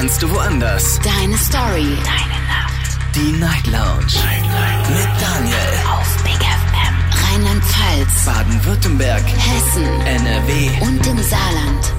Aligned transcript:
kannst 0.00 0.22
du 0.22 0.30
woanders. 0.30 0.98
Deine 1.00 1.36
Story. 1.36 1.94
Deine 2.04 2.40
Nacht. 2.48 3.14
Die 3.14 3.32
Night 3.32 3.66
Lounge. 3.66 4.06
Night, 4.24 4.46
Night. 4.46 4.88
Mit 4.88 5.20
Daniel. 5.20 5.56
Auf 5.92 6.22
Big 6.22 6.40
FM. 6.40 7.34
Rheinland-Pfalz. 7.34 8.24
Baden-Württemberg. 8.24 9.22
Hessen. 9.22 9.84
NRW. 10.06 10.70
Und 10.80 11.06
im 11.06 11.18
Saarland. 11.18 11.92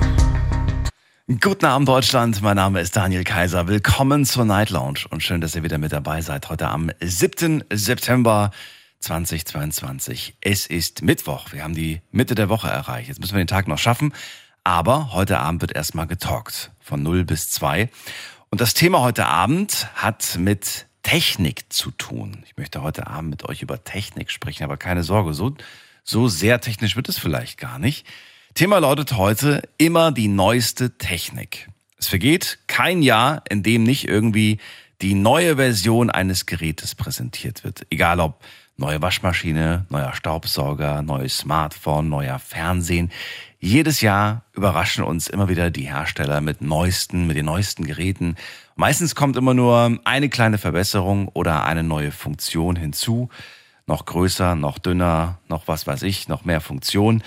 Guten 1.42 1.66
Abend 1.66 1.88
Deutschland, 1.88 2.42
mein 2.42 2.56
Name 2.56 2.82
ist 2.82 2.96
Daniel 2.96 3.24
Kaiser. 3.24 3.68
Willkommen 3.68 4.26
zur 4.26 4.46
Night 4.46 4.72
Lounge 4.72 5.02
und 5.12 5.22
schön, 5.22 5.40
dass 5.40 5.56
ihr 5.56 5.62
wieder 5.62 5.78
mit 5.78 5.92
dabei 5.92 6.22
seid. 6.22 6.50
Heute 6.50 6.70
am 6.70 6.90
7. 7.02 7.66
September 7.72 8.50
2022. 9.02 10.38
Es 10.42 10.66
ist 10.66 11.04
Mittwoch. 11.04 11.52
Wir 11.52 11.64
haben 11.64 11.76
die 11.76 12.02
Mitte 12.10 12.34
der 12.34 12.50
Woche 12.50 12.68
erreicht. 12.68 13.10
Jetzt 13.10 13.20
müssen 13.20 13.36
wir 13.36 13.44
den 13.44 13.48
Tag 13.48 13.68
noch 13.68 13.78
schaffen. 13.78 14.12
Aber 14.64 15.14
heute 15.14 15.40
Abend 15.40 15.62
wird 15.62 15.76
erstmal 15.76 16.08
getalkt. 16.08 16.72
Von 16.80 17.02
0 17.04 17.26
bis 17.26 17.50
2. 17.52 17.90
Und 18.50 18.62
das 18.62 18.74
Thema 18.74 19.02
heute 19.02 19.26
Abend 19.26 19.88
hat 19.96 20.38
mit 20.38 20.86
Technik 21.04 21.72
zu 21.72 21.92
tun. 21.92 22.44
Ich 22.46 22.58
möchte 22.58 22.84
heute 22.84 23.08
Abend 23.08 23.32
mit 23.32 23.50
euch 23.50 23.62
über 23.62 23.84
Technik 23.84 24.30
sprechen, 24.30 24.64
aber 24.64 24.78
keine 24.78 25.04
Sorge, 25.04 25.34
so, 25.34 25.56
so 26.04 26.28
sehr 26.28 26.62
technisch 26.62 26.96
wird 26.96 27.10
es 27.10 27.18
vielleicht 27.18 27.58
gar 27.58 27.80
nicht. 27.80 28.06
Thema 28.54 28.80
lautet 28.80 29.14
heute 29.14 29.68
immer 29.78 30.12
die 30.12 30.28
neueste 30.28 30.98
Technik. 30.98 31.70
Es 31.98 32.08
vergeht 32.08 32.60
kein 32.68 33.02
Jahr, 33.02 33.44
in 33.50 33.64
dem 33.64 33.84
nicht 33.84 34.08
irgendwie 34.08 34.60
die 35.02 35.14
neue 35.14 35.56
Version 35.56 36.10
eines 36.10 36.46
Gerätes 36.46 36.94
präsentiert 36.94 37.64
wird. 37.64 37.86
Egal 37.90 38.20
ob 38.20 38.44
neue 38.78 39.02
Waschmaschine, 39.02 39.86
neuer 39.90 40.14
Staubsauger, 40.14 41.02
neues 41.02 41.38
Smartphone, 41.38 42.10
neuer 42.10 42.40
Fernsehen. 42.40 43.12
Jedes 43.64 44.02
Jahr 44.02 44.44
überraschen 44.54 45.04
uns 45.04 45.28
immer 45.28 45.48
wieder 45.48 45.70
die 45.70 45.88
Hersteller 45.88 46.42
mit 46.42 46.62
neuesten, 46.62 47.28
mit 47.28 47.38
den 47.38 47.46
neuesten 47.46 47.86
Geräten. 47.86 48.36
Meistens 48.76 49.14
kommt 49.14 49.38
immer 49.38 49.54
nur 49.54 50.00
eine 50.04 50.30
kleine 50.30 50.58
Verbesserung 50.58 51.28
oder 51.28 51.64
eine 51.64 51.84
neue 51.84 52.12
Funktion 52.12 52.76
hinzu. 52.76 53.30
Noch 53.86 54.06
größer, 54.06 54.56
noch 54.56 54.80
dünner, 54.80 55.38
noch 55.48 55.68
was 55.68 55.86
weiß 55.86 56.02
ich, 56.02 56.28
noch 56.28 56.44
mehr 56.44 56.60
Funktion. 56.60 57.22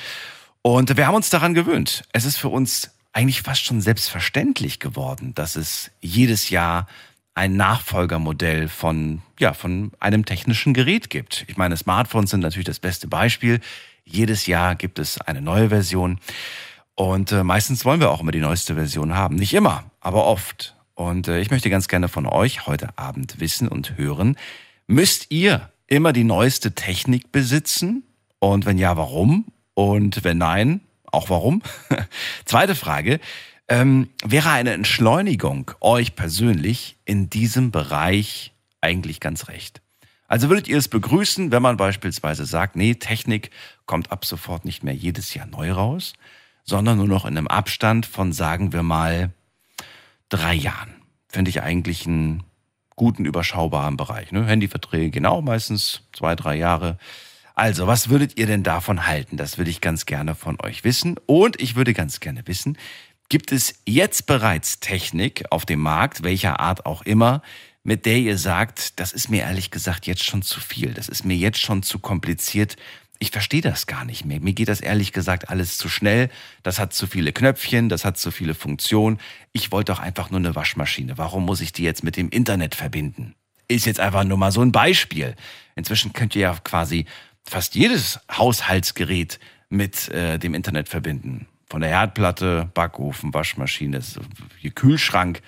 Und 0.61 0.97
wir 0.97 1.07
haben 1.07 1.15
uns 1.15 1.31
daran 1.31 1.55
gewöhnt. 1.55 2.03
Es 2.13 2.25
ist 2.25 2.37
für 2.37 2.49
uns 2.49 2.91
eigentlich 3.13 3.43
fast 3.43 3.65
schon 3.65 3.81
selbstverständlich 3.81 4.81
geworden, 4.81 5.37
dass 5.37 5.55
es 5.55 5.93
jedes 6.01 6.51
Jahr 6.51 6.89
ein 7.35 7.57
Nachfolgermodell 7.57 8.69
von, 8.69 9.23
ja, 9.39 9.53
von 9.53 9.93
einem 10.01 10.25
technischen 10.25 10.75
Gerät 10.75 11.11
gibt. 11.11 11.45
Ich 11.47 11.57
meine, 11.57 11.77
Smartphones 11.77 12.31
sind 12.31 12.41
natürlich 12.41 12.67
das 12.67 12.81
beste 12.81 13.07
Beispiel. 13.07 13.61
Jedes 14.05 14.47
Jahr 14.47 14.75
gibt 14.75 14.99
es 14.99 15.21
eine 15.21 15.41
neue 15.41 15.71
Version. 15.71 16.19
Und 16.95 17.33
äh, 17.33 17.43
meistens 17.43 17.85
wollen 17.85 18.01
wir 18.01 18.11
auch 18.11 18.21
immer 18.21 18.33
die 18.33 18.41
neueste 18.41 18.75
Version 18.75 19.15
haben. 19.15 19.37
Nicht 19.37 19.55
immer, 19.55 19.91
aber 20.01 20.27
oft. 20.27 20.77
Und 20.95 21.29
äh, 21.29 21.41
ich 21.41 21.51
möchte 21.51 21.71
ganz 21.71 21.89
gerne 21.89 22.09
von 22.09 22.27
euch 22.27 22.67
heute 22.67 22.97
Abend 22.97 23.41
wissen 23.41 23.67
und 23.67 23.97
hören, 23.97 24.37
müsst 24.87 25.31
ihr 25.31 25.71
immer 25.87 26.13
die 26.13 26.25
neueste 26.25 26.75
Technik 26.75 27.33
besitzen? 27.33 28.05
Und 28.39 28.67
wenn 28.67 28.79
ja, 28.79 28.97
warum? 28.97 29.47
Und 29.75 30.23
wenn 30.23 30.39
nein, 30.39 30.81
auch 31.11 31.31
warum? 31.31 31.63
Zweite 32.45 32.75
Frage. 32.75 33.21
Ähm, 33.67 34.11
wäre 34.23 34.51
eine 34.51 34.73
Entschleunigung 34.73 35.71
euch 35.81 36.15
persönlich 36.15 36.99
in 37.07 37.31
diesem 37.31 37.71
Bereich 37.71 38.53
eigentlich 38.83 39.21
ganz 39.21 39.49
recht? 39.49 39.81
Also 40.27 40.49
würdet 40.49 40.69
ihr 40.69 40.79
es 40.79 40.89
begrüßen, 40.89 41.53
wenn 41.53 41.63
man 41.63 41.77
beispielsweise 41.77 42.47
sagt, 42.47 42.77
nee, 42.77 42.95
Technik 42.95 43.51
kommt 43.87 44.11
ab 44.11 44.25
sofort 44.25 44.65
nicht 44.65 44.83
mehr 44.83 44.95
jedes 44.95 45.35
Jahr 45.35 45.47
neu 45.47 45.73
raus, 45.73 46.15
sondern 46.65 46.99
nur 46.99 47.09
noch 47.09 47.27
in 47.27 47.37
einem 47.37 47.49
Abstand 47.49 48.07
von, 48.07 48.33
sagen 48.33 48.73
wir 48.73 48.83
mal, 48.83 49.31
drei 50.29 50.55
Jahren. 50.55 50.95
Finde 51.29 51.51
ich 51.51 51.63
eigentlich 51.63 52.07
einen 52.07 52.43
guten, 52.97 53.25
überschaubaren 53.25 53.97
Bereich. 53.97 54.33
Ne? 54.33 54.47
Handyverträge 54.47 55.11
genau 55.11 55.43
meistens 55.43 56.03
zwei, 56.13 56.35
drei 56.37 56.57
Jahre. 56.57 56.99
Also, 57.55 57.87
was 57.87 58.09
würdet 58.09 58.37
ihr 58.37 58.47
denn 58.47 58.63
davon 58.63 59.07
halten? 59.07 59.37
Das 59.37 59.59
würde 59.59 59.71
ich 59.71 59.81
ganz 59.81 60.07
gerne 60.07 60.35
von 60.35 60.59
euch 60.63 60.85
wissen. 60.85 61.17
Und 61.27 61.61
ich 61.61 61.77
würde 61.77 61.93
ganz 61.93 62.21
gerne 62.21 62.47
wissen, 62.47 62.79
gibt 63.29 63.53
es 63.53 63.81
jetzt 63.87 64.27
bereits 64.27 64.81
Technik 64.81 65.45
auf 65.51 65.65
dem 65.65 65.81
Markt, 65.81 66.23
welcher 66.25 66.61
Art 66.61 66.87
auch 66.87 67.03
immer, 67.03 67.43
mit 67.85 68.07
der 68.07 68.19
ihr 68.19 68.39
sagt, 68.39 68.99
das 68.99 69.13
ist 69.13 69.31
mir 69.31 69.43
ehrlich 69.43 69.71
gesagt 69.71 70.07
jetzt 70.07 70.25
schon 70.25 70.43
zu 70.43 70.61
viel, 70.61 70.95
das 70.95 71.09
ist 71.09 71.25
mir 71.25 71.37
jetzt 71.37 71.61
schon 71.61 71.83
zu 71.83 71.99
kompliziert, 71.99 72.77
ich 73.21 73.31
verstehe 73.31 73.61
das 73.61 73.87
gar 73.87 74.05
nicht 74.05 74.25
mehr. 74.25 74.41
Mir 74.41 74.53
geht 74.53 74.69
das 74.69 74.81
ehrlich 74.81 75.13
gesagt 75.13 75.49
alles 75.49 75.79
zu 75.79 75.89
schnell. 75.89 76.31
Das 76.63 76.79
hat 76.79 76.93
zu 76.93 77.07
viele 77.07 77.33
Knöpfchen, 77.33 77.89
das 77.89 78.05
hat 78.05 78.19
zu 78.19 78.31
viele 78.31 78.55
Funktionen. 78.55 79.19
Ich 79.53 79.73
wollte 79.73 79.93
doch 79.93 80.01
einfach 80.01 80.31
nur 80.31 80.41
eine 80.41 80.55
Waschmaschine. 80.55 81.17
Warum 81.17 81.45
muss 81.45 81.61
ich 81.61 81.73
die 81.73 81.85
jetzt 81.85 82.03
mit 82.03 82.17
dem 82.17 82.29
Internet 82.29 82.75
verbinden? 82.75 83.35
Ist 83.69 83.87
jetzt 83.87 84.01
einfach 84.01 84.25
nur 84.25 84.37
mal 84.37 84.53
so 84.53 84.61
ein 84.63 84.73
Beispiel. 84.73 85.37
Inzwischen 85.77 86.13
könnt 86.13 86.35
ihr 86.35 86.43
ja 86.43 86.59
quasi 86.65 87.07
fast 87.45 87.75
jedes 87.75 88.21
Haushaltsgerät 88.31 89.39
mit 89.69 90.09
äh, 90.09 90.39
dem 90.39 90.53
Internet 90.53 90.89
verbinden. 90.89 91.47
Von 91.67 91.81
der 91.81 91.91
Herdplatte, 91.91 92.71
Backofen, 92.75 93.33
Waschmaschine, 93.33 94.03
Kühlschrank. 94.75 95.41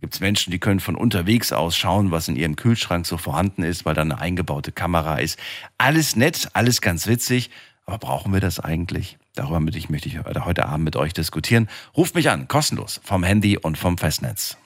Gibt 0.00 0.14
es 0.14 0.20
Menschen, 0.20 0.50
die 0.50 0.58
können 0.58 0.80
von 0.80 0.96
unterwegs 0.96 1.52
aus 1.52 1.76
schauen, 1.76 2.10
was 2.10 2.28
in 2.28 2.36
ihrem 2.36 2.56
Kühlschrank 2.56 3.06
so 3.06 3.16
vorhanden 3.16 3.62
ist, 3.62 3.84
weil 3.84 3.94
da 3.94 4.02
eine 4.02 4.18
eingebaute 4.18 4.72
Kamera 4.72 5.18
ist. 5.18 5.38
Alles 5.78 6.16
nett, 6.16 6.48
alles 6.52 6.80
ganz 6.80 7.06
witzig. 7.06 7.50
Aber 7.86 7.98
brauchen 7.98 8.32
wir 8.32 8.40
das 8.40 8.60
eigentlich? 8.60 9.18
Darüber 9.34 9.60
möchte 9.60 9.78
ich, 9.78 9.90
möchte 9.90 10.08
ich 10.08 10.18
heute 10.18 10.66
Abend 10.66 10.84
mit 10.84 10.96
euch 10.96 11.12
diskutieren. 11.12 11.68
Ruft 11.96 12.14
mich 12.14 12.30
an, 12.30 12.48
kostenlos, 12.48 13.00
vom 13.04 13.24
Handy 13.24 13.58
und 13.58 13.76
vom 13.78 13.98
Festnetz. 13.98 14.56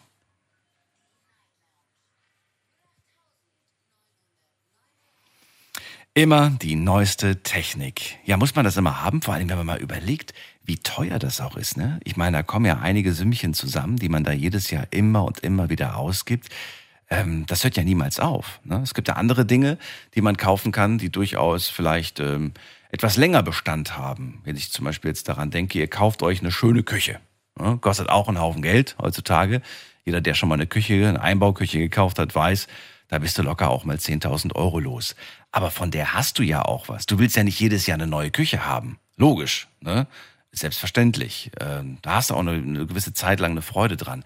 Immer 6.15 6.50
die 6.50 6.75
neueste 6.75 7.43
Technik. 7.45 8.19
Ja, 8.25 8.37
muss 8.37 8.56
man 8.56 8.65
das 8.65 8.77
immer 8.77 9.03
haben? 9.03 9.22
Vor 9.22 9.34
allem, 9.34 9.49
wenn 9.49 9.56
man 9.56 9.66
mal 9.66 9.78
überlegt, 9.78 10.34
wie 10.68 10.76
teuer 10.76 11.18
das 11.18 11.40
auch 11.40 11.56
ist. 11.56 11.78
Ne? 11.78 11.98
Ich 12.04 12.16
meine, 12.16 12.36
da 12.36 12.42
kommen 12.42 12.66
ja 12.66 12.78
einige 12.78 13.14
Sümmchen 13.14 13.54
zusammen, 13.54 13.96
die 13.96 14.10
man 14.10 14.22
da 14.22 14.32
jedes 14.32 14.70
Jahr 14.70 14.86
immer 14.90 15.24
und 15.24 15.40
immer 15.40 15.70
wieder 15.70 15.96
ausgibt. 15.96 16.50
Ähm, 17.08 17.46
das 17.46 17.64
hört 17.64 17.76
ja 17.78 17.84
niemals 17.84 18.20
auf. 18.20 18.60
Ne? 18.64 18.80
Es 18.82 18.92
gibt 18.92 19.08
ja 19.08 19.14
andere 19.14 19.46
Dinge, 19.46 19.78
die 20.14 20.20
man 20.20 20.36
kaufen 20.36 20.70
kann, 20.70 20.98
die 20.98 21.10
durchaus 21.10 21.68
vielleicht 21.68 22.20
ähm, 22.20 22.52
etwas 22.90 23.16
länger 23.16 23.42
Bestand 23.42 23.96
haben. 23.96 24.42
Wenn 24.44 24.56
ich 24.56 24.70
zum 24.70 24.84
Beispiel 24.84 25.08
jetzt 25.08 25.26
daran 25.28 25.50
denke, 25.50 25.78
ihr 25.78 25.88
kauft 25.88 26.22
euch 26.22 26.40
eine 26.40 26.52
schöne 26.52 26.82
Küche. 26.82 27.18
Ne? 27.58 27.78
Kostet 27.80 28.10
auch 28.10 28.28
einen 28.28 28.38
Haufen 28.38 28.60
Geld 28.60 28.94
heutzutage. 29.00 29.62
Jeder, 30.04 30.20
der 30.20 30.34
schon 30.34 30.50
mal 30.50 30.56
eine 30.56 30.66
Küche, 30.66 31.08
eine 31.08 31.22
Einbauküche 31.22 31.78
gekauft 31.78 32.18
hat, 32.18 32.34
weiß, 32.34 32.66
da 33.08 33.18
bist 33.18 33.38
du 33.38 33.42
locker 33.42 33.70
auch 33.70 33.84
mal 33.84 33.96
10.000 33.96 34.54
Euro 34.54 34.80
los. 34.80 35.16
Aber 35.50 35.70
von 35.70 35.90
der 35.90 36.12
hast 36.12 36.38
du 36.38 36.42
ja 36.42 36.62
auch 36.62 36.90
was. 36.90 37.06
Du 37.06 37.18
willst 37.18 37.36
ja 37.36 37.42
nicht 37.42 37.58
jedes 37.58 37.86
Jahr 37.86 37.96
eine 37.96 38.06
neue 38.06 38.30
Küche 38.30 38.66
haben. 38.66 38.98
Logisch, 39.16 39.66
ne? 39.80 40.06
Selbstverständlich. 40.58 41.50
Ähm, 41.60 41.98
da 42.02 42.16
hast 42.16 42.30
du 42.30 42.34
auch 42.34 42.41
eine, 42.41 42.86
gewisse 42.86 43.12
Zeit 43.12 43.41
lang 43.41 43.52
eine 43.52 43.62
Freude 43.62 43.96
dran. 43.96 44.24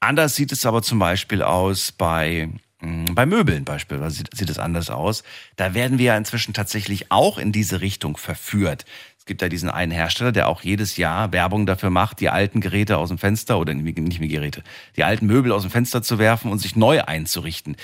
Anders 0.00 0.36
sieht 0.36 0.52
es 0.52 0.66
aber 0.66 0.82
zum 0.82 0.98
Beispiel 0.98 1.42
aus 1.42 1.92
bei 1.92 2.48
mm, 2.80 3.14
bei 3.14 3.26
Möbeln 3.26 3.64
beispielsweise 3.64 4.16
sieht, 4.16 4.36
sieht 4.36 4.50
es 4.50 4.58
anders 4.58 4.90
aus. 4.90 5.22
Da 5.56 5.74
werden 5.74 5.98
wir 5.98 6.06
ja 6.06 6.16
inzwischen 6.16 6.54
tatsächlich 6.54 7.10
auch 7.10 7.38
in 7.38 7.52
diese 7.52 7.80
Richtung 7.80 8.16
verführt. 8.16 8.84
Es 9.18 9.26
gibt 9.26 9.42
ja 9.42 9.48
diesen 9.48 9.70
einen 9.70 9.92
Hersteller, 9.92 10.32
der 10.32 10.48
auch 10.48 10.62
jedes 10.62 10.96
Jahr 10.96 11.32
Werbung 11.32 11.66
dafür 11.66 11.90
macht, 11.90 12.20
die 12.20 12.28
alten 12.28 12.60
Geräte 12.60 12.98
aus 12.98 13.08
dem 13.08 13.18
Fenster 13.18 13.58
oder 13.58 13.72
nicht 13.72 14.18
mehr 14.18 14.28
Geräte, 14.28 14.64
die 14.96 15.04
alten 15.04 15.26
Möbel 15.26 15.52
aus 15.52 15.62
dem 15.62 15.70
Fenster 15.70 16.02
zu 16.02 16.18
werfen 16.18 16.50
und 16.50 16.58
sich 16.58 16.74
neu 16.74 17.02
einzurichten. 17.02 17.76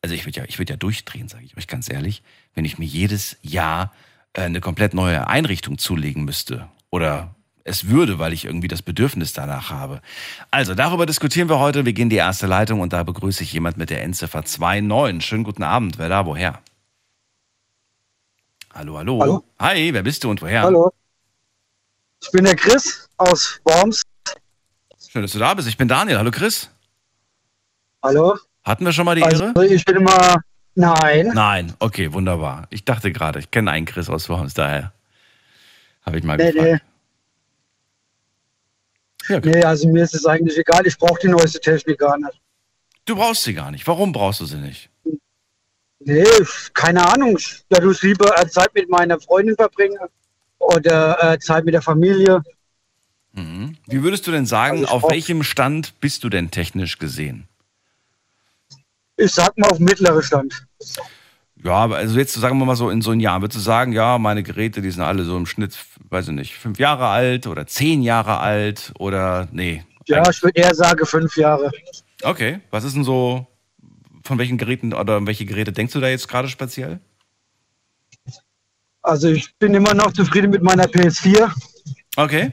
Also 0.00 0.14
ich 0.14 0.24
würde 0.24 0.40
ja, 0.40 0.46
ich 0.46 0.58
würde 0.58 0.72
ja 0.72 0.76
durchdrehen, 0.78 1.28
sage 1.28 1.44
ich 1.44 1.56
euch 1.56 1.66
ganz 1.66 1.90
ehrlich, 1.90 2.22
wenn 2.54 2.64
ich 2.64 2.78
mir 2.78 2.86
jedes 2.86 3.36
Jahr 3.42 3.92
äh, 4.32 4.42
eine 4.42 4.60
komplett 4.60 4.94
neue 4.94 5.26
Einrichtung 5.26 5.76
zulegen 5.76 6.24
müsste 6.24 6.68
oder 6.90 7.34
es 7.68 7.88
würde, 7.88 8.18
weil 8.18 8.32
ich 8.32 8.44
irgendwie 8.44 8.68
das 8.68 8.82
Bedürfnis 8.82 9.32
danach 9.32 9.70
habe. 9.70 10.00
Also, 10.50 10.74
darüber 10.74 11.06
diskutieren 11.06 11.48
wir 11.48 11.58
heute. 11.58 11.84
Wir 11.84 11.92
gehen 11.92 12.04
in 12.04 12.10
die 12.10 12.16
erste 12.16 12.46
Leitung 12.46 12.80
und 12.80 12.92
da 12.92 13.02
begrüße 13.02 13.42
ich 13.42 13.52
jemand 13.52 13.76
mit 13.76 13.90
der 13.90 14.02
Endziffer 14.02 14.42
29. 14.42 15.24
Schönen 15.24 15.44
guten 15.44 15.62
Abend. 15.62 15.98
Wer 15.98 16.08
da, 16.08 16.26
woher? 16.26 16.60
Hallo, 18.74 18.98
hallo. 18.98 19.20
Hallo. 19.20 19.44
Hi, 19.58 19.92
wer 19.92 20.02
bist 20.02 20.24
du 20.24 20.30
und 20.30 20.42
woher? 20.42 20.62
Hallo. 20.62 20.92
Ich 22.22 22.30
bin 22.30 22.44
der 22.44 22.56
Chris 22.56 23.08
aus 23.16 23.60
Worms. 23.64 24.02
Schön, 25.10 25.22
dass 25.22 25.32
du 25.32 25.38
da 25.38 25.54
bist. 25.54 25.68
Ich 25.68 25.76
bin 25.76 25.88
Daniel. 25.88 26.18
Hallo, 26.18 26.30
Chris. 26.30 26.70
Hallo. 28.02 28.36
Hatten 28.64 28.84
wir 28.84 28.92
schon 28.92 29.04
mal 29.04 29.14
die 29.14 29.22
Ehre? 29.22 29.52
Also 29.56 29.62
ich 29.62 29.84
bin 29.84 29.96
immer. 29.96 30.36
Nein. 30.74 31.30
Nein, 31.34 31.74
okay, 31.80 32.12
wunderbar. 32.12 32.68
Ich 32.70 32.84
dachte 32.84 33.10
gerade, 33.10 33.40
ich 33.40 33.50
kenne 33.50 33.70
einen 33.72 33.86
Chris 33.86 34.08
aus 34.08 34.28
Worms, 34.28 34.54
daher 34.54 34.92
habe 36.06 36.18
ich 36.18 36.24
mal 36.24 36.36
Nee, 36.36 36.52
gefragt. 36.52 36.82
Ja. 39.28 39.40
Nee, 39.40 39.62
also 39.64 39.88
mir 39.88 40.04
ist 40.04 40.14
es 40.14 40.24
eigentlich 40.26 40.56
egal. 40.58 40.86
Ich 40.86 40.96
brauche 40.98 41.20
die 41.20 41.28
neueste 41.28 41.60
Technik 41.60 41.98
gar 41.98 42.16
nicht. 42.18 42.40
Du 43.04 43.16
brauchst 43.16 43.42
sie 43.44 43.54
gar 43.54 43.70
nicht. 43.70 43.86
Warum 43.86 44.12
brauchst 44.12 44.40
du 44.40 44.44
sie 44.46 44.56
nicht? 44.56 44.90
Nee, 46.00 46.24
keine 46.74 47.06
Ahnung. 47.12 47.36
Ich 47.38 47.64
dadurch 47.68 48.02
lieber 48.02 48.38
äh, 48.40 48.46
Zeit 48.48 48.72
mit 48.74 48.88
meiner 48.88 49.18
Freundin 49.20 49.56
verbringe 49.56 49.98
oder 50.58 51.32
äh, 51.34 51.38
Zeit 51.38 51.64
mit 51.64 51.74
der 51.74 51.82
Familie. 51.82 52.42
Wie 53.34 54.02
würdest 54.02 54.26
du 54.26 54.32
denn 54.32 54.46
sagen, 54.46 54.78
Also 54.80 54.88
auf 54.92 55.02
brauch- 55.02 55.10
welchem 55.12 55.44
Stand 55.44 56.00
bist 56.00 56.24
du 56.24 56.28
denn 56.28 56.50
technisch 56.50 56.98
gesehen? 56.98 57.46
Ich 59.16 59.32
sag 59.32 59.56
mal 59.56 59.70
auf 59.70 59.78
mittlere 59.78 60.22
Stand. 60.22 60.66
Ja, 61.64 61.72
aber 61.72 61.96
also 61.96 62.18
jetzt 62.18 62.34
sagen 62.34 62.58
wir 62.58 62.64
mal 62.64 62.76
so 62.76 62.88
in 62.90 63.02
so 63.02 63.10
ein 63.10 63.20
Jahr, 63.20 63.40
würdest 63.40 63.58
du 63.58 63.62
sagen, 63.62 63.92
ja, 63.92 64.18
meine 64.18 64.42
Geräte, 64.42 64.80
die 64.80 64.90
sind 64.90 65.02
alle 65.02 65.24
so 65.24 65.36
im 65.36 65.46
Schnitt, 65.46 65.76
weiß 66.08 66.28
ich 66.28 66.34
nicht, 66.34 66.54
fünf 66.54 66.78
Jahre 66.78 67.08
alt 67.08 67.46
oder 67.46 67.66
zehn 67.66 68.02
Jahre 68.02 68.38
alt 68.38 68.92
oder 68.98 69.48
nee. 69.50 69.84
Ja, 70.06 70.28
ich 70.30 70.42
würde 70.42 70.58
eher 70.60 70.74
sagen 70.74 71.04
fünf 71.04 71.36
Jahre. 71.36 71.70
Okay, 72.22 72.60
was 72.70 72.84
ist 72.84 72.94
denn 72.94 73.04
so, 73.04 73.46
von 74.22 74.38
welchen 74.38 74.56
Geräten 74.56 74.94
oder 74.94 75.26
welche 75.26 75.46
Geräte 75.46 75.72
denkst 75.72 75.92
du 75.92 76.00
da 76.00 76.08
jetzt 76.08 76.28
gerade 76.28 76.48
speziell? 76.48 77.00
Also 79.02 79.28
ich 79.28 79.54
bin 79.58 79.74
immer 79.74 79.94
noch 79.94 80.12
zufrieden 80.12 80.50
mit 80.50 80.62
meiner 80.62 80.84
PS4 80.84 81.50
Okay, 82.16 82.52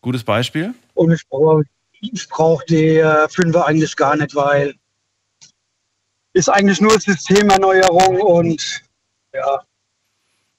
gutes 0.00 0.24
Beispiel. 0.24 0.74
und 0.94 1.12
ich 1.12 1.26
brauche 1.28 1.62
ich 2.00 2.28
brauch 2.28 2.62
die 2.64 2.96
äh, 2.96 3.26
5er 3.26 3.62
eigentlich 3.62 3.96
gar 3.96 4.16
nicht, 4.16 4.34
weil 4.34 4.74
ist 6.34 6.48
eigentlich 6.48 6.80
nur 6.80 6.98
Systemerneuerung 6.98 8.20
und 8.20 8.82
ja, 9.34 9.60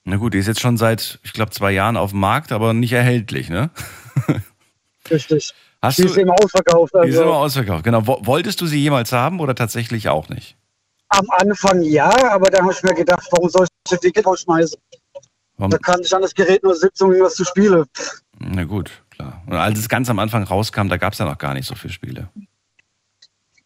Na 0.04 0.16
gut, 0.16 0.34
die 0.34 0.38
ist 0.38 0.46
jetzt 0.48 0.60
schon 0.60 0.76
seit, 0.76 1.18
ich 1.22 1.32
glaube, 1.32 1.50
zwei 1.52 1.72
Jahren 1.72 1.96
auf 1.96 2.10
dem 2.10 2.20
Markt, 2.20 2.52
aber 2.52 2.72
nicht 2.74 2.92
erhältlich, 2.92 3.48
ne? 3.48 3.70
richtig. 5.10 5.52
Hast 5.82 5.98
Die 5.98 6.02
du, 6.02 6.08
ist 6.08 6.16
immer 6.16 6.34
ausverkauft. 6.42 6.92
die 7.04 7.08
ist 7.08 7.14
immer 7.16 7.24
Also 7.26 7.34
ausverkauft. 7.34 7.84
Genau. 7.84 8.06
Wo- 8.06 8.20
Wolltest 8.24 8.60
du 8.60 8.66
sie 8.66 8.80
jemals 8.80 9.12
haben 9.12 9.40
oder 9.40 9.54
tatsächlich 9.54 10.08
auch 10.08 10.28
nicht? 10.28 10.56
am 11.10 11.26
Anfang 11.30 11.82
ja, 11.82 12.10
aber 12.32 12.50
dann 12.50 12.62
habe 12.64 12.72
ich 12.72 12.82
mir 12.82 12.94
gedacht, 12.94 13.24
warum 13.30 13.48
soll 13.48 13.64
ich 13.64 13.68
das 13.90 14.00
Ticket 14.00 14.26
rausschmeißen? 14.26 14.80
Warum? 15.58 15.70
Da 15.70 15.78
kann 15.78 16.00
ich 16.00 16.12
an 16.12 16.22
das 16.22 16.34
Gerät 16.34 16.64
nur 16.64 16.74
sitzen, 16.74 17.04
um 17.04 17.10
irgendwas 17.12 17.34
zu 17.36 17.44
spielen. 17.44 17.84
Na 18.40 18.64
gut, 18.64 18.90
klar. 19.10 19.40
Und 19.46 19.52
als 19.52 19.78
es 19.78 19.88
ganz 19.88 20.10
am 20.10 20.18
Anfang 20.18 20.42
rauskam, 20.42 20.88
da 20.88 20.96
gab 20.96 21.12
es 21.12 21.20
ja 21.20 21.26
noch 21.26 21.38
gar 21.38 21.54
nicht 21.54 21.68
so 21.68 21.76
viele 21.76 21.92
Spiele. 21.92 22.28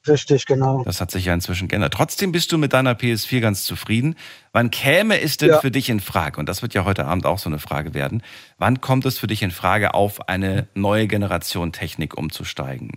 Richtig, 0.08 0.46
genau. 0.46 0.82
Das 0.84 1.00
hat 1.00 1.10
sich 1.10 1.24
ja 1.26 1.34
inzwischen 1.34 1.68
geändert. 1.68 1.92
Trotzdem 1.94 2.32
bist 2.32 2.50
du 2.52 2.58
mit 2.58 2.72
deiner 2.72 2.94
PS4 2.94 3.40
ganz 3.40 3.64
zufrieden. 3.64 4.14
Wann 4.52 4.70
käme 4.70 5.20
es 5.20 5.36
denn 5.36 5.50
Ja. 5.50 5.60
für 5.60 5.70
dich 5.70 5.88
in 5.90 6.00
Frage? 6.00 6.38
Und 6.40 6.48
das 6.48 6.62
wird 6.62 6.74
ja 6.74 6.84
heute 6.84 7.04
Abend 7.06 7.26
auch 7.26 7.38
so 7.38 7.48
eine 7.48 7.58
Frage 7.58 7.94
werden. 7.94 8.22
Wann 8.56 8.80
kommt 8.80 9.04
es 9.06 9.18
für 9.18 9.26
dich 9.26 9.42
in 9.42 9.50
Frage, 9.50 9.94
auf 9.94 10.28
eine 10.28 10.68
neue 10.74 11.06
Generation 11.06 11.72
Technik 11.72 12.16
umzusteigen? 12.16 12.92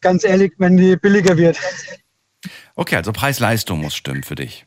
Ganz 0.00 0.24
ehrlich, 0.24 0.52
wenn 0.58 0.76
die 0.76 0.96
billiger 0.96 1.36
wird. 1.36 1.58
Okay, 2.74 2.96
also 2.96 3.12
Preis-Leistung 3.12 3.80
muss 3.80 3.94
stimmen 3.94 4.22
für 4.22 4.34
dich. 4.34 4.66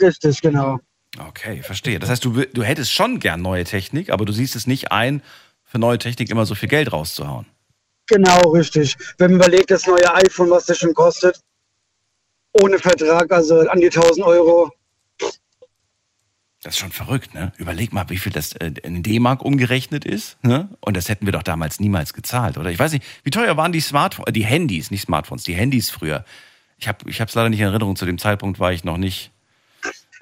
Richtig, 0.00 0.40
genau. 0.40 0.78
Okay, 1.18 1.62
verstehe. 1.62 1.98
Das 1.98 2.10
heißt, 2.10 2.24
du, 2.24 2.42
du 2.44 2.62
hättest 2.62 2.92
schon 2.92 3.20
gern 3.20 3.40
neue 3.42 3.64
Technik, 3.64 4.10
aber 4.10 4.24
du 4.24 4.32
siehst 4.32 4.56
es 4.56 4.66
nicht 4.66 4.92
ein, 4.92 5.22
für 5.64 5.78
neue 5.78 5.98
Technik 5.98 6.30
immer 6.30 6.46
so 6.46 6.54
viel 6.54 6.68
Geld 6.68 6.92
rauszuhauen. 6.92 7.46
Genau, 8.06 8.40
richtig. 8.50 8.96
Wenn 9.18 9.32
man 9.32 9.40
überlegt, 9.40 9.70
das 9.70 9.86
neue 9.86 10.14
iPhone, 10.14 10.50
was 10.50 10.66
das 10.66 10.78
schon 10.78 10.94
kostet, 10.94 11.40
ohne 12.52 12.78
Vertrag, 12.78 13.30
also 13.32 13.60
an 13.68 13.80
die 13.80 13.86
1000 13.86 14.24
Euro. 14.24 14.70
Das 16.62 16.74
ist 16.74 16.80
schon 16.80 16.90
verrückt, 16.92 17.34
ne? 17.34 17.52
Überleg 17.58 17.92
mal, 17.92 18.08
wie 18.08 18.16
viel 18.16 18.32
das 18.32 18.52
äh, 18.54 18.72
in 18.82 19.02
D-Mark 19.02 19.42
umgerechnet 19.42 20.04
ist, 20.04 20.42
ne? 20.42 20.68
Und 20.80 20.96
das 20.96 21.08
hätten 21.08 21.26
wir 21.26 21.32
doch 21.32 21.42
damals 21.44 21.78
niemals 21.80 22.12
gezahlt, 22.12 22.58
oder? 22.58 22.70
Ich 22.70 22.78
weiß 22.78 22.92
nicht, 22.92 23.04
wie 23.22 23.30
teuer 23.30 23.56
waren 23.56 23.72
die 23.72 23.80
Smartphones, 23.80 24.32
die 24.32 24.44
Handys, 24.44 24.90
nicht 24.90 25.02
Smartphones, 25.02 25.44
die 25.44 25.54
Handys 25.54 25.90
früher. 25.90 26.24
Ich 26.78 26.88
habe 26.88 27.08
ich 27.08 27.20
hab's 27.20 27.34
leider 27.34 27.50
nicht 27.50 27.60
in 27.60 27.66
Erinnerung, 27.66 27.94
zu 27.96 28.04
dem 28.06 28.18
Zeitpunkt 28.18 28.58
war 28.58 28.72
ich 28.72 28.84
noch 28.84 28.96
nicht 28.96 29.30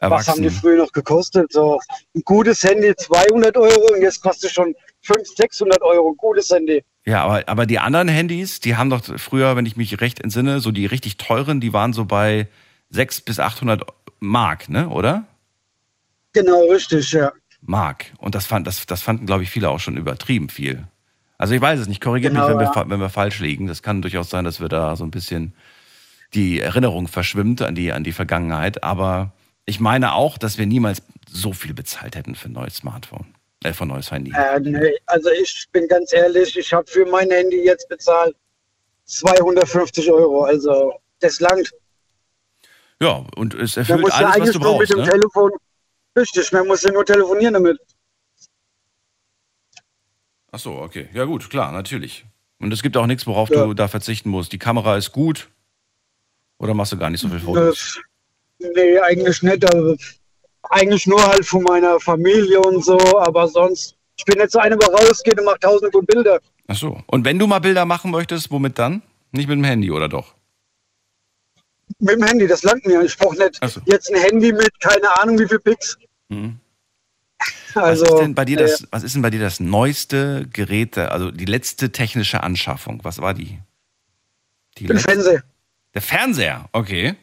Was 0.01 0.29
haben 0.29 0.43
die 0.43 0.49
erwachsen. 0.49 0.61
früher 0.61 0.79
noch 0.79 0.93
gekostet? 0.93 1.53
So 1.53 1.81
ein 2.15 2.23
gutes 2.25 2.63
Handy 2.63 2.95
200 2.95 3.57
Euro 3.57 3.95
und 3.95 4.03
jetzt 4.03 4.21
kostet 4.23 4.51
schon 4.51 4.75
500, 5.05 5.37
600 5.37 5.83
Euro. 5.83 6.15
Gutes 6.15 6.51
Handy. 6.51 6.83
Ja, 7.07 7.23
aber, 7.25 7.49
aber 7.49 7.67
die 7.67 7.79
anderen 7.79 8.09
Handys, 8.09 8.61
die 8.61 8.77
haben 8.77 8.91
doch 8.91 9.03
früher, 9.19 9.57
wenn 9.57 9.67
ich 9.67 9.77
mich 9.77 10.01
recht 10.01 10.21
entsinne, 10.21 10.61
so 10.61 10.71
die 10.71 10.87
richtig 10.87 11.19
teuren, 11.19 11.61
die 11.61 11.73
waren 11.73 11.93
so 11.93 12.05
bei 12.07 12.49
600 12.91 13.25
bis 13.27 13.39
800 13.41 13.83
Mark, 14.21 14.69
ne, 14.71 14.89
oder? 14.89 15.27
Genau, 16.33 16.65
richtig, 16.71 17.13
ja. 17.13 17.33
Mark. 17.61 18.07
Und 18.19 18.35
das, 18.35 18.47
fand, 18.47 18.67
das, 18.67 18.87
das 18.87 19.03
fanden, 19.03 19.27
glaube 19.27 19.43
ich, 19.43 19.51
viele 19.51 19.71
auch 19.71 19.81
schon 19.81 19.97
übertrieben 19.97 20.49
viel. 20.49 20.87
Also 21.39 21.55
ich 21.55 21.61
weiß 21.61 21.81
es 21.81 21.89
nicht, 21.89 22.01
korrigiert 22.01 22.33
Genau, 22.33 22.45
mich, 22.47 22.53
wenn, 22.55 22.61
wir, 22.61 22.67
ja. 22.67 22.73
fa- 22.73 22.89
wenn 22.89 23.01
wir 23.01 23.11
falsch 23.11 23.39
liegen. 23.41 23.67
Das 23.67 23.83
kann 23.83 24.03
durchaus 24.03 24.31
sein, 24.31 24.45
dass 24.45 24.61
wir 24.61 24.69
da 24.69 24.97
so 24.97 25.05
ein 25.05 25.11
bisschen 25.11 25.55
die 26.33 26.61
Erinnerung 26.61 27.07
verschwimmt 27.09 27.63
an 27.63 27.75
die, 27.75 27.93
an 27.93 28.05
die 28.05 28.13
Vergangenheit. 28.13 28.83
Aber 28.83 29.33
ich 29.67 29.81
meine 29.81 30.15
auch, 30.15 30.39
dass 30.39 30.59
wir 30.59 30.67
niemals 30.67 31.03
so 31.29 31.53
viel 31.53 31.75
bezahlt 31.75 32.17
hätten 32.17 32.35
für 32.35 32.49
ein 32.49 32.53
neues 32.53 32.77
Smartphone. 32.77 33.27
Äh, 33.65 33.73
ein 33.79 33.89
neues 33.89 34.11
Handy. 34.11 34.33
Äh, 34.37 34.61
nee, 34.61 34.95
also 35.07 35.31
ich 35.31 35.67
bin 35.73 35.89
ganz 35.89 36.13
ehrlich, 36.13 36.57
ich 36.57 36.73
habe 36.73 36.87
für 36.91 37.07
mein 37.07 37.31
Handy 37.31 37.65
jetzt 37.65 37.89
bezahlt 37.89 38.37
250 39.07 40.11
Euro. 40.13 40.45
Also 40.45 40.93
das 41.21 41.41
langt. 41.41 41.71
Ja, 43.01 43.25
und 43.37 43.55
es 43.55 43.77
Man 43.77 43.87
erfüllt 43.87 44.13
alles, 44.13 44.27
was 44.29 44.35
eigentlich 44.37 44.53
du 44.53 44.59
nur 44.61 44.79
mit 44.79 44.89
brauchst. 44.89 44.93
dem 44.93 44.99
Ne? 45.05 45.11
Telefon. 45.11 45.51
Richtig, 46.17 46.53
man 46.53 46.67
muss 46.67 46.83
ja 46.83 46.93
nur 46.93 47.05
telefonieren 47.05 47.55
damit. 47.55 47.79
Ach 50.53 50.59
so, 50.59 50.73
okay. 50.77 51.09
Ja 51.13 51.25
gut, 51.25 51.51
klar, 51.51 51.73
natürlich. 51.73 52.25
Und 52.61 52.73
es 52.73 52.83
gibt 52.83 52.97
auch 52.97 53.07
nichts, 53.07 53.27
worauf 53.27 53.51
Ja. 53.51 53.65
du 53.65 53.75
da 53.75 53.89
verzichten 53.89 54.29
musst. 54.31 54.53
Die 54.53 54.59
Kamera 54.59 54.97
ist 54.97 55.11
gut. 55.13 55.49
Oder 56.59 56.73
machst 56.75 56.93
du 56.93 56.97
gar 56.99 57.11
nicht 57.11 57.21
so 57.21 57.29
viel 57.29 57.41
Fotos? 57.41 58.01
Äh, 58.61 58.69
nee, 58.75 58.99
eigentlich 59.01 59.43
nicht. 59.43 59.75
Also, 59.75 59.97
eigentlich 60.75 61.07
nur 61.07 61.25
halt 61.27 61.47
von 61.47 61.63
meiner 61.63 61.99
Familie 62.01 62.61
und 62.61 62.85
so, 62.85 62.99
aber 63.21 63.49
sonst. 63.49 63.97
Ich 64.17 64.25
bin 64.25 64.39
jetzt 64.39 64.53
so 64.53 64.61
einer, 64.61 64.77
der 64.77 64.89
rausgeht 64.89 65.39
und 65.39 65.45
macht 65.45 65.63
tausende 65.63 65.91
von 65.91 66.07
Bilder. 66.07 66.41
Ach 66.69 66.77
so. 66.77 67.03
Und 67.07 67.25
wenn 67.25 67.39
du 67.39 67.47
mal 67.47 67.59
Bilder 67.59 67.85
machen 67.85 68.11
möchtest, 68.11 68.51
womit 68.51 68.79
dann? 68.79 69.03
Nicht 69.33 69.49
mit 69.49 69.57
dem 69.57 69.65
Handy, 69.65 69.91
oder 69.91 70.09
doch? 70.09 70.35
Mit 71.99 72.17
dem 72.17 72.23
Handy, 72.23 72.47
das 72.47 72.63
langt 72.63 72.87
mir. 72.87 73.03
Ich 73.03 73.17
brauche 73.19 73.37
nicht 73.37 73.59
so. 73.69 73.81
jetzt 73.87 74.13
ein 74.15 74.21
Handy 74.21 74.53
mit 74.53 74.79
keine 74.81 75.11
Ahnung 75.21 75.39
wie 75.39 75.49
viel 75.49 75.59
Pix. 75.61 75.97
Mhm. 76.29 76.59
Also, 77.75 78.05
was, 78.05 78.13
ist 78.13 78.21
denn 78.21 78.35
bei 78.37 78.45
dir 78.45 78.61
äh, 78.61 78.63
das, 78.63 78.87
was 78.93 79.03
ist 79.03 79.17
denn 79.17 79.23
bei 79.23 79.31
dir 79.31 79.41
das 79.41 79.59
neueste 79.59 80.47
Gerät, 80.53 80.97
also 80.97 81.33
die 81.33 81.45
letzte 81.45 81.91
technische 81.91 82.45
Anschaffung? 82.45 83.01
Was 83.03 83.19
war 83.19 83.35
die? 83.35 83.59
die 84.79 84.87
letzte- 84.87 85.11
Fernseher. 85.11 85.43
Der 85.93 86.03
Fernseher, 86.03 86.69
okay. 86.71 87.17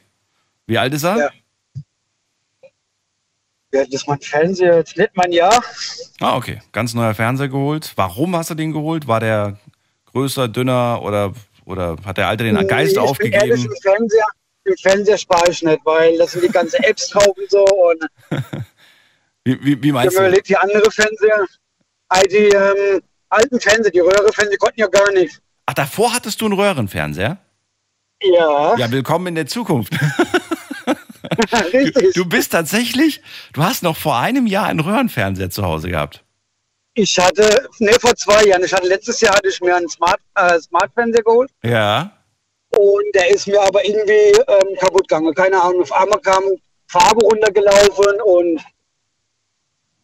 Wie 0.68 0.78
alt 0.78 0.94
ist 0.94 1.04
er? 1.04 1.18
Ja. 1.18 1.30
Ja, 3.74 3.86
das 3.86 3.94
ist 4.02 4.08
mein 4.08 4.20
Fernseher. 4.20 4.78
Jetzt 4.78 4.98
nicht 4.98 5.12
mein 5.16 5.32
Jahr. 5.32 5.64
Ah, 6.20 6.36
okay. 6.36 6.62
Ganz 6.72 6.94
neuer 6.94 7.14
Fernseher 7.14 7.48
geholt. 7.50 7.92
Warum 7.96 8.36
hast 8.36 8.50
du 8.50 8.56
den 8.56 8.74
geholt? 8.74 9.08
War 9.08 9.20
der 9.20 9.58
größer, 10.12 10.48
dünner 10.50 11.02
oder, 11.04 11.34
oder 11.66 11.96
hat 12.06 12.18
der 12.18 12.28
Alte 12.28 12.44
den 12.44 12.56
Geist 12.68 12.96
Nee, 12.98 13.04
ich 13.12 13.18
bin 13.18 13.32
ehrlich, 13.32 13.54
aufgegeben? 13.54 13.74
im 13.74 13.82
Fernseher, 13.82 14.26
im 14.66 14.78
Fernseher 14.78 15.18
spare 15.18 15.50
ich 15.52 15.62
nicht, 15.64 15.80
weil 15.86 16.18
das 16.18 16.34
sind 16.34 16.44
die 16.44 16.50
ganzen 16.50 16.84
Apps 16.84 17.08
drauf 17.10 17.28
und 17.38 17.50
so. 17.50 17.64
Und 17.64 18.06
Wie, 19.44 19.60
wie, 19.66 19.82
wie 19.82 19.88
ich 19.88 19.94
meinst 19.94 20.14
mir 20.14 20.20
du? 20.22 20.28
überlegt, 20.28 20.50
die 20.50 20.58
andere 20.58 20.92
Fernseher, 20.92 21.46
all 22.10 22.24
die 22.24 22.50
ähm, 22.50 23.02
alten 23.30 23.60
Fernseher, 23.60 23.92
die 23.92 24.00
Röhre-Fernseher 24.02 24.58
konnten 24.60 24.80
ja 24.82 24.88
gar 24.88 25.12
nicht. 25.14 25.42
Ach, 25.66 25.74
davor 25.74 26.14
hattest 26.14 26.40
du 26.42 26.46
einen 26.46 26.54
Röhrenfernseher? 26.54 27.38
Ja, 28.22 28.76
Ja, 28.78 28.92
willkommen 28.92 29.26
in 29.28 29.36
der 29.36 29.48
Zukunft. 29.48 29.94
richtig. 31.74 32.14
Du 32.14 32.26
bist 32.26 32.52
tatsächlich, 32.52 33.22
du 33.54 33.64
hast 33.64 33.84
noch 33.84 33.98
vor 33.98 34.18
einem 34.18 34.48
Jahr 34.48 34.68
einen 34.68 34.80
Röhrenfernseher 34.80 35.50
zu 35.50 35.64
Hause 35.64 35.90
gehabt. 35.90 36.24
Ich 36.94 37.18
hatte, 37.18 37.70
ne, 37.80 37.94
vor 38.00 38.16
zwei 38.16 38.44
Jahren, 38.46 38.64
ich 38.64 38.74
hatte 38.74 38.88
letztes 38.88 39.22
Jahr 39.22 39.34
hatte 39.36 39.48
ich 39.48 39.62
mir 39.62 39.76
einen 39.76 39.88
Smart, 39.90 40.20
äh, 40.36 40.60
Smart-Fernseher 40.60 41.24
geholt 41.24 41.50
Ja. 41.64 42.12
und 42.72 43.06
der 43.16 43.30
ist 43.34 43.48
mir 43.48 43.62
aber 43.62 43.86
irgendwie 43.86 44.12
ähm, 44.48 44.76
kaputt 44.80 45.08
gegangen. 45.08 45.34
Keine 45.34 45.62
Ahnung, 45.62 45.82
auf 45.84 45.92
einmal 45.94 46.20
kam 46.20 46.44
Farbe 46.88 47.22
runtergelaufen 47.26 48.20
und 48.26 48.62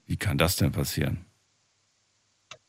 Wie 0.06 0.16
kann 0.16 0.38
das 0.38 0.56
denn 0.56 0.72
passieren? 0.72 1.26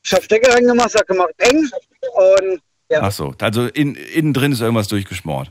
ich 0.04 0.12
habe 0.12 0.22
Stecker 0.24 0.52
reingemacht, 0.54 0.94
hat 0.94 1.06
gemacht, 1.06 1.30
eng 1.38 1.68
und 2.14 2.60
ja. 2.90 3.02
Ach 3.02 3.12
so, 3.12 3.34
also 3.40 3.66
in, 3.66 3.94
innen 3.94 4.32
drin 4.32 4.52
ist 4.52 4.60
irgendwas 4.62 4.88
durchgeschmort. 4.88 5.50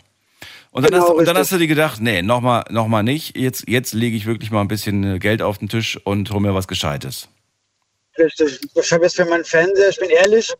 Und 0.77 0.83
dann, 0.83 0.91
Genau, 0.91 1.09
hast, 1.09 1.15
und 1.15 1.25
dann 1.27 1.37
hast 1.37 1.51
du 1.51 1.57
dir 1.57 1.65
gedacht, 1.65 1.99
nee, 2.01 2.21
nochmal 2.21 2.63
noch 2.69 2.87
mal 2.87 3.01
nicht. 3.01 3.35
Jetzt, 3.35 3.67
jetzt 3.67 3.93
lege 3.95 4.15
ich 4.15 4.27
wirklich 4.27 4.51
mal 4.51 4.61
ein 4.61 4.67
bisschen 4.67 5.15
äh, 5.15 5.17
Geld 5.17 5.41
auf 5.41 5.57
den 5.57 5.69
Tisch 5.69 5.99
und 6.03 6.29
hol 6.29 6.39
mir 6.39 6.53
was 6.53 6.67
Gescheites. 6.67 7.29
Richtig. 8.15 8.59
Ich 8.75 8.91
habe 8.93 9.03
jetzt 9.05 9.15
für 9.15 9.25
meinen 9.25 9.43
Fernseher, 9.43 9.89
ich 9.89 9.97
bin 9.97 10.11
ehrlich, 10.11 10.53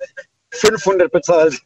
500 0.50 1.12
bezahlt. 1.12 1.62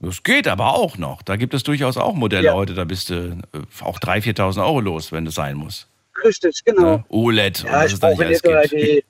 Das 0.00 0.22
geht 0.22 0.46
aber 0.46 0.74
auch 0.74 0.98
noch. 0.98 1.22
Da 1.22 1.36
gibt 1.36 1.54
es 1.54 1.62
durchaus 1.62 1.96
auch 1.96 2.12
Modelle 2.12 2.44
Ja. 2.48 2.52
heute, 2.52 2.74
da 2.74 2.84
bist 2.84 3.08
du 3.08 3.14
äh, 3.54 3.82
auch 3.82 3.98
3.000, 3.98 4.36
4.000 4.36 4.62
Euro 4.62 4.80
los, 4.80 5.10
wenn 5.10 5.24
das 5.24 5.36
sein 5.36 5.56
muss. 5.56 5.88
Richtig, 6.22 6.62
genau. 6.66 6.96
Ne? 6.96 7.04
OLED 7.08 7.64
Ja, 7.64 7.86
ich 7.86 7.98
brauche 7.98 8.16
so 8.16 8.76
die, 8.76 9.02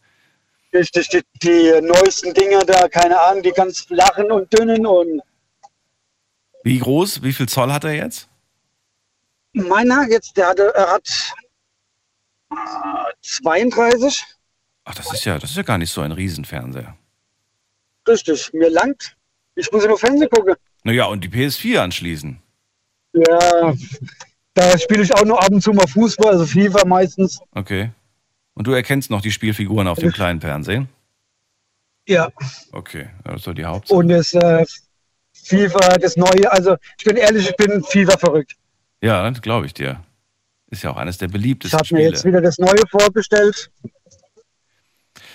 richtig, 0.72 1.08
die, 1.08 1.22
die 1.42 1.80
neuesten 1.82 2.32
Dinger 2.34 2.60
da, 2.60 2.88
keine 2.88 3.20
Ahnung, 3.20 3.42
die 3.42 3.50
ganz 3.50 3.80
flachen 3.80 4.30
und 4.30 4.56
dünnen 4.56 4.86
und 4.86 5.22
Wie 6.62 6.78
groß, 6.78 7.24
wie 7.24 7.32
viel 7.32 7.48
Zoll 7.48 7.72
hat 7.72 7.82
er 7.82 7.92
jetzt? 7.94 8.28
Meiner 9.56 10.06
jetzt, 10.08 10.36
der 10.36 10.48
hatte, 10.48 10.72
er 10.74 10.92
hat 10.92 11.32
äh, 12.50 12.54
32. 13.22 14.24
Ach, 14.84 14.94
das 14.94 15.12
ist 15.12 15.24
ja, 15.24 15.38
das 15.38 15.50
ist 15.50 15.56
ja 15.56 15.62
gar 15.62 15.78
nicht 15.78 15.90
so 15.90 16.00
ein 16.00 16.12
Riesenfernseher. 16.12 16.96
Richtig, 18.08 18.52
mir 18.52 18.70
langt. 18.70 19.16
Ich 19.56 19.70
muss 19.72 19.82
ja 19.82 19.88
nur 19.88 19.98
Fernsehen 19.98 20.30
gucken. 20.30 20.54
Naja, 20.84 21.06
und 21.06 21.24
die 21.24 21.28
PS4 21.28 21.78
anschließen. 21.78 22.40
Ja, 23.14 23.74
da 24.54 24.78
spiele 24.78 25.02
ich 25.02 25.12
auch 25.14 25.24
nur 25.24 25.42
ab 25.42 25.50
und 25.50 25.60
zu 25.62 25.72
mal 25.72 25.86
Fußball, 25.88 26.32
also 26.32 26.46
FIFA 26.46 26.84
meistens. 26.86 27.40
Okay. 27.52 27.90
Und 28.54 28.66
du 28.66 28.72
erkennst 28.72 29.10
noch 29.10 29.20
die 29.22 29.32
Spielfiguren 29.32 29.88
auf 29.88 29.98
dem 29.98 30.12
kleinen 30.12 30.40
Fernsehen? 30.40 30.88
Ja, 32.08 32.30
Okay, 32.72 33.08
das 33.24 33.36
ist 33.36 33.46
doch 33.48 33.54
die 33.54 33.64
Hauptsache. 33.64 33.98
und 33.98 34.08
das 34.08 34.32
äh, 34.34 34.64
FIFA, 35.34 35.98
das 35.98 36.16
Neue, 36.16 36.50
also 36.50 36.76
ich 36.98 37.04
bin 37.04 37.16
ehrlich, 37.16 37.50
ich 37.50 37.56
bin 37.56 37.82
FIFA 37.82 38.16
verrückt. 38.16 38.54
Ja, 39.06 39.30
das 39.30 39.40
glaube 39.42 39.66
ich 39.66 39.74
dir. 39.74 40.02
Ist 40.68 40.82
ja 40.82 40.90
auch 40.90 40.96
eines 40.96 41.18
der 41.18 41.26
Ich 41.26 41.32
beliebtesten 41.32 41.78
habe 41.78 41.94
mir 41.94 42.02
jetzt 42.02 42.24
wieder 42.24 42.40
das 42.40 42.58
Neue 42.58 42.82
vorbestellt. 42.90 43.70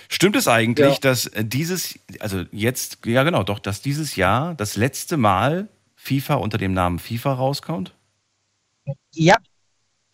Stimmt 0.08 0.36
es 0.36 0.46
eigentlich, 0.46 0.94
Ja. 0.96 1.00
dass 1.00 1.26
äh, 1.28 1.42
dieses, 1.44 1.98
also 2.20 2.44
jetzt, 2.52 2.98
ja 3.06 3.22
genau, 3.22 3.42
doch, 3.42 3.58
dass 3.58 3.80
dieses 3.80 4.14
Jahr 4.16 4.54
das 4.54 4.76
letzte 4.76 5.16
Mal 5.16 5.68
FIFA 5.96 6.34
unter 6.34 6.58
dem 6.58 6.74
Namen 6.74 6.98
FIFA 6.98 7.32
rauskommt? 7.32 7.94
Ja, 9.12 9.36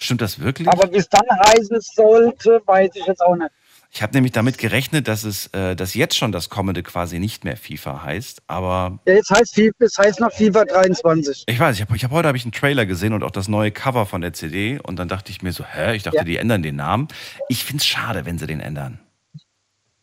Stimmt 0.01 0.21
das 0.21 0.39
wirklich? 0.39 0.69
aber 0.69 0.93
wie 0.93 0.99
es 0.99 1.09
dann 1.09 1.27
heißen 1.29 1.81
sollte, 1.81 2.63
weiß 2.65 2.91
ich 2.95 3.07
jetzt 3.07 3.21
auch 3.21 3.35
nicht. 3.35 3.51
Ich 3.91 4.03
habe 4.03 4.13
nämlich 4.13 4.33
damit 4.33 4.59
gerechnet, 4.59 5.09
dass 5.09 5.25
es, 5.25 5.47
äh, 5.49 5.75
dass 5.75 5.95
jetzt 5.95 6.17
schon 6.17 6.31
das 6.31 6.51
kommende 6.51 6.83
quasi 6.83 7.19
nicht 7.19 7.45
mehr 7.45 7.57
FIFA 7.57 8.03
heißt. 8.03 8.43
Aber 8.47 8.99
Ja, 9.07 9.15
jetzt 9.15 9.31
heißt 9.31 9.55
FIFA, 9.55 9.73
es 9.81 9.97
heißt 9.99 10.21
noch 10.21 10.31
FIFA 10.33 10.65
23. 10.67 11.45
ich 11.47 11.59
weiß, 11.59 11.77
ich 11.77 11.83
habe 11.83 11.97
ich 11.97 12.05
hab, 12.05 12.11
heute 12.11 12.29
habe 12.29 12.37
ich 12.37 12.45
einen 12.45 12.53
Trailer 12.53 12.85
gesehen 12.85 13.13
und 13.15 13.23
auch 13.25 13.31
das 13.31 13.49
neue 13.49 13.71
Cover 13.71 14.05
von 14.05 14.21
der 14.21 14.35
CD 14.35 14.79
und 14.83 14.97
dann 14.99 15.09
dachte 15.09 15.31
ich 15.33 15.41
mir 15.43 15.53
so, 15.53 15.65
hä, 15.65 15.97
ich 15.97 16.03
dachte, 16.03 16.19
Ja. 16.19 16.25
die 16.25 16.37
ändern 16.37 16.63
den 16.63 16.77
Namen. 16.77 17.09
Ich 17.49 17.65
find's 17.65 17.87
schade, 17.87 18.27
wenn 18.27 18.39
sie 18.39 18.47
den 18.47 18.61
ändern. 18.61 19.01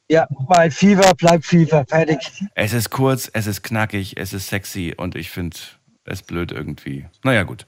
Ja, 0.10 0.28
weil 0.48 0.70
FIFA 0.72 1.14
bleibt 1.14 1.46
FIFA, 1.46 1.86
fertig. 1.88 2.20
Es 2.54 2.74
ist 2.74 2.90
kurz, 2.90 3.30
es 3.34 3.48
ist 3.48 3.64
knackig, 3.64 4.18
es 4.18 4.34
ist 4.34 4.48
sexy 4.50 4.94
und 4.96 5.16
ich 5.16 5.30
finde 5.32 5.58
es 6.06 6.22
blöd 6.22 6.52
irgendwie. 6.52 7.06
Naja, 7.24 7.44
gut. 7.44 7.66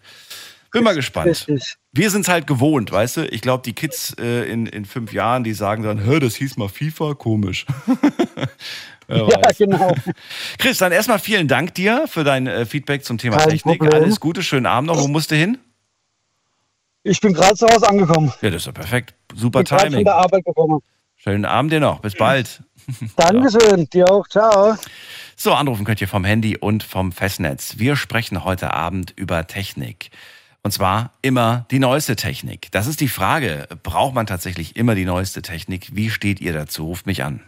Bin 0.72 0.84
mal 0.84 0.94
gespannt. 0.94 1.28
Richtig. 1.28 1.76
Wir 1.98 2.12
sind's 2.12 2.28
halt 2.28 2.48
gewohnt, 2.48 2.92
weißt 2.92 3.18
du? 3.18 3.28
Ich 3.28 3.42
glaube, 3.42 3.64
die 3.66 3.74
Kids 3.74 4.16
äh, 4.20 4.44
in, 4.44 4.68
in 4.68 4.86
fünf 4.86 5.14
Jahren, 5.14 5.44
die 5.44 5.54
sagen 5.54 5.84
dann, 5.84 6.04
hör, 6.04 6.20
das 6.20 6.36
hieß 6.36 6.58
mal 6.58 6.70
FIFA, 6.70 7.16
komisch. 7.16 7.66
Ja, 9.10 9.26
genau. 9.58 9.96
Chris, 10.58 10.80
dann 10.80 10.92
erstmal 10.92 11.20
vielen 11.20 11.48
Dank 11.48 11.74
dir 11.76 12.08
für 12.10 12.26
dein 12.26 12.46
äh, 12.46 12.66
Feedback 12.66 13.06
zum 13.06 13.18
Thema 13.18 13.38
Kein 13.38 13.52
Technik. 13.52 13.80
Problem. 13.80 14.04
Alles 14.04 14.20
Gute, 14.20 14.44
schönen 14.44 14.66
Abend 14.66 14.90
noch. 14.90 15.02
Wo 15.02 15.08
musst 15.08 15.32
du 15.32 15.36
hin? 15.36 15.58
Ich 17.04 17.22
bin 17.22 17.34
gerade 17.34 17.56
zu 17.56 17.66
Hause 17.68 17.88
angekommen. 17.88 18.34
Ja, 18.42 18.50
das 18.50 18.64
ist 18.64 18.68
doch 18.68 18.74
perfekt. 18.74 19.14
Super 19.34 19.60
Bin 19.60 19.66
gerade 19.66 19.82
von 19.84 19.92
Timing. 19.92 20.06
der 20.06 20.16
Arbeit 20.16 20.44
gekommen. 20.44 20.82
Schönen 21.16 21.46
Abend 21.46 21.72
dir 21.72 21.80
noch. 21.80 22.02
Bis 22.02 22.16
bald. 22.16 22.62
Dankeschön, 23.16 23.90
dir 23.90 24.12
auch. 24.12 24.28
Ciao. 24.28 24.76
So, 25.38 25.54
anrufen 25.54 25.86
könnt 25.86 26.02
ihr 26.02 26.10
vom 26.10 26.26
Handy 26.26 26.58
und 26.58 26.84
vom 26.84 27.14
Festnetz. 27.14 27.76
Wir 27.78 27.96
sprechen 27.96 28.44
heute 28.44 28.74
Abend 28.74 29.14
über 29.16 29.48
Technik. 29.48 30.10
Und 30.68 30.72
zwar 30.72 31.14
immer 31.22 31.66
die 31.72 31.80
neueste 31.80 32.18
Technik. 32.18 32.70
Das 32.74 32.88
ist 32.88 33.00
die 33.00 33.08
Frage. 33.08 33.70
Braucht 33.84 34.14
man 34.14 34.26
tatsächlich 34.26 34.76
immer 34.76 34.96
die 34.96 35.06
neueste 35.06 35.42
Technik? 35.42 35.96
Wie 35.96 36.10
steht 36.10 36.42
ihr 36.42 36.52
dazu? 36.52 36.88
Ruft 36.88 37.06
mich 37.06 37.24
an. 37.24 37.40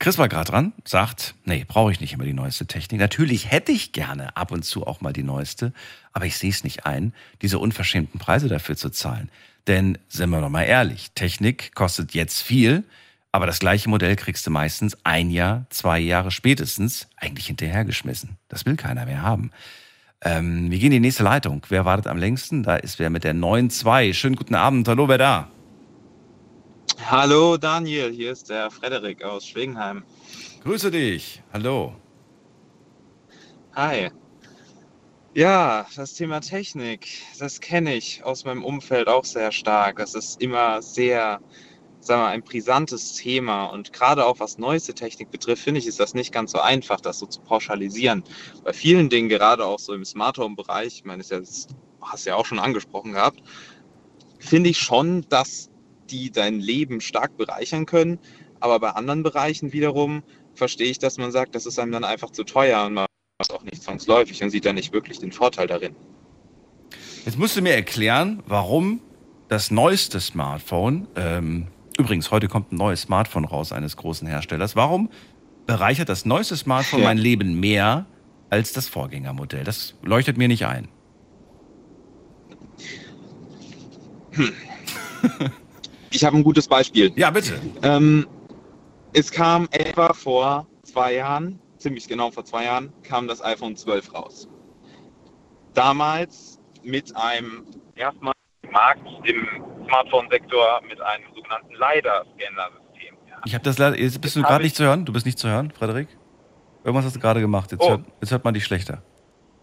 Chris 0.00 0.18
war 0.18 0.28
gerade 0.28 0.50
dran, 0.50 0.72
sagt, 0.84 1.36
nee, 1.44 1.64
brauche 1.68 1.92
ich 1.92 2.00
nicht 2.00 2.14
immer 2.14 2.24
die 2.24 2.32
neueste 2.32 2.66
Technik. 2.66 2.98
Natürlich 2.98 3.48
hätte 3.48 3.70
ich 3.70 3.92
gerne 3.92 4.36
ab 4.36 4.50
und 4.50 4.64
zu 4.64 4.84
auch 4.84 5.00
mal 5.00 5.12
die 5.12 5.22
neueste, 5.22 5.72
aber 6.12 6.26
ich 6.26 6.36
sehe 6.36 6.50
es 6.50 6.64
nicht 6.64 6.84
ein, 6.84 7.14
diese 7.42 7.60
unverschämten 7.60 8.18
Preise 8.18 8.48
dafür 8.48 8.76
zu 8.76 8.90
zahlen. 8.90 9.30
Denn, 9.68 9.98
sind 10.08 10.30
wir 10.30 10.40
doch 10.40 10.48
mal 10.48 10.64
ehrlich, 10.64 11.12
Technik 11.14 11.76
kostet 11.76 12.12
jetzt 12.14 12.42
viel, 12.42 12.82
aber 13.32 13.46
das 13.46 13.58
gleiche 13.58 13.88
Modell 13.88 14.16
kriegst 14.16 14.46
du 14.46 14.50
meistens 14.50 14.96
ein 15.04 15.30
Jahr, 15.30 15.66
zwei 15.70 15.98
Jahre 15.98 16.30
spätestens 16.30 17.08
eigentlich 17.16 17.46
hinterhergeschmissen. 17.46 18.38
Das 18.48 18.66
will 18.66 18.76
keiner 18.76 19.06
mehr 19.06 19.22
haben. 19.22 19.50
Ähm, 20.20 20.70
wir 20.70 20.78
gehen 20.78 20.86
in 20.86 21.02
die 21.02 21.08
nächste 21.08 21.22
Leitung. 21.22 21.62
Wer 21.68 21.84
wartet 21.84 22.08
am 22.08 22.18
längsten? 22.18 22.62
Da 22.62 22.76
ist 22.76 22.98
wer 22.98 23.10
mit 23.10 23.24
der 23.24 23.34
9.2. 23.34 24.14
Schönen 24.14 24.36
guten 24.36 24.54
Abend. 24.54 24.88
Hallo, 24.88 25.08
wer 25.08 25.18
da? 25.18 25.48
Hallo 27.06 27.56
Daniel, 27.56 28.12
hier 28.12 28.32
ist 28.32 28.50
der 28.50 28.70
Frederik 28.70 29.22
aus 29.22 29.46
Schwegenheim. 29.46 30.02
Grüße 30.64 30.90
dich. 30.90 31.42
Hallo. 31.52 31.94
Hi. 33.74 34.10
Ja, 35.34 35.86
das 35.94 36.14
Thema 36.14 36.40
Technik, 36.40 37.06
das 37.38 37.60
kenne 37.60 37.94
ich 37.94 38.24
aus 38.24 38.44
meinem 38.44 38.64
Umfeld 38.64 39.06
auch 39.06 39.24
sehr 39.24 39.52
stark. 39.52 39.98
Das 39.98 40.14
ist 40.14 40.42
immer 40.42 40.82
sehr, 40.82 41.40
sagen 42.00 42.22
wir, 42.22 42.28
ein 42.28 42.42
brisantes 42.42 43.14
Thema. 43.14 43.66
Und 43.66 43.92
gerade 43.92 44.26
auch 44.26 44.40
was 44.40 44.58
neueste 44.58 44.94
Technik 44.94 45.30
betrifft, 45.30 45.62
finde 45.62 45.80
ich, 45.80 45.86
ist 45.86 46.00
das 46.00 46.14
nicht 46.14 46.32
ganz 46.32 46.52
so 46.52 46.58
einfach, 46.58 47.00
das 47.00 47.18
so 47.18 47.26
zu 47.26 47.40
pauschalisieren. 47.40 48.24
Bei 48.64 48.72
vielen 48.72 49.08
Dingen, 49.08 49.28
gerade 49.28 49.64
auch 49.64 49.78
so 49.78 49.94
im 49.94 50.04
Smart 50.04 50.38
Home 50.38 50.56
Bereich, 50.56 50.94
ich 50.96 51.04
meine, 51.04 51.22
das 51.22 51.68
hast 52.00 52.26
du 52.26 52.30
ja 52.30 52.36
auch 52.36 52.46
schon 52.46 52.58
angesprochen 52.58 53.12
gehabt, 53.12 53.42
finde 54.38 54.70
ich 54.70 54.78
schon, 54.78 55.26
dass 55.28 55.70
die 56.10 56.30
dein 56.30 56.60
Leben 56.60 57.00
stark 57.00 57.36
bereichern 57.36 57.86
können. 57.86 58.18
Aber 58.60 58.80
bei 58.80 58.90
anderen 58.90 59.22
Bereichen 59.22 59.72
wiederum 59.72 60.22
verstehe 60.54 60.90
ich, 60.90 60.98
dass 60.98 61.18
man 61.18 61.30
sagt, 61.30 61.54
das 61.54 61.66
ist 61.66 61.78
einem 61.78 61.92
dann 61.92 62.04
einfach 62.04 62.30
zu 62.30 62.44
teuer 62.44 62.84
und 62.86 62.94
man 62.94 63.06
macht 63.38 63.52
auch 63.52 63.62
nicht 63.62 63.82
zwangsläufig 63.82 64.42
und 64.42 64.50
sieht 64.50 64.64
dann 64.64 64.74
nicht 64.74 64.92
wirklich 64.92 65.20
den 65.20 65.32
Vorteil 65.32 65.66
darin. 65.66 65.94
Jetzt 67.24 67.38
musst 67.38 67.56
du 67.56 67.62
mir 67.62 67.74
erklären, 67.74 68.42
warum 68.46 69.00
das 69.48 69.70
neueste 69.70 70.20
Smartphone, 70.20 71.06
ähm, 71.14 71.68
übrigens, 71.98 72.30
heute 72.30 72.48
kommt 72.48 72.72
ein 72.72 72.76
neues 72.76 73.02
Smartphone 73.02 73.44
raus 73.44 73.72
eines 73.72 73.96
großen 73.96 74.26
Herstellers, 74.26 74.76
warum 74.76 75.10
bereichert 75.66 76.08
das 76.08 76.24
neueste 76.24 76.56
Smartphone 76.56 77.00
Ja. 77.00 77.06
mein 77.06 77.18
Leben 77.18 77.60
mehr 77.60 78.06
als 78.50 78.72
das 78.72 78.88
Vorgängermodell? 78.88 79.64
Das 79.64 79.94
leuchtet 80.02 80.38
mir 80.38 80.48
nicht 80.48 80.64
ein. 80.66 80.88
Ich 86.10 86.24
habe 86.24 86.36
ein 86.36 86.44
gutes 86.44 86.66
Beispiel. 86.68 87.12
Ja, 87.16 87.30
bitte. 87.30 87.60
Ähm, 87.82 88.26
es 89.12 89.30
kam 89.30 89.68
etwa 89.70 90.12
vor 90.14 90.66
zwei 90.84 91.14
Jahren, 91.14 91.58
ziemlich 91.78 92.08
genau 92.08 92.30
vor 92.30 92.44
zwei 92.44 92.64
Jahren, 92.64 92.92
kam 93.02 93.28
das 93.28 93.42
iPhone 93.44 93.76
12 93.76 94.14
raus. 94.14 94.48
Damals 95.74 96.58
mit 96.82 97.14
einem 97.16 97.64
erstmal 97.94 98.32
Markt 98.70 99.06
im 99.24 99.46
Smartphone-Sektor 99.86 100.80
mit 100.88 101.00
einem 101.00 101.24
sogenannten 101.34 101.72
LiDAR-Scanner-System. 101.74 103.14
Ja. 103.28 103.36
Ich 103.44 103.54
habe 103.54 103.64
das 103.64 103.78
leider, 103.78 103.98
jetzt 103.98 104.20
bist 104.20 104.36
du 104.36 104.40
Jetzt 104.40 104.46
gerade 104.46 104.54
hab 104.56 104.62
nicht 104.62 104.76
zu 104.76 104.84
hören? 104.84 105.04
Du 105.04 105.12
bist 105.12 105.26
nicht 105.26 105.38
zu 105.38 105.48
hören, 105.48 105.70
Frederik? 105.70 106.08
Irgendwas 106.84 107.06
hast 107.06 107.16
du 107.16 107.20
gerade 107.20 107.40
gemacht. 107.40 107.72
Jetzt, 107.72 107.82
Oh. 107.82 107.90
hört, 107.90 108.00
jetzt 108.20 108.30
hört 108.30 108.44
man 108.44 108.54
dich 108.54 108.64
schlechter. 108.64 109.02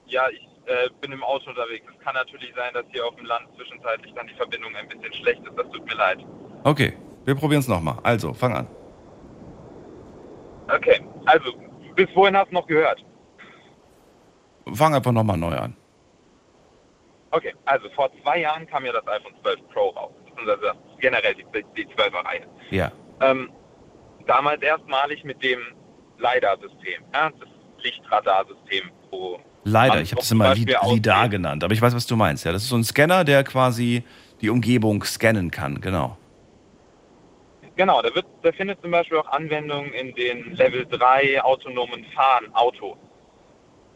Ja, 0.08 0.24
ich 0.30 0.42
äh, 0.68 0.90
bin 1.02 1.12
im 1.12 1.24
Auto 1.24 1.50
unterwegs. 1.50 1.86
Es 1.92 2.04
kann 2.04 2.14
natürlich 2.16 2.54
sein, 2.56 2.74
dass 2.74 2.86
hier 2.92 3.06
auf 3.06 3.16
dem 3.16 3.26
Land 3.26 3.48
zwischenzeitlich 3.56 4.14
dann 4.16 4.28
die 4.28 4.34
Verbindung 4.36 4.76
ein 4.76 4.88
bisschen 4.88 5.14
schlecht 5.14 5.42
ist. 5.46 5.58
Das 5.58 5.68
tut 5.72 5.86
mir 5.86 5.96
leid. 5.96 6.20
Okay, 6.64 6.98
wir 7.26 7.36
probieren 7.36 7.60
es 7.62 7.68
nochmal. 7.68 7.98
Also, 8.04 8.34
fang 8.34 8.54
an. 8.54 8.68
Okay, 10.74 11.00
also 11.26 11.52
bis 11.96 12.08
wohin 12.16 12.36
hast 12.36 12.50
du 12.50 12.56
noch 12.56 12.68
gehört? 12.68 13.04
Fang 14.74 14.96
einfach 14.96 15.12
nochmal 15.12 15.38
neu 15.38 15.56
an. 15.56 15.76
Okay, 17.36 17.54
also 17.66 17.90
vor 17.90 18.10
zwei 18.24 18.40
Jahren 18.40 18.66
kam 18.66 18.86
ja 18.86 18.94
das 18.94 19.06
iPhone 19.08 19.34
12 19.42 19.60
Pro 19.74 19.90
raus, 19.90 20.14
beziehungsweise 20.24 20.72
generell 21.02 21.36
die, 21.36 21.46
die 21.76 21.86
12er 21.88 22.26
Reihe. 22.26 22.48
Ja. 22.72 22.92
Ähm, 23.20 23.52
damals 24.26 24.62
erstmalig 24.62 25.22
mit 25.26 25.44
dem 25.44 25.60
LiDAR-System, 26.18 27.04
ja, 27.14 27.30
das 27.38 27.50
Lichtradarsystem 27.84 28.90
pro. 29.10 29.40
Leider, 29.66 29.96
Man 29.96 30.04
ich 30.04 30.12
habe 30.12 30.22
das 30.22 30.32
immer 30.32 30.46
Beispiel 30.50 30.78
LIDAR 30.82 31.28
genannt, 31.28 31.66
aber 31.66 31.74
ich 31.74 31.82
weiß, 31.82 31.94
was 31.94 32.08
du 32.08 32.16
meinst. 32.16 32.46
Ja, 32.46 32.54
das 32.54 32.64
ist 32.64 32.70
so 32.70 32.78
ein 32.78 32.86
Scanner, 32.86 33.26
der 33.26 33.44
quasi 33.44 34.04
die 34.40 34.50
Umgebung 34.50 35.04
scannen 35.04 35.52
kann, 35.52 35.82
genau. 35.82 36.18
Genau, 37.76 38.02
der, 38.02 38.16
wird, 38.16 38.28
der 38.46 38.54
findet 38.54 38.82
zum 38.82 38.92
Beispiel 38.92 39.18
auch 39.18 39.28
Anwendung 39.28 39.92
in 39.92 40.16
den 40.16 40.54
Level 40.54 40.86
3 40.86 41.44
autonomen 41.44 42.06
Fahren 42.16 42.54
Autos, 42.54 42.98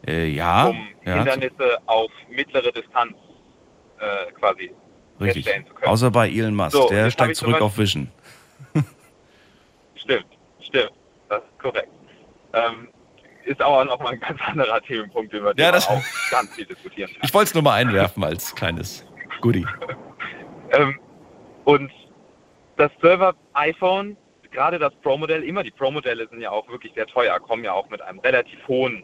Äh, 0.06 0.26
ja, 0.28 0.66
um 0.66 0.88
ja 1.06 1.14
Hindernisse 1.14 1.78
auf 1.86 2.10
mittlere 2.28 2.70
Distanz 2.72 3.14
äh, 4.00 4.32
quasi 4.32 4.72
richtig. 5.20 5.44
herstellen 5.46 5.66
zu 5.66 5.74
können. 5.74 5.90
Außer 5.92 6.10
bei 6.10 6.28
Elon 6.28 6.54
Musk, 6.54 6.72
So, 6.72 6.88
der 6.88 7.10
steigt 7.10 7.36
zurück 7.36 7.60
auf 7.60 7.78
Vision. 7.78 8.10
Stimmt, 9.94 10.26
stimmt. 10.60 10.92
Das 11.28 11.42
ist 11.42 11.58
korrekt. 11.58 11.88
Ähm, 12.52 12.88
ist 13.44 13.60
aber 13.60 13.84
nochmal 13.84 14.14
ein 14.14 14.20
ganz 14.20 14.40
anderer 14.42 14.80
Themenpunkt, 14.82 15.32
über 15.32 15.54
den 15.54 15.62
Ja, 15.64 15.72
das- 15.72 15.88
auch 15.88 16.02
ganz 16.30 16.54
viel 16.54 16.64
diskutieren 16.64 17.10
kann. 17.12 17.20
Ich 17.22 17.32
wollte 17.34 17.48
es 17.48 17.54
nur 17.54 17.62
mal 17.62 17.74
einwerfen 17.74 18.24
als 18.24 18.54
kleines 18.54 19.04
Goodie. 19.40 19.66
Ähm, 20.72 21.00
und 21.64 21.90
das 22.76 22.92
Server 23.02 23.34
iPhone, 23.54 24.16
gerade 24.52 24.78
das 24.78 24.94
Pro-Modell, 25.02 25.42
immer 25.42 25.64
die 25.64 25.72
Pro-Modelle 25.72 26.28
sind 26.28 26.40
ja 26.40 26.52
auch 26.52 26.68
wirklich 26.68 26.92
sehr 26.94 27.08
teuer, 27.08 27.40
kommen 27.40 27.64
ja 27.64 27.72
auch 27.72 27.90
mit 27.90 28.00
einem 28.00 28.20
relativ 28.20 28.56
hohen 28.68 29.02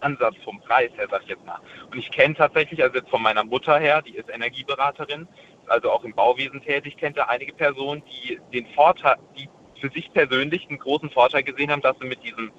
Ansatz 0.00 0.36
vom 0.44 0.60
Preis 0.60 0.90
her, 0.96 1.06
sag 1.10 1.22
ich 1.22 1.28
jetzt 1.28 1.44
mal. 1.44 1.60
Und 1.90 1.98
ich 1.98 2.10
kenne 2.10 2.34
tatsächlich, 2.34 2.82
also 2.82 2.96
jetzt 2.96 3.10
von 3.10 3.22
meiner 3.22 3.44
Mutter 3.44 3.78
her, 3.78 4.02
die 4.02 4.16
ist 4.16 4.28
Energieberaterin, 4.28 5.28
also 5.66 5.90
auch 5.90 6.04
im 6.04 6.14
Bauwesen 6.14 6.62
tätig, 6.62 6.96
kennt 6.96 7.16
da 7.16 7.24
einige 7.24 7.52
Personen, 7.52 8.02
die 8.06 8.40
den 8.52 8.66
Vorteil, 8.74 9.16
die 9.36 9.48
für 9.80 9.90
sich 9.90 10.12
persönlich 10.12 10.68
einen 10.68 10.78
großen 10.78 11.10
Vorteil 11.10 11.42
gesehen 11.42 11.70
haben, 11.70 11.82
dass 11.82 11.98
sie 12.00 12.06
mit 12.06 12.22
diesem 12.22 12.50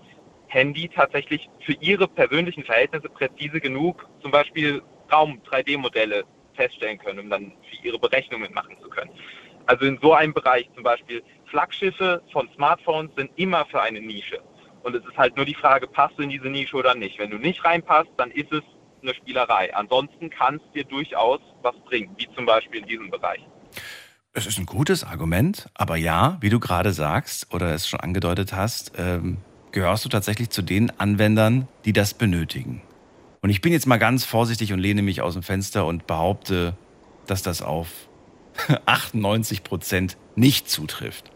Handy 0.47 0.89
tatsächlich 0.89 1.49
für 1.65 1.73
ihre 1.73 2.07
persönlichen 2.07 2.63
Verhältnisse 2.63 3.09
präzise 3.09 3.59
genug 3.59 4.07
zum 4.21 4.31
Beispiel 4.31 4.81
Raum-3D-Modelle 5.11 6.23
feststellen 6.55 6.97
können, 6.97 7.19
um 7.19 7.29
dann 7.29 7.53
für 7.69 7.87
ihre 7.87 7.99
Berechnungen 7.99 8.53
machen 8.53 8.77
zu 8.81 8.89
können. 8.89 9.11
Also 9.67 9.85
in 9.85 9.99
so 10.01 10.13
einem 10.13 10.33
Bereich 10.33 10.69
zum 10.73 10.83
Beispiel 10.83 11.21
Flaggschiffe 11.45 12.23
von 12.31 12.49
Smartphones 12.55 13.11
sind 13.15 13.31
immer 13.35 13.65
für 13.65 13.81
eine 13.81 14.01
Nische. 14.01 14.41
Und 14.83 14.95
es 14.95 15.05
ist 15.05 15.17
halt 15.17 15.35
nur 15.35 15.45
die 15.45 15.55
Frage, 15.55 15.87
passt 15.87 16.17
du 16.17 16.23
in 16.23 16.29
diese 16.29 16.49
Nische 16.49 16.75
oder 16.75 16.95
nicht. 16.95 17.19
Wenn 17.19 17.31
du 17.31 17.37
nicht 17.37 17.63
reinpasst, 17.63 18.09
dann 18.17 18.31
ist 18.31 18.51
es 18.51 18.63
eine 19.01 19.13
Spielerei. 19.13 19.73
Ansonsten 19.75 20.29
kann 20.29 20.55
es 20.55 20.71
dir 20.73 20.83
durchaus 20.83 21.39
was 21.61 21.75
bringen, 21.85 22.15
wie 22.17 22.27
zum 22.35 22.45
Beispiel 22.45 22.81
in 22.81 22.87
diesem 22.87 23.09
Bereich. 23.09 23.41
Es 24.33 24.45
ist 24.45 24.57
ein 24.57 24.65
gutes 24.65 25.03
Argument, 25.03 25.69
aber 25.73 25.95
ja, 25.95 26.37
wie 26.41 26.49
du 26.49 26.59
gerade 26.59 26.93
sagst 26.93 27.53
oder 27.53 27.73
es 27.73 27.87
schon 27.87 27.99
angedeutet 27.99 28.53
hast, 28.53 28.93
ähm, 28.97 29.37
gehörst 29.71 30.05
du 30.05 30.09
tatsächlich 30.09 30.49
zu 30.49 30.61
den 30.61 30.97
Anwendern, 30.99 31.67
die 31.85 31.93
das 31.93 32.13
benötigen. 32.13 32.81
Und 33.41 33.49
ich 33.49 33.61
bin 33.61 33.71
jetzt 33.71 33.87
mal 33.87 33.97
ganz 33.97 34.25
vorsichtig 34.25 34.73
und 34.73 34.79
lehne 34.79 35.01
mich 35.01 35.21
aus 35.21 35.33
dem 35.33 35.43
Fenster 35.43 35.85
und 35.85 36.07
behaupte, 36.07 36.75
dass 37.25 37.41
das 37.41 37.61
auf 37.61 37.89
98 38.85 39.63
Prozent 39.63 40.17
nicht 40.35 40.69
zutrifft. 40.69 41.31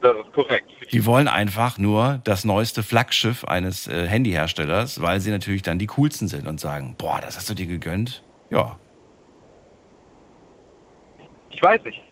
Das 0.00 0.14
ist 0.16 0.32
korrekt. 0.32 0.70
Die 0.92 1.06
wollen 1.06 1.26
einfach 1.26 1.78
nur 1.78 2.20
das 2.24 2.44
neueste 2.44 2.82
Flaggschiff 2.82 3.44
eines 3.44 3.86
äh, 3.88 4.06
Handyherstellers, 4.06 5.00
weil 5.00 5.20
sie 5.20 5.30
natürlich 5.30 5.62
dann 5.62 5.78
die 5.78 5.86
coolsten 5.86 6.28
sind 6.28 6.46
und 6.46 6.60
sagen, 6.60 6.94
boah, 6.98 7.20
das 7.20 7.36
hast 7.36 7.48
du 7.48 7.54
dir 7.54 7.66
gegönnt. 7.66 8.22
Ja. 8.50 8.78
Ich 11.50 11.62
weiß 11.62 11.82
nicht. 11.84 12.02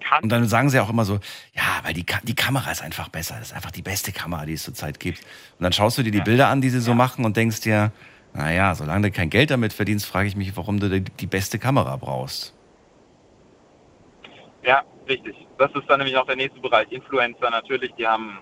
Kann 0.00 0.22
und 0.22 0.28
dann 0.30 0.46
sagen 0.46 0.70
sie 0.70 0.80
auch 0.80 0.88
immer 0.88 1.04
so, 1.04 1.14
ja, 1.54 1.80
weil 1.82 1.92
die, 1.92 2.06
die 2.22 2.34
Kamera 2.34 2.70
ist 2.70 2.82
einfach 2.82 3.08
besser. 3.08 3.36
Das 3.38 3.48
ist 3.48 3.54
einfach 3.54 3.70
die 3.72 3.82
beste 3.82 4.12
Kamera, 4.12 4.46
die 4.46 4.54
es 4.54 4.62
zurzeit 4.62 5.00
gibt. 5.00 5.18
Und 5.58 5.64
dann 5.64 5.72
schaust 5.72 5.98
du 5.98 6.02
dir 6.02 6.12
die 6.12 6.20
Bilder 6.20 6.48
an, 6.48 6.60
die 6.60 6.70
sie 6.70 6.80
so 6.80 6.92
ja. 6.92 6.96
machen 6.96 7.24
und 7.24 7.36
denkst 7.36 7.60
dir, 7.60 7.92
naja, 8.32 8.74
solange 8.74 9.10
du 9.10 9.10
kein 9.10 9.30
Geld 9.30 9.50
damit 9.50 9.72
verdienst, 9.72 10.06
frage 10.06 10.28
ich 10.28 10.36
mich, 10.36 10.56
warum 10.56 10.78
du 10.78 10.88
die, 10.88 11.00
die 11.00 11.26
beste 11.26 11.58
Kamera 11.58 11.96
brauchst. 11.96 12.54
Ja, 14.62 14.82
richtig. 15.08 15.36
Das 15.58 15.70
ist 15.74 15.88
dann 15.88 15.98
nämlich 15.98 16.16
auch 16.16 16.26
der 16.26 16.36
nächste 16.36 16.60
Bereich. 16.60 16.90
Influencer 16.90 17.50
natürlich, 17.50 17.92
die 17.94 18.06
haben 18.06 18.38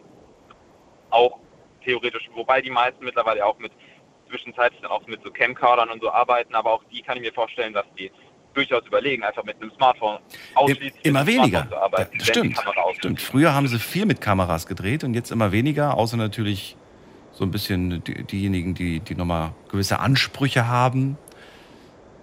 auch 1.11 1.39
theoretisch, 1.85 2.29
wobei 2.35 2.61
die 2.61 2.71
meisten 2.71 3.05
mittlerweile 3.05 3.45
auch 3.45 3.59
mit 3.59 3.73
zwischenzeitlich 4.29 4.81
dann 4.81 4.91
auch 4.91 5.07
mit 5.07 5.23
so 5.23 5.31
Camcordern 5.31 5.91
und 5.91 6.01
so 6.03 6.11
arbeiten, 6.11 6.55
aber 6.55 6.73
auch 6.73 6.83
die 6.93 7.03
kann 7.03 7.17
ich 7.17 7.23
mir 7.23 7.33
vorstellen, 7.33 7.73
dass 7.73 7.87
die 7.99 8.11
durchaus 8.55 8.87
überlegen, 8.87 9.23
einfach 9.25 9.45
mit 9.45 9.61
einem 9.61 9.71
Smartphone 9.73 10.19
ausschließlich 10.55 11.05
immer 11.05 11.27
weniger. 11.27 11.69
zu 11.69 11.77
arbeiten. 11.77 12.19
Das 12.19 12.29
stimmt. 12.29 12.59
stimmt. 12.93 13.21
Früher 13.21 13.53
haben 13.53 13.67
sie 13.67 13.79
viel 13.79 14.07
mit 14.07 14.21
Kameras 14.21 14.67
gedreht 14.67 15.05
und 15.05 15.15
jetzt 15.15 15.31
immer 15.31 15.53
weniger, 15.53 15.97
außer 15.97 16.17
natürlich 16.17 16.77
so 17.33 17.45
ein 17.45 17.51
bisschen 17.51 18.03
die, 18.05 18.23
diejenigen, 18.23 18.75
die, 18.75 19.01
die 19.01 19.15
nochmal 19.17 19.53
gewisse 19.69 19.99
Ansprüche 19.99 20.69
haben. 20.69 21.19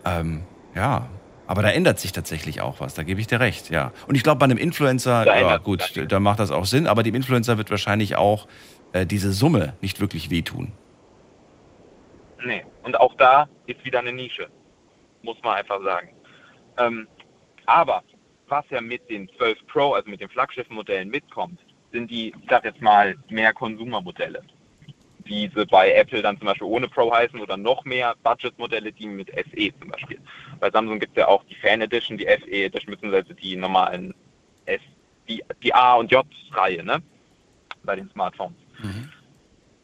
Ähm, 0.06 0.44
ja, 0.74 1.10
aber 1.52 1.64
da 1.64 1.70
ändert 1.70 2.00
sich 2.00 2.14
tatsächlich 2.14 2.62
auch 2.62 2.80
was, 2.80 2.94
da 2.94 3.04
gebe 3.04 3.20
ich 3.20 3.28
dir 3.28 3.42
recht, 3.42 3.70
ja. 3.70 3.92
Und 4.08 4.16
ich 4.16 4.24
glaube, 4.24 4.40
bei 4.40 4.46
einem 4.46 4.58
Influencer, 4.58 5.26
ja 5.26 5.58
gut, 5.58 6.02
da 6.10 6.20
macht 6.22 6.40
das 6.40 6.50
auch 6.50 6.64
Sinn, 6.64 6.88
aber 6.88 7.04
dem 7.04 7.14
Influencer 7.14 7.58
wird 7.58 7.70
wahrscheinlich 7.70 8.16
auch 8.16 8.48
äh, 8.94 9.06
diese 9.06 9.34
Summe 9.34 9.74
nicht 9.82 10.00
wirklich 10.00 10.30
wehtun. 10.30 10.72
Nee, 12.46 12.66
und 12.84 12.98
auch 12.98 13.14
da 13.16 13.50
ist 13.66 13.84
wieder 13.84 14.00
eine 14.00 14.14
Nische, 14.14 14.48
muss 15.24 15.36
man 15.44 15.58
einfach 15.58 15.84
sagen. 15.84 16.16
Ähm, 16.78 17.08
aber 17.66 18.02
was 18.48 18.64
ja 18.70 18.80
mit 18.80 19.10
den 19.10 19.30
12 19.38 19.58
Pro, 19.68 19.92
also 19.92 20.10
mit 20.10 20.22
den 20.22 20.30
Flaggschiff-Modellen 20.30 21.10
mitkommt, 21.10 21.60
sind 21.92 22.10
die, 22.10 22.30
ich 22.30 22.50
sag 22.50 22.64
jetzt 22.64 22.82
mal, 22.82 23.16
mehr 23.30 23.54
Konsumermodelle 23.54 24.42
diese 25.28 25.66
bei 25.66 25.94
Apple 25.94 26.22
dann 26.22 26.38
zum 26.38 26.48
Beispiel 26.48 26.68
ohne 26.68 26.88
Pro 26.88 27.14
heißen 27.14 27.40
oder 27.40 27.58
noch 27.58 27.86
mehr 27.86 28.16
Budget-Modelle, 28.24 28.92
die 28.92 29.08
mit 29.08 29.30
SE 29.30 29.80
zum 29.80 29.90
Beispiel. 29.90 30.20
Bei 30.60 30.70
Samsung 30.70 31.00
gibt 31.00 31.18
es 31.18 31.22
ja 31.22 31.28
auch 31.28 31.44
die 31.46 31.56
Fan 31.56 31.82
Edition, 31.82 32.18
die 32.18 32.26
FE 32.26 32.66
Edition, 32.66 32.94
beziehungsweise 32.94 33.34
die 33.34 33.56
normalen 33.56 34.14
S, 34.66 34.82
die, 35.28 35.44
die 35.64 35.74
A 35.74 35.96
und 35.96 36.12
J-Reihe, 36.12 36.84
ne? 36.84 37.02
Bei 37.84 37.96
den 37.96 38.10
Smartphones. 38.12 38.58
Mhm. 38.82 39.10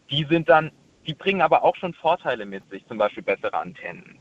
Die 0.10 0.26
sind 0.30 0.48
dann, 0.50 0.72
die 1.06 1.14
bringen 1.14 1.42
aber 1.42 1.64
auch 1.64 1.76
schon 1.76 1.94
Vorteile 1.94 2.46
mit 2.46 2.68
sich, 2.70 2.86
zum 2.88 2.98
Beispiel 2.98 3.24
bessere 3.24 3.54
Antennen, 3.54 4.18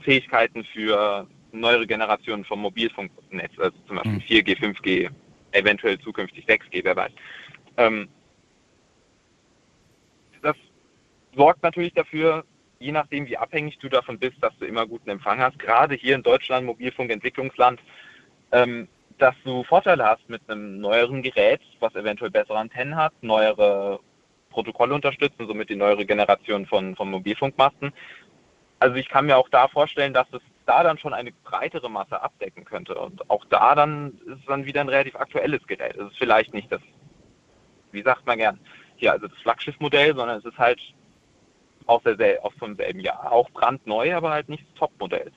Fähigkeiten 0.00 0.64
für 0.64 1.26
neuere 1.52 1.86
Generationen 1.86 2.44
vom 2.44 2.60
Mobilfunknetz, 2.60 3.52
also 3.58 3.76
zum 3.86 3.96
Beispiel 3.96 4.12
mhm. 4.12 4.18
4G, 4.18 4.58
5G, 4.58 5.10
eventuell 5.52 5.98
zukünftig 6.00 6.46
6G, 6.46 6.82
wer 6.82 6.96
weiß. 6.96 7.12
Ähm, 7.76 8.08
das 10.42 10.56
sorgt 11.34 11.62
natürlich 11.62 11.94
dafür, 11.94 12.44
je 12.78 12.92
nachdem, 12.92 13.26
wie 13.26 13.38
abhängig 13.38 13.78
du 13.78 13.88
davon 13.88 14.18
bist, 14.18 14.36
dass 14.40 14.56
du 14.58 14.66
immer 14.66 14.86
guten 14.86 15.10
Empfang 15.10 15.38
hast, 15.38 15.58
gerade 15.58 15.94
hier 15.94 16.14
in 16.14 16.22
Deutschland, 16.22 16.66
Mobilfunkentwicklungsland, 16.66 17.80
ähm, 18.50 18.88
dass 19.18 19.34
du 19.44 19.62
Vorteile 19.64 20.04
hast 20.04 20.28
mit 20.28 20.42
einem 20.48 20.80
neueren 20.80 21.22
Gerät, 21.22 21.60
was 21.80 21.94
eventuell 21.94 22.30
bessere 22.30 22.58
Antennen 22.58 22.96
hat, 22.96 23.12
neuere 23.20 24.00
Protokolle 24.50 24.94
unterstützt 24.94 25.38
und 25.38 25.46
somit 25.46 25.70
die 25.70 25.76
neuere 25.76 26.04
Generation 26.04 26.66
von, 26.66 26.96
von 26.96 27.10
Mobilfunkmasten. 27.10 27.92
Also 28.80 28.96
ich 28.96 29.08
kann 29.08 29.26
mir 29.26 29.36
auch 29.36 29.48
da 29.48 29.68
vorstellen, 29.68 30.12
dass 30.12 30.26
es 30.32 30.40
da 30.66 30.82
dann 30.82 30.98
schon 30.98 31.14
eine 31.14 31.32
breitere 31.44 31.88
Masse 31.88 32.20
abdecken 32.20 32.64
könnte. 32.64 32.94
Und 32.94 33.28
auch 33.30 33.44
da 33.46 33.74
dann 33.74 34.18
ist 34.26 34.40
es 34.40 34.46
dann 34.46 34.66
wieder 34.66 34.80
ein 34.80 34.88
relativ 34.88 35.16
aktuelles 35.16 35.64
Gerät. 35.66 35.96
Es 35.96 36.10
ist 36.10 36.18
vielleicht 36.18 36.52
nicht 36.52 36.70
das, 36.70 36.80
wie 37.92 38.02
sagt 38.02 38.26
man 38.26 38.38
gern, 38.38 38.58
hier 38.96 39.12
also 39.12 39.28
das 39.28 39.38
Flaggschiffmodell, 39.38 40.14
sondern 40.14 40.38
es 40.38 40.44
ist 40.44 40.58
halt 40.58 40.80
aus, 41.86 42.02
der, 42.04 42.44
aus 42.44 42.52
vom 42.58 42.76
selben 42.76 43.00
Jahr. 43.00 43.30
Auch 43.32 43.50
brandneu, 43.50 44.14
aber 44.14 44.30
halt 44.30 44.48
nicht 44.48 44.64
das 44.64 44.74
Topmodell. 44.78 45.32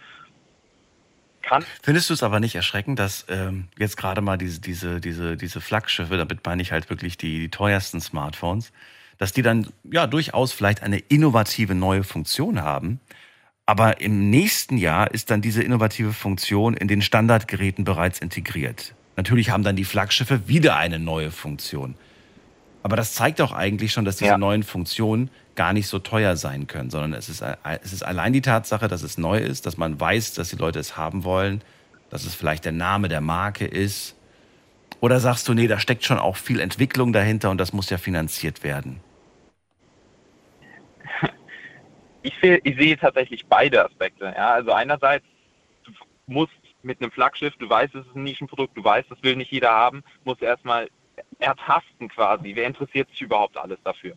Kann. 1.41 1.63
Findest 1.83 2.09
du 2.09 2.15
es 2.15 2.23
aber 2.23 2.39
nicht 2.39 2.55
erschreckend, 2.55 2.97
dass 2.97 3.25
ähm, 3.29 3.67
jetzt 3.77 3.97
gerade 3.97 4.21
mal 4.21 4.37
diese, 4.37 4.61
diese, 4.61 4.99
diese, 4.99 5.37
diese 5.37 5.61
Flaggschiffe, 5.61 6.17
damit 6.17 6.43
meine 6.43 6.61
ich 6.63 6.71
halt 6.71 6.89
wirklich 6.89 7.17
die, 7.17 7.39
die 7.39 7.49
teuersten 7.49 8.01
Smartphones, 8.01 8.71
dass 9.19 9.31
die 9.31 9.43
dann 9.43 9.67
ja 9.83 10.07
durchaus 10.07 10.53
vielleicht 10.53 10.81
eine 10.81 10.97
innovative 10.97 11.75
neue 11.75 12.03
Funktion 12.03 12.63
haben, 12.63 12.99
aber 13.65 13.99
im 14.01 14.29
nächsten 14.29 14.77
Jahr 14.77 15.11
ist 15.11 15.31
dann 15.31 15.41
diese 15.41 15.63
innovative 15.63 16.13
Funktion 16.13 16.75
in 16.75 16.87
den 16.87 17.01
Standardgeräten 17.01 17.83
bereits 17.83 18.19
integriert. 18.19 18.93
Natürlich 19.15 19.49
haben 19.49 19.63
dann 19.63 19.75
die 19.75 19.85
Flaggschiffe 19.85 20.47
wieder 20.47 20.75
eine 20.77 20.99
neue 20.99 21.31
Funktion. 21.31 21.95
Aber 22.83 22.95
das 22.95 23.13
zeigt 23.13 23.41
auch 23.41 23.51
eigentlich 23.51 23.91
schon, 23.91 24.05
dass 24.05 24.17
diese 24.17 24.31
ja. 24.31 24.37
neuen 24.37 24.61
Funktionen 24.61 25.31
gar 25.55 25.73
nicht 25.73 25.87
so 25.87 25.99
teuer 25.99 26.35
sein 26.35 26.67
können, 26.67 26.89
sondern 26.89 27.13
es 27.13 27.29
ist, 27.29 27.43
es 27.81 27.93
ist 27.93 28.03
allein 28.03 28.33
die 28.33 28.41
Tatsache, 28.41 28.87
dass 28.87 29.03
es 29.03 29.17
neu 29.17 29.39
ist, 29.39 29.65
dass 29.65 29.77
man 29.77 29.99
weiß, 29.99 30.33
dass 30.33 30.49
die 30.49 30.57
Leute 30.57 30.79
es 30.79 30.97
haben 30.97 31.23
wollen, 31.23 31.61
dass 32.09 32.25
es 32.25 32.35
vielleicht 32.35 32.65
der 32.65 32.71
Name 32.71 33.07
der 33.07 33.21
Marke 33.21 33.65
ist. 33.65 34.15
Oder 35.01 35.19
sagst 35.19 35.47
du, 35.47 35.53
nee, 35.53 35.67
da 35.67 35.79
steckt 35.79 36.03
schon 36.03 36.19
auch 36.19 36.35
viel 36.35 36.59
Entwicklung 36.59 37.13
dahinter 37.13 37.49
und 37.51 37.57
das 37.57 37.73
muss 37.73 37.89
ja 37.89 37.97
finanziert 37.97 38.63
werden? 38.63 38.99
Ich, 42.21 42.33
sehe, 42.41 42.59
ich 42.63 42.75
sehe 42.75 42.97
tatsächlich 42.97 43.45
beide 43.45 43.85
Aspekte. 43.85 44.25
Ja? 44.25 44.53
Also 44.53 44.71
einerseits, 44.71 45.25
du 45.83 45.91
musst 46.25 46.53
mit 46.81 46.99
einem 46.99 47.11
Flaggschiff, 47.11 47.53
du 47.57 47.69
weißt, 47.69 47.93
es 47.93 48.05
ist 48.07 48.15
ein 48.15 48.23
Nischenprodukt, 48.23 48.75
du 48.75 48.83
weißt, 48.83 49.11
das 49.11 49.21
will 49.21 49.35
nicht 49.35 49.51
jeder 49.51 49.69
haben, 49.69 50.03
musst 50.23 50.41
erstmal 50.41 50.89
ertasten 51.39 52.09
quasi. 52.09 52.55
Wer 52.55 52.65
interessiert 52.65 53.09
sich 53.09 53.21
überhaupt 53.21 53.57
alles 53.57 53.77
dafür? 53.83 54.15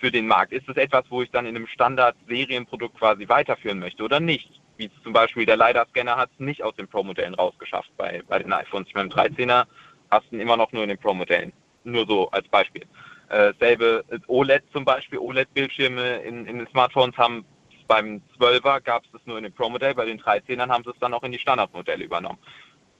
Für 0.00 0.10
den 0.10 0.26
Markt. 0.26 0.52
Ist 0.52 0.68
es 0.68 0.76
etwas, 0.76 1.04
wo 1.08 1.22
ich 1.22 1.30
dann 1.30 1.46
in 1.46 1.56
einem 1.56 1.66
Standard-Serienprodukt 1.66 2.98
quasi 2.98 3.28
weiterführen 3.28 3.78
möchte 3.78 4.02
oder 4.02 4.20
nicht? 4.20 4.60
Wie 4.76 4.90
zum 5.02 5.12
Beispiel 5.12 5.44
der 5.44 5.56
LiDAR-Scanner 5.56 6.16
hat 6.16 6.30
es 6.32 6.40
nicht 6.40 6.62
aus 6.62 6.74
den 6.76 6.86
Pro-Modellen 6.86 7.34
rausgeschafft 7.34 7.90
bei, 7.96 8.22
bei 8.28 8.38
den 8.38 8.52
iPhones. 8.52 8.88
Ich 8.88 8.94
meine, 8.94 9.08
im 9.08 9.12
13er 9.12 9.64
hast 10.10 10.30
du 10.30 10.36
ihn 10.36 10.40
immer 10.40 10.56
noch 10.56 10.70
nur 10.72 10.84
in 10.84 10.88
den 10.88 10.98
Pro-Modellen. 10.98 11.52
Nur 11.84 12.06
so 12.06 12.30
als 12.30 12.46
Beispiel. 12.48 12.84
Äh, 13.28 13.52
selbe 13.58 14.04
äh, 14.08 14.18
OLED 14.28 14.62
zum 14.72 14.84
Beispiel, 14.84 15.18
OLED-Bildschirme 15.18 16.18
in, 16.18 16.46
in 16.46 16.58
den 16.58 16.68
Smartphones 16.68 17.16
haben 17.16 17.44
beim 17.88 18.20
12er 18.38 18.80
gab 18.82 19.04
es 19.04 19.10
das 19.12 19.22
nur 19.24 19.38
in 19.38 19.44
dem 19.44 19.52
Pro-Modell, 19.52 19.94
bei 19.94 20.04
den 20.04 20.20
13ern 20.20 20.68
haben 20.68 20.84
sie 20.84 20.90
es 20.90 20.98
dann 21.00 21.14
auch 21.14 21.22
in 21.22 21.32
die 21.32 21.38
Standardmodelle 21.38 22.04
übernommen. 22.04 22.38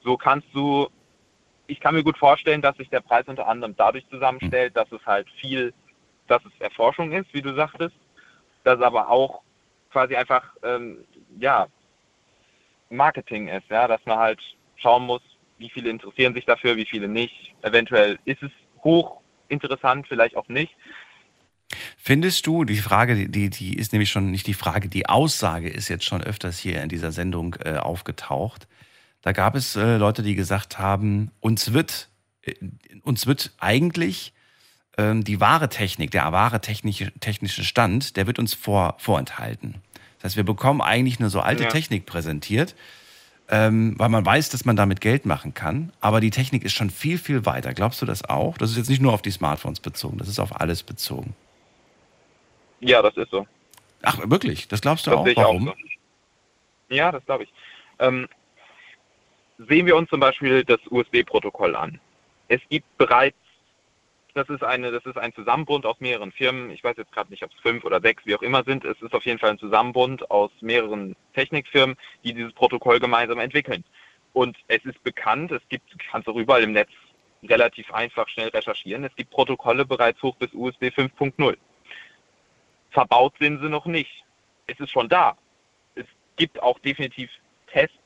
So 0.03 0.17
kannst 0.17 0.49
du 0.55 0.89
ich 1.69 1.81
kann 1.81 1.95
mir 1.95 2.03
gut 2.03 2.19
vorstellen, 2.19 2.63
dass 2.63 2.77
sich 2.77 2.89
der 2.89 3.01
Preis 3.01 3.29
unter 3.29 3.47
anderem 3.47 3.75
dadurch 3.77 4.09
zusammenstellt, 4.09 4.77
dass 4.77 4.91
es 4.91 5.05
halt 5.07 5.29
viel, 5.41 5.73
dass 6.29 6.43
es 6.45 6.61
Erforschung 6.61 7.12
ist, 7.12 7.33
wie 7.33 7.43
du 7.43 7.55
sagtest, 7.55 7.95
dass 8.64 8.81
aber 8.81 9.09
auch 9.11 9.43
quasi 9.91 10.14
einfach, 10.17 10.45
ähm, 10.62 10.99
ja, 11.41 11.67
Marketing 12.91 13.49
ist, 13.49 13.69
ja, 13.71 13.87
dass 13.88 14.01
man 14.07 14.19
halt 14.19 14.41
schauen 14.77 15.05
muss, 15.05 15.23
wie 15.59 15.71
viele 15.71 15.91
interessieren 15.91 16.35
sich 16.35 16.45
dafür, 16.45 16.77
wie 16.77 16.87
viele 16.87 17.09
nicht. 17.09 17.55
Eventuell 17.62 18.19
ist 18.25 18.43
es 18.43 18.51
hoch 18.83 19.21
interessant, 19.49 20.07
vielleicht 20.09 20.37
auch 20.37 20.49
nicht. 20.49 20.75
Findest 21.97 22.47
du, 22.47 22.64
die 22.64 22.77
Frage, 22.77 23.29
die- 23.29 23.51
die, 23.51 23.77
ist 23.77 23.93
nämlich 23.93 24.11
schon 24.11 24.31
nicht 24.31 24.47
die 24.47 24.55
Frage, 24.55 24.88
die 24.88 25.09
Aussage 25.09 25.69
ist 25.69 25.88
jetzt 25.88 26.05
schon 26.05 26.23
öfters 26.23 26.59
hier 26.59 26.83
in 26.83 26.88
dieser 26.88 27.12
Sendung 27.12 27.57
äh, 27.64 27.77
aufgetaucht. 27.77 28.69
Da 29.21 29.33
gab 29.33 29.55
es 29.55 29.77
äh, 29.77 29.97
Leute, 29.97 30.23
die 30.23 30.35
gesagt 30.35 30.79
haben, 30.79 31.31
uns 31.41 31.73
wird, 31.75 32.09
äh, 32.43 32.55
uns 33.03 33.27
wird 33.27 33.53
eigentlich 33.59 34.33
die 34.99 35.41
wahre 35.41 35.69
Technik, 35.69 36.11
der 36.11 36.33
wahre 36.33 36.61
technische, 36.61 37.65
Stand, 37.65 38.17
der 38.17 38.27
wird 38.27 38.39
uns 38.41 38.53
vor, 38.55 38.97
vorenthalten. 38.99 39.77
Das 40.17 40.31
heißt, 40.31 40.37
wir 40.37 40.45
bekommen 40.45 40.81
eigentlich 40.81 41.21
nur 41.21 41.31
so 41.31 41.41
alte 41.41 41.65
Ja. 41.65 41.69
Technik 41.69 42.05
präsentiert, 42.05 42.75
ähm, 43.49 43.95
weil 43.97 44.09
man 44.09 44.27
weiß, 44.27 44.49
dass 44.49 44.65
man 44.65 44.75
damit 44.75 45.01
Geld 45.01 45.25
machen 45.25 45.55
kann. 45.55 45.93
Aber 46.01 46.21
die 46.21 46.31
Technik 46.31 46.65
ist 46.65 46.73
schon 46.73 46.91
viel, 46.91 47.17
viel 47.19 47.47
weiter. 47.47 47.75
Glaubst 47.75 48.03
du 48.03 48.07
das 48.07 48.25
auch? 48.29 48.59
Das 48.59 48.71
ist 48.71 48.77
jetzt 48.77 48.89
nicht 48.91 49.01
nur 49.01 49.13
auf 49.13 49.23
die 49.23 49.31
Smartphones 49.31 49.79
bezogen, 49.79 50.19
das 50.19 50.27
ist 50.29 50.41
auf 50.41 50.61
alles 50.61 50.83
bezogen. 50.83 51.35
Ja, 52.81 53.01
das 53.01 53.17
ist 53.17 53.31
so. 53.31 53.47
Ach, 54.03 54.19
wirklich? 54.29 54.67
Das 54.69 54.81
glaubst 54.81 55.07
du 55.07 55.11
Das 55.11 55.21
auch? 55.21 55.27
Warum? 55.37 55.69
auch 55.69 55.77
so. 55.77 56.95
Ja, 56.95 57.13
das 57.13 57.25
glaube 57.25 57.45
ich. 57.45 57.53
Ähm, 58.01 58.27
sehen 59.69 59.87
wir 59.87 59.97
uns 59.97 60.09
zum 60.11 60.21
Beispiel 60.21 60.65
das 60.65 60.81
USB-Protokoll 60.91 61.77
an. 61.77 62.01
Es 62.49 62.61
gibt 62.71 62.87
bereits, 62.99 63.37
das 64.38 64.48
ist 64.48 64.62
eine, 64.62 64.92
das 64.92 65.05
ist 65.05 65.18
ein 65.18 65.35
Zusammenbund 65.35 65.85
aus 65.85 65.98
mehreren 65.98 66.31
Firmen. 66.31 66.70
Ich 66.70 66.85
weiß 66.85 66.96
jetzt 66.96 67.11
gerade 67.12 67.31
nicht, 67.31 67.42
ob 67.42 67.51
es 67.53 67.61
fünf 67.61 67.85
oder 67.85 68.01
sechs, 68.01 68.24
wie 68.24 68.37
auch 68.37 68.42
immer 68.42 68.62
sind. 68.62 68.85
Es 68.85 69.01
ist 69.03 69.12
auf 69.12 69.27
jeden 69.27 69.38
Fall 69.38 69.51
ein 69.51 69.59
Zusammenbund 69.59 70.31
aus 70.31 70.53
mehreren 70.61 71.16
Technikfirmen, 71.35 71.96
die 72.22 72.33
dieses 72.33 72.53
Protokoll 72.53 73.01
gemeinsam 73.01 73.40
entwickeln. 73.40 73.85
Und 74.33 74.57
es 74.68 74.85
ist 74.85 75.03
bekannt, 75.03 75.51
es 75.51 75.62
gibt, 75.68 75.92
du 75.92 75.96
kannst 76.11 76.29
auch 76.29 76.37
überall 76.37 76.62
im 76.62 76.72
Netz 76.72 76.90
relativ 77.42 77.92
einfach 77.92 78.29
schnell 78.29 78.48
recherchieren. 78.48 79.05
Es 79.05 79.14
gibt 79.16 79.31
Protokolle 79.31 79.85
bereits 79.85 80.22
hoch 80.22 80.37
bis 80.37 80.53
USB 80.55 80.85
5.0. 80.85 81.57
Verbaut 82.90 83.35
sind 83.40 83.61
sie 83.61 83.68
noch 83.68 83.87
nicht. 83.87 84.24
Es 84.66 84.79
ist 84.79 84.90
schon 84.90 85.09
da. 85.09 85.37
Es 85.96 86.07
gibt 86.37 86.62
auch 86.62 86.79
definitiv 86.79 87.31
Tests, 87.72 87.96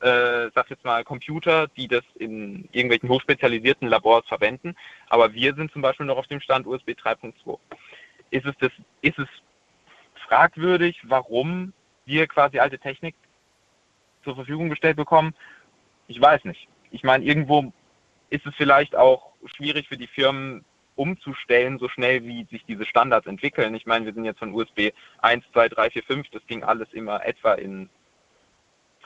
äh, 0.00 0.50
sag 0.54 0.70
jetzt 0.70 0.84
mal 0.84 1.04
Computer, 1.04 1.68
die 1.68 1.88
das 1.88 2.04
in 2.18 2.68
irgendwelchen 2.72 3.08
hochspezialisierten 3.08 3.88
Labors 3.88 4.26
verwenden. 4.28 4.76
Aber 5.08 5.32
wir 5.32 5.54
sind 5.54 5.72
zum 5.72 5.82
Beispiel 5.82 6.06
noch 6.06 6.18
auf 6.18 6.26
dem 6.26 6.40
Stand 6.40 6.66
USB 6.66 6.90
3.2. 6.90 7.58
Ist 8.30 8.46
es 8.46 8.54
das, 8.60 8.70
ist 9.02 9.18
es 9.18 9.28
fragwürdig, 10.26 11.00
warum 11.04 11.72
wir 12.04 12.26
quasi 12.26 12.58
alte 12.58 12.78
Technik 12.78 13.14
zur 14.24 14.34
Verfügung 14.34 14.68
gestellt 14.68 14.96
bekommen? 14.96 15.34
Ich 16.06 16.20
weiß 16.20 16.44
nicht. 16.44 16.68
Ich 16.90 17.02
meine, 17.02 17.24
irgendwo 17.24 17.72
ist 18.30 18.46
es 18.46 18.54
vielleicht 18.56 18.94
auch 18.94 19.32
schwierig 19.56 19.88
für 19.88 19.96
die 19.96 20.06
Firmen 20.06 20.64
umzustellen, 20.94 21.78
so 21.78 21.88
schnell 21.88 22.24
wie 22.24 22.44
sich 22.50 22.64
diese 22.64 22.84
Standards 22.84 23.26
entwickeln. 23.26 23.74
Ich 23.74 23.86
meine, 23.86 24.04
wir 24.04 24.12
sind 24.12 24.24
jetzt 24.24 24.40
von 24.40 24.52
USB 24.52 24.90
1, 25.18 25.44
2, 25.52 25.68
3, 25.68 25.90
4, 25.90 26.02
5, 26.02 26.30
das 26.30 26.46
ging 26.46 26.64
alles 26.64 26.92
immer 26.92 27.24
etwa 27.24 27.54
in 27.54 27.88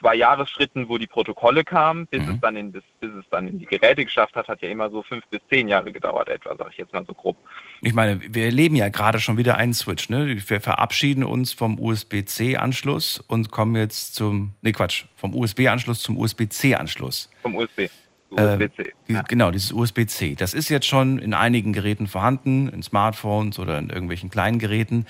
zwei 0.02 0.16
Jahresschritten, 0.16 0.88
wo 0.88 0.98
die 0.98 1.06
Protokolle 1.06 1.62
kamen, 1.64 2.06
bis 2.08 2.22
Mhm. 2.26 2.34
es 2.34 2.40
dann 2.40 2.56
in 2.56 2.72
bis, 2.72 2.82
bis 3.00 3.10
es 3.14 3.24
dann 3.30 3.46
in 3.46 3.58
die 3.60 3.66
Geräte 3.66 4.04
geschafft 4.04 4.34
hat, 4.34 4.48
hat 4.48 4.60
ja 4.60 4.68
immer 4.68 4.90
so 4.90 5.02
fünf 5.02 5.24
bis 5.28 5.40
zehn 5.48 5.68
Jahre 5.68 5.92
gedauert 5.92 6.28
etwa, 6.28 6.56
sage 6.56 6.70
ich 6.72 6.78
jetzt 6.78 6.92
mal 6.92 7.04
so 7.06 7.14
grob. 7.14 7.36
Ich 7.80 7.94
meine, 7.94 8.20
wir 8.34 8.44
erleben 8.46 8.74
ja 8.76 8.88
gerade 8.88 9.20
schon 9.20 9.38
wieder 9.38 9.56
einen 9.56 9.74
Switch. 9.74 10.08
Ne? 10.08 10.36
Wir 10.48 10.60
verabschieden 10.60 11.24
uns 11.24 11.52
vom 11.52 11.78
USB-C-Anschluss 11.78 13.20
und 13.28 13.50
kommen 13.50 13.76
jetzt 13.76 14.14
zum, 14.16 14.54
nee 14.60 14.72
Quatsch, 14.72 15.04
vom 15.16 15.34
USB-Anschluss 15.34 16.02
zum 16.02 16.18
USB-C-Anschluss. 16.18 17.30
Vom 17.42 17.54
USB. 17.56 17.88
USB-C. 18.30 18.92
Die, 19.08 19.12
Ja. 19.12 19.22
Genau, 19.22 19.50
dieses 19.50 19.72
USB-C. 19.72 20.34
Das 20.34 20.54
ist 20.54 20.68
jetzt 20.70 20.86
schon 20.86 21.18
in 21.18 21.34
einigen 21.34 21.72
Geräten 21.72 22.06
vorhanden, 22.06 22.68
in 22.70 22.82
Smartphones 22.82 23.58
oder 23.58 23.78
in 23.78 23.90
irgendwelchen 23.90 24.30
kleinen 24.30 24.58
Geräten. 24.58 25.06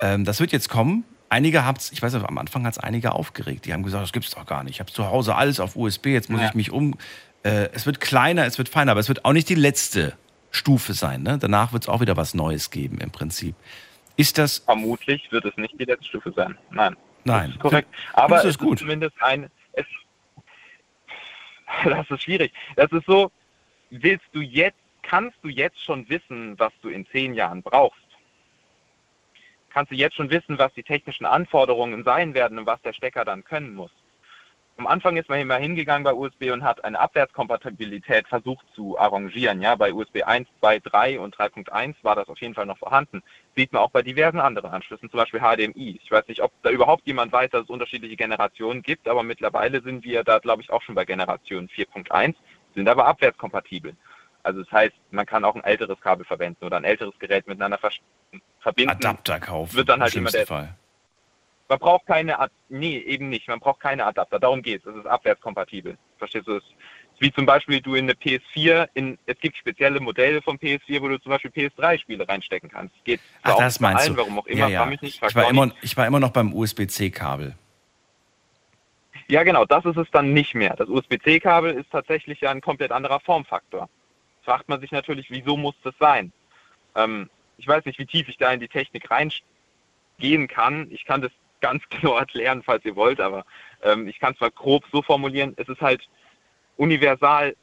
Ähm, 0.00 0.24
das 0.24 0.40
wird 0.40 0.52
jetzt 0.52 0.68
kommen. 0.68 1.04
Einige 1.32 1.64
haben 1.64 1.76
es, 1.78 1.90
ich 1.92 2.02
weiß 2.02 2.12
nicht, 2.12 2.28
am 2.28 2.36
Anfang 2.36 2.66
hat 2.66 2.74
es 2.74 2.78
einige 2.78 3.12
aufgeregt. 3.12 3.64
Die 3.64 3.72
haben 3.72 3.82
gesagt, 3.82 4.02
das 4.04 4.12
gibt's 4.12 4.32
doch 4.32 4.44
gar 4.44 4.64
nicht. 4.64 4.74
Ich 4.74 4.80
habe 4.80 4.92
zu 4.92 5.06
Hause 5.06 5.34
alles 5.34 5.60
auf 5.60 5.76
USB, 5.76 6.08
jetzt 6.08 6.28
muss 6.28 6.42
Ja. 6.42 6.48
ich 6.48 6.54
mich 6.54 6.70
um. 6.70 6.94
Äh, 7.42 7.70
es 7.72 7.86
wird 7.86 8.00
kleiner, 8.00 8.44
es 8.44 8.58
wird 8.58 8.68
feiner, 8.68 8.92
aber 8.92 9.00
es 9.00 9.08
wird 9.08 9.24
auch 9.24 9.32
nicht 9.32 9.48
die 9.48 9.54
letzte 9.54 10.12
Stufe 10.50 10.92
sein. 10.92 11.22
Ne? 11.22 11.38
Danach 11.38 11.72
wird 11.72 11.84
es 11.84 11.88
auch 11.88 12.02
wieder 12.02 12.18
was 12.18 12.34
Neues 12.34 12.70
geben 12.70 12.98
im 12.98 13.10
Prinzip. 13.10 13.54
Ist 14.16 14.36
das, 14.36 14.58
Vermutlich 14.58 15.32
wird 15.32 15.46
es 15.46 15.56
nicht 15.56 15.74
die 15.80 15.84
letzte 15.84 16.04
Stufe 16.06 16.34
sein. 16.36 16.58
Nein. 16.70 16.96
nein. 17.24 17.46
Das 17.46 17.54
ist 17.56 17.60
korrekt. 17.60 17.88
Aber 18.12 18.36
es 18.40 18.44
es 18.44 18.58
gut? 18.58 18.74
ist 18.74 18.80
zumindest 18.80 19.14
ein. 19.22 19.50
Es, 19.72 19.86
das 21.86 22.10
ist 22.10 22.22
schwierig. 22.22 22.52
Das 22.76 22.92
ist 22.92 23.06
so, 23.06 23.32
willst 23.88 24.26
du 24.32 24.42
jetzt, 24.42 24.76
kannst 25.02 25.38
du 25.42 25.48
jetzt 25.48 25.82
schon 25.82 26.06
wissen, 26.10 26.58
was 26.58 26.72
du 26.82 26.90
in 26.90 27.06
zehn 27.06 27.32
Jahren 27.32 27.62
brauchst? 27.62 28.01
Kannst 29.72 29.90
du 29.90 29.96
jetzt 29.96 30.16
schon 30.16 30.30
wissen, 30.30 30.58
was 30.58 30.72
die 30.74 30.82
technischen 30.82 31.24
Anforderungen 31.24 32.04
sein 32.04 32.34
werden 32.34 32.58
und 32.58 32.66
was 32.66 32.82
der 32.82 32.92
Stecker 32.92 33.24
dann 33.24 33.42
können 33.42 33.74
muss? 33.74 33.90
Am 34.76 34.86
Anfang 34.86 35.16
ist 35.16 35.28
man 35.28 35.40
immer 35.40 35.56
hingegangen 35.56 36.02
bei 36.02 36.12
USB 36.12 36.50
und 36.50 36.64
hat 36.64 36.84
eine 36.84 36.98
Abwärtskompatibilität 36.98 38.26
versucht 38.26 38.66
zu 38.74 38.98
arrangieren. 38.98 39.62
Ja, 39.62 39.74
bei 39.76 39.92
USB 39.92 40.22
1, 40.24 40.48
2, 40.60 40.80
3 40.80 41.20
und 41.20 41.36
3.1 41.36 41.94
war 42.02 42.16
das 42.16 42.28
auf 42.28 42.40
jeden 42.40 42.54
Fall 42.54 42.66
noch 42.66 42.78
vorhanden. 42.78 43.22
Sieht 43.54 43.72
man 43.72 43.82
auch 43.82 43.90
bei 43.90 44.02
diversen 44.02 44.40
anderen 44.40 44.72
Anschlüssen, 44.72 45.10
zum 45.10 45.18
Beispiel 45.18 45.40
HDMI. 45.40 46.00
Ich 46.02 46.10
weiß 46.10 46.26
nicht, 46.28 46.42
ob 46.42 46.52
da 46.62 46.70
überhaupt 46.70 47.06
jemand 47.06 47.32
weiß, 47.32 47.50
dass 47.50 47.64
es 47.64 47.70
unterschiedliche 47.70 48.16
Generationen 48.16 48.82
gibt, 48.82 49.08
aber 49.08 49.22
mittlerweile 49.22 49.82
sind 49.82 50.04
wir 50.04 50.24
da, 50.24 50.38
glaube 50.38 50.62
ich, 50.62 50.70
auch 50.70 50.82
schon 50.82 50.94
bei 50.94 51.04
Generation 51.04 51.68
4.1, 51.68 52.34
sind 52.74 52.88
aber 52.88 53.06
abwärtskompatibel. 53.06 53.94
Also 54.42 54.62
das 54.62 54.72
heißt, 54.72 54.94
man 55.10 55.26
kann 55.26 55.44
auch 55.44 55.54
ein 55.54 55.64
älteres 55.64 56.00
Kabel 56.00 56.24
verwenden 56.24 56.64
oder 56.64 56.76
ein 56.76 56.84
älteres 56.84 57.18
Gerät 57.18 57.46
miteinander 57.46 57.78
ver 57.78 57.90
verbinden. 58.62 58.90
Adapter 58.90 59.40
kaufen. 59.40 59.76
Wird 59.76 59.88
dann 59.88 60.00
halt 60.00 60.14
immer 60.14 60.30
der- 60.30 60.46
Fall. 60.46 60.74
Man 61.68 61.78
braucht 61.78 62.06
keine, 62.06 62.38
Ad 62.38 62.52
nee, 62.68 62.98
eben 62.98 63.30
nicht. 63.30 63.48
Man 63.48 63.58
braucht 63.58 63.80
keine 63.80 64.04
Adapter. 64.04 64.38
Darum 64.38 64.60
geht's. 64.60 64.84
Es 64.84 64.94
ist 64.94 65.06
abwärtskompatibel. 65.06 65.96
Verstehst 66.18 66.46
du? 66.46 66.56
Es 66.56 66.62
ist 66.62 66.74
wie 67.22 67.32
zum 67.32 67.46
Beispiel 67.46 67.80
du 67.80 67.94
in 67.94 68.06
eine 68.06 68.14
PS4, 68.14 68.88
in, 68.94 69.16
es 69.26 69.38
gibt 69.38 69.56
spezielle 69.56 70.00
Modelle 70.00 70.42
von 70.42 70.58
PS4, 70.58 71.00
wo 71.00 71.08
du 71.08 71.18
zum 71.20 71.30
Beispiel 71.30 71.52
PS3-Spiele 71.52 72.28
reinstecken 72.28 72.68
kannst. 72.68 72.94
Geht 73.04 73.20
Ach, 73.42 73.56
das 73.56 73.78
meinst 73.78 74.02
allen, 74.02 74.14
du. 74.14 74.20
warum 74.20 74.40
auch 74.40 74.46
immer, 74.46 74.60
ja, 74.66 74.68
ja. 74.68 74.80
frag 74.80 74.88
mich 74.90 75.02
nicht, 75.02 75.18
frag 75.20 75.30
Ich, 75.30 75.36
war 75.36 75.48
immer, 75.48 75.70
ich 75.82 75.96
war 75.96 76.06
immer 76.06 76.18
noch 76.18 76.30
beim 76.30 76.52
USB-C-Kabel. 76.52 77.54
Ja, 79.28 79.44
genau, 79.44 79.64
das 79.64 79.84
ist 79.84 79.96
es 79.96 80.10
dann 80.10 80.32
nicht 80.32 80.54
mehr. 80.54 80.74
Das 80.74 80.88
USB-C-Kabel 80.88 81.74
ist 81.74 81.90
tatsächlich 81.92 82.40
ja 82.40 82.50
ein 82.50 82.60
komplett 82.60 82.90
anderer 82.90 83.20
Formfaktor. 83.20 83.88
Fragt 84.42 84.68
man 84.68 84.80
sich 84.80 84.90
natürlich, 84.90 85.30
wieso 85.30 85.56
muss 85.56 85.76
das 85.84 85.94
sein? 86.00 86.32
Ähm, 86.96 87.30
ich 87.62 87.68
weiß 87.68 87.84
nicht, 87.84 88.00
wie 88.00 88.06
tief 88.06 88.28
ich 88.28 88.38
da 88.38 88.52
in 88.52 88.58
die 88.58 88.66
Technik 88.66 89.08
reingehen 89.08 90.48
kann. 90.48 90.88
Ich 90.90 91.04
kann 91.04 91.22
das 91.22 91.30
ganz 91.60 91.84
genau 91.88 92.16
erklären, 92.16 92.64
falls 92.64 92.84
ihr 92.84 92.96
wollt, 92.96 93.20
aber 93.20 93.44
ähm, 93.84 94.08
ich 94.08 94.18
kann 94.18 94.34
es 94.34 94.40
mal 94.40 94.50
grob 94.50 94.84
so 94.92 95.00
formulieren. 95.00 95.54
Es 95.56 95.68
ist 95.68 95.80
halt 95.80 96.08
universal 96.76 97.54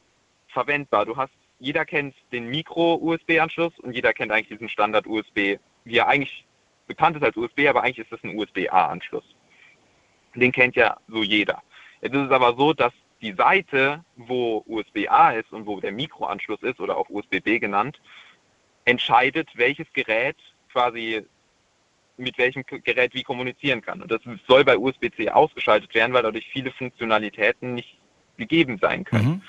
verwendbar. 0.48 1.06
Du 1.06 1.18
hast, 1.18 1.34
jeder 1.60 1.84
kennt 1.84 2.16
den 2.32 2.48
Micro-USB-Anschluss 2.48 3.78
und 3.80 3.92
jeder 3.92 4.14
kennt 4.14 4.32
eigentlich 4.32 4.48
diesen 4.48 4.70
Standard-USB, 4.70 5.60
wie 5.84 5.98
er 5.98 6.08
eigentlich 6.08 6.46
bekannt 6.88 7.18
ist 7.18 7.24
als 7.24 7.36
USB, 7.36 7.68
aber 7.68 7.84
eigentlich 7.84 8.00
ist 8.00 8.12
das 8.14 8.24
ein 8.24 8.38
USB-A-Anschluss. 8.40 9.36
Den 10.34 10.54
kennt 10.54 10.78
ja 10.78 10.96
so 11.10 11.24
jeder. 11.24 11.62
Jetzt 12.00 12.16
ist 12.16 12.28
es 12.28 12.32
aber 12.32 12.56
so, 12.56 12.72
dass 12.72 12.94
die 13.22 13.34
Seite, 13.34 14.06
wo 14.16 14.64
USB-A 14.66 15.32
ist 15.32 15.52
und 15.52 15.66
wo 15.66 15.82
der 15.82 15.92
Mikroanschluss 15.92 16.64
ist 16.64 16.80
oder 16.80 16.96
auch 16.96 17.10
USB-B 17.10 17.60
genannt, 17.60 18.00
entscheidet, 18.90 19.50
welches 19.56 19.88
Gerät 19.94 20.38
quasi 20.72 21.24
mit 22.18 22.38
welchem 22.38 22.64
Gerät 22.66 23.14
wie 23.14 23.24
kommunizieren 23.24 23.82
kann. 23.82 24.02
Und 24.02 24.12
das 24.12 24.22
soll 24.48 24.66
bei 24.66 24.78
USB-C 24.78 25.30
ausgeschaltet 25.30 25.94
werden, 25.96 26.14
weil 26.14 26.24
dadurch 26.24 26.48
viele 26.52 26.72
Funktionalitäten 26.72 27.76
nicht 27.76 27.98
gegeben 28.38 28.78
sein 28.82 29.06
können. 29.06 29.28
Mhm. 29.28 29.42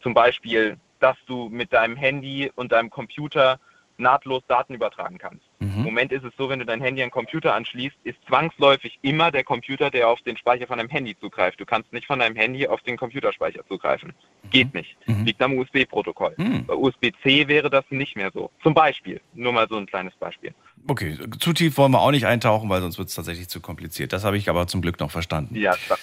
Zum 0.00 0.14
Beispiel, 0.14 0.78
dass 1.00 1.16
du 1.26 1.48
mit 1.48 1.72
deinem 1.72 1.96
Handy 1.96 2.50
und 2.54 2.72
deinem 2.72 2.88
Computer 2.88 3.60
nahtlos 3.98 4.42
Daten 4.46 4.74
übertragen 4.74 5.18
kannst. 5.18 5.47
Im 5.60 5.76
Mhm. 5.76 5.82
Moment 5.82 6.12
ist 6.12 6.24
es 6.24 6.32
so, 6.36 6.48
wenn 6.48 6.60
du 6.60 6.64
dein 6.64 6.80
Handy 6.80 7.02
an 7.02 7.08
den 7.08 7.12
Computer 7.12 7.54
anschließt, 7.54 7.96
ist 8.04 8.18
zwangsläufig 8.28 8.98
immer 9.02 9.30
der 9.32 9.42
Computer, 9.42 9.90
der 9.90 10.08
auf 10.08 10.20
den 10.22 10.36
Speicher 10.36 10.66
von 10.66 10.78
deinem 10.78 10.88
Handy 10.88 11.16
zugreift. 11.18 11.58
Du 11.58 11.66
kannst 11.66 11.92
nicht 11.92 12.06
von 12.06 12.20
deinem 12.20 12.36
Handy 12.36 12.66
auf 12.68 12.80
den 12.82 12.96
Computerspeicher 12.96 13.66
zugreifen. 13.66 14.12
Geht 14.50 14.72
nicht. 14.72 14.96
Mhm. 15.06 15.24
Liegt 15.24 15.42
am 15.42 15.58
USB-Protokoll. 15.58 16.34
Mhm. 16.36 16.64
Bei 16.66 16.74
USB-C 16.74 17.48
wäre 17.48 17.70
das 17.70 17.84
nicht 17.90 18.16
mehr 18.16 18.30
so. 18.32 18.50
Zum 18.62 18.72
Beispiel. 18.72 19.20
Nur 19.34 19.52
mal 19.52 19.66
so 19.68 19.76
ein 19.76 19.86
kleines 19.86 20.14
Beispiel. 20.16 20.54
Okay, 20.86 21.18
zu 21.38 21.52
tief 21.52 21.76
wollen 21.76 21.92
wir 21.92 22.00
auch 22.00 22.10
nicht 22.10 22.26
eintauchen, 22.26 22.70
weil 22.70 22.80
sonst 22.80 22.96
wird 22.98 23.08
es 23.08 23.14
tatsächlich 23.14 23.48
zu 23.48 23.60
kompliziert. 23.60 24.12
Das 24.12 24.24
habe 24.24 24.38
ich 24.38 24.48
aber 24.48 24.66
zum 24.66 24.80
Glück 24.80 25.00
noch 25.00 25.10
verstanden. 25.10 25.54
Ja, 25.54 25.74
das. 25.88 25.98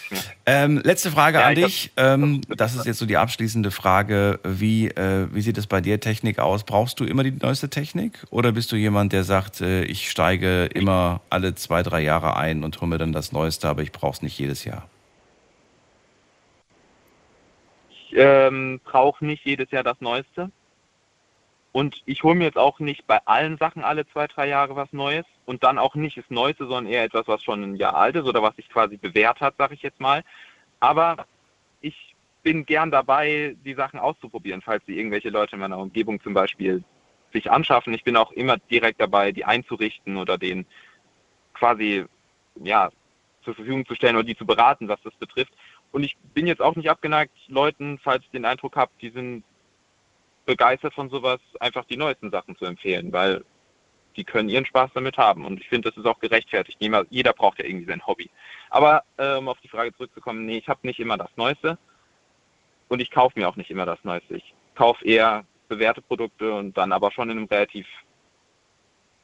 Ähm, 0.45 0.79
letzte 0.83 1.09
Frage 1.09 1.39
Ja, 1.39 1.45
an 1.47 1.53
ich 1.53 1.63
hab- 1.63 1.69
dich. 1.69 1.91
Ähm, 1.97 2.41
das 2.49 2.75
ist 2.75 2.85
jetzt 2.85 2.99
so 2.99 3.05
die 3.07 3.17
abschließende 3.17 3.71
Frage. 3.71 4.39
Wie, 4.43 4.87
äh, 4.89 5.27
wie 5.33 5.41
sieht 5.41 5.57
es 5.57 5.65
bei 5.65 5.81
dir 5.81 5.99
Technik 5.99 6.37
aus? 6.39 6.63
Brauchst 6.63 6.99
du 6.99 7.05
immer 7.05 7.23
die 7.23 7.31
neueste 7.31 7.69
Technik? 7.69 8.25
Oder 8.29 8.51
bist 8.51 8.71
du 8.71 8.75
jemand, 8.75 9.11
der 9.13 9.23
sagt, 9.23 9.61
äh, 9.61 9.83
ich 9.85 10.11
steige 10.11 10.65
immer 10.65 11.21
alle 11.31 11.55
zwei, 11.55 11.81
drei 11.81 12.01
Jahre 12.01 12.35
ein 12.37 12.63
und 12.63 12.79
hole 12.79 12.89
mir 12.89 12.97
dann 12.97 13.11
das 13.13 13.31
Neueste, 13.31 13.67
aber 13.67 13.81
ich 13.81 13.91
brauche 13.91 14.13
es 14.13 14.21
nicht 14.21 14.37
jedes 14.37 14.65
Jahr? 14.65 14.87
Ich 17.89 18.13
ähm, 18.17 18.79
brauche 18.83 19.25
nicht 19.25 19.43
jedes 19.45 19.71
Jahr 19.71 19.83
das 19.83 19.99
Neueste. 19.99 20.51
Und 21.75 22.03
ich 22.05 22.23
hole 22.23 22.35
mir 22.35 22.45
jetzt 22.45 22.57
auch 22.57 22.79
nicht 22.79 23.05
bei 23.05 23.19
allen 23.25 23.57
Sachen 23.57 23.83
alle 23.83 24.07
zwei, 24.07 24.27
drei 24.27 24.47
Jahre 24.47 24.77
was 24.77 24.93
Neues 24.93 25.25
und 25.45 25.65
dann 25.65 25.77
auch 25.77 25.93
nicht 25.95 26.15
das 26.15 26.23
Neueste, 26.29 26.67
sondern 26.67 26.85
eher 26.85 27.03
etwas, 27.03 27.27
was 27.27 27.43
schon 27.43 27.61
ein 27.63 27.75
Jahr 27.75 27.95
alt 27.95 28.15
ist 28.15 28.23
oder 28.23 28.41
was 28.41 28.55
sich 28.55 28.69
quasi 28.69 28.95
bewährt 28.95 29.41
hat, 29.41 29.57
sage 29.57 29.73
ich 29.73 29.81
jetzt 29.81 29.99
mal. 29.99 30.23
Aber 30.79 31.25
ich 31.81 32.15
bin 32.43 32.65
gern 32.65 32.91
dabei, 32.91 33.57
die 33.65 33.73
Sachen 33.73 33.99
auszuprobieren, 33.99 34.61
falls 34.61 34.85
die 34.85 34.97
irgendwelche 34.97 35.31
Leute 35.31 35.57
in 35.57 35.59
meiner 35.59 35.77
Umgebung 35.77 36.21
zum 36.21 36.33
Beispiel 36.33 36.81
sich 37.33 37.51
anschaffen. 37.51 37.93
Ich 37.93 38.05
bin 38.05 38.15
auch 38.15 38.31
immer 38.31 38.55
direkt 38.55 39.01
dabei, 39.01 39.33
die 39.33 39.43
einzurichten 39.43 40.15
oder 40.15 40.37
den 40.37 40.65
quasi 41.53 42.05
ja, 42.63 42.89
zur 43.43 43.53
Verfügung 43.53 43.85
zu 43.85 43.95
stellen 43.95 44.15
oder 44.15 44.23
die 44.23 44.37
zu 44.37 44.45
beraten, 44.45 44.87
was 44.87 45.01
das 45.03 45.13
betrifft. 45.15 45.51
Und 45.91 46.05
ich 46.05 46.15
bin 46.33 46.47
jetzt 46.47 46.61
auch 46.61 46.77
nicht 46.77 46.89
abgeneigt, 46.89 47.33
Leuten, 47.49 47.99
falls 48.01 48.23
ich 48.23 48.29
den 48.29 48.45
Eindruck 48.45 48.77
habt, 48.77 49.01
die 49.01 49.09
sind 49.09 49.43
begeistert 50.45 50.93
von 50.93 51.09
sowas, 51.09 51.39
einfach 51.59 51.85
die 51.85 51.97
neuesten 51.97 52.31
Sachen 52.31 52.57
zu 52.57 52.65
empfehlen, 52.65 53.11
weil 53.11 53.43
die 54.15 54.23
können 54.23 54.49
ihren 54.49 54.65
Spaß 54.65 54.91
damit 54.93 55.17
haben. 55.17 55.45
Und 55.45 55.59
ich 55.59 55.67
finde, 55.67 55.89
das 55.89 55.97
ist 55.97 56.05
auch 56.05 56.19
gerechtfertigt. 56.19 56.77
Jeder 57.09 57.33
braucht 57.33 57.59
ja 57.59 57.65
irgendwie 57.65 57.87
sein 57.87 58.05
Hobby. 58.05 58.29
Aber 58.69 59.03
äh, 59.17 59.35
um 59.35 59.49
auf 59.49 59.59
die 59.61 59.67
Frage 59.67 59.93
zurückzukommen, 59.93 60.45
nee, 60.45 60.57
ich 60.57 60.69
habe 60.69 60.79
nicht 60.83 60.99
immer 60.99 61.17
das 61.17 61.29
Neueste 61.35 61.77
und 62.87 63.01
ich 63.01 63.11
kaufe 63.11 63.37
mir 63.37 63.49
auch 63.49 63.55
nicht 63.55 63.71
immer 63.71 63.85
das 63.85 63.99
Neueste. 64.03 64.35
Ich 64.37 64.53
kaufe 64.75 65.03
eher 65.05 65.43
bewährte 65.67 66.01
Produkte 66.01 66.53
und 66.53 66.77
dann 66.77 66.91
aber 66.91 67.11
schon 67.11 67.29
in 67.29 67.37
einem 67.37 67.47
relativ, 67.47 67.87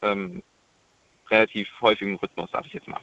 ähm, 0.02 0.44
relativ 1.30 1.70
häufigen 1.80 2.16
Rhythmus, 2.16 2.50
sage 2.52 2.68
ich 2.68 2.74
jetzt 2.74 2.88
mal. 2.88 3.00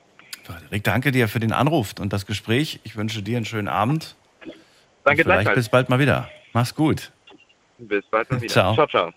Rick, 0.72 0.84
danke 0.84 1.12
dir 1.12 1.28
für 1.28 1.40
den 1.40 1.52
Anruf 1.52 1.94
und 2.00 2.12
das 2.12 2.26
Gespräch. 2.26 2.80
Ich 2.84 2.96
wünsche 2.96 3.22
dir 3.22 3.36
einen 3.36 3.46
schönen 3.46 3.68
Abend. 3.68 4.16
Danke, 5.04 5.22
Vielleicht 5.22 5.54
bis 5.54 5.68
bald 5.68 5.88
mal 5.88 5.98
wieder. 5.98 6.30
Mach's 6.52 6.74
gut. 6.74 7.12
Bis 7.78 8.04
bald 8.10 8.30
mal 8.30 8.40
wieder. 8.40 8.52
Ciao. 8.52 8.74
ciao, 8.74 8.86
ciao. 8.86 9.12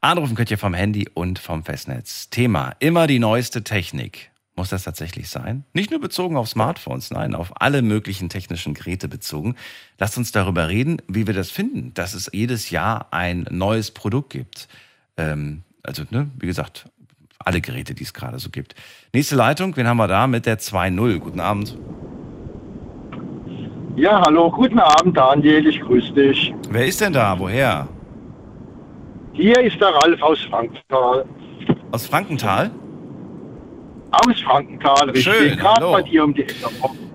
Anrufen 0.00 0.34
könnt 0.34 0.50
ihr 0.50 0.58
vom 0.58 0.74
Handy 0.74 1.08
und 1.14 1.38
vom 1.38 1.64
Festnetz. 1.64 2.28
Thema: 2.30 2.74
immer 2.80 3.06
die 3.06 3.18
neueste 3.18 3.62
Technik. 3.62 4.30
Muss 4.56 4.68
das 4.68 4.82
tatsächlich 4.82 5.30
sein? 5.30 5.64
Nicht 5.72 5.90
nur 5.90 6.00
bezogen 6.00 6.36
auf 6.36 6.48
Smartphones, 6.48 7.10
nein, 7.12 7.34
auf 7.34 7.62
alle 7.62 7.82
möglichen 7.82 8.28
technischen 8.28 8.74
Geräte 8.74 9.08
bezogen. 9.08 9.54
Lasst 9.98 10.18
uns 10.18 10.32
darüber 10.32 10.68
reden, 10.68 11.00
wie 11.08 11.26
wir 11.26 11.34
das 11.34 11.50
finden, 11.50 11.94
dass 11.94 12.12
es 12.14 12.28
jedes 12.32 12.68
Jahr 12.70 13.06
ein 13.12 13.46
neues 13.50 13.90
Produkt 13.92 14.30
gibt. 14.30 14.68
Ähm, 15.16 15.62
also, 15.82 16.02
ne, 16.10 16.28
wie 16.38 16.46
gesagt, 16.46 16.86
alle 17.38 17.60
Geräte, 17.60 17.94
die 17.94 18.02
es 18.02 18.12
gerade 18.12 18.38
so 18.38 18.50
gibt. 18.50 18.74
Nächste 19.14 19.36
Leitung, 19.36 19.76
wen 19.76 19.86
haben 19.86 19.96
wir 19.96 20.08
da 20.08 20.26
mit 20.26 20.44
der 20.44 20.58
2.0? 20.58 21.18
Guten 21.20 21.40
Abend. 21.40 21.78
Ja, 23.96 24.20
hallo, 24.20 24.50
guten 24.50 24.78
Abend, 24.78 25.16
Daniel, 25.16 25.66
ich 25.66 25.80
grüße 25.80 26.12
dich. 26.12 26.54
Wer 26.68 26.86
ist 26.86 27.00
denn 27.00 27.12
da? 27.12 27.38
Woher? 27.38 27.88
Hier 29.40 29.58
ist 29.60 29.80
der 29.80 29.88
Ralf 29.88 30.20
aus 30.22 30.38
Frankenthal. 30.50 31.24
Aus 31.92 32.06
Frankenthal? 32.06 32.70
Aus 34.10 34.38
Frankenthal, 34.42 35.08
richtig. 35.08 35.32
Schön, 35.32 35.56
Gerade 35.56 35.80
hallo. 35.80 35.92
bei 35.92 36.02
dir 36.02 36.24
um 36.24 36.34
die 36.34 36.42
Ecke. 36.42 36.54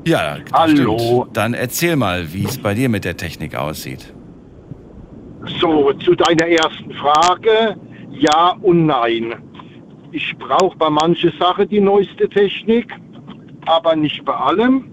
Ja, 0.08 0.38
Hallo. 0.52 0.98
Stimmt. 0.98 1.38
Dann 1.38 1.54
erzähl 1.54 1.96
mal, 1.96 2.34
wie 2.34 2.46
es 2.46 2.58
bei 2.58 2.74
dir 2.74 2.90
mit 2.90 3.06
der 3.06 3.16
Technik 3.16 3.56
aussieht. 3.56 4.12
So, 5.62 5.94
zu 5.94 6.16
deiner 6.16 6.48
ersten 6.48 6.92
Frage. 6.96 7.76
Ja 8.10 8.56
und 8.62 8.88
nein. 8.88 9.36
Ich 10.12 10.36
brauche 10.40 10.76
bei 10.78 10.90
manchen 10.90 11.32
Sachen 11.40 11.70
die 11.70 11.80
neueste 11.82 12.28
Technik, 12.28 12.92
aber 13.68 13.96
nicht 13.96 14.26
bei 14.26 14.34
allem. 14.34 14.86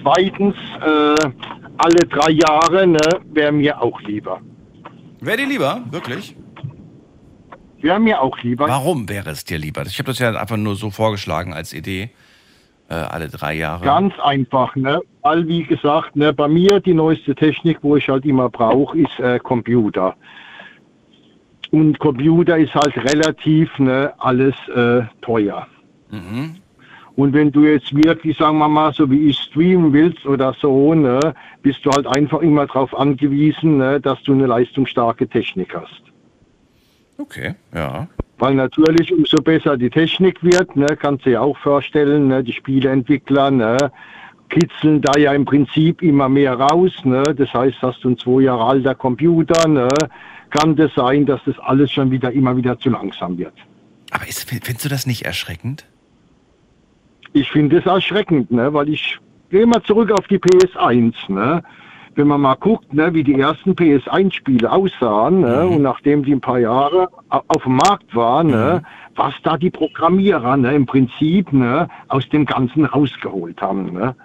Zweitens, 0.00 0.54
äh, 0.80 1.28
alle 1.78 1.98
drei 2.08 2.30
Jahre 2.30 2.86
ne, 2.86 3.00
wäre 3.32 3.50
mir 3.50 3.82
auch 3.82 4.00
lieber. 4.02 4.40
Wäre 5.26 5.38
dir 5.38 5.48
lieber? 5.48 5.82
Wirklich? 5.90 6.36
Wäre 7.80 7.98
mir 7.98 8.20
auch 8.20 8.38
lieber. 8.42 8.68
Warum 8.68 9.08
wäre 9.08 9.30
es 9.30 9.44
dir 9.44 9.58
lieber? 9.58 9.82
Ich 9.82 9.98
habe 9.98 10.06
das 10.06 10.20
ja 10.20 10.30
einfach 10.30 10.56
nur 10.56 10.76
so 10.76 10.90
vorgeschlagen 10.90 11.52
als 11.52 11.72
Idee. 11.72 12.10
Äh, 12.88 12.94
alle 12.94 13.28
drei 13.28 13.54
Jahre. 13.54 13.84
Ganz 13.84 14.14
einfach, 14.20 14.76
ne? 14.76 15.00
Weil, 15.22 15.48
wie 15.48 15.64
gesagt, 15.64 16.14
ne, 16.14 16.32
bei 16.32 16.46
mir 16.46 16.78
die 16.78 16.94
neueste 16.94 17.34
Technik, 17.34 17.78
wo 17.82 17.96
ich 17.96 18.08
halt 18.08 18.24
immer 18.24 18.48
brauche, 18.48 18.96
ist 18.96 19.18
äh, 19.18 19.40
Computer. 19.40 20.14
Und 21.72 21.98
Computer 21.98 22.56
ist 22.56 22.74
halt 22.76 22.96
relativ 22.96 23.76
ne, 23.80 24.14
alles 24.18 24.54
äh, 24.68 25.02
teuer. 25.22 25.66
Mhm. 26.12 26.54
Und 27.16 27.32
wenn 27.32 27.50
du 27.50 27.64
jetzt 27.64 27.96
wirklich, 27.96 28.36
sagen 28.36 28.58
wir 28.58 28.68
mal, 28.68 28.92
so 28.92 29.10
wie 29.10 29.28
ich 29.30 29.38
streamen 29.38 29.92
willst 29.94 30.26
oder 30.26 30.54
so, 30.60 30.92
ne, 30.94 31.18
bist 31.62 31.84
du 31.84 31.90
halt 31.90 32.06
einfach 32.06 32.40
immer 32.40 32.66
darauf 32.66 32.96
angewiesen, 32.96 33.78
ne, 33.78 33.98
dass 34.00 34.22
du 34.22 34.34
eine 34.34 34.46
leistungsstarke 34.46 35.26
Technik 35.26 35.74
hast. 35.74 36.02
Okay, 37.16 37.54
ja. 37.74 38.06
Weil 38.38 38.54
natürlich, 38.54 39.14
umso 39.14 39.38
besser 39.38 39.78
die 39.78 39.88
Technik 39.88 40.44
wird, 40.44 40.76
ne, 40.76 40.86
kannst 41.00 41.24
du 41.24 41.30
dir 41.30 41.40
auch 41.40 41.56
vorstellen, 41.56 42.28
ne, 42.28 42.44
die 42.44 42.52
Spieleentwickler 42.52 43.50
ne, 43.50 43.78
kitzeln 44.50 45.00
da 45.00 45.18
ja 45.18 45.32
im 45.32 45.46
Prinzip 45.46 46.02
immer 46.02 46.28
mehr 46.28 46.52
raus. 46.52 46.92
Ne. 47.04 47.22
Das 47.34 47.52
heißt, 47.54 47.80
hast 47.80 48.04
du 48.04 48.10
ein 48.10 48.18
zwei 48.18 48.42
Jahre 48.42 48.64
alter 48.64 48.94
Computer, 48.94 49.66
ne, 49.66 49.88
kann 50.50 50.76
das 50.76 50.92
sein, 50.94 51.24
dass 51.24 51.40
das 51.46 51.58
alles 51.60 51.90
schon 51.90 52.10
wieder 52.10 52.30
immer 52.30 52.54
wieder 52.58 52.78
zu 52.78 52.90
langsam 52.90 53.38
wird. 53.38 53.54
Aber 54.10 54.28
ist, 54.28 54.48
findest 54.50 54.84
du 54.84 54.90
das 54.90 55.06
nicht 55.06 55.22
erschreckend? 55.22 55.86
Ich 57.38 57.50
finde 57.50 57.76
es 57.78 57.84
erschreckend, 57.86 58.50
ne, 58.50 58.72
weil 58.72 58.88
ich 58.88 59.18
gehe 59.50 59.66
mal 59.66 59.82
zurück 59.82 60.10
auf 60.10 60.26
die 60.26 60.38
PS1. 60.38 61.14
Ne. 61.30 61.62
Wenn 62.14 62.28
man 62.28 62.40
mal 62.40 62.54
guckt, 62.54 62.94
ne, 62.94 63.12
wie 63.12 63.22
die 63.22 63.38
ersten 63.38 63.72
PS1-Spiele 63.74 64.72
aussahen 64.72 65.40
ne, 65.42 65.64
Mhm. 65.66 65.72
und 65.76 65.82
nachdem 65.82 66.24
die 66.24 66.32
ein 66.32 66.40
paar 66.40 66.58
Jahre 66.58 67.08
au- 67.28 67.42
auf 67.48 67.64
dem 67.64 67.76
Markt 67.76 68.16
waren, 68.16 68.46
ne, 68.46 68.82
was 69.16 69.34
da 69.42 69.58
die 69.58 69.68
Programmierer 69.70 70.56
ne, 70.56 70.74
im 70.74 70.86
Prinzip 70.86 71.52
ne, 71.52 71.88
aus 72.08 72.26
dem 72.30 72.46
Ganzen 72.46 72.86
rausgeholt 72.86 73.60
haben. 73.60 73.92
Ne. 73.92 74.16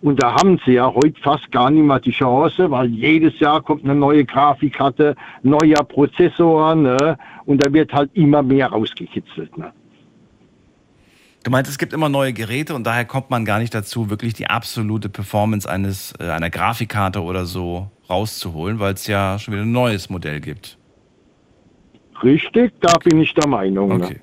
Und 0.00 0.22
da 0.22 0.34
haben 0.36 0.60
sie 0.64 0.74
ja 0.74 0.86
heute 0.94 1.20
fast 1.20 1.50
gar 1.50 1.68
nicht 1.68 1.82
mehr 1.84 1.98
die 1.98 2.12
Chance, 2.12 2.70
weil 2.70 2.86
jedes 2.90 3.40
Jahr 3.40 3.60
kommt 3.60 3.82
eine 3.82 3.96
neue 3.96 4.24
Grafikkarte, 4.24 5.16
neuer 5.42 5.82
Prozessor 5.82 6.76
ne, 6.76 7.18
und 7.44 7.64
da 7.64 7.72
wird 7.72 7.92
halt 7.92 8.10
immer 8.14 8.42
mehr 8.44 8.68
rausgekitzelt. 8.68 9.58
Ne. 9.58 9.72
Du 11.44 11.50
meinst, 11.50 11.70
es 11.70 11.78
gibt 11.78 11.92
immer 11.92 12.08
neue 12.08 12.32
Geräte 12.32 12.74
und 12.74 12.84
daher 12.84 13.04
kommt 13.04 13.30
man 13.30 13.44
gar 13.44 13.58
nicht 13.58 13.74
dazu, 13.74 14.10
wirklich 14.10 14.34
die 14.34 14.46
absolute 14.46 15.08
Performance 15.08 15.68
eines 15.68 16.14
äh, 16.20 16.28
einer 16.30 16.50
Grafikkarte 16.50 17.22
oder 17.22 17.46
so 17.46 17.90
rauszuholen, 18.08 18.78
weil 18.78 18.94
es 18.94 19.06
ja 19.06 19.38
schon 19.38 19.54
wieder 19.54 19.64
ein 19.64 19.72
neues 19.72 20.08
Modell 20.08 20.40
gibt. 20.40 20.78
Richtig, 22.22 22.72
da 22.80 22.94
bin 22.98 23.20
ich 23.20 23.34
der 23.34 23.48
Meinung. 23.48 23.98
Ne. 23.98 24.04
Okay. 24.04 24.20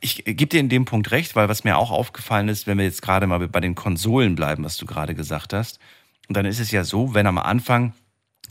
Ich 0.00 0.24
gebe 0.24 0.46
dir 0.46 0.60
in 0.60 0.68
dem 0.68 0.84
Punkt 0.84 1.10
recht, 1.10 1.36
weil 1.36 1.48
was 1.48 1.64
mir 1.64 1.76
auch 1.76 1.90
aufgefallen 1.90 2.48
ist, 2.48 2.66
wenn 2.66 2.78
wir 2.78 2.84
jetzt 2.84 3.02
gerade 3.02 3.26
mal 3.26 3.46
bei 3.48 3.60
den 3.60 3.74
Konsolen 3.74 4.34
bleiben, 4.34 4.64
was 4.64 4.76
du 4.76 4.86
gerade 4.86 5.14
gesagt 5.14 5.52
hast, 5.52 5.78
und 6.28 6.36
dann 6.36 6.46
ist 6.46 6.58
es 6.58 6.70
ja 6.70 6.82
so, 6.82 7.14
wenn 7.14 7.26
am 7.26 7.38
Anfang, 7.38 7.92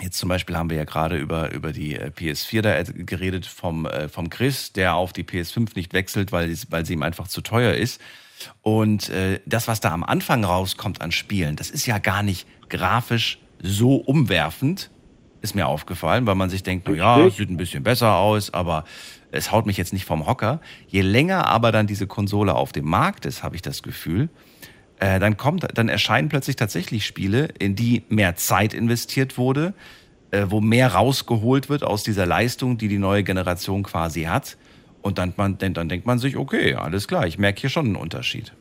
jetzt 0.01 0.17
zum 0.17 0.29
Beispiel 0.29 0.57
haben 0.57 0.69
wir 0.69 0.77
ja 0.77 0.83
gerade 0.83 1.17
über, 1.17 1.51
über 1.51 1.71
die 1.71 1.95
äh, 1.95 2.09
PS4 2.09 2.61
da 2.61 2.77
äh, 2.77 2.83
geredet 2.83 3.45
vom, 3.45 3.85
äh, 3.85 4.09
vom 4.09 4.29
Chris, 4.29 4.73
der 4.73 4.95
auf 4.95 5.13
die 5.13 5.23
PS5 5.23 5.71
nicht 5.75 5.93
wechselt, 5.93 6.31
weil, 6.31 6.53
weil 6.69 6.85
sie 6.85 6.93
ihm 6.93 7.03
einfach 7.03 7.27
zu 7.27 7.41
teuer 7.41 7.73
ist. 7.73 8.01
Und 8.61 9.09
äh, 9.09 9.39
das, 9.45 9.67
was 9.67 9.79
da 9.79 9.91
am 9.91 10.03
Anfang 10.03 10.43
rauskommt 10.43 11.01
an 11.01 11.11
Spielen, 11.11 11.55
das 11.55 11.69
ist 11.69 11.85
ja 11.85 11.99
gar 11.99 12.23
nicht 12.23 12.47
grafisch 12.69 13.39
so 13.61 13.95
umwerfend, 13.95 14.91
ist 15.41 15.55
mir 15.55 15.67
aufgefallen, 15.67 16.25
weil 16.25 16.35
man 16.35 16.49
sich 16.49 16.63
denkt, 16.63 16.87
na 16.89 16.95
ja, 16.95 17.29
sieht 17.29 17.49
ein 17.49 17.57
bisschen 17.57 17.83
besser 17.83 18.15
aus, 18.15 18.53
aber 18.53 18.83
es 19.31 19.51
haut 19.51 19.65
mich 19.65 19.77
jetzt 19.77 19.93
nicht 19.93 20.05
vom 20.05 20.25
Hocker. 20.25 20.59
Je 20.87 21.01
länger 21.01 21.47
aber 21.47 21.71
dann 21.71 21.87
diese 21.87 22.07
Konsole 22.07 22.55
auf 22.55 22.71
dem 22.71 22.85
Markt 22.85 23.25
ist, 23.25 23.43
habe 23.43 23.55
ich 23.55 23.61
das 23.61 23.83
Gefühl, 23.83 24.29
äh, 24.99 25.19
dann 25.19 25.37
kommt, 25.37 25.67
dann 25.77 25.89
erscheinen 25.89 26.29
plötzlich 26.29 26.55
tatsächlich 26.55 27.05
Spiele, 27.05 27.49
in 27.59 27.75
die 27.75 28.03
mehr 28.09 28.35
Zeit 28.35 28.73
investiert 28.73 29.37
wurde, 29.37 29.73
äh, 30.31 30.45
wo 30.49 30.61
mehr 30.61 30.93
rausgeholt 30.93 31.69
wird 31.69 31.83
aus 31.83 32.03
dieser 32.03 32.25
Leistung, 32.25 32.77
die 32.77 32.87
die 32.87 32.97
neue 32.97 33.23
Generation 33.23 33.83
quasi 33.83 34.23
hat. 34.23 34.57
Und 35.01 35.17
dann, 35.17 35.33
man, 35.37 35.57
dann, 35.57 35.87
denkt 35.87 36.07
man 36.07 36.17
sich, 36.17 36.35
okay, 36.37 36.73
alles 36.75 37.07
klar, 37.07 37.27
ich 37.27 37.37
merke 37.37 37.61
hier 37.61 37.69
schon 37.69 37.85
einen 37.85 37.95
Unterschied. 37.95 38.53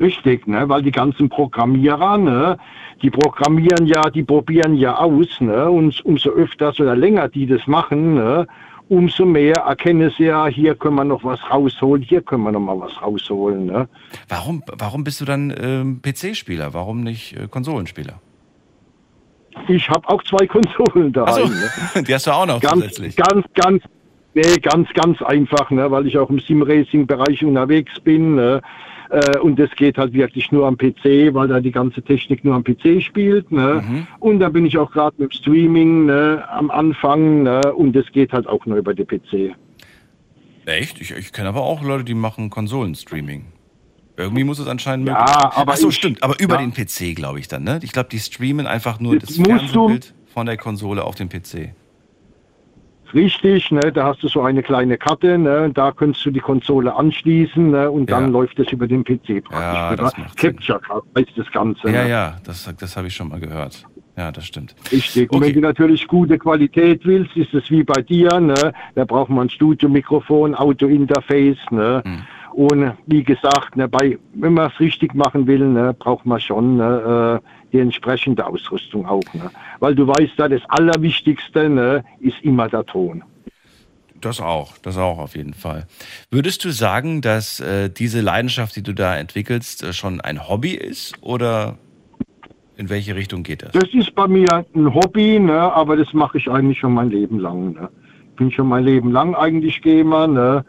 Richtig, 0.00 0.46
ne? 0.46 0.68
weil 0.68 0.82
die 0.82 0.90
ganzen 0.90 1.28
Programmierer, 1.28 2.16
ne? 2.18 2.58
die 3.02 3.10
programmieren 3.10 3.86
ja, 3.86 4.02
die 4.10 4.22
probieren 4.22 4.74
ja 4.74 4.96
aus. 4.96 5.40
Ne? 5.40 5.70
Und 5.70 6.04
umso 6.04 6.30
öfter 6.30 6.72
oder 6.78 6.96
länger 6.96 7.28
die 7.28 7.46
das 7.46 7.66
machen, 7.66 8.14
ne? 8.14 8.46
Umso 8.88 9.24
mehr 9.24 9.56
erkennen 9.56 10.12
sie 10.16 10.24
ja, 10.24 10.46
hier 10.46 10.74
können 10.74 10.96
wir 10.96 11.04
noch 11.04 11.24
was 11.24 11.40
rausholen, 11.50 12.02
hier 12.02 12.22
können 12.22 12.42
wir 12.44 12.52
noch 12.52 12.60
mal 12.60 12.78
was 12.78 13.00
rausholen. 13.00 13.66
Ne? 13.66 13.88
Warum, 14.28 14.62
warum 14.72 15.04
bist 15.04 15.20
du 15.20 15.24
dann 15.24 15.54
ähm, 15.58 16.00
PC-Spieler? 16.02 16.74
Warum 16.74 17.02
nicht 17.02 17.36
äh, 17.36 17.48
Konsolenspieler? 17.48 18.20
Ich 19.68 19.88
habe 19.88 20.08
auch 20.08 20.22
zwei 20.24 20.46
Konsolen 20.48 21.12
daheim. 21.12 21.48
Ne? 21.48 21.70
Achso, 21.84 22.02
die 22.06 22.14
hast 22.14 22.26
du 22.26 22.30
auch 22.32 22.46
noch 22.46 22.60
ganz, 22.60 22.74
zusätzlich. 22.74 23.16
ganz, 23.16 23.46
ganz, 23.54 23.82
nee, 24.34 24.58
ganz, 24.60 24.88
ganz 24.94 25.22
einfach, 25.22 25.70
ne, 25.70 25.90
weil 25.90 26.06
ich 26.06 26.18
auch 26.18 26.28
im 26.28 26.40
Sim-Racing-Bereich 26.40 27.44
unterwegs 27.44 27.98
bin. 28.00 28.34
Ne. 28.34 28.60
Äh, 29.14 29.38
und 29.38 29.58
das 29.60 29.70
geht 29.76 29.96
halt 29.96 30.12
wirklich 30.12 30.50
nur 30.50 30.66
am 30.66 30.76
PC, 30.76 31.32
weil 31.34 31.46
da 31.46 31.60
die 31.60 31.70
ganze 31.70 32.02
Technik 32.02 32.44
nur 32.44 32.54
am 32.56 32.64
PC 32.64 33.00
spielt. 33.00 33.52
Ne? 33.52 33.82
Mhm. 33.86 34.06
Und 34.18 34.40
da 34.40 34.48
bin 34.48 34.66
ich 34.66 34.76
auch 34.76 34.90
gerade 34.90 35.14
mit 35.18 35.30
dem 35.32 35.36
Streaming 35.36 36.06
ne, 36.06 36.42
am 36.50 36.70
Anfang. 36.70 37.44
Ne? 37.44 37.60
Und 37.74 37.92
das 37.94 38.06
geht 38.12 38.32
halt 38.32 38.48
auch 38.48 38.66
nur 38.66 38.76
über 38.76 38.92
den 38.92 39.06
PC. 39.06 39.54
Echt? 40.66 41.00
Ich, 41.00 41.12
ich 41.12 41.32
kenne 41.32 41.48
aber 41.48 41.62
auch 41.62 41.82
Leute, 41.82 42.04
die 42.04 42.14
machen 42.14 42.50
Konsolenstreaming. 42.50 43.44
Irgendwie 44.16 44.44
muss 44.44 44.58
es 44.58 44.66
anscheinend 44.66 45.06
Ja, 45.08 45.14
möglich 45.14 45.34
sein. 45.36 45.50
aber 45.54 45.72
Ach 45.72 45.76
so, 45.76 45.88
ich- 45.90 45.94
stimmt. 45.96 46.22
Aber 46.22 46.40
über 46.40 46.60
ja. 46.60 46.66
den 46.66 46.72
PC, 46.72 47.14
glaube 47.14 47.38
ich 47.40 47.48
dann, 47.48 47.64
ne? 47.64 47.80
Ich 47.82 47.92
glaube, 47.92 48.08
die 48.10 48.18
streamen 48.18 48.66
einfach 48.66 48.98
nur 49.00 49.16
Das 49.18 49.28
das 49.28 49.36
du- 49.36 49.44
Fernsehbild 49.44 50.14
von 50.32 50.46
der 50.46 50.56
Konsole 50.56 51.04
auf 51.04 51.14
den 51.14 51.28
PC. 51.28 51.74
Richtig, 53.14 53.70
ne, 53.70 53.92
da 53.92 54.06
hast 54.06 54.22
du 54.22 54.28
so 54.28 54.42
eine 54.42 54.62
kleine 54.62 54.98
Karte, 54.98 55.38
ne, 55.38 55.70
da 55.72 55.92
kannst 55.92 56.24
du 56.26 56.30
die 56.30 56.40
Konsole 56.40 56.94
anschließen 56.94 57.70
ne, 57.70 57.90
und 57.90 58.10
dann 58.10 58.24
Ja. 58.24 58.30
läuft 58.30 58.58
es 58.58 58.70
über 58.72 58.86
den 58.88 59.04
PC 59.04 59.42
praktisch. 59.44 59.50
Ja, 59.50 59.96
das 59.96 60.16
macht. 60.18 60.36
Capture 60.36 60.80
Card 60.80 61.04
heißt 61.16 61.32
das 61.36 61.50
Ganze. 61.52 61.88
Ja, 61.90 62.02
ne? 62.04 62.10
ja, 62.10 62.36
das, 62.44 62.68
das 62.78 62.96
habe 62.96 63.06
ich 63.06 63.14
schon 63.14 63.28
mal 63.28 63.38
gehört. 63.40 63.84
Ja, 64.16 64.30
das 64.30 64.46
stimmt. 64.46 64.74
Richtig. 64.92 65.30
Und 65.32 65.38
Okay. 65.38 65.46
wenn 65.48 65.54
du 65.54 65.60
natürlich 65.60 66.06
gute 66.06 66.38
Qualität 66.38 67.04
willst, 67.04 67.36
ist 67.36 67.52
es 67.54 67.68
wie 67.70 67.82
bei 67.82 68.00
dir, 68.02 68.38
ne? 68.40 68.72
Da 68.94 69.04
braucht 69.04 69.28
man 69.30 69.46
ein 69.46 69.50
Studiomikrofon, 69.50 70.54
Auto-Interface, 70.54 71.58
ne? 71.70 72.02
Hm. 72.04 72.22
Und 72.52 72.92
wie 73.06 73.24
gesagt, 73.24 73.74
ne, 73.76 73.88
bei, 73.88 74.16
wenn 74.34 74.54
man 74.54 74.70
es 74.70 74.78
richtig 74.78 75.14
machen 75.14 75.48
will, 75.48 75.66
ne, 75.68 75.92
braucht 75.98 76.24
man 76.26 76.38
schon 76.38 76.76
ne, 76.76 77.40
äh, 77.42 77.48
die 77.74 77.80
entsprechende 77.80 78.46
Ausrüstung 78.46 79.04
auch. 79.04 79.34
Ne? 79.34 79.50
Weil 79.80 79.94
du 79.94 80.06
weißt 80.06 80.38
ja, 80.38 80.48
das 80.48 80.62
Allerwichtigste 80.68 81.68
ne, 81.68 82.04
ist 82.20 82.36
immer 82.42 82.68
der 82.68 82.86
Ton. 82.86 83.24
Das 84.20 84.40
auch, 84.40 84.78
das 84.78 84.96
auch 84.96 85.18
auf 85.18 85.36
jeden 85.36 85.52
Fall. 85.52 85.86
Würdest 86.30 86.64
du 86.64 86.70
sagen, 86.70 87.20
dass 87.20 87.60
äh, 87.60 87.90
diese 87.90 88.22
Leidenschaft, 88.22 88.74
die 88.76 88.82
du 88.82 88.94
da 88.94 89.16
entwickelst, 89.16 89.82
äh, 89.82 89.92
schon 89.92 90.20
ein 90.20 90.48
Hobby 90.48 90.70
ist 90.70 91.14
oder 91.20 91.76
in 92.76 92.88
welche 92.88 93.16
Richtung 93.16 93.42
geht 93.42 93.62
das? 93.62 93.72
Das 93.72 93.92
ist 93.92 94.14
bei 94.14 94.26
mir 94.26 94.64
ein 94.74 94.94
Hobby, 94.94 95.38
ne, 95.40 95.60
aber 95.60 95.96
das 95.96 96.12
mache 96.14 96.38
ich 96.38 96.48
eigentlich 96.48 96.78
schon 96.78 96.94
mein 96.94 97.10
Leben 97.10 97.38
lang. 97.38 97.74
Ne. 97.74 97.90
Bin 98.36 98.50
schon 98.50 98.68
mein 98.68 98.84
Leben 98.84 99.10
lang 99.10 99.34
eigentlich 99.34 99.82
Gamer, 99.82 100.26
ne. 100.26 100.64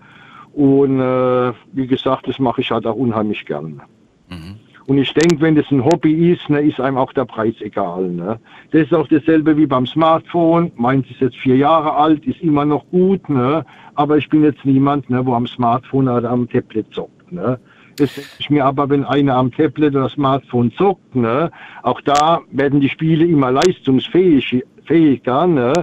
Und 0.54 1.00
äh, 1.00 1.54
wie 1.74 1.88
gesagt, 1.88 2.28
das 2.28 2.40
mache 2.40 2.62
ich 2.62 2.72
halt 2.72 2.86
auch 2.86 2.96
unheimlich 2.96 3.46
gern. 3.46 3.82
Mhm. 4.30 4.56
Und 4.88 5.00
ich 5.00 5.14
denke, 5.14 5.42
wenn 5.42 5.56
das 5.56 5.66
ein 5.72 5.84
Hobby 5.84 6.32
ist, 6.32 6.48
ne, 6.50 6.62
ist 6.62 6.80
einem 6.80 6.98
auch 6.98 7.12
der 7.14 7.26
Preis 7.26 7.56
egal. 7.60 8.08
Ne. 8.08 8.40
Das 8.72 8.84
ist 8.84 8.94
auch 8.94 9.08
dasselbe 9.08 9.58
wie 9.58 9.66
beim 9.66 9.88
Smartphone. 9.88 10.72
Meins 10.76 11.10
ist 11.10 11.22
jetzt 11.22 11.38
vier 11.38 11.58
Jahre 11.58 11.96
alt, 11.96 12.24
ist 12.26 12.42
immer 12.42 12.66
noch 12.66 12.86
gut, 12.92 13.28
ne. 13.28 13.66
Aber 13.96 14.18
ich 14.18 14.30
bin 14.30 14.44
jetzt 14.44 14.64
niemand, 14.64 15.10
ne, 15.10 15.26
wo 15.26 15.34
am 15.34 15.48
Smartphone 15.48 16.08
oder 16.08 16.30
am 16.30 16.48
Tablet 16.48 16.86
zockt. 16.94 17.32
Ne. 17.32 17.60
Das 17.98 18.14
denke 18.14 18.30
ich 18.40 18.50
mir 18.50 18.66
aber, 18.66 18.90
wenn 18.90 19.06
einer 19.06 19.36
am 19.36 19.52
Tablet 19.52 19.96
oder 19.96 20.10
Smartphone 20.10 20.72
zockt, 20.74 21.16
ne, 21.16 21.50
auch 21.82 22.02
da 22.02 22.42
werden 22.52 22.80
die 22.80 22.90
Spiele 22.90 23.26
immer 23.26 23.52
leistungsfähiger, 23.52 25.48
ne. 25.48 25.74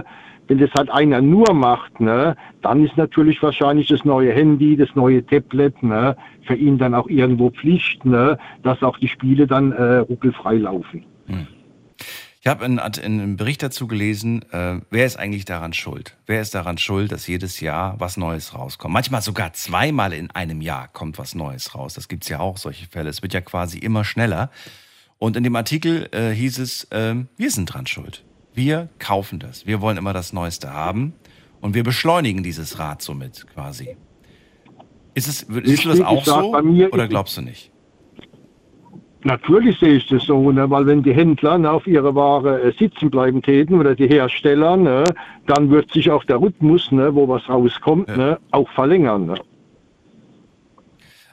Wenn 0.53 0.59
das 0.59 0.69
halt 0.77 0.91
einer 0.91 1.19
nur 1.19 1.51
macht, 1.51 1.99
ne, 1.99 2.35
dann 2.61 2.85
ist 2.85 2.95
natürlich 2.95 3.41
wahrscheinlich 3.41 3.87
das 3.87 4.05
neue 4.05 4.31
Handy, 4.33 4.77
das 4.77 4.89
neue 4.93 5.25
Tablet, 5.25 5.81
ne, 5.81 6.15
für 6.45 6.53
ihn 6.53 6.77
dann 6.77 6.93
auch 6.93 7.07
irgendwo 7.07 7.49
Pflicht, 7.49 8.05
ne, 8.05 8.37
dass 8.61 8.83
auch 8.83 8.99
die 8.99 9.07
Spiele 9.07 9.47
dann 9.47 9.71
äh, 9.71 9.95
ruckelfrei 9.97 10.57
laufen. 10.57 11.05
Ich 12.39 12.45
habe 12.45 12.65
in, 12.65 12.73
in 12.73 13.19
einem 13.19 13.35
Bericht 13.35 13.63
dazu 13.63 13.87
gelesen, 13.87 14.45
äh, 14.51 14.79
wer 14.91 15.07
ist 15.07 15.17
eigentlich 15.17 15.45
daran 15.45 15.73
schuld? 15.73 16.17
Wer 16.27 16.41
ist 16.41 16.53
daran 16.53 16.77
schuld, 16.77 17.11
dass 17.11 17.25
jedes 17.25 17.59
Jahr 17.59 17.95
was 17.97 18.15
Neues 18.15 18.53
rauskommt? 18.53 18.93
Manchmal 18.93 19.23
sogar 19.23 19.53
zweimal 19.53 20.13
in 20.13 20.29
einem 20.29 20.61
Jahr 20.61 20.87
kommt 20.87 21.17
was 21.17 21.33
Neues 21.33 21.73
raus. 21.73 21.95
Das 21.95 22.07
gibt's 22.07 22.29
ja 22.29 22.39
auch, 22.39 22.57
solche 22.57 22.85
Fälle. 22.85 23.09
Es 23.09 23.23
wird 23.23 23.33
ja 23.33 23.41
quasi 23.41 23.79
immer 23.79 24.03
schneller. 24.03 24.51
Und 25.17 25.35
in 25.35 25.43
dem 25.43 25.55
Artikel 25.55 26.09
äh, 26.11 26.29
hieß 26.29 26.59
es, 26.59 26.87
ähm, 26.91 27.27
wir 27.37 27.49
sind 27.49 27.73
dran 27.73 27.87
schuld. 27.87 28.23
Wir 28.53 28.89
kaufen 28.99 29.39
das. 29.39 29.65
Wir 29.65 29.81
wollen 29.81 29.97
immer 29.97 30.13
das 30.13 30.33
Neueste 30.33 30.73
haben. 30.73 31.13
Und 31.61 31.75
wir 31.75 31.83
beschleunigen 31.83 32.43
dieses 32.43 32.77
Rad 32.77 33.01
somit 33.01 33.47
quasi. 33.53 33.95
Ist 35.13 35.27
es, 35.27 35.45
siehst 35.63 35.85
du 35.85 35.89
das 35.89 36.01
auch 36.01 36.25
sag, 36.25 36.41
so? 36.41 36.51
bei 36.51 36.61
mir 36.61 36.91
Oder 36.93 37.07
glaubst 37.07 37.37
du 37.37 37.41
nicht? 37.41 37.71
Natürlich 39.25 39.79
sehe 39.79 39.93
ich 39.93 40.07
das 40.07 40.23
so, 40.23 40.51
ne, 40.51 40.69
weil 40.69 40.85
wenn 40.85 41.01
die 41.01 41.13
Händler 41.13 41.57
ne, 41.57 41.71
auf 41.71 41.87
ihre 41.87 42.13
Ware 42.13 42.61
äh, 42.61 42.73
sitzen 42.77 43.09
bleiben 43.09 43.41
täten 43.41 43.79
oder 43.79 43.95
die 43.95 44.07
Hersteller, 44.07 44.75
ne, 44.75 45.05
dann 45.47 45.69
wird 45.69 45.89
sich 45.93 46.11
auch 46.11 46.25
der 46.25 46.41
Rhythmus, 46.41 46.91
ne, 46.91 47.15
wo 47.15 47.25
was 47.29 47.47
rauskommt, 47.47 48.09
Ja. 48.09 48.17
ne, 48.17 48.39
auch 48.51 48.69
verlängern. 48.71 49.27
Ne. 49.27 49.35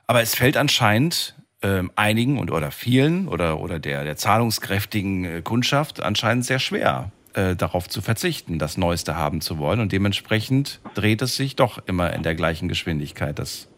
Aber 0.06 0.22
es 0.22 0.36
fällt 0.36 0.56
anscheinend 0.56 1.34
ähm, 1.62 1.90
einigen 1.96 2.38
und 2.38 2.50
oder 2.50 2.70
vielen 2.70 3.28
oder 3.28 3.60
oder 3.60 3.78
der 3.78 4.04
der 4.04 4.16
zahlungskräftigen 4.16 5.24
äh, 5.24 5.42
Kundschaft 5.42 6.02
anscheinend 6.02 6.44
sehr 6.44 6.58
schwer 6.58 7.12
äh, 7.34 7.54
darauf 7.54 7.88
zu 7.88 8.00
verzichten, 8.00 8.58
das 8.58 8.76
Neueste 8.76 9.16
haben 9.16 9.40
zu 9.40 9.58
wollen 9.58 9.80
und 9.80 9.92
dementsprechend 9.92 10.80
dreht 10.94 11.22
es 11.22 11.36
sich 11.36 11.56
doch 11.56 11.78
immer 11.86 12.12
in 12.12 12.22
der 12.22 12.34
gleichen 12.34 12.68
Geschwindigkeit 12.68 13.38
das 13.38 13.68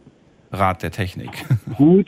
Rad 0.53 0.83
der 0.83 0.91
Technik. 0.91 1.31
Gut, 1.77 2.07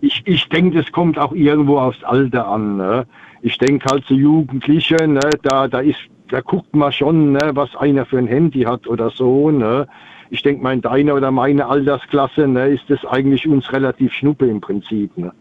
ich, 0.00 0.22
ich 0.24 0.48
denke, 0.48 0.82
das 0.82 0.92
kommt 0.92 1.18
auch 1.18 1.32
irgendwo 1.32 1.78
aufs 1.78 2.02
Alter 2.04 2.46
an. 2.46 2.76
Ne. 2.76 3.06
Ich 3.42 3.58
denke 3.58 3.90
halt 3.90 4.04
zu 4.06 4.14
Jugendliche, 4.14 4.96
ne, 5.06 5.20
da, 5.42 5.68
da 5.68 5.80
ist, 5.80 6.00
da 6.28 6.40
guckt 6.40 6.74
man 6.74 6.92
schon, 6.92 7.32
ne, 7.32 7.50
was 7.54 7.74
einer 7.76 8.04
für 8.06 8.18
ein 8.18 8.26
Handy 8.26 8.62
hat 8.62 8.86
oder 8.86 9.10
so. 9.10 9.50
Ne. 9.50 9.86
Ich 10.30 10.42
denke 10.42 10.62
mal, 10.62 10.72
in 10.72 10.80
deiner 10.82 11.14
oder 11.14 11.30
meiner 11.30 11.68
Altersklasse 11.68 12.46
ne, 12.48 12.68
ist 12.68 12.84
das 12.88 13.04
eigentlich 13.04 13.46
uns 13.46 13.72
relativ 13.72 14.12
schnuppe 14.12 14.46
im 14.46 14.60
Prinzip. 14.60 15.16
Ne. 15.16 15.32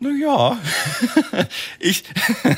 Naja, 0.00 0.56
ich 1.78 2.04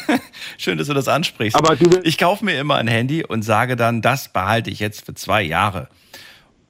schön, 0.59 0.79
dass 0.79 0.87
du 0.89 0.95
das 0.95 1.09
ansprichst. 1.09 1.57
Aber 1.57 1.77
du- 1.77 2.01
ich 2.03 2.19
kaufe 2.19 2.45
mir 2.45 2.59
immer 2.59 2.77
ein 2.77 2.89
Handy 2.89 3.25
und 3.25 3.43
sage 3.43 3.77
dann, 3.77 4.03
das 4.03 4.33
behalte 4.33 4.71
ich 4.71 4.81
jetzt 4.81 5.05
für 5.07 5.15
zwei 5.15 5.43
Jahre. 5.43 5.89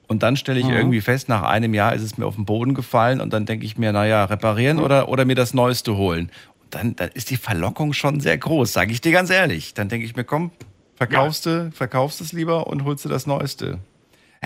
Und 0.08 0.22
dann 0.22 0.36
stelle 0.36 0.60
ich 0.60 0.68
irgendwie 0.68 1.00
fest, 1.00 1.28
nach 1.28 1.42
einem 1.42 1.74
Jahr 1.74 1.92
ist 1.94 2.02
es 2.02 2.16
mir 2.16 2.26
auf 2.26 2.36
den 2.36 2.44
Boden 2.44 2.74
gefallen 2.74 3.20
und 3.20 3.32
dann 3.32 3.44
denke 3.44 3.66
ich 3.66 3.76
mir, 3.76 3.92
naja, 3.92 4.24
reparieren 4.26 4.78
oder, 4.78 5.08
oder 5.08 5.24
mir 5.24 5.34
das 5.34 5.52
Neueste 5.52 5.96
holen. 5.96 6.30
Und 6.62 6.74
dann, 6.74 6.96
dann 6.96 7.10
ist 7.14 7.30
die 7.30 7.36
Verlockung 7.36 7.92
schon 7.92 8.20
sehr 8.20 8.38
groß, 8.38 8.72
sage 8.72 8.92
ich 8.92 9.00
dir 9.00 9.10
ganz 9.10 9.30
ehrlich. 9.30 9.74
Dann 9.74 9.88
denke 9.88 10.06
ich 10.06 10.14
mir, 10.14 10.22
komm, 10.22 10.52
verkaufst 10.94 11.46
du, 11.46 11.72
verkaufst 11.72 12.20
es 12.20 12.32
lieber 12.32 12.68
und 12.68 12.84
holst 12.84 13.04
du 13.04 13.08
das 13.08 13.26
Neueste. 13.26 13.78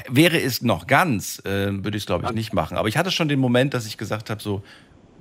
Wäre 0.09 0.41
es 0.41 0.63
noch 0.63 0.87
ganz, 0.87 1.43
äh, 1.45 1.73
würde 1.73 1.97
ich 1.97 2.03
es 2.03 2.07
glaube 2.07 2.27
ich 2.27 2.33
nicht 2.33 2.53
machen. 2.53 2.77
Aber 2.77 2.89
ich 2.89 2.97
hatte 2.97 3.11
schon 3.11 3.29
den 3.29 3.41
Moment, 3.41 3.75
dass 3.75 3.87
ich 3.87 3.97
gesagt 3.97 4.31
habe, 4.31 4.41
so, 4.41 4.63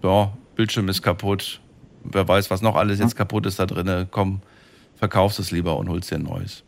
ja, 0.04 0.32
Bildschirm 0.56 0.88
ist 0.90 1.02
kaputt, 1.02 1.60
wer 2.04 2.28
weiß, 2.28 2.52
was 2.52 2.62
noch 2.62 2.76
alles 2.76 3.00
jetzt 3.00 3.16
kaputt 3.16 3.46
ist 3.46 3.60
da 3.60 3.66
drinne. 3.66 4.08
Komm, 4.10 4.42
verkaufst 4.96 5.40
es 5.40 5.52
lieber 5.52 5.78
und 5.78 5.90
holst 5.90 6.12
dir 6.12 6.16
ein 6.16 6.24
neues. 6.24 6.64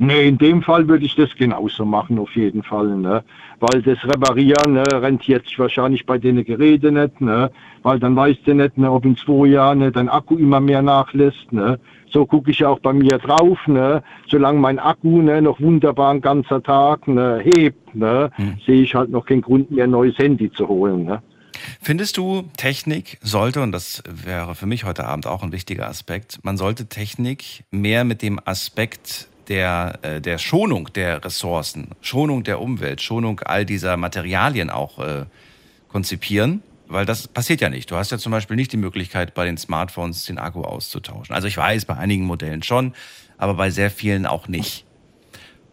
Nee, 0.00 0.28
in 0.28 0.38
dem 0.38 0.62
Fall 0.62 0.86
würde 0.86 1.04
ich 1.04 1.16
das 1.16 1.34
genauso 1.34 1.84
machen, 1.84 2.20
auf 2.20 2.34
jeden 2.36 2.62
Fall. 2.62 2.96
Ne? 2.96 3.24
Weil 3.58 3.82
das 3.82 3.98
Reparieren 4.04 4.74
ne, 4.74 4.84
rentiert 4.92 5.44
sich 5.46 5.58
wahrscheinlich 5.58 6.06
bei 6.06 6.18
den 6.18 6.44
Geräten 6.44 6.94
nicht, 6.94 7.20
ne? 7.20 7.50
weil 7.82 7.98
dann 7.98 8.14
weißt 8.14 8.46
du 8.46 8.54
nicht, 8.54 8.78
ne, 8.78 8.92
ob 8.92 9.04
in 9.04 9.16
zwei 9.16 9.48
Jahren 9.48 9.80
ne, 9.80 9.90
dein 9.90 10.08
Akku 10.08 10.36
immer 10.36 10.60
mehr 10.60 10.82
nachlässt. 10.82 11.52
Ne? 11.52 11.80
So 12.12 12.26
gucke 12.26 12.50
ich 12.50 12.64
auch 12.64 12.80
bei 12.80 12.92
mir 12.92 13.18
drauf. 13.18 13.58
Ne? 13.66 14.02
Solange 14.28 14.58
mein 14.58 14.78
Akku 14.78 15.22
ne, 15.22 15.42
noch 15.42 15.60
wunderbar 15.60 16.12
ein 16.12 16.20
ganzer 16.20 16.62
Tag 16.62 17.06
ne, 17.08 17.40
hebt, 17.42 17.94
ne, 17.94 18.30
sehe 18.64 18.82
ich 18.82 18.94
halt 18.94 19.10
noch 19.10 19.26
keinen 19.26 19.42
Grund 19.42 19.70
mehr, 19.70 19.84
ein 19.84 19.90
neues 19.90 20.16
Handy 20.18 20.50
zu 20.50 20.68
holen. 20.68 21.04
Ne? 21.04 21.22
Findest 21.80 22.16
du, 22.16 22.44
Technik 22.56 23.18
sollte, 23.20 23.62
und 23.62 23.72
das 23.72 24.02
wäre 24.08 24.54
für 24.54 24.66
mich 24.66 24.84
heute 24.84 25.06
Abend 25.06 25.26
auch 25.26 25.42
ein 25.42 25.52
wichtiger 25.52 25.88
Aspekt, 25.88 26.38
man 26.42 26.56
sollte 26.56 26.86
Technik 26.86 27.64
mehr 27.70 28.04
mit 28.04 28.22
dem 28.22 28.40
Aspekt 28.44 29.28
der, 29.48 29.98
äh, 30.02 30.20
der 30.20 30.38
Schonung 30.38 30.90
der 30.94 31.24
Ressourcen, 31.24 31.88
Schonung 32.00 32.44
der 32.44 32.60
Umwelt, 32.60 33.00
Schonung 33.00 33.40
all 33.40 33.64
dieser 33.64 33.96
Materialien 33.96 34.70
auch 34.70 34.98
äh, 34.98 35.24
konzipieren? 35.88 36.62
Weil 36.88 37.04
das 37.04 37.28
passiert 37.28 37.60
ja 37.60 37.68
nicht. 37.68 37.90
Du 37.90 37.96
hast 37.96 38.10
ja 38.10 38.18
zum 38.18 38.32
Beispiel 38.32 38.56
nicht 38.56 38.72
die 38.72 38.78
Möglichkeit, 38.78 39.34
bei 39.34 39.44
den 39.44 39.58
Smartphones 39.58 40.24
den 40.24 40.38
Akku 40.38 40.62
auszutauschen. 40.62 41.34
Also 41.34 41.46
ich 41.46 41.56
weiß, 41.56 41.84
bei 41.84 41.96
einigen 41.96 42.24
Modellen 42.24 42.62
schon, 42.62 42.94
aber 43.36 43.54
bei 43.54 43.70
sehr 43.70 43.90
vielen 43.90 44.24
auch 44.26 44.48
nicht. 44.48 44.86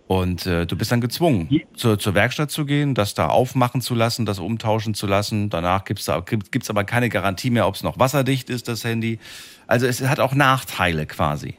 Und 0.08 0.45
äh, 0.45 0.67
du 0.67 0.78
bist 0.78 0.91
dann 0.91 1.01
gezwungen, 1.01 1.49
zur, 1.73 1.97
zur 1.97 2.13
Werkstatt 2.13 2.51
zu 2.51 2.65
gehen, 2.65 2.93
das 2.93 3.15
da 3.15 3.28
aufmachen 3.28 3.82
zu 3.82 3.95
lassen, 3.95 4.25
das 4.25 4.39
umtauschen 4.39 4.93
zu 4.93 5.08
lassen. 5.08 5.49
Danach 5.49 5.84
gibt's 5.84 6.06
da, 6.06 6.19
gibt, 6.19 6.52
gibt's 6.52 6.69
aber 6.69 6.83
keine 6.83 7.10
Garantie 7.10 7.50
mehr, 7.50 7.67
ob 7.67 7.75
es 7.75 7.81
noch 7.81 7.98
wasserdicht 7.98 8.50
ist, 8.50 8.67
das 8.67 8.83
Handy. 8.83 9.17
Also 9.65 9.87
es 9.87 10.08
hat 10.08 10.19
auch 10.19 10.35
Nachteile 10.35 11.08
quasi. 11.08 11.56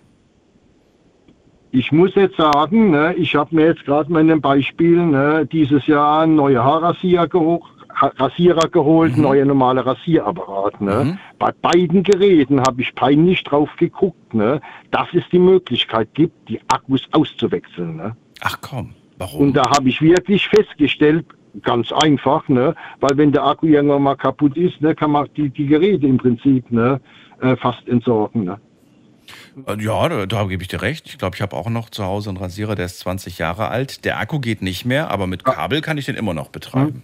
Ich 1.73 1.91
muss 1.91 2.15
jetzt 2.15 2.37
sagen, 2.37 2.91
ne, 2.91 3.15
ich 3.15 3.35
habe 3.35 3.55
mir 3.55 3.67
jetzt 3.67 3.85
gerade 3.85 4.11
mal 4.13 4.21
in 4.21 4.31
einem 4.31 4.41
Beispiel 4.41 4.97
ne, 4.97 5.47
dieses 5.51 5.87
Jahr 5.89 6.23
einen 6.23 6.37
neuen 6.37 6.63
Haarrasierer 6.63 7.27
geholt, 7.27 7.65
Rasierer 7.99 8.69
geholt, 8.69 9.17
neuer 9.17 9.45
normaler 9.45 9.87
Rasierapparat. 9.87 10.81
Ne. 10.81 11.05
Mhm. 11.05 11.19
Bei 11.39 11.53
beiden 11.53 12.03
Geräten 12.03 12.61
habe 12.61 12.83
ich 12.83 12.95
peinlich 12.95 13.43
drauf 13.45 13.71
geguckt, 13.79 14.35
ne, 14.35 14.61
dass 14.91 15.09
es 15.15 15.25
die 15.33 15.39
Möglichkeit 15.39 16.09
gibt, 16.15 16.49
die 16.49 16.61
Akkus 16.69 17.03
auszuwechseln. 17.13 17.97
Ne. 17.97 18.17
Ach 18.41 18.59
komm, 18.61 18.95
warum? 19.19 19.41
Und 19.41 19.57
da 19.57 19.71
habe 19.71 19.89
ich 19.89 20.01
wirklich 20.03 20.49
festgestellt, 20.49 21.25
Ganz 21.63 21.91
einfach, 21.91 22.47
ne? 22.49 22.75
Weil 23.01 23.17
wenn 23.17 23.33
der 23.33 23.45
Akku 23.45 23.67
irgendwann 23.67 24.03
mal 24.03 24.17
kaputt 24.17 24.57
ist, 24.57 24.81
ne, 24.83 24.95
kann 24.95 25.11
man 25.11 25.29
die, 25.37 25.49
die 25.49 25.67
Geräte 25.67 26.07
im 26.07 26.19
Prinzip 26.19 26.71
ne, 26.71 27.01
äh, 27.41 27.57
fast 27.57 27.89
entsorgen. 27.89 28.45
Ne? 28.45 28.61
Äh, 29.67 29.83
ja, 29.83 30.09
da, 30.09 30.27
da 30.27 30.45
gebe 30.45 30.63
ich 30.63 30.69
dir 30.69 30.83
recht. 30.83 31.07
Ich 31.07 31.19
glaube, 31.19 31.37
ich 31.37 31.43
habe 31.43 31.57
auch 31.57 31.71
noch 31.71 31.89
zu 31.89 32.05
Hause 32.05 32.31
einen 32.31 32.39
Rasierer, 32.39 32.75
der 32.75 32.87
ist 32.87 32.99
20 33.01 33.39
Jahre 33.39 33.69
alt. 33.69 34.05
Der 34.05 34.19
Akku 34.19 34.39
geht 34.39 34.61
nicht 34.61 34.85
mehr, 34.85 35.11
aber 35.11 35.27
mit 35.27 35.45
Kabel 35.45 35.81
kann 35.81 35.97
ich 35.97 36.05
den 36.05 36.17
immer 36.17 36.35
noch 36.35 36.49
betreiben. 36.49 37.03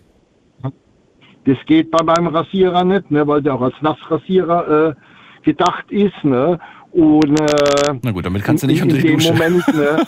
Das 1.45 1.59
geht 1.67 1.91
bei 1.91 2.03
meinem 2.05 2.29
Rasierer 2.29 2.85
nicht, 2.85 3.11
ne, 3.11 3.27
weil 3.27 3.43
der 3.43 3.55
auch 3.55 3.63
als 3.63 3.75
Nassrasierer 3.81 4.89
äh, 4.91 4.95
gedacht 5.43 5.91
ist. 5.91 6.25
Ne? 6.25 6.59
Und, 6.93 7.41
äh, 7.41 7.95
Na 8.03 8.11
gut, 8.11 8.27
damit 8.27 8.45
kannst 8.45 8.63
du 8.63 8.67
nicht 8.67 8.83
in, 8.83 8.91
unter 8.91 9.01
die 9.01 9.15
Dusche. 9.15 9.33
Moment, 9.33 9.67
ne, 9.75 10.07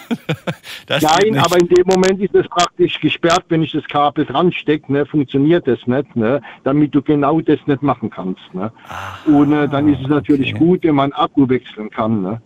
Nein, 0.88 1.38
aber 1.38 1.58
in 1.58 1.68
dem 1.68 1.86
Moment 1.86 2.20
ist 2.20 2.34
es 2.34 2.46
praktisch 2.46 3.00
gesperrt, 3.00 3.44
wenn 3.48 3.62
ich 3.62 3.72
das 3.72 3.84
Kabel 3.84 4.26
dran 4.26 4.52
stecke, 4.52 4.92
ne, 4.92 5.06
funktioniert 5.06 5.66
das 5.66 5.78
nicht, 5.86 6.14
ne, 6.14 6.42
damit 6.62 6.94
du 6.94 7.00
genau 7.00 7.40
das 7.40 7.58
nicht 7.66 7.82
machen 7.82 8.10
kannst. 8.10 8.42
Ne. 8.52 8.70
Und 9.26 9.52
äh, 9.52 9.66
dann 9.66 9.88
ist 9.88 10.02
es 10.02 10.08
natürlich 10.08 10.54
okay. 10.54 10.64
gut, 10.64 10.84
wenn 10.84 10.94
man 10.94 11.12
Akku 11.12 11.48
wechseln 11.48 11.88
kann. 11.88 12.20
Ne. 12.22 12.42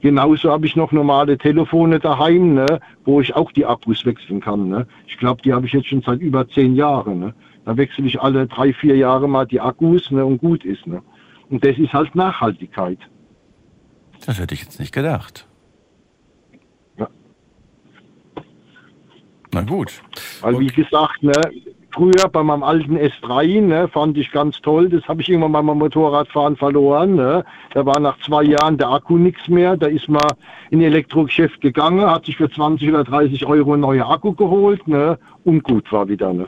Genauso 0.00 0.50
habe 0.50 0.66
ich 0.66 0.76
noch 0.76 0.92
normale 0.92 1.36
Telefone 1.36 1.98
daheim, 1.98 2.54
ne, 2.54 2.80
wo 3.04 3.20
ich 3.20 3.34
auch 3.34 3.50
die 3.50 3.66
Akkus 3.66 4.06
wechseln 4.06 4.40
kann. 4.40 4.68
Ne. 4.68 4.86
Ich 5.08 5.18
glaube, 5.18 5.42
die 5.42 5.52
habe 5.52 5.66
ich 5.66 5.72
jetzt 5.72 5.88
schon 5.88 6.02
seit 6.02 6.20
über 6.20 6.48
zehn 6.48 6.76
Jahren. 6.76 7.18
Ne. 7.18 7.34
Da 7.64 7.76
wechsle 7.76 8.06
ich 8.06 8.20
alle 8.20 8.46
drei, 8.46 8.72
vier 8.72 8.96
Jahre 8.96 9.28
mal 9.28 9.46
die 9.46 9.60
Akkus 9.60 10.10
ne, 10.10 10.24
und 10.24 10.38
gut 10.38 10.64
ist. 10.64 10.86
Ne. 10.86 11.02
Und 11.50 11.64
das 11.64 11.76
ist 11.78 11.92
halt 11.92 12.14
Nachhaltigkeit. 12.14 12.98
Das 14.24 14.38
hätte 14.38 14.54
ich 14.54 14.62
jetzt 14.62 14.80
nicht 14.80 14.92
gedacht. 14.92 15.46
Ja. 16.98 17.08
Na 19.52 19.62
gut. 19.62 20.02
Weil 20.40 20.58
wie 20.58 20.66
gesagt, 20.66 21.22
ne, 21.22 21.32
früher 21.92 22.28
bei 22.30 22.42
meinem 22.42 22.62
alten 22.62 22.96
S3 22.96 23.60
ne, 23.60 23.88
fand 23.88 24.16
ich 24.16 24.30
ganz 24.30 24.60
toll, 24.60 24.88
das 24.88 25.06
habe 25.08 25.22
ich 25.22 25.28
irgendwann 25.28 25.52
mal 25.52 25.62
beim 25.62 25.78
Motorradfahren 25.78 26.56
verloren. 26.56 27.16
Ne. 27.16 27.44
Da 27.74 27.84
war 27.84 27.98
nach 28.00 28.18
zwei 28.20 28.44
Jahren 28.44 28.78
der 28.78 28.90
Akku 28.90 29.16
nichts 29.16 29.48
mehr. 29.48 29.76
Da 29.76 29.86
ist 29.86 30.08
man 30.08 30.22
in 30.70 30.80
ein 30.80 30.84
Elektrogeschäft 30.84 31.60
gegangen, 31.60 32.08
hat 32.08 32.26
sich 32.26 32.36
für 32.36 32.50
20 32.50 32.88
oder 32.88 33.04
30 33.04 33.44
Euro 33.46 33.72
einen 33.72 33.82
neuen 33.82 34.02
Akku 34.02 34.32
geholt 34.32 34.86
ne, 34.86 35.18
und 35.44 35.62
gut 35.64 35.90
war 35.92 36.08
wieder. 36.08 36.32
Ne. 36.32 36.46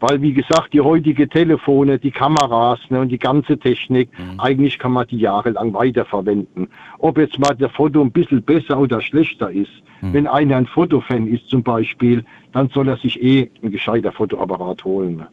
Weil, 0.00 0.20
wie 0.22 0.32
gesagt, 0.32 0.72
die 0.72 0.80
heutige 0.80 1.28
Telefone, 1.28 1.98
die 1.98 2.10
Kameras 2.10 2.80
ne, 2.88 3.00
und 3.00 3.10
die 3.10 3.18
ganze 3.18 3.58
Technik, 3.58 4.08
eigentlich 4.38 4.78
kann 4.78 4.92
man 4.92 5.06
die 5.06 5.18
jahrelang 5.18 5.72
weiterverwenden. 5.74 6.68
Ob 6.98 7.18
jetzt 7.18 7.38
mal 7.38 7.54
der 7.54 7.68
Foto 7.70 8.00
ein 8.00 8.10
bisschen 8.10 8.42
besser 8.42 8.78
oder 8.78 9.00
schlechter 9.00 9.50
ist. 9.50 9.70
Wenn 10.02 10.26
einer 10.26 10.56
ein 10.56 10.66
Fotofan 10.66 11.26
ist 11.26 11.48
zum 11.48 11.62
Beispiel, 11.62 12.24
dann 12.52 12.70
soll 12.70 12.88
er 12.88 12.96
sich 12.96 13.22
eh 13.22 13.50
ein 13.62 13.70
gescheiter 13.70 14.12
Fotoapparat 14.12 14.82
holen. 14.84 15.26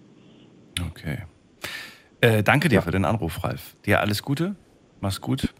Okay. 0.89 1.19
Äh, 2.19 2.43
danke 2.43 2.67
dir 2.67 2.81
für 2.81 2.91
den 2.91 3.05
Anruf, 3.05 3.43
Ralf. 3.43 3.75
Dir 3.85 4.01
alles 4.01 4.21
Gute. 4.23 4.55
Mach's 4.99 5.21
gut. 5.21 5.53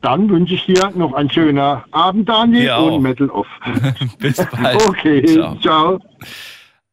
Dann 0.00 0.28
wünsche 0.28 0.54
ich 0.54 0.66
dir 0.66 0.90
noch 0.94 1.14
einen 1.14 1.30
schönen 1.30 1.58
Abend, 1.58 2.28
Daniel, 2.28 2.70
und 2.72 3.02
Metal 3.02 3.30
Off. 3.30 3.46
Bis 4.18 4.36
bald. 4.36 4.82
Okay, 4.88 5.26
Ciao. 5.26 5.56
ciao. 5.56 5.98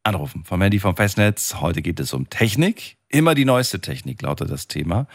Anrufen 0.04 0.43
vom 0.43 0.62
Handy 0.62 0.80
vom 0.80 0.95
Festnetz. 0.95 1.56
Heute 1.62 1.82
geht 1.82 1.99
es 1.99 2.14
um 2.14 2.30
Technik. 2.30 2.97
Immer 3.08 3.36
die 3.36 3.45
neueste 3.45 3.82
Technik 3.82 4.22
lautet 4.22 4.49
das 4.49 4.68
Thema. 4.68 5.08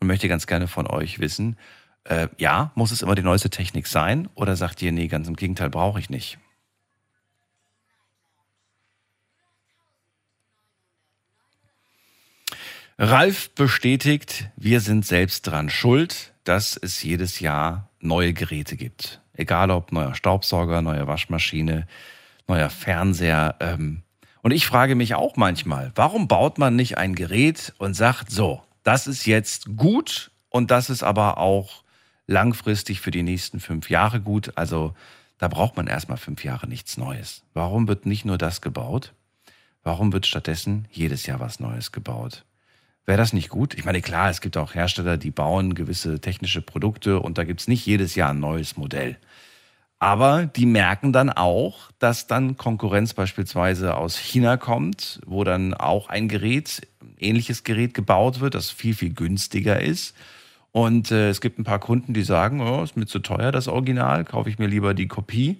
Und 0.00 0.06
möchte 0.06 0.28
ganz 0.28 0.46
gerne 0.46 0.68
von 0.68 0.86
euch 0.86 1.18
wissen, 1.18 1.56
äh, 2.04 2.28
ja, 2.38 2.70
muss 2.76 2.92
es 2.92 3.02
immer 3.02 3.16
die 3.16 3.22
neueste 3.22 3.50
Technik 3.50 3.88
sein? 3.88 4.28
Oder 4.34 4.54
sagt 4.54 4.80
ihr, 4.80 4.92
nee, 4.92 5.08
ganz 5.08 5.26
im 5.26 5.34
Gegenteil, 5.34 5.70
brauche 5.70 5.98
ich 5.98 6.08
nicht? 6.08 6.38
Ralf 12.96 13.50
bestätigt, 13.50 14.50
wir 14.56 14.80
sind 14.80 15.06
selbst 15.06 15.46
dran 15.46 15.70
schuld, 15.70 16.32
dass 16.44 16.76
es 16.76 17.02
jedes 17.02 17.40
Jahr 17.40 17.90
neue 18.00 18.32
Geräte 18.32 18.76
gibt. 18.76 19.20
Egal 19.34 19.70
ob 19.70 19.92
neuer 19.92 20.14
Staubsauger, 20.14 20.82
neue 20.82 21.06
Waschmaschine, 21.06 21.86
neuer 22.48 22.70
Fernseher. 22.70 23.56
Ähm, 23.60 24.02
und 24.42 24.52
ich 24.52 24.66
frage 24.66 24.94
mich 24.94 25.14
auch 25.14 25.36
manchmal, 25.36 25.92
warum 25.94 26.28
baut 26.28 26.58
man 26.58 26.76
nicht 26.76 26.98
ein 26.98 27.14
Gerät 27.14 27.74
und 27.78 27.94
sagt, 27.94 28.30
so, 28.30 28.62
das 28.82 29.06
ist 29.06 29.26
jetzt 29.26 29.76
gut 29.76 30.30
und 30.48 30.70
das 30.70 30.90
ist 30.90 31.02
aber 31.02 31.38
auch 31.38 31.82
langfristig 32.26 33.00
für 33.00 33.10
die 33.10 33.22
nächsten 33.22 33.60
fünf 33.60 33.90
Jahre 33.90 34.20
gut. 34.20 34.52
Also 34.56 34.94
da 35.38 35.48
braucht 35.48 35.76
man 35.76 35.86
erstmal 35.86 36.18
fünf 36.18 36.44
Jahre 36.44 36.68
nichts 36.68 36.96
Neues. 36.96 37.42
Warum 37.54 37.88
wird 37.88 38.06
nicht 38.06 38.24
nur 38.24 38.38
das 38.38 38.60
gebaut? 38.60 39.14
Warum 39.82 40.12
wird 40.12 40.26
stattdessen 40.26 40.86
jedes 40.90 41.26
Jahr 41.26 41.40
was 41.40 41.60
Neues 41.60 41.92
gebaut? 41.92 42.44
Wäre 43.06 43.18
das 43.18 43.32
nicht 43.32 43.48
gut? 43.48 43.74
Ich 43.74 43.86
meine, 43.86 44.02
klar, 44.02 44.28
es 44.28 44.42
gibt 44.42 44.58
auch 44.58 44.74
Hersteller, 44.74 45.16
die 45.16 45.30
bauen 45.30 45.74
gewisse 45.74 46.20
technische 46.20 46.60
Produkte 46.60 47.20
und 47.20 47.38
da 47.38 47.44
gibt 47.44 47.60
es 47.60 47.68
nicht 47.68 47.86
jedes 47.86 48.14
Jahr 48.14 48.30
ein 48.30 48.40
neues 48.40 48.76
Modell. 48.76 49.16
Aber 50.00 50.46
die 50.46 50.66
merken 50.66 51.12
dann 51.12 51.30
auch, 51.30 51.90
dass 51.98 52.28
dann 52.28 52.56
Konkurrenz 52.56 53.14
beispielsweise 53.14 53.96
aus 53.96 54.16
China 54.16 54.56
kommt, 54.56 55.20
wo 55.26 55.42
dann 55.42 55.74
auch 55.74 56.08
ein 56.08 56.28
Gerät, 56.28 56.86
ein 57.00 57.14
ähnliches 57.18 57.64
Gerät 57.64 57.94
gebaut 57.94 58.38
wird, 58.38 58.54
das 58.54 58.70
viel, 58.70 58.94
viel 58.94 59.12
günstiger 59.12 59.80
ist. 59.80 60.14
Und 60.70 61.10
äh, 61.10 61.30
es 61.30 61.40
gibt 61.40 61.58
ein 61.58 61.64
paar 61.64 61.80
Kunden, 61.80 62.14
die 62.14 62.22
sagen, 62.22 62.60
oh, 62.60 62.84
ist 62.84 62.96
mir 62.96 63.06
zu 63.06 63.18
teuer, 63.18 63.50
das 63.50 63.66
Original, 63.66 64.24
kaufe 64.24 64.48
ich 64.48 64.58
mir 64.58 64.68
lieber 64.68 64.94
die 64.94 65.08
Kopie. 65.08 65.58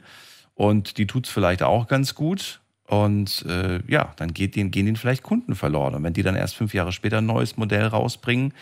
Und 0.54 0.98
die 0.98 1.06
tut's 1.06 1.28
vielleicht 1.28 1.62
auch 1.62 1.88
ganz 1.88 2.14
gut. 2.14 2.60
Und 2.86 3.44
äh, 3.46 3.80
ja, 3.88 4.12
dann 4.16 4.32
geht 4.32 4.56
denen, 4.56 4.70
gehen 4.70 4.86
ihnen 4.86 4.96
vielleicht 4.96 5.22
Kunden 5.22 5.54
verloren. 5.54 5.94
Und 5.94 6.04
wenn 6.04 6.12
die 6.12 6.22
dann 6.22 6.36
erst 6.36 6.56
fünf 6.56 6.74
Jahre 6.74 6.92
später 6.92 7.18
ein 7.18 7.26
neues 7.26 7.56
Modell 7.56 7.86
rausbringen, 7.86 8.54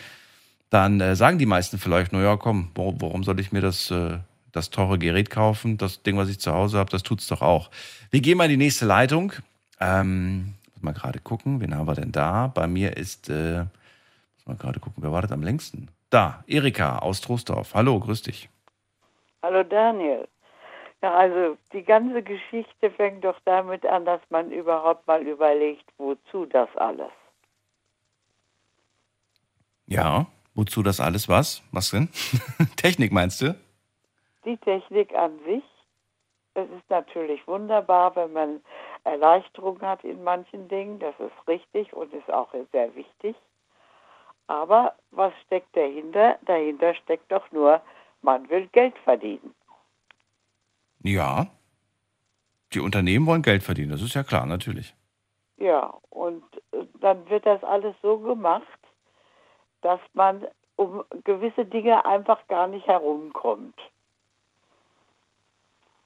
dann 0.70 1.00
äh, 1.00 1.14
sagen 1.16 1.38
die 1.38 1.46
meisten 1.46 1.78
vielleicht, 1.78 2.12
naja, 2.12 2.36
komm, 2.36 2.70
warum 2.74 3.22
soll 3.24 3.38
ich 3.40 3.52
mir 3.52 3.60
das, 3.60 3.90
äh, 3.90 4.18
das 4.56 4.70
teure 4.70 4.98
Gerät 4.98 5.30
kaufen? 5.30 5.76
Das 5.78 6.02
Ding, 6.02 6.16
was 6.16 6.28
ich 6.28 6.40
zu 6.40 6.52
Hause 6.52 6.78
habe, 6.78 6.90
das 6.90 7.02
tut's 7.02 7.28
doch 7.28 7.42
auch. 7.42 7.70
Wir 8.10 8.20
gehen 8.20 8.38
mal 8.38 8.44
in 8.44 8.50
die 8.50 8.56
nächste 8.56 8.86
Leitung. 8.86 9.32
Ähm, 9.80 10.54
muss 10.74 10.82
mal 10.82 10.94
gerade 10.94 11.20
gucken, 11.20 11.60
wen 11.60 11.74
haben 11.74 11.86
wir 11.86 11.94
denn 11.94 12.12
da? 12.12 12.48
Bei 12.48 12.66
mir 12.66 12.96
ist, 12.96 13.28
äh, 13.28 13.58
muss 13.60 14.46
mal 14.46 14.56
gerade 14.56 14.80
gucken, 14.80 15.02
wer 15.02 15.12
wartet 15.12 15.32
am 15.32 15.42
längsten? 15.42 15.88
Da, 16.10 16.44
Erika 16.46 16.98
aus 16.98 17.20
Troisdorf. 17.20 17.74
Hallo, 17.74 18.00
grüß 18.00 18.22
dich. 18.22 18.48
Hallo 19.42 19.62
Daniel. 19.62 20.26
Ja, 21.02 21.14
also 21.14 21.58
die 21.72 21.82
ganze 21.82 22.22
Geschichte 22.22 22.90
fängt 22.96 23.24
doch 23.24 23.38
damit 23.44 23.84
an, 23.84 24.04
dass 24.04 24.20
man 24.30 24.50
überhaupt 24.50 25.06
mal 25.06 25.22
überlegt, 25.22 25.84
wozu 25.98 26.46
das 26.46 26.68
alles. 26.76 27.12
Ja, 29.86 30.26
wozu 30.54 30.82
das 30.82 31.00
alles 31.00 31.28
was? 31.28 31.62
Was 31.70 31.90
denn? 31.90 32.08
Technik 32.76 33.12
meinst 33.12 33.42
du? 33.42 33.54
Die 34.46 34.56
Technik 34.58 35.14
an 35.14 35.38
sich, 35.44 35.64
das 36.54 36.68
ist 36.70 36.88
natürlich 36.88 37.46
wunderbar, 37.46 38.14
wenn 38.16 38.32
man 38.32 38.60
Erleichterung 39.04 39.80
hat 39.82 40.04
in 40.04 40.22
manchen 40.24 40.68
Dingen, 40.68 40.98
das 41.00 41.14
ist 41.18 41.48
richtig 41.48 41.92
und 41.92 42.12
ist 42.14 42.30
auch 42.32 42.48
sehr 42.72 42.94
wichtig. 42.94 43.36
Aber 44.46 44.94
was 45.10 45.32
steckt 45.44 45.76
dahinter? 45.76 46.38
Dahinter 46.46 46.94
steckt 46.94 47.30
doch 47.32 47.50
nur, 47.50 47.80
man 48.22 48.48
will 48.48 48.68
Geld 48.68 48.96
verdienen. 48.98 49.54
Ja. 51.02 51.48
Die 52.72 52.80
Unternehmen 52.80 53.26
wollen 53.26 53.42
Geld 53.42 53.62
verdienen, 53.62 53.90
das 53.90 54.02
ist 54.02 54.14
ja 54.14 54.22
klar, 54.22 54.46
natürlich. 54.46 54.94
Ja, 55.56 55.94
und 56.10 56.44
äh, 56.72 56.84
dann 57.00 57.28
wird 57.28 57.46
das 57.46 57.62
alles 57.64 57.94
so 58.02 58.18
gemacht, 58.18 58.78
dass 59.82 60.00
man 60.14 60.46
um 60.76 61.04
gewisse 61.24 61.64
Dinge 61.64 62.04
einfach 62.04 62.46
gar 62.48 62.66
nicht 62.66 62.86
herumkommt. 62.86 63.78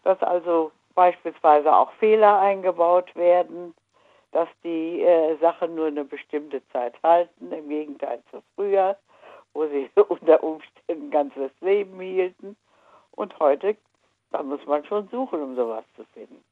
Dass 0.05 0.21
also 0.23 0.73
beispielsweise 0.95 1.73
auch 1.75 1.93
Fehler 1.93 2.41
eingebaut 2.41 3.15
werden, 3.15 3.75
dass 4.33 4.49
die 4.63 5.01
äh, 5.03 5.37
Sachen 5.41 5.75
nur 5.75 5.89
eine 5.89 6.05
bestimmte 6.05 6.63
Zeit 6.73 6.95
halten, 7.03 7.53
im 7.53 7.69
Gegenteil 7.69 8.21
zu 8.31 8.43
früher, 8.55 8.97
wo 9.53 9.67
sie 9.67 9.91
unter 10.09 10.43
Umständen 10.43 11.07
ein 11.07 11.11
ganzes 11.11 11.51
Leben 11.61 12.01
hielten. 12.01 12.57
Und 13.13 13.39
heute, 13.39 13.77
da 14.31 14.43
muss 14.43 14.65
man 14.67 14.85
schon 14.85 15.09
suchen, 15.09 15.43
um 15.43 15.57
sowas 15.57 15.85
zu 15.97 16.05
finden. 16.15 16.43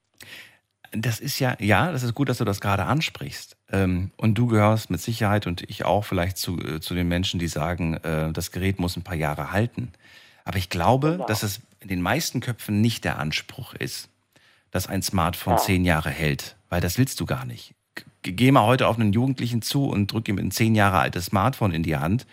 Das 0.93 1.21
ist 1.21 1.39
ja, 1.39 1.55
ja, 1.59 1.93
das 1.93 2.03
ist 2.03 2.15
gut, 2.15 2.29
dass 2.31 2.39
du 2.39 2.45
das 2.45 2.61
gerade 2.61 2.85
ansprichst. 2.85 3.57
Ähm, 3.71 4.11
und 4.17 4.35
du 4.37 4.47
gehörst 4.47 4.91
mit 4.91 5.01
Sicherheit 5.01 5.47
und 5.47 5.63
ich 5.69 5.85
auch 5.85 6.05
vielleicht 6.05 6.39
zu, 6.39 6.59
äh, 6.59 6.81
zu 6.81 6.95
den 6.95 7.09
Menschen, 7.09 7.39
die 7.39 7.47
sagen, 7.49 7.95
äh, 7.99 8.33
das 8.33 8.53
Gerät 8.53 8.81
muss 8.81 8.97
ein 8.97 9.05
paar 9.05 9.15
Jahre 9.15 9.53
halten. 9.53 9.93
Aber 10.45 10.57
ich 10.57 10.71
glaube, 10.71 11.13
Genau. 11.13 11.27
dass 11.27 11.43
es 11.43 11.61
in 11.81 11.89
den 11.89 12.03
meisten 12.03 12.41
Köpfen 12.41 12.81
nicht 12.81 13.05
der 13.05 13.18
Anspruch 13.18 13.74
ist, 13.74 14.09
dass 14.70 14.87
ein 14.87 15.03
Smartphone 15.03 15.55
Ja. 15.55 15.59
zehn 15.61 15.85
Jahre 15.85 16.11
hält, 16.11 16.57
weil 16.68 16.81
das 16.81 16.99
willst 16.99 17.20
du 17.20 17.26
gar 17.26 17.45
nicht. 17.45 17.74
Geh 18.22 18.51
mal 18.53 18.66
heute 18.66 18.89
auf 18.89 18.99
einen 18.99 19.12
Jugendlichen 19.12 19.62
zu 19.62 19.87
und 19.87 20.12
drück 20.12 20.29
ihm 20.29 20.39
ein 20.39 20.51
zehn 20.51 20.74
Jahre 20.74 20.99
altes 20.99 21.26
Smartphone 21.26 21.72
in 21.72 21.83
die 21.83 21.97
Hand. 21.97 22.26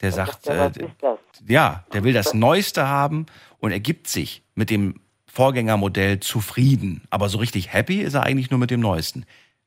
Der 0.00 0.12
sagt, 0.12 0.46
Ja, 0.46 0.66
äh, 0.66 0.70
das? 1.00 1.18
ja, 1.46 1.84
der 1.92 2.04
will 2.04 2.12
das 2.12 2.34
Neueste 2.34 2.86
haben 2.88 3.26
und 3.58 3.70
er 3.70 3.80
gibt 3.80 4.08
sich 4.08 4.42
mit 4.54 4.68
dem 4.70 5.00
Vorgängermodell 5.26 6.20
zufrieden. 6.20 7.02
Aber 7.10 7.28
so 7.28 7.38
richtig 7.38 7.72
happy 7.72 8.00
ist 8.00 8.14
er 8.14 8.22
eigentlich 8.24 8.50
nur 8.50 8.58
mit 8.58 8.70
dem 8.70 8.80
Neuesten. 8.80 9.24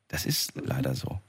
Das 0.08 0.26
ist 0.26 0.54
leider 0.56 0.96
so. 0.96 1.20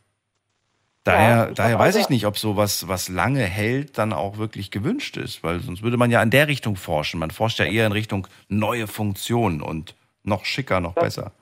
Daher, 1.04 1.48
ich 1.50 1.56
daher 1.56 1.78
weiß 1.78 1.96
ich 1.96 2.10
nicht, 2.10 2.26
ob 2.26 2.36
sowas, 2.36 2.86
was 2.88 3.08
lange 3.08 3.40
hält, 3.40 3.96
dann 3.96 4.12
auch 4.12 4.36
wirklich 4.36 4.70
gewünscht 4.70 5.16
ist, 5.16 5.42
weil 5.42 5.60
sonst 5.60 5.82
würde 5.82 5.96
man 5.96 6.10
ja 6.10 6.22
in 6.22 6.30
der 6.30 6.46
Richtung 6.46 6.76
forschen. 6.76 7.20
Man 7.20 7.30
forscht 7.30 7.58
ja 7.58 7.64
eher 7.64 7.86
in 7.86 7.92
Richtung 7.92 8.26
neue 8.48 8.86
Funktionen 8.86 9.62
und 9.62 9.94
noch 10.24 10.44
schicker, 10.44 10.80
noch 10.80 10.94
Das- 10.94 11.04
besser. 11.04 11.32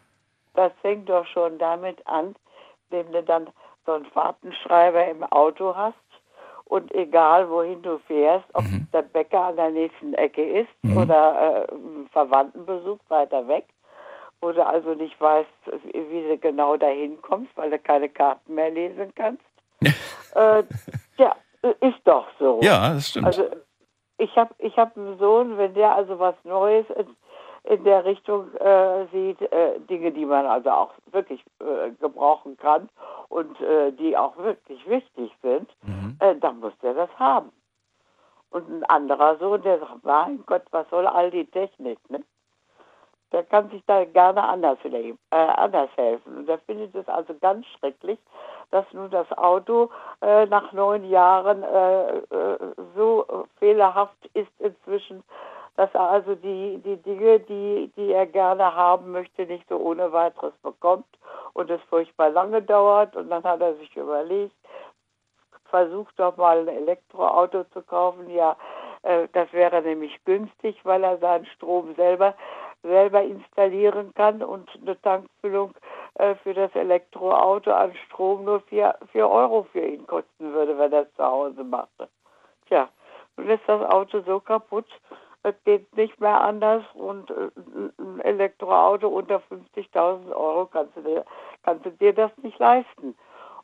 Das 0.55 0.73
fängt 0.83 1.09
doch 1.09 1.27
schon 1.27 1.59
damit 1.59 2.05
an, 2.07 2.35
wenn 2.91 3.11
du 3.13 3.23
dann 3.23 3.49
so 3.87 3.93
einen 3.93 4.07
Fahrtenschreiber 4.07 5.07
im 5.09 5.23
Auto 5.25 5.75
hast 5.77 5.95
und 6.65 6.93
egal 6.95 7.49
wohin 7.49 7.81
du 7.83 7.99
fährst, 8.07 8.45
ob 8.55 8.65
der 8.93 9.03
Bäcker 9.03 9.41
an 9.45 9.57
der 9.57 9.71
nächsten 9.71 10.15
Ecke 10.15 10.43
ist 10.43 10.69
oder 10.97 11.65
äh, 11.69 11.73
Verwandtenbesuch 12.13 12.99
weiter 13.09 13.47
weg, 13.47 13.67
wo 14.41 14.51
du 14.53 14.65
also 14.65 14.95
nicht 14.95 15.21
weißt, 15.21 15.49
wie 15.93 16.29
du 16.29 16.39
genau 16.39 16.77
dahin 16.77 17.21
kommst, 17.23 17.51
weil 17.57 17.71
du 17.71 17.79
keine 17.79 18.09
Karten 18.09 18.55
mehr 18.55 18.71
lesen 18.71 19.13
kannst. 19.15 19.43
Äh, 20.35 20.63
ja, 21.19 21.37
ist 21.81 22.01
doch 22.05 22.27
so. 22.39 22.61
Ja, 22.63 22.95
das 22.95 23.09
stimmt. 23.09 23.27
Also 23.27 23.49
ich 24.19 24.37
habe 24.37 24.55
ich 24.59 24.77
hab 24.77 24.97
einen 24.97 25.19
Sohn, 25.19 25.57
wenn 25.59 25.75
der 25.75 25.95
also 25.95 26.19
was 26.19 26.35
Neues 26.45 26.87
in, 26.91 27.07
in 27.65 27.85
der 27.85 28.05
Richtung 28.05 28.55
äh, 28.57 29.07
sieht, 29.13 29.41
äh, 29.41 29.79
Dinge, 29.89 30.13
die 30.13 30.25
man 30.25 30.47
also 30.47 30.71
auch 30.71 30.91
wirklich 31.13 31.43
äh, 31.61 31.91
gebrauchen 32.01 32.57
kann 32.57 32.89
und 33.29 33.61
äh, 33.61 33.93
die 33.93 34.17
auch 34.17 34.37
wirklich 34.37 34.87
wichtig 34.89 35.33
sind, 35.43 35.71
äh, 36.21 36.35
dann 36.37 36.61
muss 36.61 36.73
der 36.83 36.95
das 36.95 37.11
haben. 37.19 37.53
Und 38.51 38.69
ein 38.71 38.85
anderer 38.85 39.37
Sohn, 39.39 39.63
der 39.63 39.79
sagt, 39.79 40.05
mein 40.05 40.43
Gott, 40.47 40.63
was 40.71 40.89
soll 40.91 41.07
all 41.07 41.31
die 41.31 41.45
Technik, 41.47 41.99
ne? 42.11 42.23
Der 43.33 43.45
kann 43.45 43.69
sich 43.71 43.83
da 43.87 44.05
gerne 44.05 44.43
anders, 44.43 44.79
leben, 44.85 45.19
äh, 45.31 45.37
anders 45.37 45.91
helfen. 45.97 46.39
Und 46.39 46.49
der 46.49 46.59
findet 46.61 46.95
es 46.95 47.07
also 47.09 47.35
ganz 47.41 47.67
schrecklich, 47.79 48.19
dass 48.71 48.85
nun 48.93 49.11
das 49.11 49.31
Auto 49.37 49.91
äh, 50.21 50.47
nach 50.47 50.73
neun 50.73 51.09
Jahren 51.09 51.63
äh, 51.63 52.19
äh, 52.19 52.59
so 52.97 53.47
fehlerhaft 53.59 54.17
ist 54.35 54.51
inzwischen, 54.59 55.23
dass 55.77 55.95
er 55.95 56.11
also 56.11 56.35
die, 56.35 56.79
die 56.85 56.97
Dinge, 56.97 57.41
die, 57.41 57.93
die 57.97 58.13
er 58.13 58.27
gerne 58.27 58.75
haben 58.75 59.13
möchte, 59.13 59.47
nicht 59.47 59.69
so 59.69 59.77
ohne 59.77 60.13
weiteres 60.13 60.55
bekommt 60.63 61.07
und 61.53 61.71
es 61.71 61.81
furchtbar 61.89 62.31
lange 62.31 62.63
dauert. 62.63 63.15
Und 63.15 63.31
dann 63.31 63.45
hat 63.45 63.61
er 63.61 63.75
sich 63.75 63.97
überlegt, 63.97 64.57
versucht 65.67 66.19
doch 66.19 66.37
mal 66.37 66.61
ein 66.61 66.69
Elektroauto 66.69 67.65
zu 67.65 67.83
kaufen. 67.83 68.29
Ja, 68.31 68.57
äh, 69.03 69.29
das 69.33 69.53
wäre 69.53 69.83
nämlich 69.83 70.19
günstig, 70.25 70.77
weil 70.85 71.05
er 71.05 71.19
seinen 71.19 71.47
Strom 71.47 71.95
selber 71.95 72.35
selber 72.83 73.23
installieren 73.23 74.13
kann 74.15 74.43
und 74.43 74.69
eine 74.81 75.01
Tankfüllung 75.03 75.75
äh, 76.15 76.35
für 76.37 76.55
das 76.55 76.75
Elektroauto 76.75 77.73
an 77.73 77.95
Strom 78.07 78.45
nur 78.45 78.61
4 78.61 78.97
Euro 79.15 79.67
für 79.73 79.81
ihn 79.81 80.07
kosten 80.07 80.53
würde, 80.53 80.79
wenn 80.79 80.93
er 80.93 81.03
es 81.03 81.15
zu 81.15 81.25
Hause 81.25 81.65
machte. 81.65 82.09
Tja, 82.67 82.89
nun 83.37 83.49
ist 83.49 83.63
das 83.67 83.83
Auto 83.91 84.21
so 84.21 84.41
kaputt, 84.41 84.87
es 85.43 85.55
geht 85.65 85.97
nicht 85.97 86.21
mehr 86.21 86.41
anders 86.41 86.85
und 86.95 87.31
äh, 87.31 87.51
ein 87.99 88.21
Elektroauto 88.21 89.09
unter 89.09 89.41
50.000 89.51 90.31
Euro 90.33 90.67
kannst 90.67 90.97
du, 90.97 91.03
dir, 91.03 91.25
kannst 91.63 91.87
du 91.87 91.91
dir 91.91 92.13
das 92.13 92.31
nicht 92.43 92.59
leisten. 92.59 93.17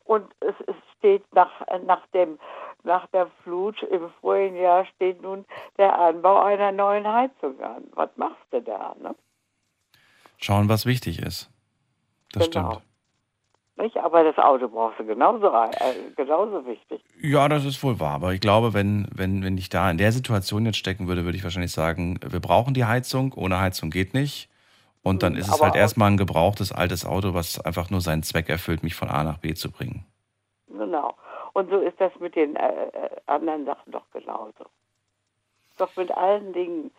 Und 0.05 0.33
es, 0.39 0.55
es 0.67 0.75
steht 0.97 1.23
nach, 1.33 1.51
nach, 1.85 2.05
dem, 2.07 2.39
nach 2.85 3.07
der 3.07 3.27
Flut 3.43 3.81
im 3.83 4.09
vorigen 4.21 4.55
Jahr 4.57 4.85
steht 4.95 5.21
nun 5.21 5.45
der 5.77 5.97
Anbau 5.97 6.41
einer 6.43 6.71
neuen 6.71 7.07
Heizung 7.07 7.59
an. 7.61 7.83
Was 7.93 8.09
machst 8.15 8.41
du 8.51 8.61
da? 8.61 8.95
Ne? 9.01 9.15
Schauen, 10.37 10.69
was 10.69 10.85
wichtig 10.85 11.21
ist. 11.21 11.49
Das 12.31 12.49
Genau. 12.49 12.71
stimmt. 12.71 12.85
Nicht? 13.77 13.97
Aber 13.97 14.23
das 14.23 14.37
Auto 14.37 14.69
brauchst 14.69 14.99
du 14.99 15.05
genauso, 15.05 15.47
äh, 15.47 15.93
genauso 16.15 16.65
wichtig. 16.65 17.03
Ja, 17.21 17.49
das 17.49 17.65
ist 17.65 17.83
wohl 17.83 17.99
wahr. 17.99 18.13
Aber 18.15 18.33
ich 18.33 18.39
glaube, 18.39 18.73
wenn, 18.73 19.07
wenn, 19.13 19.43
wenn 19.43 19.57
ich 19.57 19.67
da 19.67 19.91
in 19.91 19.97
der 19.97 20.13
Situation 20.13 20.65
jetzt 20.65 20.77
stecken 20.77 21.09
würde, 21.09 21.25
würde 21.25 21.37
ich 21.37 21.43
wahrscheinlich 21.43 21.73
sagen, 21.73 22.17
wir 22.25 22.39
brauchen 22.39 22.73
die 22.73 22.85
Heizung. 22.85 23.33
Ohne 23.33 23.59
Heizung 23.59 23.89
geht 23.89 24.13
nicht. 24.13 24.49
Und 25.03 25.23
dann 25.23 25.35
ist 25.35 25.47
es 25.49 25.53
aber 25.53 25.65
halt 25.65 25.75
erstmal 25.75 26.09
ein 26.09 26.17
gebrauchtes 26.17 26.71
altes 26.71 27.05
Auto, 27.05 27.33
was 27.33 27.59
einfach 27.59 27.89
nur 27.89 28.01
seinen 28.01 28.23
Zweck 28.23 28.49
erfüllt, 28.49 28.81
mich 28.81 28.95
von 28.95 29.09
A 29.09 29.23
nach 29.23 29.37
B 29.39 29.53
zu 29.53 29.69
bringen. 29.71 30.05
Genau. 30.67 31.15
Und 31.55 31.69
so 31.69 31.79
ist 31.79 31.99
das 32.01 32.11
mit 32.19 32.35
den 32.35 32.57
äh, 32.57 32.87
äh, 32.87 33.09
anderen 33.27 33.63
Sachen 33.63 33.89
doch 33.93 34.03
genauso. 34.11 34.65
Doch 35.77 35.95
mit 35.95 36.11
allen 36.11 36.51
Dingen, 36.51 36.91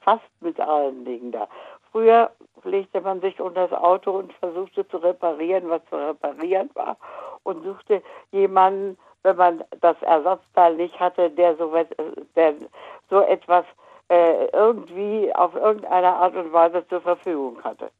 fast 0.00 0.30
mit 0.40 0.60
allen 0.60 1.06
Dingen 1.06 1.32
da. 1.32 1.48
Früher 1.90 2.30
legte 2.62 3.00
man 3.00 3.22
sich 3.22 3.40
unter 3.40 3.68
das 3.68 3.80
Auto 3.80 4.10
und 4.18 4.34
versuchte 4.34 4.86
zu 4.88 4.98
reparieren, 4.98 5.70
was 5.70 5.80
zu 5.86 5.96
reparieren 5.96 6.68
war. 6.74 6.98
Und 7.42 7.64
suchte 7.64 8.02
jemanden, 8.32 8.98
wenn 9.22 9.36
man 9.36 9.64
das 9.80 9.96
Ersatzteil 10.02 10.76
nicht 10.76 11.00
hatte, 11.00 11.30
der 11.30 11.56
so, 11.56 11.74
äh, 11.74 11.86
der 12.36 12.54
so 13.08 13.22
etwas 13.22 13.64
äh, 14.10 14.44
irgendwie 14.48 15.34
auf 15.34 15.54
irgendeine 15.54 16.12
Art 16.12 16.36
und 16.36 16.52
Weise 16.52 16.86
zur 16.88 17.00
Verfügung 17.00 17.64
hatte. 17.64 17.90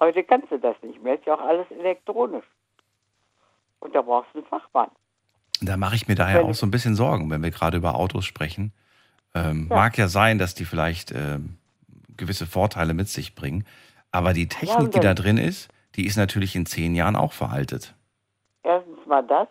Heute 0.00 0.24
kannst 0.24 0.50
du 0.50 0.58
das 0.58 0.74
nicht 0.82 1.00
mehr, 1.00 1.14
ist 1.14 1.26
ja 1.26 1.34
auch 1.34 1.40
alles 1.40 1.70
elektronisch. 1.70 2.50
Und 3.78 3.94
da 3.94 4.02
brauchst 4.02 4.34
du 4.34 4.38
einen 4.38 4.48
Fachmann. 4.48 4.90
Da 5.62 5.76
mache 5.76 5.94
ich 5.94 6.08
mir 6.08 6.14
daher 6.14 6.44
auch 6.44 6.54
so 6.54 6.66
ein 6.66 6.70
bisschen 6.70 6.94
Sorgen, 6.94 7.30
wenn 7.30 7.42
wir 7.42 7.50
gerade 7.50 7.76
über 7.76 7.94
Autos 7.94 8.24
sprechen. 8.24 8.72
Ähm, 9.34 9.66
Ja. 9.70 9.76
Mag 9.76 9.98
ja 9.98 10.08
sein, 10.08 10.38
dass 10.38 10.54
die 10.54 10.64
vielleicht 10.64 11.12
ähm, 11.12 11.58
gewisse 12.16 12.46
Vorteile 12.46 12.94
mit 12.94 13.08
sich 13.08 13.34
bringen. 13.34 13.66
Aber 14.10 14.32
die 14.32 14.48
Technik, 14.48 14.90
die 14.92 15.00
da 15.00 15.14
drin 15.14 15.38
ist, 15.38 15.68
die 15.96 16.06
ist 16.06 16.16
natürlich 16.16 16.56
in 16.56 16.66
zehn 16.66 16.94
Jahren 16.94 17.16
auch 17.16 17.32
veraltet. 17.32 17.94
Erstens 18.62 18.98
mal 19.06 19.22
das. 19.22 19.48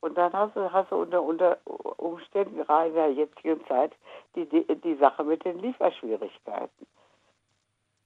Und 0.00 0.16
dann 0.16 0.32
hast 0.32 0.56
du, 0.56 0.72
hast 0.72 0.90
du 0.90 0.96
unter, 0.96 1.22
unter 1.22 1.58
Umständen, 1.98 2.56
gerade 2.64 2.88
in 2.88 2.94
der 2.94 3.12
jetzigen 3.12 3.60
Zeit, 3.66 3.92
die, 4.34 4.48
die, 4.48 4.64
die 4.82 4.96
Sache 4.96 5.24
mit 5.24 5.44
den 5.44 5.58
Lieferschwierigkeiten. 5.58 6.86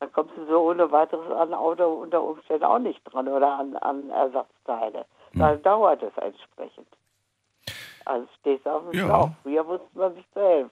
Dann 0.00 0.12
kommst 0.12 0.36
du 0.36 0.44
so 0.46 0.68
ohne 0.70 0.90
weiteres 0.90 1.30
an 1.30 1.54
Auto 1.54 1.84
unter 1.84 2.22
Umständen 2.22 2.64
auch 2.64 2.78
nicht 2.80 3.00
dran 3.04 3.28
oder 3.28 3.58
an, 3.58 3.76
an 3.76 4.10
Ersatzteile. 4.10 5.06
Dann 5.34 5.62
dauert 5.62 6.02
es 6.02 6.12
entsprechend. 6.16 6.86
Also 8.04 8.26
stehst 8.40 8.66
auf 8.66 8.82
dem 8.90 8.98
Ja. 8.98 9.06
Schlauch. 9.06 9.30
Früher 9.42 9.66
wusste 9.66 9.86
man 9.94 10.14
sich 10.14 10.24
zu 10.32 10.40
helfen. 10.40 10.70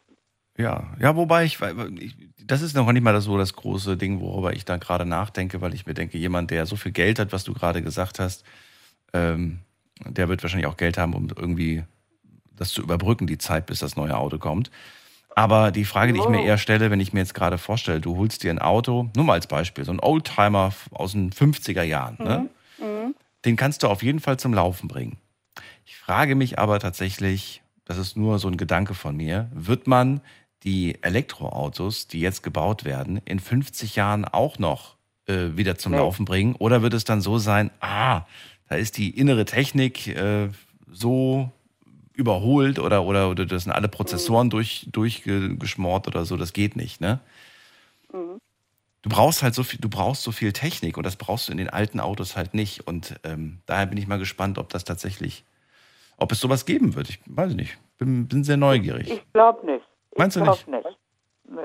Ja, 0.59 0.93
ja, 1.01 1.17
wobei 1.17 1.45
ich, 1.45 1.59
ich, 1.99 2.15
das 2.45 2.61
ist 2.61 2.77
noch 2.77 2.91
nicht 2.93 3.03
mal 3.03 3.19
so 3.23 3.39
das 3.39 3.55
große 3.55 3.97
Ding, 3.97 4.21
worüber 4.21 4.53
ich 4.53 4.67
da 4.67 4.77
gerade 4.77 5.07
nachdenke, 5.07 5.63
weil 5.63 5.73
ich 5.73 5.87
mir 5.87 5.95
denke, 5.95 6.19
jemand, 6.19 6.51
der 6.51 6.67
so 6.67 6.77
viel 6.77 6.93
Geld 6.93 7.19
hat, 7.19 7.33
was 7.33 7.45
du 7.45 7.55
gerade 7.55 7.81
gesagt 7.81 8.19
hast, 8.19 8.45
ähm, 9.15 9.61
der 10.05 10.29
wird 10.29 10.43
wahrscheinlich 10.43 10.67
auch 10.67 10.77
Geld 10.77 10.99
haben, 10.99 11.15
um 11.15 11.29
irgendwie 11.35 11.85
das 12.55 12.69
zu 12.71 12.83
überbrücken, 12.83 13.27
die 13.27 13.39
Zeit, 13.39 13.65
bis 13.65 13.79
das 13.79 13.97
neue 13.97 14.17
Auto 14.17 14.39
kommt. 14.39 14.71
Aber 15.35 15.71
die 15.71 15.87
Frage, 15.87 16.13
die 16.13 16.19
ich 16.21 16.29
mir 16.29 16.41
Oh. 16.41 16.45
eher 16.45 16.59
stelle, 16.59 16.91
wenn 16.91 17.01
ich 17.01 17.15
mir 17.15 17.21
jetzt 17.21 17.33
gerade 17.33 17.57
vorstelle, 17.57 18.03
du 18.03 18.19
holst 18.19 18.43
dir 18.43 18.51
ein 18.51 18.59
Auto, 18.59 19.09
nur 19.17 19.25
mal 19.25 19.33
als 19.35 19.47
Beispiel, 19.47 19.85
so 19.87 19.93
ein 19.93 20.01
Oldtimer 20.01 20.73
aus 20.91 21.13
den 21.13 21.31
50er 21.33 21.83
Jahren, 21.83 22.19
ne? 22.21 22.51
den 23.47 23.57
kannst 23.57 23.83
du 23.83 23.89
auf 23.89 24.03
jeden 24.03 24.21
Fall 24.21 24.39
zum 24.39 24.53
Laufen 24.53 24.87
bringen. 24.89 25.17
Ich 25.85 25.97
frage 25.97 26.35
mich 26.35 26.59
aber 26.59 26.79
tatsächlich, 26.79 27.63
das 27.85 27.99
ist 27.99 28.17
nur 28.17 28.39
so 28.39 28.49
ein 28.49 28.57
Gedanke 28.57 28.95
von 28.95 29.17
mir, 29.17 29.51
wird 29.53 29.87
man 29.87 30.21
die 30.63 31.03
Elektroautos, 31.03 32.07
die 32.07 32.21
jetzt 32.21 32.43
gebaut 32.43 32.85
werden, 32.85 33.21
in 33.25 33.41
50 33.41 33.97
Jahren 33.97 34.25
auch 34.25 34.59
noch 34.59 34.97
äh, 35.27 35.57
wieder 35.57 35.77
zum 35.77 35.93
Nee. 35.93 35.99
Laufen 35.99 36.25
bringen? 36.25 36.55
Oder 36.57 36.83
wird 36.83 36.95
es 36.95 37.05
dann 37.05 37.21
so 37.21 37.39
sein, 37.39 37.71
ah, 37.81 38.23
da 38.69 38.77
ist 38.77 38.97
die 38.97 39.11
innere 39.11 39.45
Technik 39.45 40.07
äh, 40.09 40.49
so 40.91 41.51
überholt 42.15 42.79
oder, 42.79 43.05
oder, 43.05 43.29
oder 43.31 43.47
das 43.47 43.65
sind 43.65 43.73
alle 43.73 43.89
Prozessoren 43.89 44.51
durch, 44.51 44.87
durchgeschmort 44.93 46.07
oder 46.07 46.25
so, 46.25 46.37
das 46.37 46.53
geht 46.53 46.77
nicht, 46.77 47.01
ne? 47.01 47.21
Du 49.03 49.11
brauchst 49.11 49.43
halt 49.43 49.55
so 49.55 49.65
viel, 49.65 49.81
du 49.81 49.89
brauchst 49.89 50.23
so 50.23 50.31
viel 50.31 50.53
Technik 50.53 50.97
und 50.97 51.05
das 51.05 51.17
brauchst 51.17 51.49
du 51.49 51.53
in 51.53 51.59
den 51.59 51.69
alten 51.71 51.99
Autos 51.99 52.37
halt 52.37 52.55
nicht. 52.55 52.87
Und 52.87 53.17
ähm, 53.25 53.59
daher 53.67 53.87
bin 53.87 53.99
ich 53.99 54.07
mal 54.07 54.19
gespannt, 54.19 54.59
ob 54.59 54.69
das 54.69 54.85
tatsächlich, 54.85 55.45
ob 56.23 56.33
es 56.33 56.41
sowas 56.41 56.65
geben 56.65 56.95
wird. 56.95 57.11
Ich 57.11 57.21
weiß 57.27 57.55
nicht. 57.55 57.79
Bin, 57.99 58.27
bin 58.27 58.45
sehr 58.45 58.57
neugierig. 58.57 59.11
Ich 59.11 59.33
glaube 59.33 59.67
nicht. 59.67 59.85
Ich 60.13 60.19
Meinst 60.19 60.37
du 60.37 60.43
glaub 60.43 60.67
nicht? 60.67 60.99
Nee, 61.49 61.61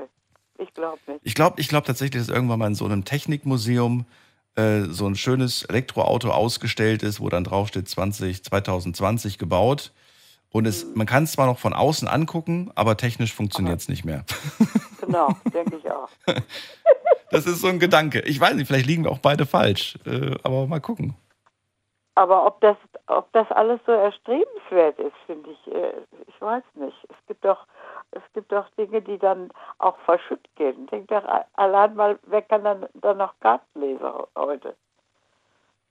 ich 0.58 0.74
glaube 0.74 0.98
nicht. 1.06 1.20
Ich 1.22 1.34
glaube 1.34 1.60
ich 1.60 1.68
glaub 1.68 1.84
tatsächlich, 1.84 2.22
dass 2.22 2.34
irgendwann 2.34 2.58
mal 2.58 2.66
in 2.66 2.74
so 2.74 2.84
einem 2.84 3.04
Technikmuseum 3.04 4.06
äh, 4.54 4.82
so 4.84 5.06
ein 5.06 5.14
schönes 5.14 5.62
Elektroauto 5.64 6.30
ausgestellt 6.30 7.02
ist, 7.02 7.20
wo 7.20 7.28
dann 7.28 7.44
draufsteht 7.44 7.88
20, 7.88 8.44
2020 8.44 9.38
gebaut. 9.38 9.92
Und 10.50 10.66
es, 10.66 10.86
man 10.94 11.06
kann 11.06 11.24
es 11.24 11.32
zwar 11.32 11.46
noch 11.46 11.58
von 11.58 11.74
außen 11.74 12.08
angucken, 12.08 12.70
aber 12.74 12.96
technisch 12.96 13.34
funktioniert 13.34 13.80
es 13.80 13.88
nicht 13.88 14.04
mehr. 14.04 14.24
Genau, 15.00 15.34
denke 15.54 15.76
ich 15.76 15.90
auch. 15.90 16.10
Das 17.30 17.46
ist 17.46 17.60
so 17.60 17.68
ein 17.68 17.78
Gedanke. 17.78 18.20
Ich 18.20 18.40
weiß 18.40 18.54
nicht, 18.54 18.66
vielleicht 18.66 18.86
liegen 18.86 19.04
wir 19.04 19.10
auch 19.10 19.18
beide 19.18 19.44
falsch. 19.46 19.98
Äh, 20.06 20.34
aber 20.42 20.66
mal 20.66 20.80
gucken. 20.80 21.14
Aber 22.18 22.46
ob 22.46 22.60
das, 22.62 22.76
ob 23.06 23.32
das 23.32 23.48
alles 23.52 23.78
so 23.86 23.92
erstrebenswert 23.92 24.98
ist, 24.98 25.14
finde 25.26 25.50
ich, 25.50 25.72
äh, 25.72 25.92
ich 26.26 26.40
weiß 26.40 26.64
nicht. 26.74 26.96
Es 27.08 27.16
gibt 27.28 27.44
doch, 27.44 27.64
es 28.10 28.22
gibt 28.34 28.50
doch 28.50 28.68
Dinge, 28.70 29.00
die 29.00 29.18
dann 29.18 29.52
auch 29.78 29.96
verschütt 29.98 30.44
gehen. 30.56 30.88
Denk 30.88 31.06
doch 31.06 31.22
allein 31.52 31.94
mal, 31.94 32.18
wer 32.26 32.42
kann 32.42 32.64
dann, 32.64 32.86
dann 32.94 33.18
noch 33.18 33.38
Karten 33.38 33.80
lesen 33.80 34.04
heute? 34.36 34.74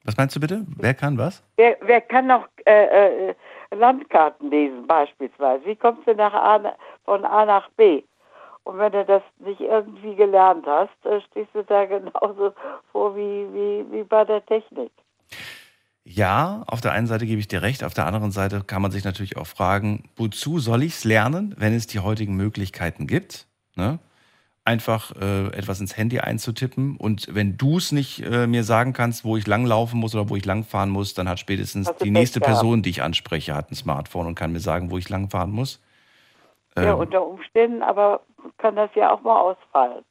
Was 0.03 0.17
meinst 0.17 0.35
du 0.35 0.41
bitte? 0.41 0.65
Wer 0.77 0.93
kann 0.93 1.17
was? 1.17 1.41
Wer, 1.55 1.77
wer 1.79 2.01
kann 2.01 2.27
noch 2.27 2.45
äh, 2.65 3.29
äh, 3.29 3.35
Landkarten 3.71 4.49
lesen 4.49 4.85
beispielsweise? 4.85 5.63
Wie 5.65 5.77
kommst 5.77 6.05
du 6.07 6.13
nach 6.13 6.33
A, 6.33 6.75
von 7.05 7.23
A 7.23 7.45
nach 7.45 7.69
B? 7.77 8.03
Und 8.65 8.79
wenn 8.79 8.91
du 8.91 9.05
das 9.05 9.23
nicht 9.39 9.61
irgendwie 9.61 10.15
gelernt 10.15 10.67
hast, 10.67 10.91
stehst 11.29 11.55
du 11.55 11.63
da 11.63 11.85
genauso 11.85 12.53
vor 12.91 13.15
wie, 13.15 13.47
wie, 13.53 13.85
wie 13.93 14.03
bei 14.03 14.25
der 14.25 14.45
Technik. 14.45 14.91
Ja, 16.09 16.63
auf 16.67 16.79
der 16.79 16.93
einen 16.93 17.05
Seite 17.05 17.25
gebe 17.25 17.41
ich 17.41 17.49
dir 17.49 17.61
recht, 17.61 17.83
auf 17.83 17.93
der 17.93 18.05
anderen 18.05 18.31
Seite 18.31 18.63
kann 18.63 18.81
man 18.81 18.91
sich 18.91 19.03
natürlich 19.03 19.35
auch 19.35 19.45
fragen, 19.45 20.05
wozu 20.15 20.57
soll 20.57 20.83
ich 20.83 20.93
es 20.93 21.03
lernen, 21.03 21.53
wenn 21.57 21.73
es 21.73 21.85
die 21.85 21.99
heutigen 21.99 22.37
Möglichkeiten 22.37 23.07
gibt? 23.07 23.45
Ne? 23.75 23.99
Einfach 24.63 25.11
äh, 25.19 25.47
etwas 25.47 25.81
ins 25.81 25.97
Handy 25.97 26.19
einzutippen 26.19 26.95
und 26.95 27.27
wenn 27.35 27.57
du 27.57 27.75
es 27.77 27.91
nicht 27.91 28.23
äh, 28.23 28.47
mir 28.47 28.63
sagen 28.63 28.93
kannst, 28.93 29.25
wo 29.25 29.35
ich 29.35 29.47
langlaufen 29.47 29.99
muss 29.99 30.15
oder 30.15 30.29
wo 30.29 30.37
ich 30.37 30.45
langfahren 30.45 30.89
muss, 30.89 31.13
dann 31.13 31.27
hat 31.27 31.39
spätestens 31.39 31.93
die 32.01 32.09
nächste 32.09 32.39
gehabt. 32.39 32.53
Person, 32.53 32.83
die 32.83 32.89
ich 32.89 33.01
anspreche, 33.01 33.53
hat 33.53 33.69
ein 33.69 33.75
Smartphone 33.75 34.27
und 34.27 34.35
kann 34.35 34.53
mir 34.53 34.61
sagen, 34.61 34.91
wo 34.91 34.97
ich 34.97 35.09
langfahren 35.09 35.51
muss. 35.51 35.83
Ja, 36.77 36.93
Ähm, 36.93 36.99
unter 36.99 37.27
Umständen, 37.27 37.83
aber 37.83 38.21
kann 38.59 38.77
das 38.77 38.91
ja 38.95 39.11
auch 39.11 39.21
mal 39.23 39.37
ausfallen. 39.37 40.05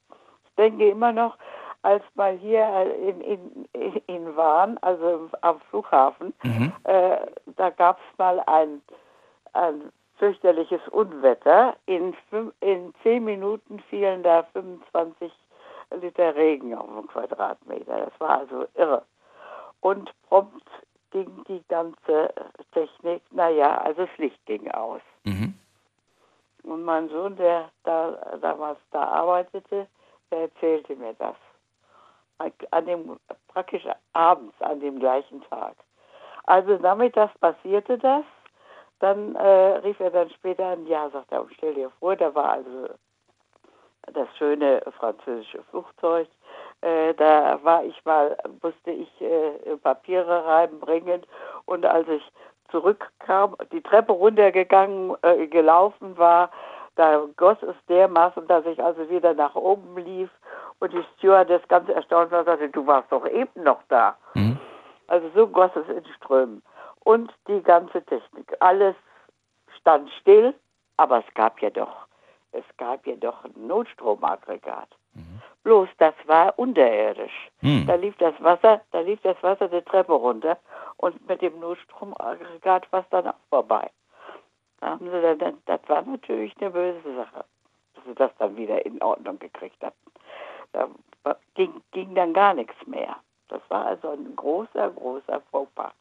Ich 0.45 0.55
denke 0.59 0.91
immer 0.91 1.13
noch, 1.13 1.39
als 1.87 2.03
mal 2.17 2.37
hier 2.39 2.65
äh, 2.65 3.11
in, 3.11 3.21
in, 3.21 3.67
in 4.07 4.37
Wahn, 4.37 4.77
also 4.79 5.31
am 5.41 5.61
Flughafen, 5.71 6.35
mhm. 6.43 6.73
äh, 6.83 7.19
da 7.57 7.71
gab 7.71 7.99
es 7.99 8.19
mal 8.19 8.43
ein, 8.47 8.83
ein 9.53 9.93
fürchterliches 10.19 10.81
Unwetter. 10.91 11.77
In, 11.87 12.13
in 12.61 12.93
zehn 13.05 13.25
Minuten 13.25 13.79
fielen 13.89 14.25
da 14.25 14.43
25 14.53 15.33
Liter 16.01 16.35
Regen 16.35 16.75
auf 16.75 16.89
den 16.89 17.07
Quadratmeter. 17.07 18.07
Das 18.07 18.21
war 18.21 18.41
also 18.41 18.67
irre. 18.75 19.05
Und 19.81 20.13
prompt 20.29 20.69
ging 21.13 21.31
die 21.47 21.63
ganze 21.69 22.35
Technik, 22.73 23.23
naja, 23.31 23.79
also 23.79 24.07
das 24.07 24.19
Licht 24.19 24.45
ging 24.47 24.69
aus. 24.73 25.03
Mhm. 25.23 25.55
Und 26.65 26.83
mein 26.83 27.09
Sohn, 27.11 27.37
der 27.37 27.71
da 27.85 28.11
damals 28.43 28.81
da 28.91 29.05
arbeitete, 29.05 29.87
der 30.33 30.39
erzählte 30.41 30.97
mir 30.97 31.15
das. 31.15 31.37
An 32.39 32.87
dem, 32.87 33.19
praktisch 33.49 33.85
abends, 34.13 34.55
an 34.61 34.81
dem 34.81 34.99
gleichen 34.99 35.43
Tag. 35.49 35.75
Also 36.45 36.77
nachmittags 36.77 37.37
passierte 37.39 37.99
das. 37.99 38.25
Dann 39.01 39.35
äh, 39.35 39.79
rief 39.79 40.01
er 40.01 40.11
dann 40.11 40.31
später 40.31 40.67
an, 40.67 40.87
ja, 40.87 41.11
sagt 41.11 41.31
er, 41.31 41.47
stell 41.57 41.75
dir 41.75 41.91
vor, 41.99 42.17
da 42.17 42.35
war 42.35 42.53
also 42.53 42.89
das 44.13 44.29
schöne 44.39 44.83
französische 44.99 45.63
Flugzeug. 45.65 46.29
Äh, 46.81 47.15
da 47.15 47.63
war 47.63 47.85
ich 47.85 48.03
mal, 48.05 48.37
musste 48.63 48.91
ich 48.91 49.21
äh, 49.21 49.77
Papiere 49.83 50.47
reinbringen 50.47 51.23
und 51.67 51.85
als 51.85 52.09
ich 52.09 52.23
zurückkam, 52.71 53.57
die 53.73 53.83
Treppe 53.83 54.13
runtergegangen, 54.13 55.17
äh, 55.23 55.47
gelaufen 55.47 56.17
war, 56.17 56.51
da 56.97 57.27
goss 57.37 57.59
es 57.63 57.77
dermaßen, 57.89 58.47
dass 58.47 58.67
ich 58.67 58.83
also 58.83 59.09
wieder 59.09 59.35
nach 59.35 59.55
oben 59.55 59.97
lief 59.99 60.31
und 60.81 60.93
die 60.93 61.05
Stewardess 61.17 61.63
ganz 61.69 61.89
erstaunt 61.89 62.31
war, 62.31 62.45
sagte, 62.45 62.69
du 62.69 62.87
warst 62.87 63.13
doch 63.13 63.27
eben 63.27 63.63
noch 63.63 63.81
da. 63.89 64.17
Mhm. 64.35 64.59
Also 65.07 65.31
so 65.35 65.47
goss 65.47 65.71
es 65.77 65.89
in 65.89 66.05
Strömen. 66.15 66.63
Und 67.05 67.33
die 67.47 67.63
ganze 67.63 68.03
Technik, 68.03 68.57
alles 68.61 68.97
stand 69.79 70.11
still, 70.21 70.55
aber 70.97 71.19
es 71.19 71.35
gab 71.35 71.61
ja 71.61 71.71
doch, 71.71 72.07
es 72.53 72.65
gab 72.79 73.07
ja 73.07 73.15
doch 73.17 73.45
ein 73.45 73.67
Notstromaggregat. 73.67 74.89
Bloß 75.63 75.89
das 75.99 76.15
war 76.27 76.57
unterirdisch. 76.59 77.51
Mhm. 77.61 77.87
Da 77.87 77.97
lief 77.97 78.17
das 78.19 78.35
Wasser, 78.39 78.83
da 78.93 79.01
lief 79.01 79.21
das 79.23 79.37
Wasser 79.43 79.69
die 79.69 79.83
Treppe 79.83 80.13
runter 80.13 80.59
und 80.97 81.29
mit 81.29 81.43
dem 81.43 81.59
Notstromaggregat 81.59 82.91
war 82.93 83.01
es 83.01 83.09
dann 83.11 83.27
auch 83.27 83.35
vorbei. 83.51 83.91
Da 84.81 84.91
haben 84.91 85.11
sie 85.11 85.37
dann, 85.39 85.59
das 85.67 85.81
war 85.89 86.03
natürlich 86.03 86.55
eine 86.61 86.71
böse 86.71 87.15
Sache, 87.17 87.45
dass 87.95 88.05
sie 88.05 88.15
das 88.15 88.31
dann 88.39 88.57
wieder 88.57 88.85
in 88.85 89.03
Ordnung 89.03 89.39
gekriegt 89.39 89.83
hatten. 89.83 89.97
Da 90.73 90.89
ging, 91.55 91.83
ging 91.93 92.15
dann 92.15 92.33
gar 92.33 92.55
nichts 92.55 92.75
mehr. 92.87 93.17
Das 93.49 93.61
war 93.69 93.87
also 93.87 94.11
ein 94.11 94.35
großer, 94.37 94.91
großer 94.91 95.41
Fauxpas. 95.51 95.93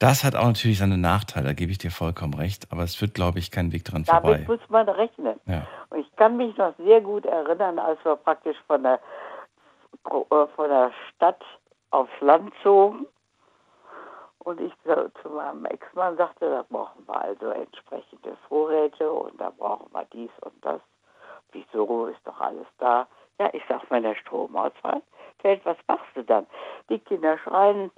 Das 0.00 0.24
hat 0.24 0.34
auch 0.34 0.46
natürlich 0.46 0.78
seine 0.78 0.98
Nachteile, 0.98 1.46
da 1.46 1.52
gebe 1.52 1.70
ich 1.70 1.78
dir 1.78 1.90
vollkommen 1.90 2.34
recht, 2.34 2.66
aber 2.72 2.82
es 2.82 3.00
wird, 3.00 3.14
glaube 3.14 3.38
ich, 3.38 3.50
kein 3.50 3.72
Weg 3.72 3.84
dran 3.84 4.04
vorbei. 4.04 4.32
Damit 4.32 4.48
muss 4.48 4.68
man 4.68 4.88
rechnen. 4.88 5.38
Ja. 5.46 5.66
Und 5.90 6.00
ich 6.00 6.16
kann 6.16 6.36
mich 6.36 6.56
noch 6.56 6.74
sehr 6.78 7.00
gut 7.00 7.24
erinnern, 7.24 7.78
als 7.78 8.04
wir 8.04 8.16
praktisch 8.16 8.56
von 8.66 8.82
der, 8.82 9.00
äh, 10.10 10.46
von 10.56 10.68
der 10.68 10.90
Stadt 11.08 11.42
aufs 11.90 12.20
Land 12.20 12.52
zogen. 12.62 13.06
Und 14.44 14.60
ich 14.60 14.72
zu 15.22 15.30
meinem 15.30 15.64
Ex-Mann 15.64 16.18
sagte, 16.18 16.50
da 16.50 16.64
brauchen 16.68 17.06
wir 17.06 17.18
also 17.18 17.48
entsprechende 17.48 18.36
Vorräte 18.46 19.10
und 19.10 19.40
da 19.40 19.50
brauchen 19.50 19.90
wir 19.92 20.04
dies 20.12 20.30
und 20.42 20.64
das. 20.64 20.80
Wieso 21.52 22.06
ist 22.06 22.20
doch 22.24 22.38
alles 22.40 22.66
da? 22.78 23.06
Ja, 23.38 23.48
ich 23.52 23.62
sag, 23.68 23.82
wenn 23.90 24.02
der 24.02 24.14
Strom 24.14 24.54
ausfällt, 24.54 25.02
fällt, 25.38 25.64
was 25.64 25.78
machst 25.88 26.14
du 26.14 26.22
dann? 26.22 26.46
Die 26.90 26.98
Kinder 26.98 27.38
schreien 27.38 27.90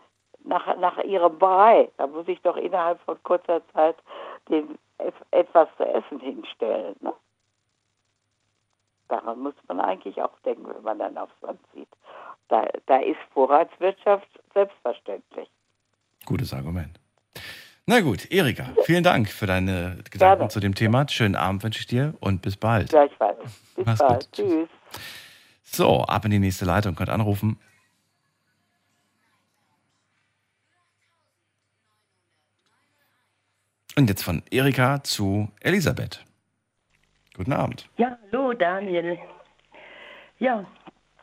nach, 0.44 0.76
nach 0.76 0.98
ihrem 0.98 1.36
Brei. 1.38 1.90
Da 1.96 2.06
muss 2.06 2.28
ich 2.28 2.40
doch 2.42 2.56
innerhalb 2.56 3.00
von 3.00 3.20
kurzer 3.24 3.60
Zeit 3.72 3.96
den 4.48 4.78
etwas 5.32 5.68
zu 5.76 5.84
essen 5.84 6.20
hinstellen. 6.20 6.94
Ne? 7.00 7.12
Daran 9.08 9.40
muss 9.40 9.54
man 9.66 9.80
eigentlich 9.80 10.22
auch 10.22 10.38
denken, 10.44 10.68
wenn 10.68 10.82
man 10.82 10.98
dann 10.98 11.18
aufs 11.18 11.40
Land 11.42 11.60
zieht. 11.72 11.88
Da, 12.48 12.68
da 12.86 12.98
ist 12.98 13.20
Vorratswirtschaft 13.32 14.28
selbstverständlich. 14.54 15.50
Gutes 16.26 16.52
Argument. 16.52 17.00
Na 17.86 18.00
gut, 18.00 18.30
Erika, 18.32 18.74
vielen 18.84 19.04
Dank 19.04 19.28
für 19.30 19.46
deine 19.46 19.98
Gedanken 20.10 20.38
Gerne. 20.38 20.48
zu 20.48 20.60
dem 20.60 20.74
Thema. 20.74 21.08
Schönen 21.08 21.36
Abend 21.36 21.62
wünsche 21.62 21.78
ich 21.80 21.86
dir 21.86 22.14
und 22.20 22.42
bis 22.42 22.56
bald. 22.56 22.90
Gleichfalls. 22.90 23.38
Bis 23.76 23.86
Mach's 23.86 23.98
bald. 24.00 24.24
gut. 24.24 24.32
Tschüss. 24.32 24.68
So, 25.62 26.02
ab 26.04 26.24
in 26.24 26.32
die 26.32 26.38
nächste 26.38 26.64
Leitung, 26.64 26.94
könnt 26.96 27.10
anrufen. 27.10 27.58
Und 33.96 34.08
jetzt 34.08 34.22
von 34.22 34.42
Erika 34.50 35.02
zu 35.02 35.48
Elisabeth. 35.60 36.22
Guten 37.34 37.52
Abend. 37.52 37.88
Ja, 37.96 38.18
hallo 38.32 38.52
Daniel. 38.52 39.18
Ja, 40.38 40.66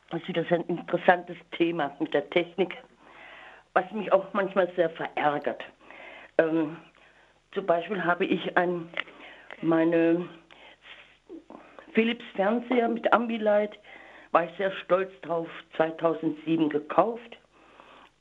das 0.10 0.22
ist 0.22 0.28
wieder 0.28 0.46
ein 0.50 0.62
interessantes 0.64 1.38
Thema 1.58 1.96
mit 2.00 2.14
der 2.14 2.28
Technik, 2.30 2.74
was 3.74 3.90
mich 3.92 4.12
auch 4.12 4.32
manchmal 4.34 4.72
sehr 4.76 4.90
verärgert. 4.92 5.64
Ähm, 6.38 6.78
zum 7.54 7.66
Beispiel 7.66 8.04
habe 8.04 8.26
ich 8.26 8.56
ein, 8.58 8.90
meine 9.62 10.28
Philips 11.94 12.26
Fernseher 12.36 12.88
mit 12.88 13.12
Ambilight, 13.14 13.78
war 14.32 14.46
ich 14.46 14.58
sehr 14.58 14.72
stolz 14.84 15.12
drauf, 15.22 15.48
2007 15.78 16.70
gekauft, 16.70 17.38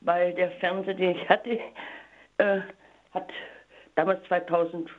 weil 0.01 0.33
der 0.33 0.51
Fernseher, 0.51 0.93
den 0.93 1.15
ich 1.15 1.29
hatte, 1.29 1.59
äh, 2.37 2.61
hat 3.13 3.29
damals 3.95 4.23
2006, 4.27 4.91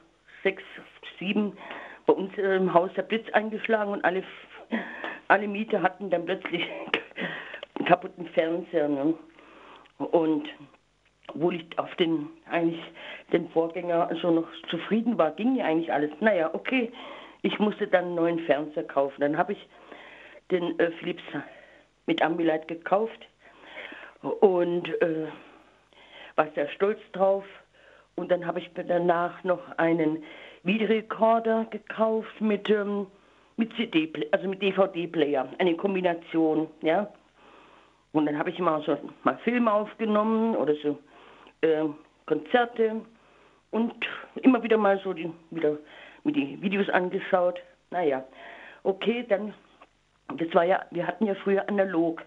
2007 0.42 1.56
bei 2.06 2.12
uns 2.12 2.36
im 2.36 2.74
Haus 2.74 2.90
der 2.96 3.02
Blitz 3.02 3.28
eingeschlagen 3.32 3.92
und 3.92 4.04
alle, 4.04 4.22
alle 5.28 5.48
Mieter 5.48 5.82
hatten 5.82 6.10
dann 6.10 6.24
plötzlich 6.26 6.64
einen 7.76 7.86
kaputten 7.86 8.26
Fernseher. 8.28 8.88
Ne? 8.88 9.14
Und 9.98 10.48
obwohl 11.28 11.56
ich 11.56 11.78
auf 11.78 11.94
den 11.96 12.28
eigentlich 12.50 12.82
den 13.32 13.48
Vorgänger 13.50 14.10
so 14.20 14.30
noch 14.30 14.48
zufrieden 14.68 15.18
war, 15.18 15.32
ging 15.32 15.56
ja 15.56 15.64
eigentlich 15.64 15.92
alles. 15.92 16.10
Naja, 16.20 16.50
okay, 16.52 16.92
ich 17.42 17.58
musste 17.58 17.86
dann 17.86 18.06
einen 18.06 18.14
neuen 18.14 18.38
Fernseher 18.40 18.84
kaufen. 18.84 19.20
Dann 19.20 19.36
habe 19.36 19.52
ich 19.52 19.68
den 20.50 20.78
äh, 20.78 20.90
Philips 20.92 21.22
mit 22.06 22.22
Ambilight 22.22 22.68
gekauft 22.68 23.26
und 24.22 24.88
äh, 25.02 25.26
war 26.36 26.48
sehr 26.54 26.68
stolz 26.70 27.00
drauf. 27.12 27.44
Und 28.16 28.30
dann 28.30 28.46
habe 28.46 28.60
ich 28.60 28.70
mir 28.76 28.84
danach 28.84 29.42
noch 29.44 29.60
einen 29.76 30.22
Videorekorder 30.62 31.66
gekauft 31.70 32.40
mit, 32.40 32.70
ähm, 32.70 33.06
mit 33.56 33.74
CD, 33.74 34.10
also 34.30 34.48
mit 34.48 34.62
DVD-Player, 34.62 35.48
eine 35.58 35.74
Kombination, 35.76 36.68
ja. 36.80 37.12
Und 38.14 38.26
dann 38.26 38.38
habe 38.38 38.50
ich 38.50 38.58
immer 38.60 38.80
so 38.82 38.96
mal 39.24 39.36
Filme 39.38 39.72
aufgenommen 39.72 40.56
oder 40.56 40.74
so 40.76 40.98
äh, 41.62 41.84
Konzerte 42.26 43.02
und 43.72 43.92
immer 44.36 44.62
wieder 44.62 44.78
mal 44.78 45.00
so 45.00 45.12
die, 45.12 45.32
wieder 45.50 45.78
mir 46.22 46.32
die 46.32 46.62
Videos 46.62 46.88
angeschaut. 46.90 47.60
Naja, 47.90 48.24
okay, 48.84 49.26
dann, 49.28 49.52
das 50.36 50.54
war 50.54 50.62
ja, 50.62 50.86
wir 50.92 51.08
hatten 51.08 51.26
ja 51.26 51.34
früher 51.34 51.68
analog. 51.68 52.22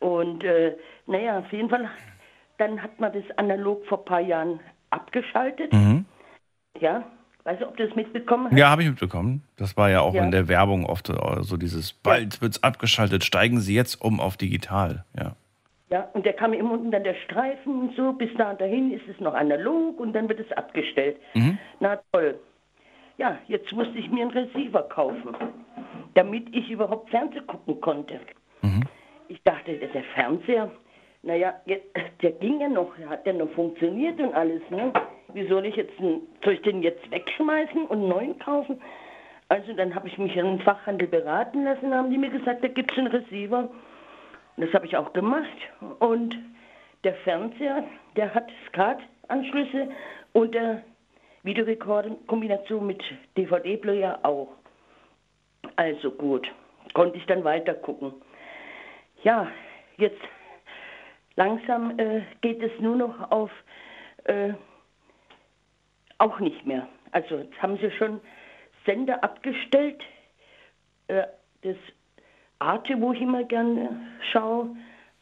Und 0.00 0.42
äh, 0.42 0.76
naja, 1.06 1.38
auf 1.38 1.52
jeden 1.52 1.70
Fall, 1.70 1.88
dann 2.58 2.82
hat 2.82 2.98
man 2.98 3.12
das 3.12 3.38
analog 3.38 3.86
vor 3.86 3.98
ein 3.98 4.04
paar 4.04 4.20
Jahren 4.20 4.58
abgeschaltet. 4.90 5.72
Mhm. 5.72 6.04
Ja, 6.80 7.04
weißt 7.44 7.60
du, 7.62 7.66
ob 7.68 7.76
du 7.76 7.86
das 7.86 7.94
mitbekommen 7.96 8.46
hast? 8.50 8.56
Ja, 8.58 8.70
habe 8.70 8.82
ich 8.82 8.88
mitbekommen. 8.90 9.42
Das 9.56 9.76
war 9.76 9.90
ja 9.90 10.00
auch 10.00 10.14
Ja. 10.14 10.24
in 10.24 10.30
der 10.30 10.48
Werbung 10.48 10.86
oft 10.86 11.08
äh, 11.08 11.14
so 11.42 11.56
dieses, 11.56 11.92
bald 11.92 12.40
wird's 12.42 12.62
abgeschaltet, 12.62 13.24
steigen 13.24 13.60
Sie 13.60 13.74
jetzt 13.74 14.00
um 14.00 14.20
auf 14.20 14.36
digital. 14.36 15.04
Ja. 15.18 15.32
Ja, 15.90 16.08
und 16.14 16.24
der 16.24 16.32
kam 16.32 16.54
immer 16.54 16.72
unten 16.72 16.90
dann 16.90 17.04
der 17.04 17.14
Streifen 17.26 17.80
und 17.80 17.96
so, 17.96 18.14
bis 18.14 18.30
da 18.38 18.52
und 18.52 18.60
dahin 18.62 18.92
ist 18.92 19.06
es 19.08 19.20
noch 19.20 19.34
analog 19.34 20.00
und 20.00 20.14
dann 20.14 20.26
wird 20.28 20.40
es 20.40 20.50
abgestellt. 20.52 21.16
Mhm. 21.34 21.58
Na 21.80 21.98
toll. 22.12 22.38
Ja, 23.18 23.36
jetzt 23.46 23.70
musste 23.72 23.98
ich 23.98 24.10
mir 24.10 24.22
einen 24.22 24.30
Receiver 24.30 24.82
kaufen, 24.84 25.36
damit 26.14 26.46
ich 26.54 26.70
überhaupt 26.70 27.10
Fernsehen 27.10 27.46
gucken 27.46 27.78
konnte. 27.82 28.20
Mhm. 28.62 28.84
Ich 29.28 29.42
dachte, 29.42 29.74
der 29.74 30.02
Fernseher, 30.14 30.70
naja, 31.22 31.52
der 32.22 32.32
ging 32.32 32.60
ja 32.60 32.68
noch, 32.70 32.90
hat 33.10 33.26
ja 33.26 33.34
noch 33.34 33.50
funktioniert 33.50 34.18
und 34.18 34.32
alles, 34.34 34.62
ne? 34.70 34.92
Wie 35.32 35.46
soll 35.46 35.66
ich 35.66 35.76
jetzt, 35.76 35.96
soll 35.98 36.54
ich 36.54 36.62
den 36.62 36.82
jetzt 36.82 37.10
wegschmeißen 37.10 37.86
und 37.86 37.98
einen 37.98 38.08
neuen 38.08 38.38
kaufen? 38.38 38.80
Also 39.48 39.72
dann 39.74 39.94
habe 39.94 40.08
ich 40.08 40.18
mich 40.18 40.36
in 40.36 40.46
einem 40.46 40.60
Fachhandel 40.60 41.08
beraten 41.08 41.64
lassen, 41.64 41.94
haben 41.94 42.10
die 42.10 42.18
mir 42.18 42.30
gesagt, 42.30 42.64
da 42.64 42.68
gibt 42.68 42.92
es 42.92 42.98
einen 42.98 43.08
Receiver. 43.08 43.68
Und 44.56 44.66
das 44.66 44.72
habe 44.74 44.86
ich 44.86 44.96
auch 44.96 45.12
gemacht. 45.12 45.48
Und 45.98 46.38
der 47.04 47.14
Fernseher, 47.16 47.84
der 48.16 48.34
hat 48.34 48.50
SCART-Anschlüsse 48.68 49.88
und 50.32 50.54
der 50.54 50.82
Videorekorder-Kombination 51.42 52.86
mit 52.86 53.02
DVD-Player 53.36 54.20
auch. 54.22 54.48
Also 55.76 56.10
gut, 56.10 56.50
konnte 56.94 57.18
ich 57.18 57.26
dann 57.26 57.44
weiter 57.44 57.74
gucken. 57.74 58.12
Ja, 59.22 59.48
jetzt 59.96 60.20
langsam 61.36 61.98
äh, 61.98 62.22
geht 62.40 62.62
es 62.62 62.72
nur 62.80 62.96
noch 62.96 63.30
auf, 63.30 63.50
äh, 64.24 64.52
auch 66.22 66.38
nicht 66.40 66.64
mehr. 66.66 66.86
Also 67.10 67.36
jetzt 67.36 67.60
haben 67.60 67.76
sie 67.78 67.90
schon 67.90 68.20
Sender 68.86 69.22
abgestellt, 69.22 70.00
äh, 71.08 71.24
das 71.62 71.76
Arte, 72.58 73.00
wo 73.00 73.12
ich 73.12 73.20
immer 73.20 73.44
gerne 73.44 74.00
schaue, 74.32 74.74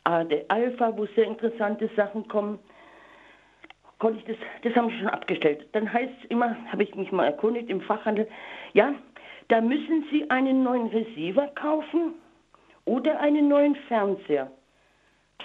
Arte 0.05 0.44
Alpha, 0.48 0.96
wo 0.96 1.07
sehr 1.07 1.24
interessante 1.24 1.90
Sachen 1.96 2.28
kommen, 2.28 2.59
konnte 3.98 4.18
ich 4.18 4.24
das, 4.24 4.36
das 4.62 4.74
haben 4.76 4.90
sie 4.90 4.98
schon 4.98 5.09
abgestellt. 5.09 5.66
Dann 5.72 5.90
heißt 5.92 6.12
es 6.22 6.30
immer, 6.30 6.57
habe 6.70 6.82
ich 6.82 6.94
mich 6.94 7.12
mal 7.12 7.26
erkundigt 7.26 7.70
im 7.70 7.80
Fachhandel, 7.80 8.28
ja, 8.72 8.94
da 9.48 9.61
müssen 9.61 10.05
Sie 10.11 10.30
einen 10.30 10.62
neuen 10.62 10.88
Receiver 10.88 11.48
kaufen 11.48 12.14
oder 12.84 13.18
einen 13.20 13.48
neuen 13.48 13.74
Fernseher. 13.88 14.51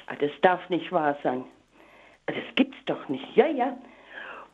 Ah, 0.07 0.15
das 0.19 0.31
darf 0.41 0.69
nicht 0.69 0.91
wahr 0.91 1.17
sein. 1.23 1.43
Ah, 2.27 2.33
Das 2.33 2.55
gibt's 2.55 2.77
doch 2.85 3.09
nicht. 3.09 3.35
Ja, 3.35 3.47
ja. 3.47 3.75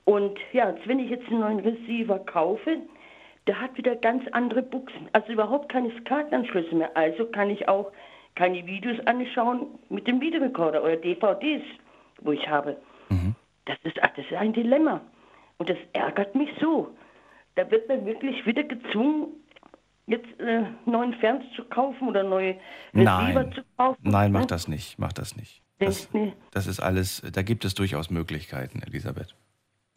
Und 0.05 0.37
ja, 0.53 0.69
jetzt, 0.71 0.87
wenn 0.87 0.99
ich 0.99 1.09
jetzt 1.09 1.27
einen 1.27 1.39
neuen 1.39 1.59
Receiver 1.59 2.19
kaufe, 2.19 2.77
der 3.47 3.59
hat 3.59 3.75
wieder 3.77 3.95
ganz 3.95 4.23
andere 4.31 4.61
Buchsen. 4.61 5.09
Also 5.13 5.31
überhaupt 5.31 5.69
keine 5.69 5.91
SCART-Anschlüsse 6.01 6.75
mehr. 6.75 6.95
Also 6.95 7.25
kann 7.27 7.49
ich 7.49 7.67
auch 7.67 7.91
keine 8.35 8.65
Videos 8.65 8.99
anschauen 9.05 9.67
mit 9.89 10.07
dem 10.07 10.21
Videorekorder 10.21 10.83
oder 10.83 10.95
DVDs, 10.97 11.63
wo 12.21 12.31
ich 12.31 12.47
habe. 12.47 12.77
Das 13.65 13.77
ist, 13.83 13.97
ach, 14.01 14.09
das 14.15 14.25
ist 14.25 14.33
ein 14.33 14.53
Dilemma. 14.53 15.01
Und 15.57 15.69
das 15.69 15.77
ärgert 15.93 16.33
mich 16.35 16.49
so. 16.59 16.95
Da 17.55 17.69
wird 17.69 17.87
man 17.87 18.05
wirklich 18.05 18.43
wieder 18.45 18.63
gezwungen, 18.63 19.27
jetzt 20.07 20.27
äh, 20.39 20.63
neuen 20.85 21.13
Fernseher 21.15 21.51
zu 21.55 21.63
kaufen 21.65 22.07
oder 22.07 22.23
neue 22.23 22.55
Receiver 22.93 23.43
Nein. 23.43 23.53
zu 23.53 23.61
kaufen. 23.77 23.99
Nein, 24.01 24.31
mach 24.31 24.41
Ne? 24.41 24.47
das 24.47 24.67
nicht. 24.67 24.97
Mach 24.97 25.13
das 25.13 25.35
nicht. 25.35 25.61
Das, 25.79 26.09
das 26.51 26.67
ist 26.67 26.79
alles, 26.79 27.21
da 27.33 27.41
gibt 27.43 27.65
es 27.65 27.73
durchaus 27.75 28.09
Möglichkeiten, 28.09 28.81
Elisabeth. 28.85 29.35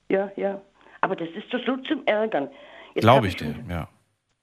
Ja, 0.08 0.30
ja. 0.36 0.60
Aber 1.00 1.16
das 1.16 1.28
ist 1.36 1.52
doch 1.52 1.60
so 1.66 1.76
zum 1.88 2.06
Ärgern. 2.06 2.48
Glaube 2.94 3.18
hab 3.18 3.24
ich 3.26 3.36
dir, 3.36 3.54
ja. 3.68 3.88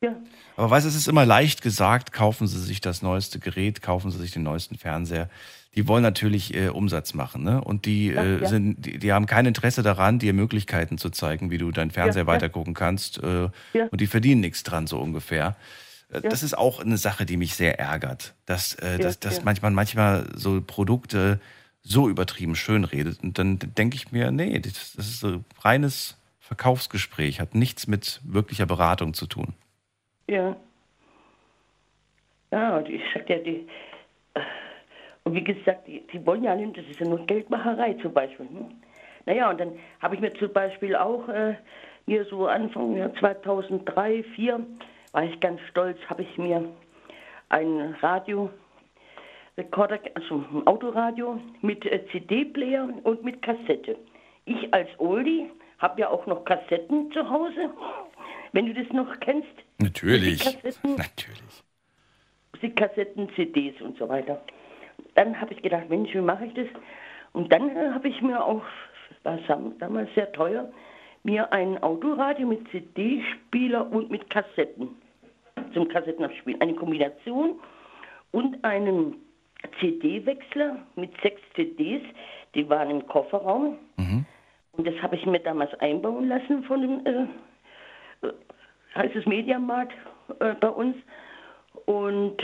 Ja, 0.03 0.15
Aber 0.57 0.71
weißt 0.71 0.85
du, 0.85 0.89
es 0.89 0.95
ist 0.95 1.07
immer 1.07 1.27
leicht 1.27 1.61
gesagt, 1.61 2.11
kaufen 2.11 2.47
Sie 2.47 2.59
sich 2.59 2.81
das 2.81 3.03
neueste 3.03 3.39
Gerät, 3.39 3.83
kaufen 3.83 4.09
Sie 4.09 4.17
sich 4.17 4.31
den 4.31 4.41
neuesten 4.41 4.75
Fernseher. 4.75 5.29
Die 5.75 5.87
wollen 5.87 6.01
natürlich 6.01 6.55
äh, 6.55 6.69
Umsatz 6.69 7.13
machen, 7.13 7.43
ne? 7.43 7.63
Und 7.63 7.85
die, 7.85 8.09
äh, 8.09 8.41
ja. 8.41 8.47
sind, 8.47 8.83
die, 8.83 8.97
die 8.97 9.13
haben 9.13 9.27
kein 9.27 9.45
Interesse 9.45 9.83
daran, 9.83 10.17
dir 10.17 10.33
Möglichkeiten 10.33 10.97
zu 10.97 11.11
zeigen, 11.11 11.51
wie 11.51 11.59
du 11.59 11.71
deinen 11.71 11.91
Fernseher 11.91 12.23
ja. 12.23 12.27
weitergucken 12.27 12.73
kannst. 12.73 13.21
Äh, 13.23 13.49
Ja. 13.73 13.85
Und 13.91 14.01
die 14.01 14.07
verdienen 14.07 14.41
nichts 14.41 14.63
dran, 14.63 14.87
so 14.87 14.99
ungefähr. 14.99 15.55
Äh, 16.09 16.15
Ja. 16.15 16.29
Das 16.29 16.41
ist 16.41 16.57
auch 16.57 16.79
eine 16.79 16.97
Sache, 16.97 17.25
die 17.27 17.37
mich 17.37 17.55
sehr 17.55 17.79
ärgert, 17.79 18.33
dass, 18.47 18.73
äh, 18.75 18.97
dass, 18.97 19.19
dass 19.19 19.37
ja. 19.37 19.43
manchmal, 19.45 19.71
manchmal 19.71 20.27
so 20.35 20.61
Produkte 20.61 21.39
so 21.83 22.09
übertrieben 22.09 22.55
schön 22.55 22.83
redet. 22.83 23.23
Und 23.23 23.37
dann 23.39 23.59
denke 23.59 23.95
ich 23.95 24.11
mir, 24.11 24.31
nee, 24.31 24.59
das, 24.59 24.93
das 24.93 25.07
ist 25.07 25.19
so 25.19 25.43
reines 25.61 26.17
Verkaufsgespräch, 26.39 27.39
hat 27.39 27.55
nichts 27.55 27.87
mit 27.87 28.21
wirklicher 28.23 28.65
Beratung 28.65 29.13
zu 29.13 29.25
tun. 29.27 29.53
ja. 30.27 30.55
Ja, 32.51 32.77
und 32.77 32.89
ich 32.89 33.01
sag 33.13 33.29
ja, 33.29 33.37
die. 33.37 33.65
äh, 34.33 34.41
Und 35.23 35.33
wie 35.35 35.43
gesagt, 35.43 35.87
die, 35.87 36.05
die 36.11 36.25
wollen 36.25 36.43
ja 36.43 36.53
nicht, 36.53 36.77
das 36.77 36.85
ist 36.85 36.99
ja 36.99 37.07
nur 37.07 37.25
Geldmacherei 37.25 37.93
zum 38.01 38.11
Beispiel. 38.13 38.45
Hm? 38.45 38.71
Naja, 39.25 39.49
und 39.49 39.59
dann 39.59 39.71
habe 40.01 40.15
ich 40.15 40.21
mir 40.21 40.33
zum 40.33 40.51
Beispiel 40.51 40.95
auch 40.97 41.29
äh, 41.29 41.55
mir 42.07 42.25
so 42.25 42.47
Anfang 42.47 42.97
ja, 42.97 43.09
2003, 43.13 43.85
2004, 44.35 44.59
war 45.13 45.23
ich 45.23 45.39
ganz 45.39 45.61
stolz, 45.69 45.97
habe 46.09 46.23
ich 46.23 46.37
mir 46.37 46.67
ein 47.47 47.95
Radio 48.01 48.49
Rekorder, 49.61 49.99
also 50.15 50.43
ein 50.53 50.65
Autoradio 50.65 51.39
mit 51.61 51.85
äh, 51.85 52.03
CD-Player 52.11 52.89
und 53.03 53.23
mit 53.23 53.41
Kassette. 53.43 53.95
Ich 54.45 54.73
als 54.73 54.89
Oldie 54.97 55.49
habe 55.77 56.01
ja 56.01 56.09
auch 56.09 56.25
noch 56.25 56.43
Kassetten 56.45 57.11
zu 57.11 57.29
Hause, 57.29 57.69
wenn 58.53 58.65
du 58.65 58.73
das 58.73 58.91
noch 58.91 59.19
kennst. 59.19 59.47
Natürlich. 59.77 60.43
Natürlich. 60.83 61.63
Musikkassetten, 62.53 63.29
CDs 63.35 63.79
und 63.81 63.97
so 63.97 64.09
weiter. 64.09 64.41
Dann 65.15 65.39
habe 65.39 65.53
ich 65.53 65.61
gedacht, 65.61 65.89
Mensch, 65.89 66.13
wie 66.13 66.21
mache 66.21 66.45
ich 66.45 66.53
das? 66.53 66.67
Und 67.33 67.51
dann 67.53 67.69
äh, 67.75 67.91
habe 67.93 68.07
ich 68.07 68.19
mir 68.21 68.43
auch, 68.43 68.63
war 69.23 69.39
damals 69.79 70.09
sehr 70.15 70.31
teuer, 70.31 70.71
mir 71.23 71.53
ein 71.53 71.81
Autoradio 71.83 72.47
mit 72.47 72.67
CD-Spieler 72.71 73.91
und 73.91 74.09
mit 74.09 74.27
Kassetten 74.31 74.89
zum 75.73 75.87
Kassettenabspielen. 75.87 76.59
Eine 76.61 76.73
Kombination 76.73 77.59
und 78.31 78.63
einen 78.63 79.15
CD-Wechsler 79.79 80.77
mit 80.95 81.11
sechs 81.21 81.41
CDs, 81.55 82.03
die 82.55 82.67
waren 82.69 82.89
im 82.89 83.07
Kofferraum. 83.07 83.77
Und 84.73 84.87
das 84.87 84.95
habe 85.01 85.15
ich 85.15 85.25
mir 85.25 85.39
damals 85.39 85.73
einbauen 85.79 86.27
lassen 86.27 86.63
von 86.63 86.81
dem, 86.81 87.05
äh, 87.05 88.27
äh, 88.27 88.33
heißt 88.95 89.15
es 89.15 89.25
Mediamarkt 89.25 89.93
äh, 90.39 90.53
bei 90.55 90.69
uns. 90.69 90.95
Und, 91.85 92.37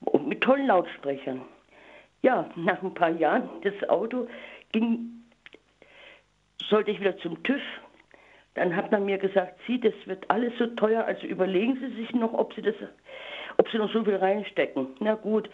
und 0.00 0.28
mit 0.28 0.40
tollen 0.40 0.66
Lautsprechern. 0.66 1.42
Ja, 2.22 2.48
nach 2.56 2.82
ein 2.82 2.94
paar 2.94 3.10
Jahren, 3.10 3.48
das 3.62 3.88
Auto 3.88 4.26
ging, 4.72 5.24
sollte 6.68 6.90
ich 6.90 7.00
wieder 7.00 7.16
zum 7.18 7.42
TÜV. 7.42 7.62
Dann 8.54 8.74
hat 8.74 8.90
man 8.90 9.04
mir 9.04 9.18
gesagt, 9.18 9.60
Sie, 9.66 9.78
das 9.78 9.92
wird 10.06 10.28
alles 10.30 10.52
so 10.58 10.66
teuer, 10.66 11.04
also 11.04 11.26
überlegen 11.26 11.76
Sie 11.76 11.94
sich 11.94 12.12
noch, 12.14 12.32
ob 12.32 12.54
Sie 12.54 12.62
das, 12.62 12.74
ob 13.58 13.68
Sie 13.70 13.78
noch 13.78 13.92
so 13.92 14.02
viel 14.02 14.16
reinstecken. 14.16 14.88
Na 14.98 15.14
gut, 15.14 15.50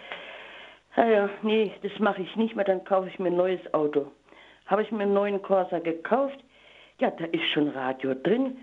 naja, 0.96 1.30
nee, 1.42 1.72
das 1.82 1.98
mache 1.98 2.22
ich 2.22 2.36
nicht 2.36 2.54
mehr, 2.56 2.64
dann 2.64 2.84
kaufe 2.84 3.08
ich 3.08 3.18
mir 3.18 3.28
ein 3.28 3.36
neues 3.36 3.60
Auto. 3.72 4.10
Habe 4.66 4.82
ich 4.82 4.90
mir 4.90 5.02
einen 5.02 5.14
neuen 5.14 5.42
Corsa 5.42 5.78
gekauft, 5.78 6.38
ja, 6.98 7.10
da 7.10 7.24
ist 7.26 7.44
schon 7.52 7.68
Radio 7.68 8.14
drin 8.14 8.58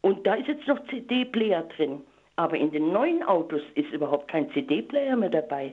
und 0.00 0.26
da 0.26 0.34
ist 0.34 0.48
jetzt 0.48 0.66
noch 0.66 0.78
CD-Player 0.88 1.62
drin. 1.76 2.02
Aber 2.36 2.56
in 2.56 2.70
den 2.72 2.92
neuen 2.92 3.22
Autos 3.22 3.62
ist 3.74 3.90
überhaupt 3.92 4.28
kein 4.28 4.50
CD-Player 4.52 5.16
mehr 5.16 5.30
dabei. 5.30 5.72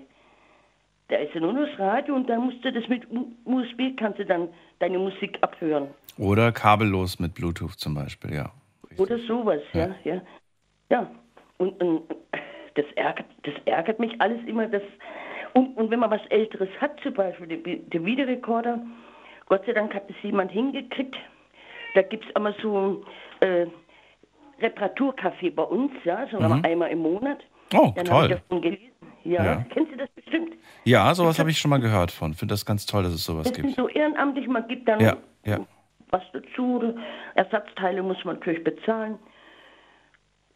Da 1.07 1.17
ist 1.17 1.33
ja 1.33 1.41
nur 1.41 1.53
das 1.53 1.77
Radio 1.77 2.15
und 2.15 2.29
dann 2.29 2.45
musst 2.45 2.63
du 2.63 2.71
das 2.71 2.87
mit 2.87 3.05
USB, 3.45 3.97
kannst 3.97 4.19
du 4.19 4.25
dann 4.25 4.47
deine 4.79 4.97
Musik 4.97 5.37
abhören. 5.41 5.89
Oder 6.17 6.51
kabellos 6.51 7.19
mit 7.19 7.33
Bluetooth 7.33 7.73
zum 7.73 7.95
Beispiel, 7.95 8.33
ja. 8.33 8.51
Oder 8.97 9.17
sowas, 9.19 9.61
ja, 9.73 9.95
ja. 10.03 10.21
Ja, 10.89 11.09
und, 11.57 11.81
und 11.81 12.03
das, 12.75 12.85
ärgert, 12.95 13.25
das 13.43 13.53
ärgert 13.65 13.99
mich 13.99 14.19
alles 14.21 14.39
immer. 14.45 14.67
Das, 14.67 14.83
und, 15.53 15.75
und 15.77 15.91
wenn 15.91 15.99
man 15.99 16.11
was 16.11 16.25
Älteres 16.29 16.69
hat, 16.79 16.99
zum 17.01 17.13
Beispiel 17.13 17.47
der, 17.47 17.57
der 17.77 18.05
Videorekorder, 18.05 18.79
Gott 19.47 19.65
sei 19.65 19.73
Dank 19.73 19.93
hat 19.93 20.09
es 20.09 20.15
jemand 20.23 20.51
hingekriegt. 20.51 21.15
Da 21.95 22.01
gibt 22.03 22.25
es 22.25 22.31
immer 22.35 22.53
so 22.61 23.03
äh, 23.41 23.65
Reparaturcafé 24.61 25.53
bei 25.53 25.63
uns, 25.63 25.91
ja, 26.03 26.25
so 26.31 26.37
einmal 26.37 26.89
im 26.91 26.99
Monat. 26.99 27.39
Mhm. 27.73 27.79
Oh, 27.79 27.93
Dann 27.95 28.05
toll. 28.05 28.15
habe 28.23 28.33
ich 28.33 28.39
davon 28.39 28.61
gelesen. 28.61 28.91
Ja, 29.23 29.43
Ja. 29.45 29.65
kennst 29.71 29.91
du 29.91 29.97
das 29.97 30.09
bestimmt? 30.11 30.53
Ja, 30.83 31.13
sowas 31.13 31.37
habe 31.39 31.49
ich 31.51 31.57
schon 31.59 31.69
mal 31.69 31.79
gehört 31.79 32.11
von. 32.11 32.33
Finde 32.33 32.53
das 32.53 32.65
ganz 32.65 32.85
toll, 32.85 33.03
dass 33.03 33.13
es 33.13 33.23
sowas 33.23 33.43
Das 33.47 33.55
sind 33.55 33.65
gibt. 33.67 33.77
so 33.77 33.87
ehrenamtlich, 33.87 34.47
man 34.47 34.67
gibt 34.67 34.87
dann 34.87 34.99
Ja, 34.99 35.17
ja. 35.45 35.59
was 36.09 36.23
dazu. 36.33 36.95
Ersatzteile 37.35 38.01
muss 38.03 38.23
man 38.25 38.35
natürlich 38.37 38.63
bezahlen. 38.63 39.19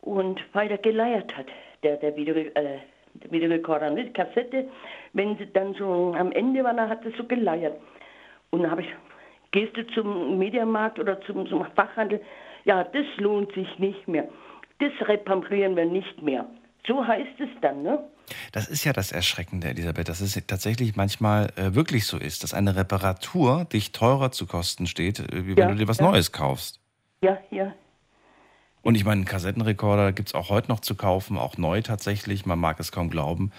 Und 0.02 0.40
weil 0.54 0.70
er 0.72 0.78
geleiert 0.78 1.36
hat, 1.36 1.48
der, 1.84 1.98
der, 1.98 2.16
Video, 2.16 2.36
äh, 2.36 2.80
der 3.24 3.32
Videorekorder 3.32 3.92
mit 3.92 4.14
Kassette, 4.14 4.68
wenn 5.14 5.38
sie 5.38 5.48
dann 5.54 5.74
so 5.76 6.14
am 6.18 6.32
Ende 6.32 6.64
war, 6.64 6.74
dann 6.74 6.90
hat 6.90 7.06
er 7.06 7.12
so 7.18 7.24
geleiert. 7.24 7.78
Und 8.50 8.64
dann 8.64 8.72
habe 8.72 8.82
ich, 8.82 8.88
gehst 9.52 9.76
du 9.78 9.86
zum 9.88 10.38
Mediamarkt 10.38 11.00
oder 11.00 11.20
zum, 11.22 11.48
zum 11.48 11.66
Fachhandel, 11.76 12.22
ja, 12.66 12.84
das 12.84 13.06
lohnt 13.18 13.54
sich 13.54 13.68
nicht 13.80 14.08
mehr. 14.08 14.28
Das 14.80 14.92
reparieren 15.08 15.76
wir 15.76 15.86
nicht 15.86 16.22
mehr. 16.22 16.46
So 16.88 17.06
heißt 17.06 17.40
es 17.40 17.50
dann, 17.62 17.84
ne? 17.84 18.04
Das 18.52 18.68
ist 18.68 18.84
ja 18.84 18.94
das 18.94 19.12
Erschreckende, 19.12 19.68
Elisabeth, 19.68 20.10
dass 20.10 20.20
es 20.22 20.34
tatsächlich 20.48 20.96
manchmal 20.96 21.52
äh, 21.56 21.76
wirklich 21.76 22.06
so 22.08 22.18
ist, 22.18 22.44
dass 22.44 22.54
eine 22.54 22.76
Reparatur 22.76 23.66
dich 23.66 23.92
teurer 23.92 24.32
zu 24.32 24.48
kosten 24.48 24.88
steht, 24.88 25.20
äh, 25.20 25.46
wie 25.46 25.56
wenn 25.56 25.58
Ja, 25.58 25.68
du 25.70 25.76
dir 25.76 25.88
was 25.88 26.00
ja. 26.00 26.10
Neues 26.10 26.32
kaufst. 26.32 26.80
Ja, 27.22 27.38
ja. 27.52 27.74
Und 28.86 28.94
ich 28.94 29.04
meine, 29.04 29.14
einen 29.20 29.26
Kassettenrekorder 29.26 30.14
gibt 30.14 30.30
es 30.30 30.36
auch 30.36 30.50
heute 30.50 30.70
noch 30.70 30.80
zu 30.80 30.94
kaufen, 30.94 31.38
auch 31.40 31.58
neu 31.58 31.82
tatsächlich. 31.82 32.46
Man 32.46 32.60
mag 32.60 32.80
es 32.80 32.92
kaum 32.92 33.10
glauben. 33.10 33.52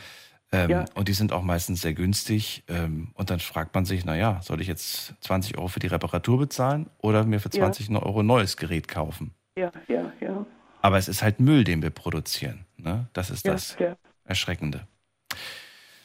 Ähm, 0.52 0.70
Ja. 0.70 0.84
Und 0.94 1.08
die 1.08 1.14
sind 1.14 1.32
auch 1.32 1.42
meistens 1.42 1.80
sehr 1.80 1.94
günstig. 1.94 2.62
Ähm, 2.68 3.10
und 3.14 3.28
dann 3.30 3.40
fragt 3.40 3.74
man 3.74 3.84
sich, 3.84 4.04
naja, 4.04 4.38
soll 4.42 4.60
ich 4.60 4.68
jetzt 4.68 5.14
20 5.22 5.58
Euro 5.58 5.66
für 5.66 5.80
die 5.80 5.88
Reparatur 5.88 6.38
bezahlen 6.38 6.88
oder 6.98 7.24
mir 7.24 7.40
für 7.40 7.48
Ja. 7.48 7.64
20 7.64 7.90
Euro 7.90 8.20
ein 8.20 8.26
neues 8.26 8.56
Gerät 8.56 8.86
kaufen? 8.86 9.34
Ja, 9.58 9.72
ja, 9.88 10.12
ja. 10.20 10.46
Aber 10.80 10.96
es 10.96 11.08
ist 11.08 11.24
halt 11.24 11.40
Müll, 11.40 11.64
den 11.64 11.82
wir 11.82 11.90
produzieren. 11.90 12.64
Ne? 12.76 13.08
Das 13.12 13.28
ist 13.30 13.44
Ja, 13.44 13.52
das. 13.54 13.76
Erschreckende. 14.24 14.86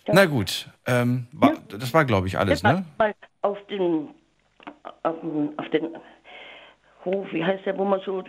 Na 0.07 0.25
gut, 0.25 0.67
ähm, 0.87 1.27
war, 1.31 1.53
das 1.69 1.93
war, 1.93 2.05
glaube 2.05 2.25
ich, 2.25 2.39
alles, 2.39 2.63
ne? 2.63 2.83
auf 3.43 3.57
den, 3.69 4.09
auf 5.03 5.15
auf 5.57 5.69
den 5.69 5.95
Hof, 7.05 7.27
wie 7.31 7.43
heißt 7.43 7.65
der, 7.65 7.77
wo 7.77 7.85
man 7.85 7.99
so, 8.01 8.23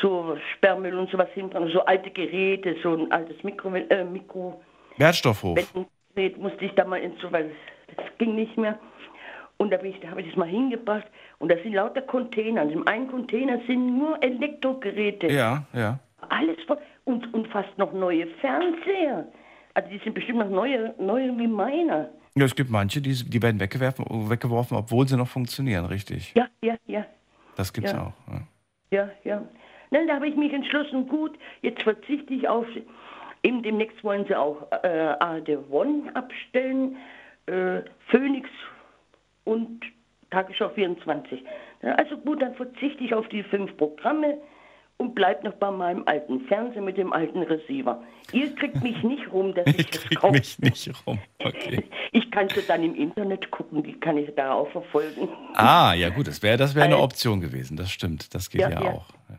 so 0.00 0.36
Sperrmüll 0.54 0.98
und 0.98 1.10
sowas 1.10 1.28
hinbringt, 1.34 1.72
so 1.72 1.84
alte 1.84 2.10
Geräte, 2.10 2.76
so 2.82 2.94
ein 2.94 3.10
altes 3.12 3.42
Mikro, 3.42 3.74
äh, 3.74 4.04
Mikro 4.04 4.60
Wertstoffhof. 4.96 5.56
Wendengerät 5.56 6.38
musste 6.40 6.64
ich 6.64 6.72
da 6.72 6.84
mal 6.84 6.98
ins, 6.98 7.16
weil 7.30 7.46
es, 7.46 7.96
das 7.96 8.06
ging 8.18 8.34
nicht 8.34 8.56
mehr. 8.56 8.78
Und 9.56 9.72
da, 9.72 9.76
bin 9.76 9.90
ich, 9.90 10.00
da 10.00 10.10
habe 10.10 10.20
ich 10.20 10.28
das 10.28 10.36
mal 10.36 10.48
hingebracht 10.48 11.06
und 11.38 11.50
da 11.50 11.56
sind 11.62 11.74
lauter 11.74 12.02
Container. 12.02 12.62
Und 12.62 12.70
im 12.70 12.86
einen 12.86 13.08
Container 13.08 13.60
sind 13.66 13.98
nur 13.98 14.22
Elektrogeräte. 14.22 15.26
Ja, 15.28 15.64
ja. 15.72 15.98
Alles 16.28 16.56
voll. 16.66 16.78
Und, 17.04 17.32
und 17.34 17.48
fast 17.48 17.76
noch 17.76 17.92
neue 17.92 18.26
Fernseher. 18.40 19.26
Also 19.74 19.88
die 19.90 19.98
sind 19.98 20.14
bestimmt 20.14 20.38
noch 20.38 20.50
neue, 20.50 20.94
neue 20.98 21.36
wie 21.38 21.48
meiner. 21.48 22.10
Ja, 22.36 22.44
es 22.44 22.54
gibt 22.54 22.70
manche, 22.70 23.00
die, 23.00 23.12
die 23.12 23.42
werden 23.42 23.58
weggeworfen, 23.58 24.30
weggeworfen, 24.30 24.76
obwohl 24.76 25.08
sie 25.08 25.16
noch 25.16 25.28
funktionieren, 25.28 25.86
richtig. 25.86 26.34
Ja, 26.36 26.46
ja, 26.62 26.76
ja. 26.86 27.04
Das 27.58 27.72
gibt's 27.72 27.92
Ja. 27.92 28.06
auch. 28.06 28.32
Ja. 28.32 28.40
Ja, 28.90 29.10
ja. 29.24 29.42
Nein, 29.90 30.06
da 30.06 30.14
habe 30.14 30.28
ich 30.28 30.36
mich 30.36 30.52
entschlossen, 30.52 31.08
gut, 31.08 31.36
jetzt 31.60 31.82
verzichte 31.82 32.32
ich 32.32 32.48
auf. 32.48 32.66
Eben 33.42 33.62
demnächst 33.62 34.02
wollen 34.02 34.24
sie 34.26 34.34
auch 34.34 34.66
äh, 34.82 35.14
ARD 35.20 35.58
One 35.70 36.14
abstellen, 36.14 36.96
äh, 37.46 37.82
Phoenix 38.08 38.48
und 39.44 39.84
Tagesschau 40.30 40.68
24. 40.70 41.42
Ja, 41.82 41.94
Also 41.96 42.16
gut, 42.18 42.40
dann 42.42 42.54
verzichte 42.54 43.02
ich 43.04 43.12
auf 43.14 43.28
die 43.28 43.42
fünf 43.42 43.76
Programme 43.76 44.38
und 44.98 45.14
bleib 45.14 45.42
noch 45.44 45.54
bei 45.54 45.70
meinem 45.70 46.02
alten 46.06 46.40
Fernseher 46.42 46.82
mit 46.82 46.96
dem 46.98 47.12
alten 47.12 47.42
Receiver. 47.42 48.02
Ihr 48.32 48.54
kriegt 48.54 48.82
mich 48.82 49.02
nicht 49.02 49.32
rum, 49.32 49.54
dass 49.54 49.66
ich, 49.68 49.78
Ich 49.78 49.90
das 49.90 50.02
krieg 50.04 50.18
kaufe. 50.18 50.32
mich 50.34 50.58
nicht 50.58 50.90
rum. 51.06 51.18
Okay. 51.38 51.84
Ich 52.12 52.30
kann 52.30 52.48
sie 52.48 52.62
dann 52.66 52.82
im 52.82 52.94
Internet 52.94 53.50
gucken, 53.50 53.82
die 53.82 53.92
kann 54.00 54.16
ich 54.16 54.34
da 54.34 54.52
auch 54.52 54.70
verfolgen. 54.70 55.28
Ah, 55.54 55.92
ja 55.94 56.08
gut, 56.08 56.26
das 56.26 56.42
wäre 56.42 56.56
das 56.56 56.74
wär 56.74 56.84
eine 56.84 56.98
Option 56.98 57.40
gewesen. 57.40 57.76
Das 57.76 57.90
stimmt, 57.90 58.34
das 58.34 58.48
geht 58.50 58.62
ja, 58.62 58.70
Ja, 58.70 58.82
ja. 58.82 58.90
auch. 58.92 59.06
Ja. 59.28 59.36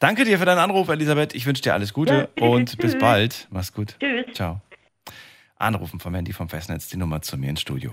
Danke 0.00 0.24
dir 0.24 0.38
für 0.38 0.44
deinen 0.44 0.58
Anruf, 0.58 0.88
Elisabeth. 0.88 1.34
Ich 1.34 1.46
wünsche 1.46 1.62
dir 1.62 1.74
alles 1.74 1.92
Gute 1.94 2.28
und 2.40 2.76
bis 2.78 2.92
tschüss. 2.92 3.00
bald. 3.00 3.46
Mach's 3.50 3.72
gut. 3.72 3.96
Tschüss. 4.00 4.26
Ciao. 4.34 4.60
Anrufen 5.56 6.00
vom 6.00 6.14
Handy 6.14 6.32
vom 6.32 6.48
Festnetz, 6.48 6.88
die 6.88 6.96
Nummer 6.96 7.22
zu 7.22 7.36
mir 7.38 7.50
ins 7.50 7.60
Studio. 7.60 7.92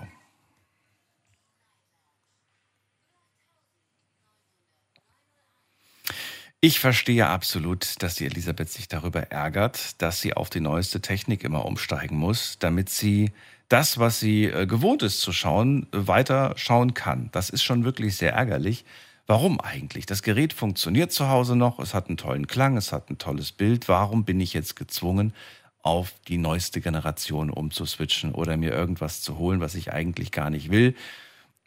Ich 6.66 6.80
verstehe 6.80 7.28
absolut, 7.28 8.01
dass 8.01 8.16
die 8.16 8.26
Elisabeth 8.26 8.72
sich 8.72 8.88
darüber 8.88 9.30
ärgert, 9.32 10.01
dass 10.01 10.20
sie 10.20 10.34
auf 10.34 10.49
die 10.49 10.61
neueste 10.61 10.99
Technik 10.99 11.43
immer 11.43 11.63
umsteigen 11.63 12.18
muss, 12.18 12.57
damit 12.57 12.89
sie 12.89 13.34
das, 13.70 13.99
was 13.99 14.20
sie 14.20 14.45
äh, 14.45 14.66
gewohnt 14.66 15.03
ist 15.03 15.22
zu 15.22 15.32
schauen, 15.32 15.86
weiter 15.91 16.55
schauen 16.55 16.95
kann. 16.95 17.30
Das 17.34 17.51
ist 17.51 17.61
schon 17.61 17.84
wirklich 17.84 18.18
sehr 18.18 18.34
ärgerlich. 18.34 18.84
Warum 19.28 19.61
eigentlich? 19.61 20.07
Das 20.07 20.24
Gerät 20.24 20.53
funktioniert 20.53 21.11
zu 21.11 21.30
Hause 21.30 21.55
noch, 21.55 21.78
es 21.78 21.93
hat 21.93 22.07
einen 22.07 22.18
tollen 22.18 22.47
Klang, 22.47 22.78
es 22.78 22.91
hat 22.91 23.11
ein 23.11 23.20
tolles 23.20 23.51
Bild. 23.51 23.88
Warum 23.88 24.26
bin 24.26 24.39
ich 24.39 24.53
jetzt 24.53 24.76
gezwungen, 24.76 25.36
auf 25.84 26.16
die 26.28 26.39
neueste 26.39 26.82
Generation 26.82 27.51
umzuswitchen 27.51 28.32
oder 28.32 28.57
mir 28.57 28.72
irgendwas 28.72 29.22
zu 29.22 29.38
holen, 29.38 29.61
was 29.61 29.76
ich 29.76 29.93
eigentlich 29.93 30.32
gar 30.32 30.49
nicht 30.49 30.72
will? 30.72 30.95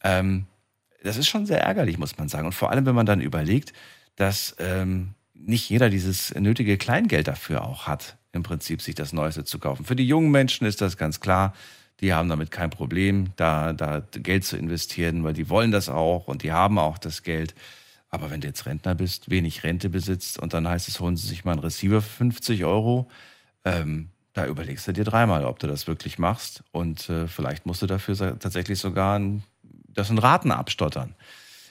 Ähm, 0.03 0.47
das 1.05 1.17
ist 1.17 1.29
schon 1.29 1.47
sehr 1.47 1.61
ärgerlich, 1.61 1.99
muss 1.99 2.19
man 2.19 2.29
sagen. 2.29 2.47
Und 2.47 2.55
vor 2.55 2.73
allem, 2.73 2.85
wenn 2.85 2.97
man 2.97 3.07
dann 3.07 3.21
überlegt, 3.21 3.73
dass 4.19 4.57
ähm, 4.59 5.15
nicht 5.33 5.71
jeder 5.71 5.91
dieses 5.91 6.35
nötige 6.35 6.77
Kleingeld 6.77 7.29
dafür 7.29 7.65
auch 7.65 7.87
hat, 7.87 8.17
im 8.33 8.43
Prinzip 8.43 8.83
sich 8.83 8.97
das 8.97 9.13
Neueste 9.13 9.45
zu 9.45 9.61
kaufen. 9.61 9.85
Für 9.85 9.97
die 9.97 10.07
jungen 10.07 10.31
Menschen 10.31 10.67
ist 10.67 10.81
das 10.81 10.97
ganz 10.97 11.21
klar. 11.21 11.55
Die 12.01 12.13
haben 12.13 12.29
damit 12.29 12.51
kein 12.51 12.71
Problem, 12.71 13.31
da, 13.37 13.73
da 13.73 14.03
Geld 14.13 14.45
zu 14.45 14.57
investieren, 14.57 15.25
weil 15.25 15.35
die 15.35 15.49
wollen 15.49 15.71
das 15.71 15.89
auch 15.89 16.27
und 16.27 16.43
die 16.43 16.53
haben 16.53 16.79
auch 16.79 16.99
das 16.99 17.23
Geld. 17.23 17.55
Aber 18.11 18.31
wenn 18.31 18.41
du 18.41 18.49
jetzt 18.49 18.67
Rentner 18.67 18.95
bist, 18.97 19.31
wenig 19.31 19.63
Rente 19.63 19.89
besitzt 19.89 20.39
und 20.39 20.53
dann 20.53 20.67
heißt 20.67 20.89
es, 20.89 20.99
holen 20.99 21.17
sie 21.17 21.27
sich 21.29 21.45
mal 21.45 21.53
einen 21.53 21.61
Receiver 21.61 22.03
für 22.03 22.09
50 22.09 22.65
Euro, 22.65 23.09
ähm, 23.65 24.11
da 24.33 24.47
überlegst 24.47 24.87
du 24.89 24.93
dir 24.93 25.05
dreimal, 25.05 25.45
ob 25.45 25.61
du 25.61 25.67
das 25.67 25.87
wirklich 25.87 26.19
machst. 26.19 26.65
Und 26.73 27.09
äh, 27.09 27.29
vielleicht 27.29 27.67
musst 27.67 27.83
du 27.83 27.87
dafür 27.87 28.17
tatsächlich 28.39 28.79
sogar 28.81 29.19
ein, 29.19 29.45
das 29.63 30.11
in 30.11 30.19
Raten 30.19 30.51
abstottern. 30.51 31.15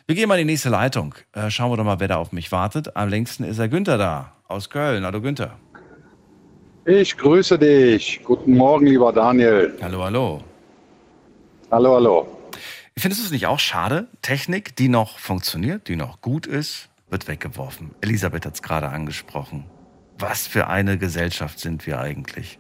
Wir 0.10 0.16
gehen 0.16 0.30
mal 0.30 0.40
in 0.40 0.48
die 0.48 0.54
nächste 0.54 0.70
Leitung. 0.70 1.16
Äh, 1.34 1.50
schauen 1.50 1.70
wir 1.70 1.76
doch 1.76 1.84
mal, 1.84 2.00
wer 2.00 2.08
da 2.08 2.16
auf 2.16 2.32
mich 2.32 2.54
wartet. 2.54 2.96
Am 2.96 3.10
längsten 3.10 3.44
ist 3.44 3.60
der 3.60 3.68
Günther 3.68 3.98
da, 3.98 4.32
aus 4.48 4.70
Köln. 4.70 5.04
Hallo 5.04 5.20
Günther. 5.20 5.58
Ich 6.86 7.18
grüße 7.18 7.60
dich. 7.60 8.22
Guten 8.24 8.56
Morgen, 8.56 8.86
lieber 8.86 9.12
Daniel. 9.12 9.78
Hallo, 9.82 10.02
hallo. 10.06 10.42
Hallo, 11.72 11.96
hallo. 11.96 12.28
Findest 12.98 13.22
du 13.22 13.26
es 13.26 13.32
nicht 13.32 13.48
auch 13.48 13.60
schade? 13.60 14.08
Technik, 14.22 14.78
die 14.78 14.88
noch 14.88 15.20
funktioniert, 15.20 15.90
die 15.90 15.98
noch 15.98 16.22
gut 16.22 16.48
ist, 16.48 16.88
wird 17.10 17.28
weggeworfen. 17.28 17.94
Elisabeth 18.00 18.46
hat 18.46 18.54
es 18.54 18.62
gerade 18.62 18.88
angesprochen. 18.88 19.66
Was 20.20 20.48
für 20.48 20.68
eine 20.68 20.98
Gesellschaft 20.98 21.60
sind 21.60 21.86
wir 21.86 22.00
eigentlich? 22.00 22.60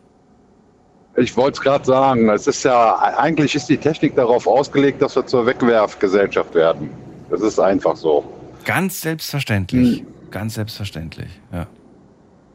Ich 1.15 1.37
wollte 1.37 1.59
es 1.59 1.61
gerade 1.61 1.85
sagen. 1.85 2.27
Es 2.27 2.45
ist 2.45 2.63
ja, 2.63 2.97
eigentlich 3.17 3.55
ist 3.55 3.69
die 3.69 3.77
Technik 3.77 4.17
darauf 4.17 4.47
ausgelegt, 4.47 5.01
dass 5.01 5.15
wir 5.15 5.25
zur 5.25 5.45
Wegwerfgesellschaft 5.45 6.53
werden. 6.53 7.06
Das 7.29 7.41
ist 7.41 7.59
einfach 7.59 7.95
so. 7.95 8.23
Ganz 8.65 9.01
selbstverständlich. 9.01 10.03
Ganz 10.31 10.55
selbstverständlich, 10.55 11.29
ja. 11.51 11.67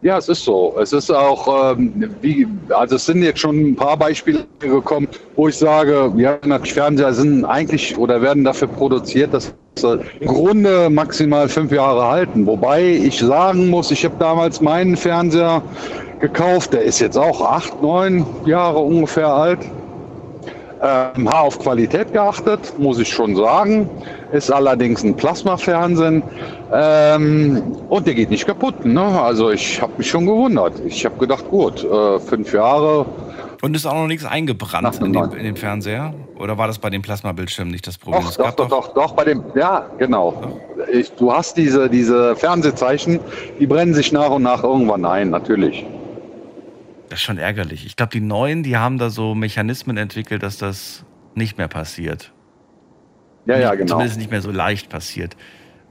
Ja, 0.03 0.19
es 0.19 0.29
ist 0.29 0.45
so. 0.45 0.75
Es 0.81 0.93
ist 0.93 1.11
auch, 1.13 1.77
ähm, 1.77 2.11
wie, 2.21 2.47
also 2.71 2.97
es 2.97 3.07
sind 3.07 3.23
jetzt 3.23 3.39
schon 3.39 3.57
ein 3.57 3.77
paar 3.77 3.97
Beispiele 3.97 4.45
gekommen, 4.59 5.07
wo 5.37 5.47
ich 5.47 5.57
sage, 5.57 6.13
ja, 6.17 6.39
natürlich 6.45 6.75
Fernseher 6.75 7.15
sind 7.15 7.45
eigentlich 7.45 7.97
oder 7.97 8.21
werden 8.21 8.43
dafür 8.43 8.67
produziert, 8.67 9.33
dass 9.33 9.55
sie 9.77 10.01
im 10.19 10.27
Grunde 10.27 10.91
maximal 10.91 11.49
fünf 11.49 11.71
Jahre 11.71 12.05
halten. 12.05 12.47
Wobei 12.47 12.83
ich 12.85 13.21
sagen 13.21 13.71
muss, 13.71 13.93
ich 13.93 14.05
habe 14.05 14.17
damals 14.19 14.61
meinen 14.61 14.97
Fernseher 14.97 15.63
gekauft, 16.19 16.73
der 16.73 16.83
ist 16.83 16.99
jetzt 16.99 17.17
auch 17.17 17.41
acht, 17.41 17.81
neun 17.81 18.27
Jahre 18.45 18.81
ungefähr 18.81 19.33
alt. 19.33 19.61
Ähm, 20.85 21.29
habe 21.29 21.47
auf 21.47 21.61
Qualität 21.61 22.13
geachtet, 22.13 22.77
muss 22.77 22.99
ich 22.99 23.09
schon 23.09 23.37
sagen. 23.37 23.89
Ist 24.33 24.51
allerdings 24.51 25.05
ein 25.05 25.15
Plasmafernsehen. 25.15 26.25
Ähm, 26.73 27.63
und 27.89 28.07
der 28.07 28.15
geht 28.15 28.31
nicht 28.31 28.47
kaputt. 28.47 28.85
Ne? 28.85 29.01
Also 29.01 29.51
ich 29.51 29.81
habe 29.81 29.93
mich 29.99 30.11
schon 30.11 30.27
gewundert. 30.27 30.81
Ich 30.85 31.05
habe 31.05 31.17
gedacht, 31.19 31.49
gut, 31.49 31.85
äh, 31.85 32.19
fünf 32.19 32.53
Jahre. 32.53 33.07
Und 33.63 33.77
ist 33.77 33.87
auch 33.87 33.95
noch 33.95 34.09
nichts 34.09 34.25
eingebrannt 34.25 35.01
in 35.01 35.13
den, 35.13 35.31
in 35.31 35.45
den 35.45 35.57
Fernseher? 35.57 36.15
Oder 36.37 36.59
war 36.59 36.67
das 36.67 36.81
bei 36.81 36.91
dem 36.91 37.01
Plasmabildschirm 37.01 37.69
nicht 37.69 37.87
das 37.87 37.97
Problem? 37.97 38.25
Doch, 38.25 38.35
doch, 38.35 38.51
doch, 38.51 38.69
doch, 38.69 38.95
doch, 38.95 39.13
bei 39.13 39.23
dem, 39.23 39.45
ja, 39.55 39.87
genau. 39.99 40.59
Ich, 40.93 41.13
du 41.13 41.33
hast 41.33 41.57
diese, 41.57 41.89
diese 41.89 42.35
Fernsehzeichen, 42.35 43.21
die 43.61 43.67
brennen 43.69 43.95
sich 43.95 44.11
nach 44.11 44.31
und 44.31 44.43
nach 44.43 44.65
irgendwann 44.65 45.05
ein, 45.05 45.31
natürlich. 45.31 45.87
Das 47.13 47.19
ist 47.19 47.25
schon 47.25 47.37
ärgerlich. 47.37 47.85
Ich 47.85 47.95
glaube, 47.95 48.11
die 48.11 48.23
Neuen, 48.23 48.63
die 48.63 48.79
haben 48.79 48.97
da 48.97 49.11
so 49.11 49.35
Mechanismen 49.35 49.99
entwickelt, 49.99 50.43
dass 50.43 50.57
das 50.57 51.05
nicht 51.35 51.59
mehr 51.59 51.69
passiert. 51.69 52.33
Ja, 53.45 53.59
ja, 53.59 53.75
genau. 53.75 53.91
Zumindest 53.91 54.17
nicht 54.17 54.31
mehr 54.31 54.41
so 54.41 54.51
leicht 54.51 54.89
passiert. 54.89 55.37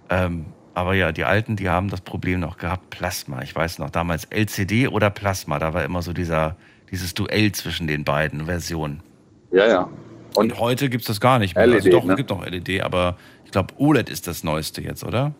Ähm, 0.09 0.47
aber 0.73 0.95
ja, 0.95 1.11
die 1.11 1.23
Alten, 1.23 1.57
die 1.57 1.69
haben 1.69 1.89
das 1.89 2.01
Problem 2.01 2.39
noch 2.39 2.57
gehabt, 2.57 2.89
Plasma. 2.89 3.43
Ich 3.43 3.55
weiß 3.55 3.77
noch, 3.77 3.91
damals 3.91 4.25
LCD 4.31 4.87
oder 4.87 5.11
Plasma, 5.11 5.59
da 5.59 5.75
war 5.75 5.83
immer 5.85 6.01
so 6.01 6.11
dieser, 6.11 6.55
dieses 6.89 7.13
Duell 7.13 7.51
zwischen 7.51 7.85
den 7.85 8.03
beiden 8.03 8.47
Versionen. 8.47 9.03
Ja, 9.51 9.67
ja. 9.67 9.89
Und, 10.33 10.59
heute 10.59 10.89
gibt 10.89 11.01
es 11.01 11.07
das 11.07 11.21
gar 11.21 11.37
nicht 11.37 11.55
mehr. 11.55 11.67
LED, 11.67 11.75
also 11.75 11.89
doch, 11.91 12.05
ne? 12.05 12.13
es 12.13 12.17
gibt 12.17 12.31
noch 12.31 12.43
LED, 12.43 12.81
aber 12.81 13.15
ich 13.45 13.51
glaube, 13.51 13.75
OLED 13.77 14.09
ist 14.09 14.25
das 14.25 14.43
Neueste 14.43 14.81
jetzt, 14.81 15.03
oder? 15.03 15.35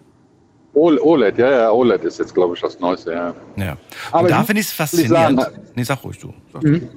OLED, 0.73 1.37
ja, 1.37 1.51
ja, 1.51 1.71
OLED 1.71 2.03
ist 2.05 2.19
jetzt, 2.19 2.33
glaube 2.33 2.55
ich, 2.55 2.61
das 2.61 2.79
Neueste, 2.79 3.11
ja. 3.11 3.33
Ja. 3.57 3.77
Aber 4.11 4.29
da 4.29 4.43
finde 4.43 4.61
ich 4.61 4.67
es 4.67 4.93
ehrlich 4.93 5.09
sagen, 5.09 5.37
faszinierend. 5.37 5.75
nee, 5.75 5.83
sag 5.83 6.03
ruhig 6.03 6.17
du. 6.19 6.33
Sag 6.53 6.63
Mhm. 6.63 6.87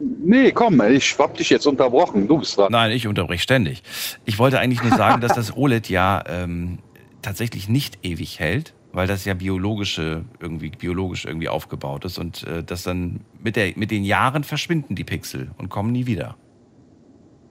Nee, 0.00 0.52
komm, 0.52 0.80
ich 0.82 1.18
hab 1.18 1.36
dich 1.36 1.50
jetzt 1.50 1.66
unterbrochen. 1.66 2.28
Du 2.28 2.38
bist 2.38 2.56
dran. 2.56 2.70
Nein, 2.70 2.92
ich 2.92 3.08
unterbreche 3.08 3.42
ständig. 3.42 3.82
Ich 4.24 4.38
wollte 4.38 4.60
eigentlich 4.60 4.82
nur 4.82 4.96
sagen, 4.96 5.20
dass 5.20 5.34
das 5.34 5.56
OLED 5.56 5.88
ja 5.88 6.22
ähm, 6.28 6.78
tatsächlich 7.22 7.68
nicht 7.68 7.98
ewig 8.04 8.38
hält, 8.38 8.74
weil 8.92 9.08
das 9.08 9.24
ja 9.24 9.34
biologische 9.34 10.24
irgendwie 10.38 10.70
biologisch 10.70 11.24
irgendwie 11.24 11.48
aufgebaut 11.48 12.04
ist 12.04 12.18
und 12.18 12.44
äh, 12.44 12.62
das 12.62 12.84
dann 12.84 13.20
mit 13.42 13.56
der 13.56 13.72
mit 13.74 13.90
den 13.90 14.04
Jahren 14.04 14.44
verschwinden 14.44 14.94
die 14.94 15.04
Pixel 15.04 15.50
und 15.58 15.68
kommen 15.68 15.90
nie 15.90 16.06
wieder. 16.06 16.36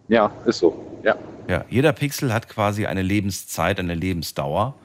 Ja, 0.07 0.31
ist 0.45 0.59
so. 0.59 1.01
Ja. 1.03 1.15
Ja, 1.49 1.65
jeder 1.69 1.91
Pixel 1.91 2.33
hat 2.33 2.47
quasi 2.47 2.85
eine 2.85 3.01
Lebenszeit, 3.01 3.79
eine 3.79 3.95
Lebensdauer 3.95 4.75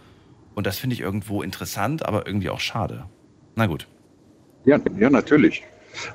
und 0.54 0.66
das 0.66 0.78
finde 0.78 0.94
ich 0.94 1.00
irgendwo 1.00 1.42
interessant, 1.42 2.06
aber 2.06 2.26
irgendwie 2.26 2.50
auch 2.50 2.60
schade. 2.60 3.04
Na 3.54 3.66
gut. 3.66 3.86
Ja, 4.64 4.78
ja, 4.98 5.10
natürlich. 5.10 5.62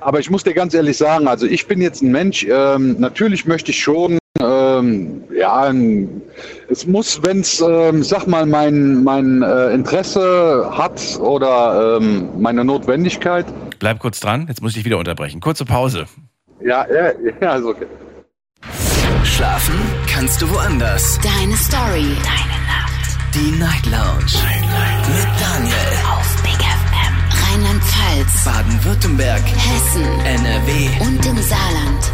Aber 0.00 0.18
ich 0.18 0.30
muss 0.30 0.44
dir 0.44 0.54
ganz 0.54 0.74
ehrlich 0.74 0.96
sagen, 0.96 1.28
also 1.28 1.46
ich 1.46 1.66
bin 1.66 1.80
jetzt 1.80 2.02
ein 2.02 2.10
Mensch, 2.10 2.44
ähm, 2.48 2.96
natürlich 2.98 3.46
möchte 3.46 3.70
ich 3.70 3.80
schon, 3.80 4.18
ähm, 4.40 5.22
ja, 5.32 5.62
ein, 5.64 6.22
es 6.68 6.86
muss, 6.86 7.22
wenn 7.22 7.40
es, 7.40 7.60
ähm, 7.60 8.02
sag 8.02 8.26
mal, 8.26 8.46
mein, 8.46 9.04
mein 9.04 9.42
äh, 9.42 9.72
Interesse 9.72 10.70
hat 10.72 11.18
oder 11.20 11.98
ähm, 12.00 12.28
meine 12.38 12.64
Notwendigkeit. 12.64 13.46
Bleib 13.78 14.00
kurz 14.00 14.20
dran, 14.20 14.46
jetzt 14.48 14.62
muss 14.62 14.72
ich 14.72 14.78
dich 14.78 14.84
wieder 14.84 14.98
unterbrechen. 14.98 15.40
Kurze 15.40 15.64
Pause. 15.64 16.06
Ja, 16.60 16.86
ja, 16.92 17.12
ja, 17.40 17.50
also 17.50 17.70
okay. 17.70 17.86
Schlafen 19.22 19.74
kannst 20.08 20.42
du 20.42 20.50
woanders. 20.50 21.18
Deine 21.22 21.56
Story. 21.56 22.16
Deine. 22.24 22.47
Die 23.38 23.52
Night 23.52 23.86
Lounge. 23.86 24.32
Night, 24.42 24.62
Night. 24.62 25.08
Mit 25.10 25.40
Daniel. 25.40 25.76
Auf 26.10 26.42
Big 26.42 26.58
FM. 26.58 27.14
Rheinland-Pfalz. 27.44 28.44
Baden-Württemberg. 28.44 29.42
Hessen. 29.44 30.02
NRW. 30.26 30.88
Und 31.00 31.24
im 31.24 31.36
Saarland. 31.36 32.12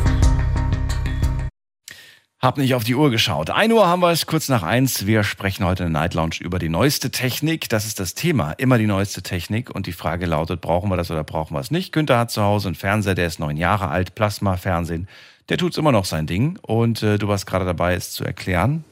Hab 2.40 2.58
nicht 2.58 2.74
auf 2.74 2.84
die 2.84 2.94
Uhr 2.94 3.10
geschaut. 3.10 3.48
1 3.48 3.72
Uhr 3.72 3.88
haben 3.88 4.00
wir 4.00 4.10
es, 4.10 4.26
kurz 4.26 4.50
nach 4.50 4.62
eins. 4.62 5.06
Wir 5.06 5.24
sprechen 5.24 5.64
heute 5.64 5.84
in 5.84 5.94
der 5.94 6.02
Night 6.02 6.12
Lounge 6.12 6.36
über 6.40 6.58
die 6.58 6.68
neueste 6.68 7.10
Technik. 7.10 7.70
Das 7.70 7.86
ist 7.86 8.00
das 8.00 8.12
Thema. 8.12 8.52
Immer 8.52 8.76
die 8.76 8.86
neueste 8.86 9.22
Technik. 9.22 9.74
Und 9.74 9.86
die 9.86 9.92
Frage 9.92 10.26
lautet, 10.26 10.60
brauchen 10.60 10.90
wir 10.90 10.98
das 10.98 11.10
oder 11.10 11.24
brauchen 11.24 11.54
wir 11.54 11.60
es 11.60 11.70
nicht? 11.70 11.92
Günther 11.92 12.18
hat 12.18 12.32
zu 12.32 12.42
Hause 12.42 12.68
einen 12.68 12.74
Fernseher, 12.74 13.14
der 13.14 13.28
ist 13.28 13.40
neun 13.40 13.56
Jahre 13.56 13.88
alt, 13.88 14.14
Plasma-Fernsehen. 14.14 15.08
Der 15.48 15.56
tut's 15.56 15.78
immer 15.78 15.90
noch 15.90 16.04
sein 16.04 16.26
Ding. 16.26 16.58
Und 16.60 17.02
äh, 17.02 17.16
du 17.16 17.28
warst 17.28 17.46
gerade 17.46 17.64
dabei, 17.64 17.94
es 17.94 18.10
zu 18.10 18.24
erklären. 18.24 18.84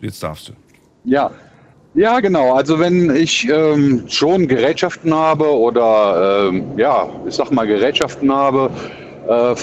Jetzt 0.00 0.22
darfst 0.22 0.50
du. 0.50 0.52
Ja. 1.02 1.32
Ja, 1.94 2.20
genau. 2.20 2.54
Also 2.54 2.78
wenn 2.78 3.14
ich 3.14 3.48
ähm, 3.48 4.04
schon 4.08 4.46
Gerätschaften 4.46 5.12
habe 5.12 5.46
oder 5.46 6.48
ähm, 6.48 6.64
ja, 6.76 7.08
ich 7.26 7.34
sag 7.34 7.50
mal 7.50 7.66
Gerätschaften 7.66 8.32
habe, 8.32 8.70
äh, 9.28 9.54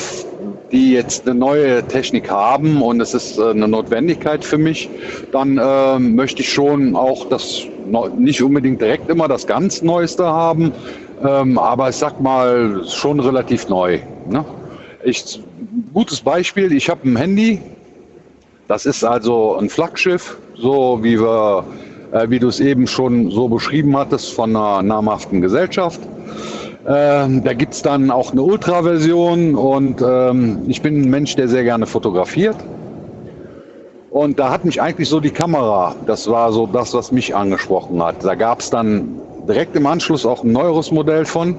die 0.71 0.91
jetzt 0.91 1.25
eine 1.25 1.39
neue 1.39 1.83
Technik 1.87 2.29
haben 2.29 2.81
und 2.81 2.99
es 2.99 3.13
ist 3.13 3.37
äh, 3.37 3.51
eine 3.51 3.67
Notwendigkeit 3.69 4.43
für 4.43 4.57
mich, 4.57 4.89
dann 5.31 5.57
äh, 5.57 5.99
möchte 5.99 6.41
ich 6.41 6.51
schon 6.51 6.97
auch 6.97 7.29
das 7.29 7.63
nicht 8.17 8.43
unbedingt 8.43 8.81
direkt 8.81 9.09
immer 9.09 9.29
das 9.29 9.47
ganz 9.47 9.81
Neueste 9.81 10.25
haben, 10.25 10.73
ähm, 11.25 11.57
aber 11.57 11.89
ich 11.89 11.95
sag 11.95 12.19
mal 12.19 12.83
schon 12.89 13.21
relativ 13.21 13.69
neu. 13.69 13.99
Ne? 14.25 14.45
Ich, 15.05 15.41
gutes 15.93 16.19
Beispiel, 16.19 16.73
ich 16.73 16.89
habe 16.89 17.07
ein 17.07 17.15
Handy, 17.15 17.61
das 18.67 18.85
ist 18.85 19.05
also 19.05 19.55
ein 19.55 19.69
Flaggschiff, 19.69 20.37
so 20.57 20.99
wie 21.01 21.17
wir, 21.19 21.63
wie 22.27 22.39
du 22.39 22.47
es 22.47 22.59
eben 22.59 22.87
schon 22.87 23.31
so 23.31 23.47
beschrieben 23.47 23.97
hattest 23.97 24.33
von 24.33 24.55
einer 24.55 24.81
namhaften 24.81 25.41
Gesellschaft. 25.41 25.99
Ähm, 26.87 27.43
da 27.43 27.53
gibt's 27.53 27.81
dann 27.81 28.11
auch 28.11 28.31
eine 28.31 28.41
Ultra-Version 28.41 29.55
und 29.55 30.01
ähm, 30.01 30.61
ich 30.67 30.81
bin 30.81 31.01
ein 31.01 31.09
Mensch, 31.09 31.35
der 31.35 31.49
sehr 31.49 31.63
gerne 31.63 31.85
fotografiert. 31.85 32.55
Und 34.09 34.39
da 34.39 34.49
hat 34.49 34.63
mich 34.63 34.81
eigentlich 34.81 35.09
so 35.09 35.19
die 35.19 35.31
Kamera, 35.31 35.95
das 36.05 36.29
war 36.29 36.53
so 36.53 36.65
das, 36.65 36.93
was 36.93 37.11
mich 37.11 37.35
angesprochen 37.35 38.01
hat. 38.01 38.23
Da 38.23 38.35
gab's 38.35 38.69
dann 38.69 39.19
direkt 39.47 39.75
im 39.75 39.85
Anschluss 39.85 40.25
auch 40.25 40.43
ein 40.43 40.53
neueres 40.53 40.91
Modell 40.91 41.25
von. 41.25 41.57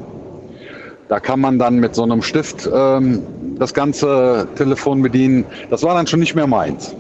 Da 1.09 1.21
kann 1.21 1.41
man 1.41 1.59
dann 1.59 1.77
mit 1.77 1.95
so 1.95 2.05
einem 2.05 2.23
Stift 2.23 2.69
ähm, 2.75 3.23
das 3.59 3.75
ganze 3.75 4.49
Telefon 4.57 5.03
bedienen. 5.03 5.45
Das 5.69 5.83
war 5.83 5.95
dann 5.95 6.07
schon 6.07 6.21
nicht 6.21 6.35
mehr 6.35 6.47
meins. 6.47 6.95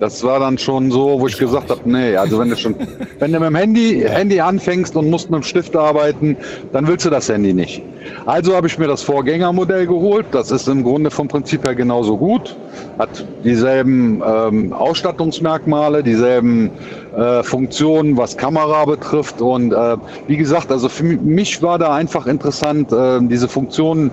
Das 0.00 0.22
war 0.24 0.40
dann 0.40 0.58
schon 0.58 0.90
so, 0.90 1.20
wo 1.20 1.26
ich, 1.28 1.38
gesagt 1.38 1.70
habe, 1.70 1.80
nee, 1.84 2.16
also 2.16 2.38
wenn 2.38 2.50
du 2.50 2.56
schon, 2.56 2.74
wenn 3.20 3.32
du 3.32 3.38
mit 3.38 3.48
dem 3.48 3.54
Handy, 3.54 4.04
Handy 4.06 4.40
anfängst 4.40 4.96
und 4.96 5.08
musst 5.08 5.30
mit 5.30 5.42
dem 5.42 5.44
Stift 5.44 5.76
arbeiten, 5.76 6.36
dann 6.72 6.86
willst 6.86 7.06
du 7.06 7.10
das 7.10 7.28
Handy 7.28 7.54
nicht. 7.54 7.82
Also 8.26 8.54
habe 8.54 8.66
ich 8.66 8.78
mir 8.78 8.88
das 8.88 9.02
Vorgängermodell 9.02 9.86
geholt. 9.86 10.26
Das 10.32 10.50
ist 10.50 10.68
im 10.68 10.82
Grunde 10.82 11.10
vom 11.10 11.28
Prinzip 11.28 11.64
her 11.64 11.74
genauso 11.74 12.16
gut. 12.16 12.56
Hat 12.98 13.24
dieselben 13.44 14.22
ähm, 14.26 14.72
Ausstattungsmerkmale, 14.72 16.02
dieselben 16.02 16.70
äh, 17.16 17.42
Funktionen, 17.42 18.16
was 18.16 18.36
Kamera 18.36 18.84
betrifft. 18.84 19.40
Und 19.40 19.72
äh, 19.72 19.96
wie 20.26 20.36
gesagt, 20.36 20.70
also 20.70 20.88
für 20.88 21.04
mich 21.04 21.62
war 21.62 21.78
da 21.78 21.94
einfach 21.94 22.26
interessant, 22.26 22.92
äh, 22.92 23.20
diese 23.22 23.48
Funktionen 23.48 24.10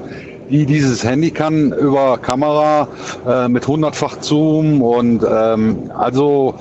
die 0.51 0.65
dieses 0.65 1.03
Handy 1.03 1.31
kann 1.31 1.71
über 1.71 2.17
Kamera 2.17 2.87
äh, 3.25 3.47
mit 3.47 3.65
hundertfach 3.67 4.21
Zoom 4.21 4.81
und 4.81 5.23
ähm, 5.27 5.89
also 5.97 6.55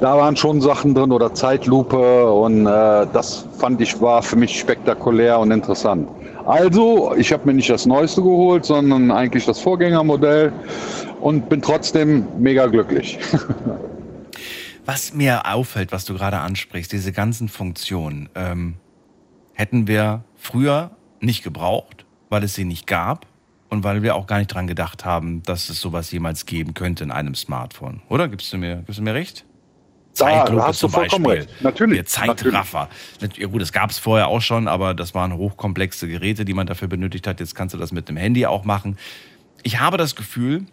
da 0.00 0.16
waren 0.16 0.36
schon 0.36 0.60
Sachen 0.60 0.94
drin 0.94 1.12
oder 1.12 1.34
Zeitlupe 1.34 2.32
und 2.32 2.66
äh, 2.66 3.06
das 3.12 3.46
fand 3.58 3.80
ich 3.80 4.00
war 4.00 4.22
für 4.22 4.36
mich 4.36 4.58
spektakulär 4.58 5.38
und 5.38 5.50
interessant. 5.50 6.08
Also, 6.46 7.14
ich 7.16 7.32
habe 7.32 7.46
mir 7.46 7.54
nicht 7.54 7.70
das 7.70 7.86
Neueste 7.86 8.20
geholt, 8.20 8.66
sondern 8.66 9.10
eigentlich 9.10 9.46
das 9.46 9.60
Vorgängermodell 9.60 10.52
und 11.20 11.48
bin 11.48 11.62
trotzdem 11.62 12.26
mega 12.38 12.66
glücklich. 12.66 13.18
Was 14.84 15.14
mir 15.14 15.46
auffällt, 15.50 15.92
was 15.92 16.04
du 16.04 16.12
gerade 16.12 16.40
ansprichst, 16.40 16.92
diese 16.92 17.10
ganzen 17.10 17.48
Funktionen, 17.48 18.28
ähm, 18.34 18.74
hätten 19.54 19.88
wir 19.88 20.24
früher 20.36 20.90
nicht 21.20 21.42
gebraucht, 21.42 22.04
weil 22.28 22.44
es 22.44 22.54
sie 22.54 22.66
nicht 22.66 22.86
gab 22.86 23.24
und 23.74 23.84
weil 23.84 24.02
wir 24.02 24.14
auch 24.14 24.26
gar 24.26 24.38
nicht 24.38 24.48
dran 24.48 24.66
gedacht 24.66 25.04
haben, 25.04 25.42
dass 25.42 25.68
es 25.68 25.80
sowas 25.80 26.10
jemals 26.10 26.46
geben 26.46 26.72
könnte 26.74 27.04
in 27.04 27.10
einem 27.10 27.34
Smartphone. 27.34 28.00
Oder? 28.08 28.28
Gibst 28.28 28.52
du 28.52 28.56
mir, 28.56 28.76
gibst 28.76 28.98
du 28.98 29.02
mir 29.02 29.14
recht? 29.14 29.44
Zeitlupe 30.14 30.60
da 30.60 30.68
hast 30.68 30.82
du 30.82 30.88
vollkommen 30.88 31.24
Beispiel. 31.24 31.42
recht. 31.42 31.62
Natürlich. 31.62 31.96
Der 31.96 32.06
Zeitraffer. 32.06 32.88
Natürlich. 33.20 33.42
Ja 33.42 33.48
gut, 33.48 33.60
das 33.60 33.72
gab 33.72 33.90
es 33.90 33.98
vorher 33.98 34.28
auch 34.28 34.40
schon, 34.40 34.68
aber 34.68 34.94
das 34.94 35.12
waren 35.14 35.36
hochkomplexe 35.36 36.06
Geräte, 36.08 36.44
die 36.44 36.54
man 36.54 36.66
dafür 36.66 36.88
benötigt 36.88 37.26
hat. 37.26 37.40
Jetzt 37.40 37.54
kannst 37.54 37.74
du 37.74 37.78
das 37.78 37.90
mit 37.92 38.08
dem 38.08 38.16
Handy 38.16 38.46
auch 38.46 38.64
machen. 38.64 38.96
Ich 39.64 39.80
habe 39.80 39.96
das 39.96 40.14
Gefühl, 40.14 40.66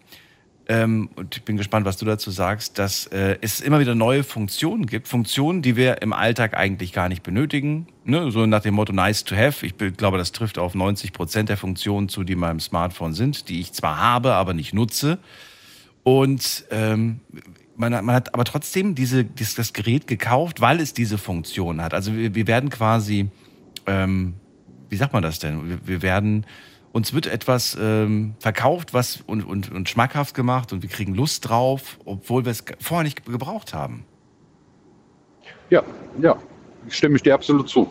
ähm, 0.68 1.10
und 1.16 1.36
ich 1.36 1.42
bin 1.42 1.56
gespannt, 1.56 1.86
was 1.86 1.96
du 1.96 2.04
dazu 2.04 2.30
sagst, 2.30 2.78
dass 2.78 3.06
äh, 3.06 3.36
es 3.40 3.60
immer 3.60 3.80
wieder 3.80 3.94
neue 3.94 4.22
Funktionen 4.22 4.86
gibt. 4.86 5.08
Funktionen, 5.08 5.60
die 5.60 5.76
wir 5.76 6.02
im 6.02 6.12
Alltag 6.12 6.54
eigentlich 6.56 6.92
gar 6.92 7.08
nicht 7.08 7.22
benötigen. 7.22 7.88
Ne? 8.04 8.30
So 8.30 8.46
nach 8.46 8.62
dem 8.62 8.74
Motto 8.74 8.92
nice 8.92 9.24
to 9.24 9.34
have. 9.34 9.66
Ich 9.66 9.76
glaube, 9.96 10.18
das 10.18 10.30
trifft 10.30 10.58
auf 10.58 10.74
90 10.74 11.12
Prozent 11.12 11.48
der 11.48 11.56
Funktionen 11.56 12.08
zu, 12.08 12.22
die 12.22 12.34
in 12.34 12.38
meinem 12.38 12.60
Smartphone 12.60 13.12
sind, 13.12 13.48
die 13.48 13.60
ich 13.60 13.72
zwar 13.72 13.98
habe, 13.98 14.34
aber 14.34 14.54
nicht 14.54 14.72
nutze. 14.72 15.18
Und 16.04 16.64
ähm, 16.70 17.20
man, 17.76 17.92
man 18.04 18.14
hat 18.14 18.32
aber 18.32 18.44
trotzdem 18.44 18.94
diese, 18.94 19.24
dieses, 19.24 19.56
das 19.56 19.72
Gerät 19.72 20.06
gekauft, 20.06 20.60
weil 20.60 20.80
es 20.80 20.94
diese 20.94 21.18
Funktion 21.18 21.82
hat. 21.82 21.92
Also 21.92 22.14
wir, 22.14 22.36
wir 22.36 22.46
werden 22.46 22.70
quasi, 22.70 23.30
ähm, 23.86 24.34
wie 24.88 24.96
sagt 24.96 25.12
man 25.12 25.22
das 25.22 25.40
denn? 25.40 25.68
Wir, 25.68 25.78
wir 25.86 26.02
werden 26.02 26.46
uns 26.92 27.14
wird 27.14 27.26
etwas 27.26 27.76
ähm, 27.80 28.34
verkauft 28.38 28.94
was 28.94 29.20
und, 29.26 29.44
und, 29.44 29.72
und 29.72 29.88
schmackhaft 29.88 30.34
gemacht 30.34 30.72
und 30.72 30.82
wir 30.82 30.90
kriegen 30.90 31.14
Lust 31.14 31.48
drauf, 31.48 31.98
obwohl 32.04 32.44
wir 32.44 32.52
es 32.52 32.64
vorher 32.80 33.04
nicht 33.04 33.24
gebraucht 33.24 33.74
haben. 33.74 34.04
Ja, 35.70 35.82
ja, 36.20 36.36
stimme 36.88 37.16
ich 37.16 37.22
dir 37.22 37.34
absolut 37.34 37.68
zu. 37.68 37.88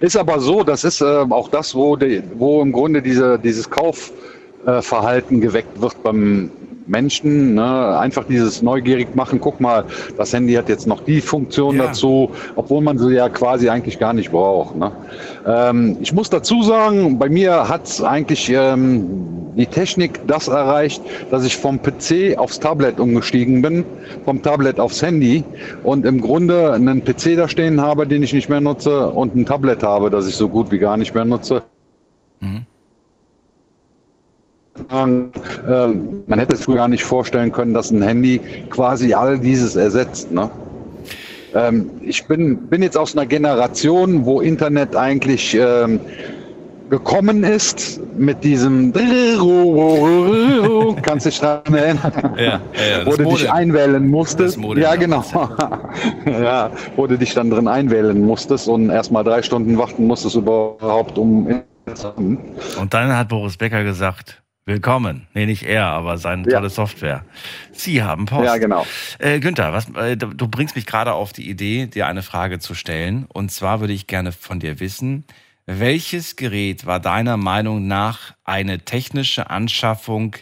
Ist 0.00 0.16
aber 0.16 0.40
so, 0.40 0.62
das 0.62 0.84
ist 0.84 1.00
äh, 1.00 1.04
auch 1.04 1.48
das, 1.48 1.74
wo, 1.74 1.96
die, 1.96 2.22
wo 2.34 2.62
im 2.62 2.70
Grunde 2.70 3.02
diese, 3.02 3.38
dieses 3.38 3.68
Kaufverhalten 3.68 5.40
geweckt 5.40 5.80
wird 5.80 6.00
beim, 6.02 6.50
Menschen, 6.86 7.54
ne? 7.54 7.98
einfach 7.98 8.24
dieses 8.24 8.62
neugierig 8.62 9.14
machen, 9.14 9.40
guck 9.40 9.60
mal, 9.60 9.84
das 10.16 10.32
Handy 10.32 10.54
hat 10.54 10.68
jetzt 10.68 10.86
noch 10.86 11.02
die 11.04 11.20
Funktion 11.20 11.76
ja. 11.76 11.86
dazu, 11.86 12.30
obwohl 12.54 12.82
man 12.82 12.98
sie 12.98 13.14
ja 13.14 13.28
quasi 13.28 13.68
eigentlich 13.68 13.98
gar 13.98 14.12
nicht 14.12 14.30
braucht. 14.30 14.76
Ne? 14.76 14.92
Ähm, 15.46 15.96
ich 16.00 16.12
muss 16.12 16.30
dazu 16.30 16.62
sagen, 16.62 17.18
bei 17.18 17.28
mir 17.28 17.68
hat 17.68 18.02
eigentlich 18.02 18.50
ähm, 18.50 19.06
die 19.56 19.66
Technik 19.66 20.20
das 20.26 20.48
erreicht, 20.48 21.02
dass 21.30 21.44
ich 21.44 21.56
vom 21.56 21.80
PC 21.80 22.36
aufs 22.36 22.60
Tablet 22.60 23.00
umgestiegen 23.00 23.62
bin, 23.62 23.84
vom 24.24 24.42
Tablet 24.42 24.78
aufs 24.78 25.02
Handy 25.02 25.44
und 25.82 26.04
im 26.04 26.20
Grunde 26.20 26.72
einen 26.72 27.02
PC 27.02 27.36
da 27.36 27.48
stehen 27.48 27.80
habe, 27.80 28.06
den 28.06 28.22
ich 28.22 28.32
nicht 28.32 28.48
mehr 28.48 28.60
nutze 28.60 29.08
und 29.08 29.34
ein 29.34 29.46
Tablet 29.46 29.82
habe, 29.82 30.10
das 30.10 30.28
ich 30.28 30.36
so 30.36 30.48
gut 30.48 30.70
wie 30.70 30.78
gar 30.78 30.96
nicht 30.96 31.14
mehr 31.14 31.24
nutze. 31.24 31.62
Mhm. 32.40 32.66
Ähm, 34.90 35.30
man 36.26 36.38
hätte 36.38 36.54
es 36.54 36.64
früher 36.64 36.76
gar 36.76 36.88
nicht 36.88 37.04
vorstellen 37.04 37.52
können, 37.52 37.74
dass 37.74 37.90
ein 37.90 38.02
Handy 38.02 38.40
quasi 38.70 39.14
all 39.14 39.38
dieses 39.38 39.76
ersetzt. 39.76 40.32
Ne? 40.32 40.50
Ähm, 41.54 41.90
ich 42.02 42.26
bin, 42.26 42.68
bin 42.68 42.82
jetzt 42.82 42.98
aus 42.98 43.16
einer 43.16 43.26
Generation, 43.26 44.26
wo 44.26 44.40
Internet 44.40 44.94
eigentlich 44.94 45.56
ähm, 45.58 46.00
gekommen 46.90 47.44
ist 47.44 48.00
mit 48.16 48.44
diesem 48.44 48.92
kannst 51.02 51.26
dich 51.26 51.40
daran 51.40 51.74
erinnern, 51.74 52.34
Ja, 52.36 52.44
ja, 52.44 52.60
ja, 52.98 53.06
wo 53.06 53.16
du 53.16 53.24
dich 53.24 53.50
einwählen 53.50 54.06
musstest. 54.08 54.58
Modem 54.58 54.82
Ja, 54.82 54.94
genau. 54.94 55.24
ja, 56.26 56.70
wo 56.94 57.06
du 57.06 57.18
dich 57.18 57.34
dann 57.34 57.50
drin 57.50 57.68
einwählen 57.68 58.20
musstest 58.20 58.68
und 58.68 58.90
erstmal 58.90 59.24
drei 59.24 59.42
Stunden 59.42 59.76
warten 59.78 60.06
musstest 60.06 60.36
überhaupt 60.36 61.18
um 61.18 61.62
Und 62.78 62.94
dann 62.94 63.16
hat 63.16 63.28
Boris 63.28 63.56
Becker 63.56 63.84
gesagt, 63.84 64.42
willkommen. 64.66 65.28
Nee, 65.32 65.46
nicht 65.46 65.62
er, 65.62 65.86
aber 65.86 66.18
seine 66.18 66.42
Ja. 66.50 66.58
tolle 66.58 66.70
Software. 66.70 67.24
Sie 67.72 68.02
haben 68.02 68.26
Post. 68.26 68.44
Ja, 68.46 68.56
genau. 68.58 68.84
Äh, 69.18 69.38
Günther, 69.38 69.72
was, 69.72 69.88
äh, 69.94 70.16
du 70.16 70.48
bringst 70.48 70.74
mich 70.74 70.86
gerade 70.86 71.12
auf 71.12 71.32
die 71.32 71.48
Idee, 71.48 71.86
dir 71.86 72.06
eine 72.08 72.22
Frage 72.22 72.58
zu 72.58 72.74
stellen. 72.74 73.26
Und 73.28 73.52
zwar 73.52 73.80
würde 73.80 73.92
ich 73.92 74.08
gerne 74.08 74.32
von 74.32 74.58
dir 74.58 74.80
wissen, 74.80 75.24
welches 75.66 76.34
Gerät 76.36 76.84
war 76.84 76.98
deiner 77.00 77.36
Meinung 77.36 77.86
nach 77.86 78.34
eine 78.44 78.80
technische 78.80 79.50
Anschaffung, 79.50 80.34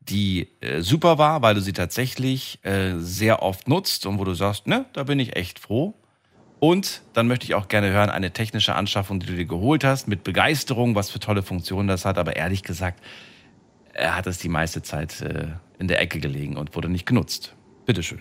die 0.00 0.48
äh, 0.60 0.80
super 0.80 1.18
war, 1.18 1.42
weil 1.42 1.54
du 1.54 1.60
sie 1.60 1.72
tatsächlich 1.72 2.58
äh, 2.64 2.94
sehr 2.98 3.42
oft 3.42 3.68
nutzt 3.68 4.06
und 4.06 4.18
wo 4.18 4.24
du 4.24 4.34
sagst, 4.34 4.66
ne, 4.66 4.86
da 4.92 5.04
bin 5.04 5.20
ich 5.20 5.36
echt 5.36 5.60
froh. 5.60 5.94
Und 6.60 7.02
dann 7.12 7.28
möchte 7.28 7.44
ich 7.44 7.54
auch 7.54 7.68
gerne 7.68 7.90
hören, 7.90 8.10
eine 8.10 8.32
technische 8.32 8.74
Anschaffung, 8.74 9.20
die 9.20 9.26
du 9.26 9.36
dir 9.36 9.44
geholt 9.44 9.84
hast, 9.84 10.08
mit 10.08 10.24
Begeisterung, 10.24 10.96
was 10.96 11.10
für 11.10 11.20
tolle 11.20 11.44
Funktionen 11.44 11.86
das 11.86 12.04
hat. 12.04 12.18
Aber 12.18 12.34
ehrlich 12.34 12.64
gesagt, 12.64 13.00
er 13.98 14.16
hat 14.16 14.26
es 14.26 14.38
die 14.38 14.48
meiste 14.48 14.82
Zeit 14.82 15.20
äh, 15.20 15.48
in 15.78 15.88
der 15.88 16.00
Ecke 16.00 16.20
gelegen 16.20 16.56
und 16.56 16.74
wurde 16.74 16.88
nicht 16.88 17.06
genutzt. 17.06 17.54
Bitteschön. 17.84 18.20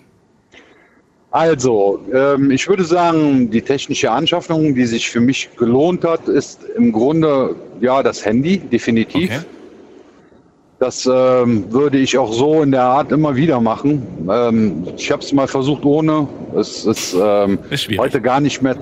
Also, 1.32 2.04
ähm, 2.14 2.52
ich 2.52 2.68
würde 2.68 2.84
sagen, 2.84 3.52
die 3.52 3.62
technische 3.62 4.10
Anschaffung, 4.10 4.74
die 4.74 4.86
sich 4.86 5.10
für 5.10 5.20
mich 5.20 5.50
gelohnt 5.58 6.04
hat, 6.04 6.28
ist 6.28 6.64
im 6.78 6.92
Grunde 6.92 7.56
ja 7.82 8.02
das 8.02 8.26
Handy, 8.26 8.58
definitiv. 8.58 9.30
Okay. 9.30 9.46
Das 10.80 11.10
ähm, 11.12 11.72
würde 11.72 11.98
ich 11.98 12.20
auch 12.20 12.32
so 12.32 12.62
in 12.62 12.72
der 12.72 12.84
Art 12.84 13.12
immer 13.12 13.36
wieder 13.36 13.60
machen. 13.60 14.28
Ähm, 14.30 14.88
ich 14.96 15.12
habe 15.12 15.24
es 15.24 15.34
mal 15.34 15.48
versucht 15.48 15.84
ohne. 15.84 16.28
Es 16.56 16.86
ist, 16.86 17.16
ähm, 17.20 17.58
Ist 17.72 17.90
heute 17.98 18.22
gar 18.22 18.40
nicht 18.40 18.62
mehr. 18.62 18.76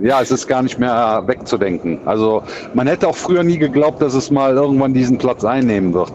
Ja, 0.00 0.22
es 0.22 0.30
ist 0.30 0.46
gar 0.46 0.62
nicht 0.62 0.78
mehr 0.78 1.22
wegzudenken. 1.26 2.00
Also 2.06 2.42
man 2.72 2.86
hätte 2.86 3.06
auch 3.06 3.16
früher 3.16 3.44
nie 3.44 3.58
geglaubt, 3.58 4.00
dass 4.00 4.14
es 4.14 4.30
mal 4.30 4.54
irgendwann 4.54 4.94
diesen 4.94 5.18
Platz 5.18 5.44
einnehmen 5.44 5.92
wird. 5.92 6.12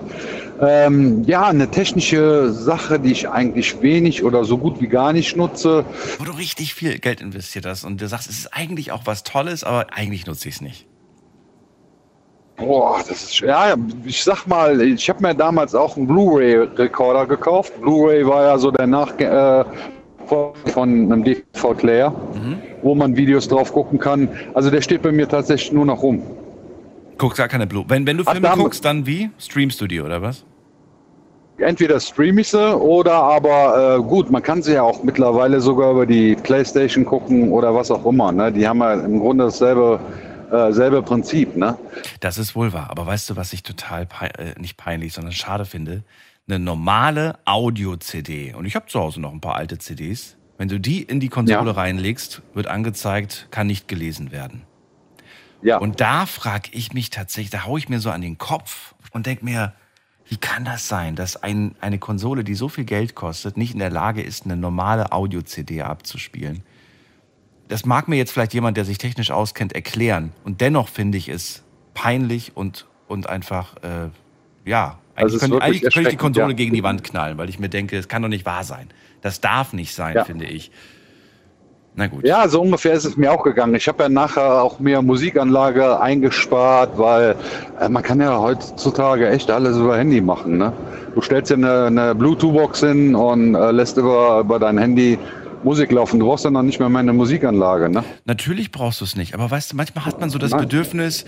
Ähm, 0.60 1.24
ja, 1.26 1.46
eine 1.46 1.70
technische 1.70 2.52
Sache, 2.52 3.00
die 3.00 3.12
ich 3.12 3.30
eigentlich 3.30 3.80
wenig 3.82 4.24
oder 4.24 4.44
so 4.44 4.58
gut 4.58 4.82
wie 4.82 4.88
gar 4.88 5.14
nicht 5.14 5.38
nutze. 5.38 5.86
Wo 6.18 6.26
du 6.26 6.32
richtig 6.32 6.74
viel 6.74 6.98
Geld 6.98 7.22
investiert 7.22 7.68
hast 7.68 7.84
und 7.84 8.02
du 8.02 8.08
sagst, 8.08 8.28
es 8.28 8.40
ist 8.40 8.54
eigentlich 8.56 8.92
auch 8.92 9.02
was 9.06 9.22
Tolles, 9.22 9.64
aber 9.64 9.94
eigentlich 9.94 10.26
nutze 10.26 10.50
ich 10.50 10.56
es 10.56 10.62
nicht. 10.62 10.88
Boah, 12.58 12.98
das 13.08 13.24
ist 13.24 13.40
ja, 13.40 13.76
ich 14.04 14.24
sag 14.24 14.48
mal, 14.48 14.82
ich 14.82 15.08
habe 15.10 15.22
mir 15.22 15.36
damals 15.36 15.76
auch 15.76 15.96
einen 15.96 16.08
Blu-ray-Rekorder 16.08 17.28
gekauft. 17.28 17.80
Blu-ray 17.82 18.26
war 18.26 18.44
ja 18.46 18.58
so 18.58 18.72
der 18.72 18.88
Nach 18.88 19.18
äh, 19.20 19.64
von 20.26 20.54
einem 21.12 21.24
DV-Player, 21.24 22.12
wo 22.82 22.96
man 22.96 23.16
Videos 23.16 23.48
drauf 23.48 23.72
gucken 23.72 24.00
kann. 24.00 24.28
Also 24.56 24.72
der 24.72 24.82
steht 24.82 25.04
bei 25.04 25.12
mir 25.12 25.28
tatsächlich 25.30 25.72
nur 25.72 25.86
noch 25.86 26.02
rum. 26.02 26.22
Guckst 27.20 27.38
gar 27.38 27.48
keine 27.48 27.68
Blue. 27.68 27.86
Wenn, 27.88 28.06
wenn 28.08 28.18
du 28.18 28.24
Ach, 28.26 28.32
Filme 28.34 28.50
haben- 28.50 28.62
guckst, 28.62 28.84
dann 28.84 29.06
wie? 29.06 29.30
Streamst 29.38 29.80
du 29.80 29.88
die 29.88 30.02
oder 30.02 30.22
was? 30.22 30.44
Entweder 31.60 32.00
streame 32.00 32.42
ich 32.42 32.50
sie 32.50 32.76
oder 32.78 33.14
aber 33.14 33.98
äh, 33.98 34.02
gut, 34.04 34.30
man 34.30 34.44
kann 34.44 34.62
sie 34.62 34.74
ja 34.74 34.84
auch 34.84 35.02
mittlerweile 35.02 35.60
sogar 35.60 35.92
über 35.92 36.06
die 36.06 36.36
Playstation 36.36 37.04
gucken 37.04 37.52
oder 37.52 37.74
was 37.74 37.90
auch 37.90 38.06
immer. 38.06 38.32
Ne? 38.32 38.52
Die 38.52 38.68
haben 38.68 38.80
ja 38.80 38.94
im 38.94 39.20
Grunde 39.20 39.46
dasselbe 39.46 40.00
äh, 40.52 40.72
selbe 40.72 41.02
Prinzip. 41.02 41.56
Ne? 41.56 41.78
Das 42.20 42.38
ist 42.38 42.56
wohl 42.56 42.74
wahr. 42.74 42.90
Aber 42.90 43.06
weißt 43.06 43.30
du, 43.30 43.36
was 43.36 43.54
ich 43.54 43.64
total 43.64 44.06
pei 44.06 44.28
äh, 44.28 44.60
nicht 44.60 44.78
peinlich, 44.78 45.14
sondern 45.14 45.34
schade 45.34 45.66
finde? 45.66 46.04
Eine 46.48 46.60
normale 46.60 47.38
Audio-CD. 47.46 48.54
Und 48.54 48.66
ich 48.66 48.76
habe 48.76 48.86
zu 48.88 49.00
Hause 49.00 49.20
noch 49.20 49.34
ein 49.34 49.42
paar 49.42 49.56
alte 49.56 49.78
CDs. 49.78 50.38
Wenn 50.58 50.70
du 50.70 50.80
die 50.80 51.04
in 51.04 51.20
die 51.20 51.30
Konsole 51.30 51.72
Ja. 51.72 51.76
reinlegst, 51.76 52.42
wird 52.54 52.68
angezeigt, 52.68 53.48
kann 53.52 53.68
nicht 53.68 53.88
gelesen 53.88 54.32
werden. 54.32 54.64
Ja. 55.62 55.78
Und 55.78 56.00
da 56.02 56.26
frage 56.26 56.70
ich 56.72 56.94
mich 56.94 57.10
tatsächlich, 57.10 57.50
da 57.50 57.66
haue 57.66 57.80
ich 57.80 57.90
mir 57.90 58.00
so 58.00 58.10
an 58.12 58.22
den 58.22 58.38
Kopf 58.38 58.96
und 59.12 59.26
denke 59.26 59.44
mir, 59.44 59.74
wie 60.30 60.38
kann 60.38 60.66
das 60.66 60.88
sein, 60.88 61.16
dass 61.16 61.42
ein, 61.42 61.76
eine 61.80 62.00
Konsole, 62.00 62.44
die 62.44 62.54
so 62.56 62.70
viel 62.70 62.84
Geld 62.86 63.16
kostet, 63.16 63.56
nicht 63.58 63.74
in 63.74 63.80
der 63.80 63.90
Lage 63.90 64.22
ist, 64.22 64.46
eine 64.46 64.58
normale 64.58 65.12
Audio-CD 65.12 65.82
abzuspielen? 65.82 66.64
Das 67.68 67.86
mag 67.86 68.08
mir 68.08 68.16
jetzt 68.16 68.32
vielleicht 68.32 68.54
jemand, 68.54 68.78
der 68.78 68.86
sich 68.86 68.98
technisch 68.98 69.32
auskennt, 69.32 69.74
erklären. 69.74 70.32
Und 70.44 70.62
dennoch 70.62 70.88
finde 70.88 71.18
ich 71.18 71.30
es 71.30 71.64
peinlich 71.94 72.54
und, 72.56 72.86
und 73.08 73.28
einfach, 73.28 73.76
äh, 73.78 74.10
ja, 74.70 75.00
Also 75.16 75.26
eigentlich, 75.26 75.34
ist 75.36 75.40
könnte, 75.42 75.62
eigentlich 75.62 75.82
könnte 75.82 76.02
ich 76.02 76.08
die 76.10 76.18
Konsole 76.18 76.50
ja. 76.50 76.54
gegen 76.54 76.74
die 76.74 76.84
Wand 76.84 77.04
knallen, 77.04 77.38
weil 77.38 77.50
ich 77.50 77.60
mir 77.60 77.70
denke, 77.70 77.98
es 77.98 78.08
kann 78.08 78.22
doch 78.22 78.30
nicht 78.30 78.46
wahr 78.46 78.64
sein. 78.64 78.88
Das 79.22 79.42
darf 79.42 79.74
nicht 79.74 79.94
sein, 79.96 80.16
Ja. 80.16 80.24
finde 80.24 80.46
ich. 80.46 80.72
Na 82.00 82.06
gut. 82.06 82.28
Ja, 82.28 82.48
so 82.48 82.62
ungefähr 82.62 82.94
ist 82.94 83.06
es 83.06 83.18
mir 83.18 83.32
auch 83.32 83.42
gegangen. 83.44 83.74
Ich 83.74 83.88
habe 83.88 84.04
ja 84.04 84.10
nachher 84.10 84.62
auch 84.62 84.80
mehr 84.80 85.02
Musikanlage 85.02 86.00
eingespart, 86.00 86.96
weil 86.96 87.36
äh, 87.80 87.90
man 87.90 88.04
kann 88.04 88.22
ja 88.22 88.38
heutzutage 88.38 89.28
echt 89.28 89.50
alles 89.50 89.78
über 89.78 89.98
Handy 89.98 90.22
machen. 90.22 90.60
Ne? 90.60 90.72
Du 91.16 91.22
stellst 91.24 91.50
dir 91.50 91.56
eine, 91.56 91.86
eine 91.86 92.14
Bluetooth-Box 92.14 92.82
hin 92.82 93.16
und 93.16 93.56
äh, 93.56 93.72
lässt 93.72 93.98
über, 93.98 94.42
über 94.42 94.60
dein 94.60 94.78
Handy 94.78 95.18
Musik 95.64 95.92
laufen. 95.92 96.20
Du 96.20 96.28
brauchst 96.28 96.46
dann 96.46 96.54
noch 96.54 96.64
nicht 96.64 96.80
mehr 96.80 96.90
meine 96.90 97.14
Musikanlage. 97.14 97.90
Ne? 97.90 98.04
Natürlich 98.26 98.72
brauchst 98.72 99.02
du 99.02 99.06
es 99.06 99.16
nicht, 99.16 99.34
aber 99.34 99.50
weißt 99.50 99.72
du, 99.72 99.76
manchmal 99.76 100.06
hat 100.06 100.20
man 100.20 100.30
so 100.30 100.38
das 100.38 100.52
Nein. 100.52 100.62
Bedürfnis, 100.62 101.26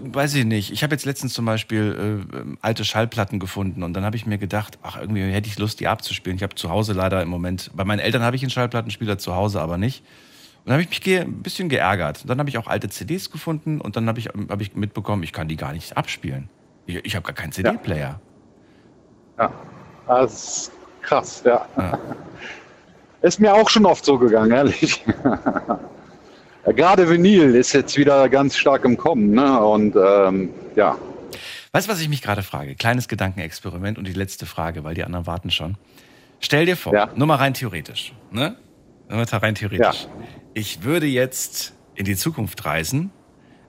weiß 0.00 0.34
ich 0.34 0.44
nicht, 0.44 0.72
ich 0.72 0.82
habe 0.82 0.94
jetzt 0.94 1.06
letztens 1.06 1.32
zum 1.32 1.44
Beispiel 1.44 2.26
äh, 2.32 2.36
ähm, 2.36 2.58
alte 2.60 2.84
Schallplatten 2.84 3.38
gefunden 3.38 3.82
und 3.82 3.94
dann 3.94 4.04
habe 4.04 4.16
ich 4.16 4.26
mir 4.26 4.38
gedacht, 4.38 4.78
ach, 4.82 5.00
irgendwie 5.00 5.22
hätte 5.22 5.48
ich 5.48 5.58
Lust, 5.58 5.80
die 5.80 5.88
abzuspielen. 5.88 6.36
Ich 6.36 6.42
habe 6.42 6.54
zu 6.54 6.70
Hause 6.70 6.92
leider 6.92 7.22
im 7.22 7.28
Moment, 7.28 7.70
bei 7.74 7.84
meinen 7.84 8.00
Eltern 8.00 8.22
habe 8.22 8.36
ich 8.36 8.42
einen 8.42 8.50
Schallplattenspieler, 8.50 9.18
zu 9.18 9.34
Hause 9.34 9.60
aber 9.60 9.78
nicht. 9.78 10.04
Und 10.64 10.70
dann 10.70 10.74
habe 10.74 10.82
ich 10.82 11.06
mich 11.06 11.20
ein 11.20 11.42
bisschen 11.42 11.68
geärgert. 11.68 12.28
Dann 12.28 12.38
habe 12.38 12.50
ich 12.50 12.58
auch 12.58 12.66
alte 12.66 12.88
CDs 12.88 13.30
gefunden 13.30 13.80
und 13.80 13.96
dann 13.96 14.06
habe 14.08 14.18
ich, 14.18 14.28
hab 14.28 14.60
ich 14.60 14.74
mitbekommen, 14.74 15.22
ich 15.22 15.32
kann 15.32 15.48
die 15.48 15.56
gar 15.56 15.72
nicht 15.72 15.96
abspielen. 15.96 16.50
Ich, 16.86 16.96
ich 17.04 17.16
habe 17.16 17.24
gar 17.24 17.34
keinen 17.34 17.52
CD-Player. 17.52 18.20
Ja, 19.38 19.52
das 20.06 20.32
ist 20.32 20.72
krass, 21.00 21.42
ja. 21.46 21.66
Ist 23.22 23.40
mir 23.40 23.54
auch 23.54 23.68
schon 23.68 23.84
oft 23.86 24.04
so 24.04 24.18
gegangen, 24.18 24.52
ehrlich. 24.52 25.04
Ja, 25.24 25.80
Gerade 26.72 27.08
Vinyl 27.08 27.54
ist 27.54 27.72
jetzt 27.72 27.96
wieder 27.96 28.28
ganz 28.28 28.56
stark 28.56 28.84
im 28.84 28.96
Kommen. 28.96 29.30
Ne? 29.30 29.58
Und 29.60 29.96
ähm, 29.96 30.50
ja, 30.76 30.96
Weißt 31.72 31.86
du, 31.86 31.92
was 31.92 32.00
ich 32.00 32.08
mich 32.08 32.22
gerade 32.22 32.42
frage? 32.42 32.74
Kleines 32.74 33.08
Gedankenexperiment 33.08 33.98
und 33.98 34.06
die 34.06 34.12
letzte 34.14 34.46
Frage, 34.46 34.84
weil 34.84 34.94
die 34.94 35.04
anderen 35.04 35.26
warten 35.26 35.50
schon. 35.50 35.76
Stell 36.40 36.64
dir 36.66 36.76
vor, 36.76 36.94
Ja. 36.94 37.10
nur 37.14 37.26
mal 37.26 37.34
rein 37.36 37.52
theoretisch, 37.54 38.14
ne? 38.30 38.56
Nur 39.08 39.18
mal 39.18 39.24
rein 39.26 39.54
theoretisch. 39.54 40.06
Ich 40.54 40.82
würde 40.84 41.06
jetzt 41.06 41.74
in 41.94 42.04
die 42.06 42.16
Zukunft 42.16 42.64
reisen. 42.64 43.10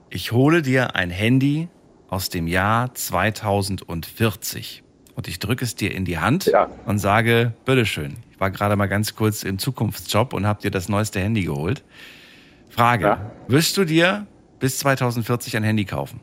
Ich 0.08 0.32
hole 0.32 0.62
dir 0.62 0.94
ein 0.96 1.10
Handy 1.10 1.68
aus 2.08 2.28
dem 2.30 2.46
Jahr 2.46 2.94
2040 2.94 4.82
und 5.14 5.28
ich 5.28 5.38
drücke 5.38 5.64
es 5.64 5.74
dir 5.74 5.92
in 5.94 6.04
die 6.04 6.18
Hand 6.18 6.46
Ja. 6.46 6.68
und 6.86 6.98
sage, 6.98 7.52
bitteschön, 7.64 8.16
ich 8.30 8.40
war 8.40 8.50
gerade 8.50 8.76
mal 8.76 8.86
ganz 8.88 9.14
kurz 9.14 9.42
im 9.42 9.58
Zukunftsjob 9.58 10.32
und 10.32 10.46
habe 10.46 10.60
dir 10.62 10.70
das 10.70 10.88
neueste 10.88 11.20
Handy 11.20 11.44
geholt. 11.44 11.84
Frage, 12.70 13.04
Ja. 13.04 13.30
wirst 13.48 13.76
du 13.76 13.84
dir 13.84 14.26
bis 14.58 14.78
2040 14.78 15.56
ein 15.56 15.64
Handy 15.64 15.84
kaufen? 15.84 16.20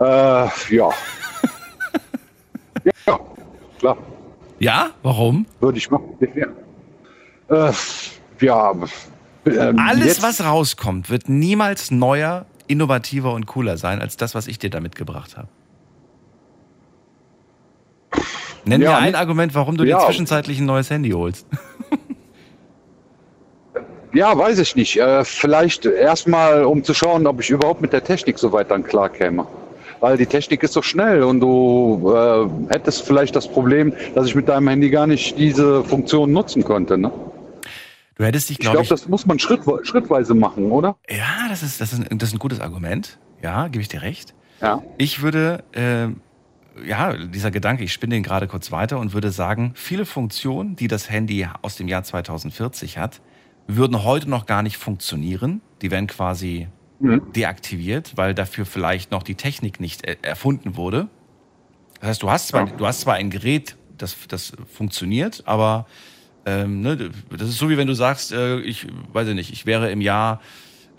äh, 0.00 0.04
ja. 0.04 0.90
ja, 3.06 3.20
klar. 3.78 3.96
Ja? 4.58 4.90
Warum? 5.02 5.46
Würde 5.60 5.78
ich 5.78 5.90
machen. 5.90 6.16
Ja, 6.34 7.68
äh, 7.68 7.72
ja 8.40 8.72
ähm, 9.46 9.78
Alles, 9.78 10.06
jetzt, 10.06 10.22
was 10.22 10.44
rauskommt, 10.44 11.08
wird 11.10 11.28
niemals 11.28 11.90
neuer, 11.90 12.46
innovativer 12.66 13.32
und 13.32 13.46
cooler 13.46 13.76
sein 13.76 14.00
als 14.00 14.16
das, 14.16 14.34
was 14.34 14.46
ich 14.46 14.58
dir 14.58 14.70
da 14.70 14.80
mitgebracht 14.80 15.36
habe. 15.36 15.48
Nenn 18.64 18.80
Ja, 18.80 18.90
mir 18.90 18.96
ein 18.98 19.04
nicht- 19.06 19.16
Argument, 19.16 19.54
warum 19.54 19.76
du 19.76 19.84
Ja. 19.84 19.98
dir 19.98 20.06
zwischenzeitlich 20.06 20.58
ein 20.60 20.66
neues 20.66 20.90
Handy 20.90 21.10
holst. 21.10 21.46
Ja, 24.14 24.36
weiß 24.36 24.58
ich 24.58 24.76
nicht. 24.76 24.98
Äh, 25.00 25.24
vielleicht 25.24 25.86
erstmal, 25.86 26.64
um 26.64 26.84
zu 26.84 26.92
schauen, 26.92 27.26
ob 27.26 27.40
ich 27.40 27.48
überhaupt 27.48 27.80
mit 27.80 27.94
der 27.94 28.04
Technik 28.04 28.38
so 28.38 28.52
weit 28.52 28.70
dann 28.70 28.84
klarkäme. 28.84 29.46
Weil 30.00 30.18
die 30.18 30.26
Technik 30.26 30.62
ist 30.62 30.74
so 30.74 30.82
schnell 30.82 31.22
und 31.22 31.40
du 31.40 32.12
äh, 32.14 32.46
hättest 32.74 33.06
vielleicht 33.06 33.34
das 33.34 33.48
Problem, 33.48 33.94
dass 34.14 34.26
ich 34.26 34.34
mit 34.34 34.48
deinem 34.50 34.68
Handy 34.68 34.90
gar 34.90 35.06
nicht 35.06 35.38
diese 35.38 35.82
Funktion 35.84 36.30
nutzen 36.30 36.62
könnte. 36.62 36.98
Ne? 36.98 37.10
Du 38.16 38.24
hättest 38.24 38.50
dich, 38.50 38.56
Ich 38.56 38.60
glaube 38.60 38.74
glaube, 38.78 38.84
ich. 38.84 38.88
das 38.90 39.08
muss 39.08 39.24
man 39.24 39.38
schrittwe 39.38 39.80
schrittweise 39.84 40.34
machen, 40.34 40.70
oder? 40.72 40.96
ja, 41.08 41.48
das 41.48 41.62
ist, 41.62 41.80
das, 41.80 41.94
ist, 41.94 42.10
ein- 42.10 42.18
das 42.18 42.28
ist 42.30 42.34
ein 42.34 42.38
gutes 42.38 42.60
Argument. 42.60 43.18
Ja, 43.42 43.68
gebe 43.68 43.80
ich 43.80 43.88
dir 43.88 44.02
recht. 44.02 44.34
Ja. 44.60 44.82
Ich 44.98 45.22
würde, 45.22 45.64
äh, 45.72 46.08
ja, 46.86 47.16
dieser 47.16 47.50
Gedanke, 47.50 47.84
ich 47.84 47.92
spinne 47.92 48.14
den 48.14 48.22
gerade 48.22 48.46
kurz 48.46 48.70
weiter 48.72 48.98
und 48.98 49.12
würde 49.12 49.30
sagen, 49.30 49.72
viele 49.74 50.06
Funktionen, 50.06 50.76
die 50.76 50.88
das 50.88 51.10
Handy 51.10 51.46
aus 51.62 51.76
dem 51.76 51.88
Jahr 51.88 52.02
2040 52.02 52.98
hat, 52.98 53.20
würden 53.66 54.02
heute 54.04 54.28
noch 54.28 54.46
gar 54.46 54.62
nicht 54.62 54.76
funktionieren. 54.76 55.60
Die 55.82 55.90
wären 55.90 56.06
quasi 56.06 56.68
deaktiviert, 57.34 58.16
weil 58.16 58.34
dafür 58.34 58.64
vielleicht 58.64 59.10
noch 59.10 59.22
die 59.22 59.34
Technik 59.34 59.80
nicht 59.80 60.04
er 60.06 60.22
erfunden 60.24 60.76
wurde. 60.76 61.08
Das 62.00 62.10
heißt, 62.10 62.22
du 62.22 62.30
hast 62.30 62.48
zwar, 62.48 62.66
du 62.66 62.86
hast 62.86 63.00
zwar 63.00 63.14
ein 63.14 63.30
Gerät, 63.30 63.76
das, 63.98 64.16
das 64.28 64.52
funktioniert, 64.72 65.42
aber 65.46 65.86
ähm, 66.46 66.80
ne, 66.80 67.10
das 67.30 67.48
ist 67.48 67.58
so 67.58 67.70
wie 67.70 67.76
wenn 67.76 67.86
du 67.86 67.94
sagst, 67.94 68.32
äh, 68.32 68.58
ich 68.60 68.86
weiß 69.12 69.28
ich 69.28 69.34
nicht, 69.34 69.52
ich 69.52 69.66
wäre 69.66 69.90
im 69.90 70.00
Jahr 70.00 70.40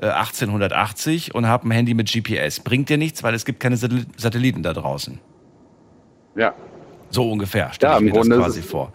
äh, 0.01 0.07
1880 0.07 1.35
und 1.35 1.47
habe 1.47 1.67
ein 1.67 1.71
Handy 1.71 1.93
mit 1.93 2.11
GPS. 2.11 2.59
Bringt 2.61 2.89
dir 2.89 2.97
nichts, 2.97 3.23
weil 3.23 3.33
es 3.33 3.43
gibt 3.45 3.59
keine 3.59 3.75
Satelli- 3.75 4.05
Satelliten 4.17 4.63
da 4.63 4.73
draußen. 4.73 5.19
Ja. 6.35 6.53
So 7.09 7.29
ungefähr, 7.31 7.71
stelle 7.73 7.93
Ja, 7.93 7.97
ich 7.99 8.03
mir 8.05 8.11
das 8.11 8.21
Grunde 8.21 8.35
ist 8.35 8.41
quasi 8.41 8.61
vor. 8.61 8.91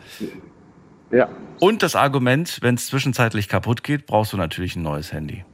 Ja. 1.10 1.28
Und 1.60 1.82
das 1.82 1.96
Argument, 1.96 2.58
wenn 2.62 2.74
es 2.74 2.86
zwischenzeitlich 2.86 3.48
kaputt 3.48 3.82
geht, 3.82 4.06
brauchst 4.06 4.32
du 4.32 4.36
natürlich 4.36 4.76
ein 4.76 4.82
neues 4.82 5.12
Handy. 5.12 5.44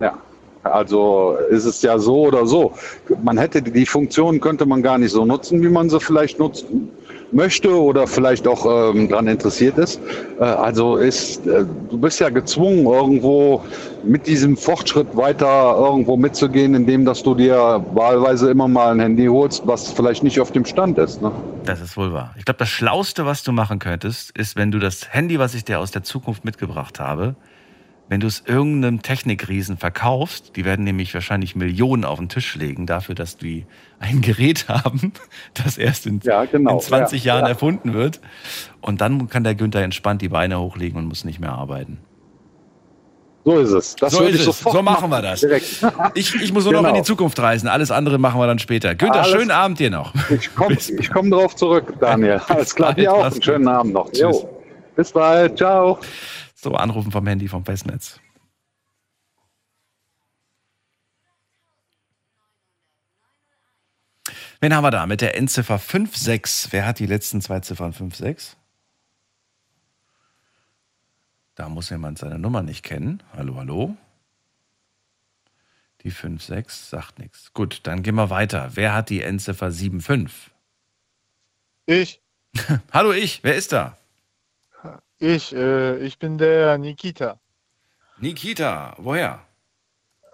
Ja. 0.00 0.18
Also 0.64 1.36
ist 1.50 1.64
es 1.64 1.82
ja 1.82 1.98
so 1.98 2.22
oder 2.22 2.46
so. 2.46 2.72
Man 3.22 3.36
hätte 3.36 3.60
die 3.60 3.86
Funktion 3.86 4.40
könnte 4.40 4.64
man 4.64 4.82
gar 4.82 4.96
nicht 4.96 5.10
so 5.10 5.24
nutzen, 5.24 5.60
wie 5.60 5.68
man 5.68 5.90
sie 5.90 5.98
vielleicht 5.98 6.38
nutzen 6.38 6.88
möchte 7.32 7.70
oder 7.70 8.06
vielleicht 8.06 8.46
auch 8.46 8.94
ähm, 8.94 9.08
daran 9.08 9.26
interessiert 9.28 9.78
ist. 9.78 10.00
Äh, 10.38 10.44
also 10.44 10.96
ist, 10.96 11.46
äh, 11.46 11.64
du 11.90 11.98
bist 11.98 12.20
ja 12.20 12.30
gezwungen, 12.30 12.86
irgendwo 12.86 13.64
mit 14.04 14.26
diesem 14.26 14.56
Fortschritt 14.56 15.16
weiter 15.16 15.76
irgendwo 15.76 16.16
mitzugehen, 16.16 16.74
indem 16.74 17.04
dass 17.04 17.22
du 17.22 17.34
dir 17.34 17.84
wahlweise 17.94 18.50
immer 18.50 18.68
mal 18.68 18.92
ein 18.92 19.00
Handy 19.00 19.26
holst, 19.26 19.66
was 19.66 19.92
vielleicht 19.92 20.22
nicht 20.22 20.40
auf 20.40 20.52
dem 20.52 20.64
Stand 20.64 20.98
ist. 20.98 21.22
Ne? 21.22 21.30
Das 21.64 21.80
ist 21.80 21.96
wohl 21.96 22.12
wahr. 22.12 22.34
Ich 22.36 22.44
glaube, 22.44 22.58
das 22.58 22.68
Schlauste, 22.68 23.26
was 23.26 23.42
du 23.42 23.52
machen 23.52 23.78
könntest, 23.78 24.30
ist, 24.36 24.56
wenn 24.56 24.70
du 24.70 24.78
das 24.78 25.12
Handy, 25.12 25.38
was 25.38 25.54
ich 25.54 25.64
dir 25.64 25.78
aus 25.78 25.90
der 25.90 26.02
Zukunft 26.02 26.44
mitgebracht 26.44 27.00
habe, 27.00 27.36
wenn 28.12 28.20
du 28.20 28.26
es 28.26 28.42
irgendeinem 28.46 29.00
Technikriesen 29.00 29.78
verkaufst, 29.78 30.54
die 30.56 30.66
werden 30.66 30.84
nämlich 30.84 31.14
wahrscheinlich 31.14 31.56
Millionen 31.56 32.04
auf 32.04 32.18
den 32.18 32.28
Tisch 32.28 32.56
legen 32.56 32.84
dafür, 32.84 33.14
dass 33.14 33.38
die 33.38 33.64
ein 34.00 34.20
Gerät 34.20 34.68
haben, 34.68 35.14
das 35.54 35.78
erst 35.78 36.04
in, 36.04 36.20
Ja, 36.22 36.44
genau. 36.44 36.74
in 36.74 36.80
20 36.80 37.24
Ja, 37.24 37.32
Jahren 37.36 37.46
ja. 37.46 37.52
erfunden 37.52 37.94
wird. 37.94 38.20
Und 38.82 39.00
dann 39.00 39.30
kann 39.30 39.44
der 39.44 39.54
Günther 39.54 39.80
entspannt 39.82 40.20
die 40.20 40.28
Beine 40.28 40.60
hochlegen 40.60 40.98
und 40.98 41.06
muss 41.06 41.24
nicht 41.24 41.40
mehr 41.40 41.52
arbeiten. 41.52 42.00
So 43.46 43.58
ist 43.58 43.70
es. 43.70 43.96
Das 43.96 44.12
so 44.12 44.24
ist 44.24 44.46
es. 44.46 44.58
So 44.60 44.82
machen 44.82 45.08
wir 45.08 45.22
das. 45.22 45.42
Ich, 46.14 46.34
ich 46.34 46.52
muss 46.52 46.64
nur 46.64 46.74
noch 46.74 46.80
Genau. 46.80 46.90
in 46.90 46.96
die 46.96 47.06
Zukunft 47.06 47.40
reisen. 47.40 47.66
Alles 47.66 47.90
andere 47.90 48.18
machen 48.18 48.38
wir 48.38 48.46
dann 48.46 48.58
später. 48.58 48.94
Günther, 48.94 49.22
Alles- 49.22 49.32
schönen 49.32 49.50
Abend 49.50 49.78
dir 49.78 49.88
noch. 49.90 50.12
Ich 50.28 50.54
komme 50.54 50.76
komm 51.14 51.30
drauf 51.30 51.56
zurück, 51.56 51.94
Daniel. 51.98 52.42
Alles 52.48 52.74
klar, 52.74 52.92
dir 52.92 53.10
auch. 53.14 53.24
Einen 53.24 53.40
schönen. 53.42 53.68
Abend 53.68 53.94
noch. 53.94 54.10
Bis 54.96 55.12
bald. 55.12 55.56
Ciao. 55.56 55.98
So, 56.62 56.76
anrufen 56.76 57.10
vom 57.10 57.26
Handy 57.26 57.48
vom 57.48 57.64
Festnetz. 57.64 58.20
Wen 64.60 64.72
haben 64.72 64.84
wir 64.84 64.92
da 64.92 65.08
mit 65.08 65.22
der 65.22 65.36
Endziffer 65.36 65.78
56? 65.78 66.72
Wer 66.72 66.86
hat 66.86 67.00
die 67.00 67.06
letzten 67.06 67.40
zwei 67.40 67.58
Ziffern 67.58 67.90
56? 67.90 68.56
Da 71.56 71.68
muss 71.68 71.90
jemand 71.90 72.18
seine 72.18 72.38
Nummer 72.38 72.62
nicht 72.62 72.84
kennen. 72.84 73.24
Hallo, 73.32 73.56
hallo. 73.56 73.96
Die 76.02 76.10
56 76.10 76.72
sagt 76.72 77.18
nichts. 77.18 77.52
Gut, 77.54 77.80
dann 77.82 78.04
gehen 78.04 78.14
wir 78.14 78.30
weiter. 78.30 78.70
Wer 78.74 78.94
hat 78.94 79.10
die 79.10 79.22
Endziffer 79.22 79.72
75? 79.72 80.52
Ich, 81.86 82.22
Hallo, 82.92 83.10
ich. 83.10 83.42
Wer 83.42 83.56
ist 83.56 83.72
da? 83.72 83.98
Ich, 85.22 85.54
äh, 85.54 85.96
ich 85.98 86.18
bin 86.18 86.36
der 86.36 86.76
Nikita 86.78 87.38
Nikita. 88.18 88.94
Woher? 88.98 89.46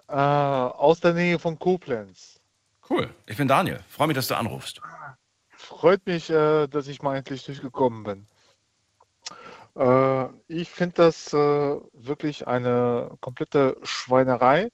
äh, 0.09 0.13
aus 0.13 0.99
der 0.99 1.13
Nähe 1.13 1.39
von 1.39 1.57
Koblenz. 1.57 2.39
Cool. 2.89 3.09
Ich 3.27 3.37
bin 3.37 3.47
Daniel. 3.47 3.79
Freue 3.87 4.07
mich, 4.07 4.15
dass 4.15 4.27
du 4.27 4.35
anrufst. 4.35 4.81
Freut 5.49 6.05
mich, 6.05 6.29
äh, 6.29 6.67
dass 6.67 6.87
ich 6.87 7.01
mal 7.01 7.17
endlich 7.17 7.45
durchgekommen 7.45 8.03
bin. 8.03 8.27
Äh, 9.75 10.25
ich 10.47 10.69
finde 10.69 10.95
das 10.95 11.31
äh, 11.33 11.37
wirklich 11.37 12.47
eine 12.47 13.11
komplette 13.21 13.77
Schweinerei, 13.83 14.69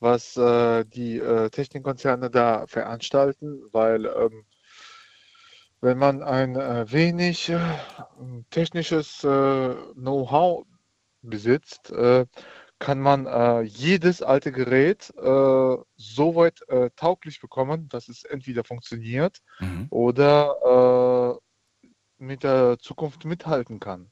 was 0.00 0.36
äh, 0.36 0.84
die 0.84 1.20
Technikkonzerne 1.52 2.30
da 2.30 2.66
veranstalten, 2.66 3.62
weil 3.72 4.06
ähm, 4.06 4.44
wenn 5.84 5.98
man 5.98 6.22
ein 6.22 6.56
äh, 6.56 6.90
wenig 6.90 7.50
äh, 7.50 7.60
technisches 8.50 9.22
äh, 9.22 9.74
Know-how 9.94 10.66
besitzt, 11.22 11.92
kann 12.78 13.00
man 13.00 13.64
jedes 13.64 14.20
alte 14.20 14.52
Gerät 14.52 15.10
so 15.16 16.34
weit 16.34 16.60
tauglich 16.96 17.40
bekommen, 17.40 17.88
dass 17.88 18.10
es 18.10 18.24
entweder 18.24 18.62
funktioniert 18.62 19.38
Mhm. 19.58 19.86
oder 19.88 21.40
mit 22.18 22.42
der 22.42 22.78
Zukunft 22.78 23.24
mithalten 23.24 23.80
kann. 23.80 24.10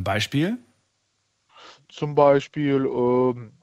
Beispiel? 0.00 0.58
Zum 1.88 2.14
Beispiel, 2.14 2.84
ähm, 2.84 3.54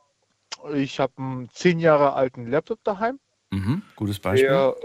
ich 0.74 1.00
habe 1.00 1.14
einen 1.18 1.50
zehn 1.52 1.80
Jahre 1.80 2.14
alten 2.14 2.48
Laptop 2.48 2.84
daheim. 2.84 3.20
Mhm. 3.52 3.84
Gutes 3.96 4.18
Beispiel. 4.18 4.50
Der, 4.50 4.76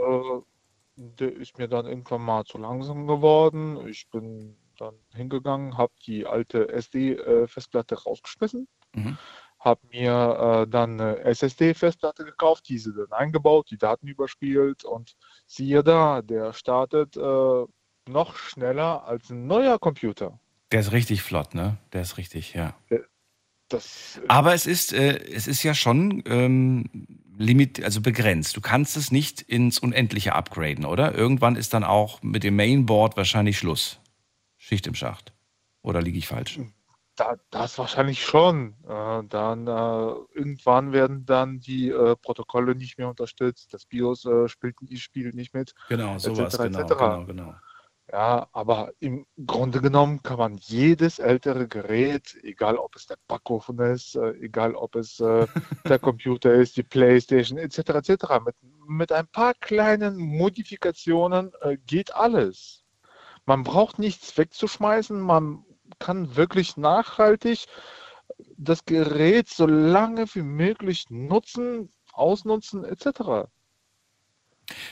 der 0.97 1.32
ist 1.32 1.59
mir 1.59 1.69
dann 1.69 1.86
irgendwann 1.86 2.23
mal 2.23 2.44
zu 2.44 2.59
langsam 2.59 3.06
geworden. 3.06 3.86
Ich 3.89 4.09
bin 4.10 4.56
dann 4.78 4.94
hingegangen, 5.14 5.77
habe 5.78 5.93
die 6.06 6.27
alte 6.27 6.69
SD-Festplatte 6.69 8.02
rausgeschmissen, 8.02 8.69
Mhm. 8.94 9.16
habe 9.59 9.81
mir 9.90 10.64
äh, 10.64 10.69
dann 10.69 11.01
eine 11.01 11.19
SSD-Festplatte 11.20 12.24
gekauft, 12.24 12.69
diese 12.69 12.93
dann 12.93 13.12
eingebaut, 13.12 13.70
die 13.70 13.78
Daten 13.78 14.06
überspielt 14.06 14.85
und 14.85 15.16
siehe 15.47 15.82
da, 15.82 16.20
der 16.23 16.52
startet 16.52 17.16
äh, 17.16 17.64
noch 18.09 18.36
schneller 18.36 19.05
als 19.05 19.31
ein 19.31 19.47
neuer 19.47 19.78
Computer. 19.78 20.39
Der 20.73 20.81
ist 20.81 20.93
richtig 20.93 21.23
flott, 21.23 21.55
ne? 21.55 21.78
Der 21.93 22.02
ist 22.02 22.16
richtig, 22.16 22.55
ja. 22.55 22.74
Das, 23.73 24.20
Aber 24.28 24.55
es 24.55 24.66
ist, 24.66 24.93
äh, 24.93 25.19
es 25.32 25.47
ist 25.47 25.62
ja 25.62 25.74
schon 25.74 26.23
ähm, 26.27 26.85
limit, 27.36 27.82
also 27.82 28.01
begrenzt. 28.01 28.57
Du 28.57 28.61
kannst 28.61 28.97
es 28.97 29.11
nicht 29.11 29.40
ins 29.43 29.78
Unendliche 29.78 30.35
upgraden, 30.35 30.85
oder? 30.85 31.15
Irgendwann 31.15 31.57
ist 31.57 31.74
dann 31.74 31.85
auch 31.85 32.23
mit 32.23 32.44
dem 32.44 32.57
Mainboard 32.57 33.16
wahrscheinlich 33.16 33.59
Schluss. 33.59 34.01
Schicht 34.57 34.86
im 34.86 34.94
Schacht. 34.94 35.32
Oder 35.82 36.01
liege 36.03 36.19
ich 36.19 36.28
falsch? 36.28 36.61
Da, 37.16 37.36
das 37.51 37.78
wahrscheinlich 37.78 38.24
schon. 38.24 38.74
Äh, 38.89 39.23
dann 39.28 39.66
äh, 39.66 40.15
irgendwann 40.35 40.93
werden 40.93 41.27
dann 41.27 41.61
die 41.61 41.90
äh, 41.90 42.16
Protokolle 42.16 42.74
nicht 42.74 42.97
mehr 42.97 43.09
unterstützt, 43.09 43.74
das 43.74 43.85
BIOS 43.85 44.24
äh, 44.24 44.49
spielt, 44.49 44.77
spielt 44.99 45.35
nicht 45.35 45.53
mit. 45.53 45.74
Genau, 45.89 46.19
sowas, 46.19 46.55
etc., 46.55 46.62
genau, 46.62 46.81
etc.. 46.81 46.89
genau, 46.99 47.24
genau. 47.27 47.55
Ja, 48.12 48.47
aber 48.52 48.93
im 49.01 49.24
Grunde 49.47 49.80
genommen 49.80 50.22
kann 50.22 50.36
man 50.36 50.59
jedes 50.59 51.18
ältere 51.18 51.66
Gerät, 51.66 52.36
egal 52.43 52.76
ob 52.76 52.94
es 52.94 53.06
der 53.06 53.16
Backofen 53.26 53.78
ist, 53.78 54.16
äh, 54.16 54.32
egal 54.32 54.74
ob 54.74 54.97
es 54.97 55.18
äh, 55.18 55.47
der 55.89 55.98
Computer 55.98 56.52
ist, 56.52 56.76
die 56.76 56.82
Playstation 56.82 57.56
etc. 57.56 57.78
etc. 57.78 58.10
Mit, 58.44 58.55
mit 58.86 59.12
ein 59.12 59.26
paar 59.28 59.55
kleinen 59.55 60.18
Modifikationen 60.18 61.52
äh, 61.62 61.78
geht 61.86 62.14
alles. 62.14 62.84
Man 63.47 63.62
braucht 63.62 63.98
nichts 63.98 64.36
wegzuschmeißen, 64.36 65.18
man 65.18 65.64
kann 65.98 66.36
wirklich 66.36 66.76
nachhaltig 66.76 67.64
das 68.59 68.84
Gerät 68.84 69.48
so 69.48 69.64
lange 69.64 70.26
wie 70.34 70.43
möglich 70.43 71.06
nutzen, 71.09 71.89
ausnutzen 72.12 72.84
etc. 72.84 73.48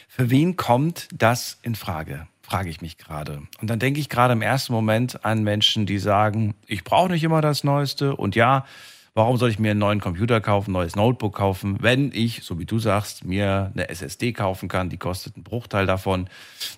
Für 0.09 0.31
wen 0.31 0.57
kommt 0.57 1.09
das 1.13 1.59
in 1.63 1.75
Frage? 1.75 2.30
Frage 2.51 2.69
ich 2.69 2.81
mich 2.81 2.99
gerade. 2.99 3.43
Und 3.61 3.71
dann 3.71 3.79
denke 3.79 4.01
ich 4.01 4.09
gerade 4.09 4.33
im 4.33 4.43
ersten 4.43 4.73
Moment 4.73 5.25
an 5.25 5.45
Menschen, 5.45 5.87
die 5.87 5.99
sagen, 5.99 6.55
ich 6.67 6.83
brauche 6.83 7.09
nicht 7.09 7.23
immer 7.23 7.41
das 7.41 7.63
Neueste. 7.63 8.17
Und 8.17 8.35
ja, 8.35 8.65
warum 9.15 9.37
soll 9.37 9.51
ich 9.51 9.61
mir 9.61 9.71
einen 9.71 9.79
neuen 9.79 10.01
Computer 10.01 10.41
kaufen, 10.41 10.71
ein 10.71 10.73
neues 10.73 10.97
Notebook 10.97 11.37
kaufen, 11.37 11.77
wenn 11.81 12.11
ich, 12.13 12.43
so 12.43 12.59
wie 12.59 12.65
du 12.65 12.81
sagst, 12.81 13.25
mir 13.25 13.71
eine 13.73 13.89
SSD 13.89 14.33
kaufen 14.33 14.69
kann, 14.69 14.89
die 14.91 14.97
kostet 14.97 15.37
einen 15.37 15.45
Bruchteil 15.45 15.87
davon. 15.87 16.29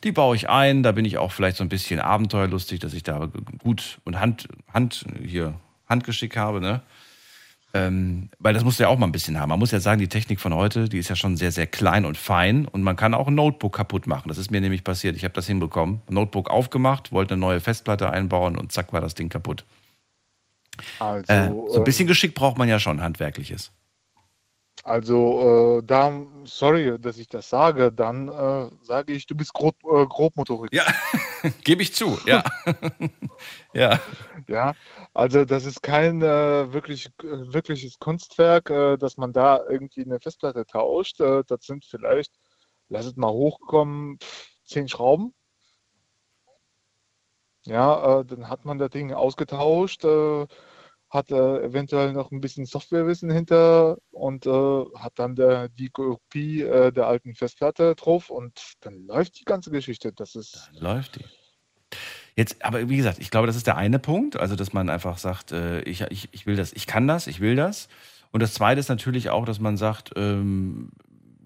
Die 0.04 0.12
baue 0.12 0.36
ich 0.36 0.50
ein, 0.50 0.82
da 0.82 0.92
bin 0.92 1.06
ich 1.06 1.16
auch 1.16 1.32
vielleicht 1.32 1.56
so 1.56 1.64
ein 1.64 1.70
bisschen 1.70 2.00
abenteuerlustig, 2.00 2.78
dass 2.78 2.92
ich 2.92 3.02
da 3.02 3.30
gut 3.56 3.98
und 4.04 4.20
Hand, 4.20 4.48
Hand 4.74 5.06
hier, 5.24 5.54
Handgeschick 5.88 6.36
habe, 6.36 6.60
ne? 6.60 6.82
Ähm, 7.74 8.28
weil 8.38 8.52
das 8.52 8.64
musst 8.64 8.78
du 8.78 8.82
ja 8.82 8.90
auch 8.90 8.98
mal 8.98 9.06
ein 9.06 9.12
bisschen 9.12 9.40
haben. 9.40 9.48
Man 9.48 9.58
muss 9.58 9.70
ja 9.70 9.80
sagen, 9.80 9.98
die 9.98 10.08
Technik 10.08 10.40
von 10.40 10.54
heute, 10.54 10.88
die 10.88 10.98
ist 10.98 11.08
ja 11.08 11.16
schon 11.16 11.38
sehr, 11.38 11.52
sehr 11.52 11.66
klein 11.66 12.04
und 12.04 12.18
fein 12.18 12.66
und 12.66 12.82
man 12.82 12.96
kann 12.96 13.14
auch 13.14 13.28
ein 13.28 13.34
Notebook 13.34 13.74
kaputt 13.74 14.06
machen. 14.06 14.28
Das 14.28 14.36
ist 14.36 14.50
mir 14.50 14.60
nämlich 14.60 14.84
passiert. 14.84 15.16
Ich 15.16 15.24
habe 15.24 15.32
das 15.34 15.46
hinbekommen. 15.46 16.02
Notebook 16.10 16.50
aufgemacht, 16.50 17.12
wollte 17.12 17.34
eine 17.34 17.40
neue 17.40 17.60
Festplatte 17.60 18.10
einbauen 18.10 18.58
und 18.58 18.72
zack 18.72 18.92
war 18.92 19.00
das 19.00 19.14
Ding 19.14 19.30
kaputt. 19.30 19.64
Also, 20.98 21.32
Äh, 21.32 21.48
so 21.48 21.78
ein 21.78 21.84
bisschen 21.84 22.06
Geschick 22.06 22.34
braucht 22.34 22.58
man 22.58 22.68
ja 22.68 22.78
schon, 22.78 23.00
handwerkliches. 23.00 23.72
Also 24.84 25.78
äh, 25.78 25.86
da, 25.86 26.12
sorry, 26.44 26.98
dass 26.98 27.16
ich 27.16 27.28
das 27.28 27.48
sage, 27.48 27.92
dann 27.92 28.28
äh, 28.28 28.68
sage 28.82 29.12
ich, 29.12 29.26
du 29.26 29.36
bist 29.36 29.52
grob, 29.52 29.76
äh, 29.84 30.06
Grobmotorik. 30.06 30.72
Ja, 30.72 30.84
gebe 31.64 31.82
ich 31.82 31.94
zu, 31.94 32.18
ja. 32.26 32.42
ja. 33.74 34.00
Ja, 34.48 34.74
also 35.14 35.44
das 35.44 35.64
ist 35.64 35.82
kein 35.82 36.22
äh, 36.22 36.72
wirklich, 36.72 37.10
wirkliches 37.20 37.98
Kunstwerk, 37.98 38.70
äh, 38.70 38.96
dass 38.96 39.16
man 39.16 39.32
da 39.32 39.60
irgendwie 39.68 40.04
eine 40.04 40.20
Festplatte 40.20 40.66
tauscht. 40.66 41.20
Äh, 41.20 41.42
das 41.46 41.64
sind 41.64 41.84
vielleicht, 41.84 42.32
lass 42.88 43.06
es 43.06 43.16
mal 43.16 43.30
hochkommen, 43.30 44.18
zehn 44.64 44.88
Schrauben. 44.88 45.34
Ja, 47.64 48.20
äh, 48.20 48.24
dann 48.24 48.48
hat 48.48 48.64
man 48.64 48.78
das 48.78 48.90
Ding 48.90 49.12
ausgetauscht, 49.12 50.04
äh, 50.04 50.46
hat 51.08 51.30
äh, 51.30 51.62
eventuell 51.62 52.12
noch 52.12 52.32
ein 52.32 52.40
bisschen 52.40 52.66
Softwarewissen 52.66 53.30
hinter 53.30 53.98
und 54.10 54.46
hat 54.46 55.12
dann 55.16 55.36
der, 55.36 55.68
die 55.68 55.90
Kopie 55.90 56.58
der 56.62 57.06
alten 57.06 57.34
Festplatte 57.34 57.94
drauf 57.94 58.30
und 58.30 58.74
dann 58.80 59.06
läuft 59.06 59.38
die 59.38 59.44
ganze 59.44 59.70
Geschichte. 59.70 60.12
Das 60.12 60.34
ist. 60.34 60.70
Dann 60.74 60.96
läuft 60.96 61.16
die. 61.16 61.24
Jetzt, 62.34 62.64
aber 62.64 62.88
wie 62.88 62.96
gesagt, 62.96 63.18
ich 63.18 63.30
glaube, 63.30 63.46
das 63.46 63.56
ist 63.56 63.66
der 63.66 63.76
eine 63.76 63.98
Punkt, 63.98 64.38
also 64.38 64.56
dass 64.56 64.72
man 64.72 64.88
einfach 64.88 65.18
sagt, 65.18 65.52
äh, 65.52 65.82
ich, 65.82 66.00
ich, 66.10 66.28
ich 66.32 66.46
will 66.46 66.56
das, 66.56 66.72
ich 66.72 66.86
kann 66.86 67.06
das, 67.06 67.26
ich 67.26 67.40
will 67.40 67.56
das. 67.56 67.88
Und 68.30 68.40
das 68.40 68.54
zweite 68.54 68.80
ist 68.80 68.88
natürlich 68.88 69.28
auch, 69.28 69.44
dass 69.44 69.60
man 69.60 69.76
sagt, 69.76 70.12
ähm, 70.16 70.90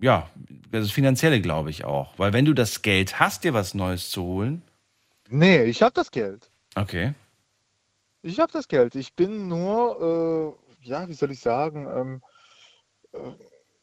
ja, 0.01 0.31
das 0.71 0.93
Finanzielle 0.93 1.41
glaube 1.41 1.71
ich 1.71 1.85
auch. 1.85 2.17
Weil 2.19 2.33
wenn 2.33 2.45
du 2.45 2.53
das 2.53 2.83
Geld 2.83 3.19
hast, 3.19 3.43
dir 3.43 3.55
was 3.55 3.75
Neues 3.75 4.11
zu 4.11 4.23
holen. 4.23 4.63
Nee, 5.29 5.65
ich 5.65 5.83
habe 5.83 5.93
das 5.93 6.13
Geld. 6.13 6.51
Okay. 6.77 7.15
Ich 8.23 8.39
habe 8.39 8.53
das 8.53 8.69
Geld. 8.69 8.95
Ich 8.95 9.15
bin 9.15 9.49
nur, 9.49 10.57
äh, 10.83 10.89
ja, 10.89 11.09
wie 11.09 11.15
soll 11.15 11.33
ich 11.33 11.41
sagen, 11.41 11.87
ähm, 11.87 12.23
äh, 13.13 13.19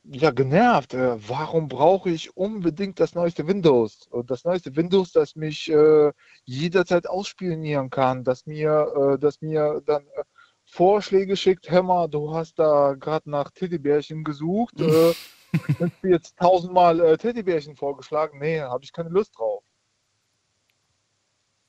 ja, 0.03 0.31
genervt. 0.31 0.93
Äh, 0.93 1.15
warum 1.29 1.67
brauche 1.67 2.09
ich 2.09 2.35
unbedingt 2.35 2.99
das 2.99 3.15
neueste 3.15 3.47
Windows? 3.47 4.07
Und 4.09 4.29
das 4.29 4.43
neueste 4.43 4.75
Windows, 4.75 5.11
das 5.11 5.35
mich 5.35 5.69
äh, 5.71 6.11
jederzeit 6.43 7.07
ausspionieren 7.07 7.89
kann, 7.89 8.23
das 8.23 8.45
mir, 8.45 9.13
äh, 9.13 9.19
das 9.19 9.41
mir 9.41 9.81
dann 9.85 10.03
äh, 10.03 10.23
Vorschläge 10.65 11.37
schickt. 11.37 11.69
Hör 11.69 11.83
mal, 11.83 12.07
du 12.07 12.33
hast 12.33 12.59
da 12.59 12.95
gerade 12.99 13.29
nach 13.29 13.51
Teddybärchen 13.51 14.23
gesucht. 14.23 14.79
Äh, 14.79 15.13
sind 15.79 15.93
jetzt 16.03 16.37
tausendmal 16.37 16.99
äh, 16.99 17.17
Teddybärchen 17.17 17.75
vorgeschlagen? 17.75 18.39
Nee, 18.39 18.59
habe 18.61 18.83
ich 18.83 18.91
keine 18.91 19.09
Lust 19.09 19.37
drauf. 19.37 19.63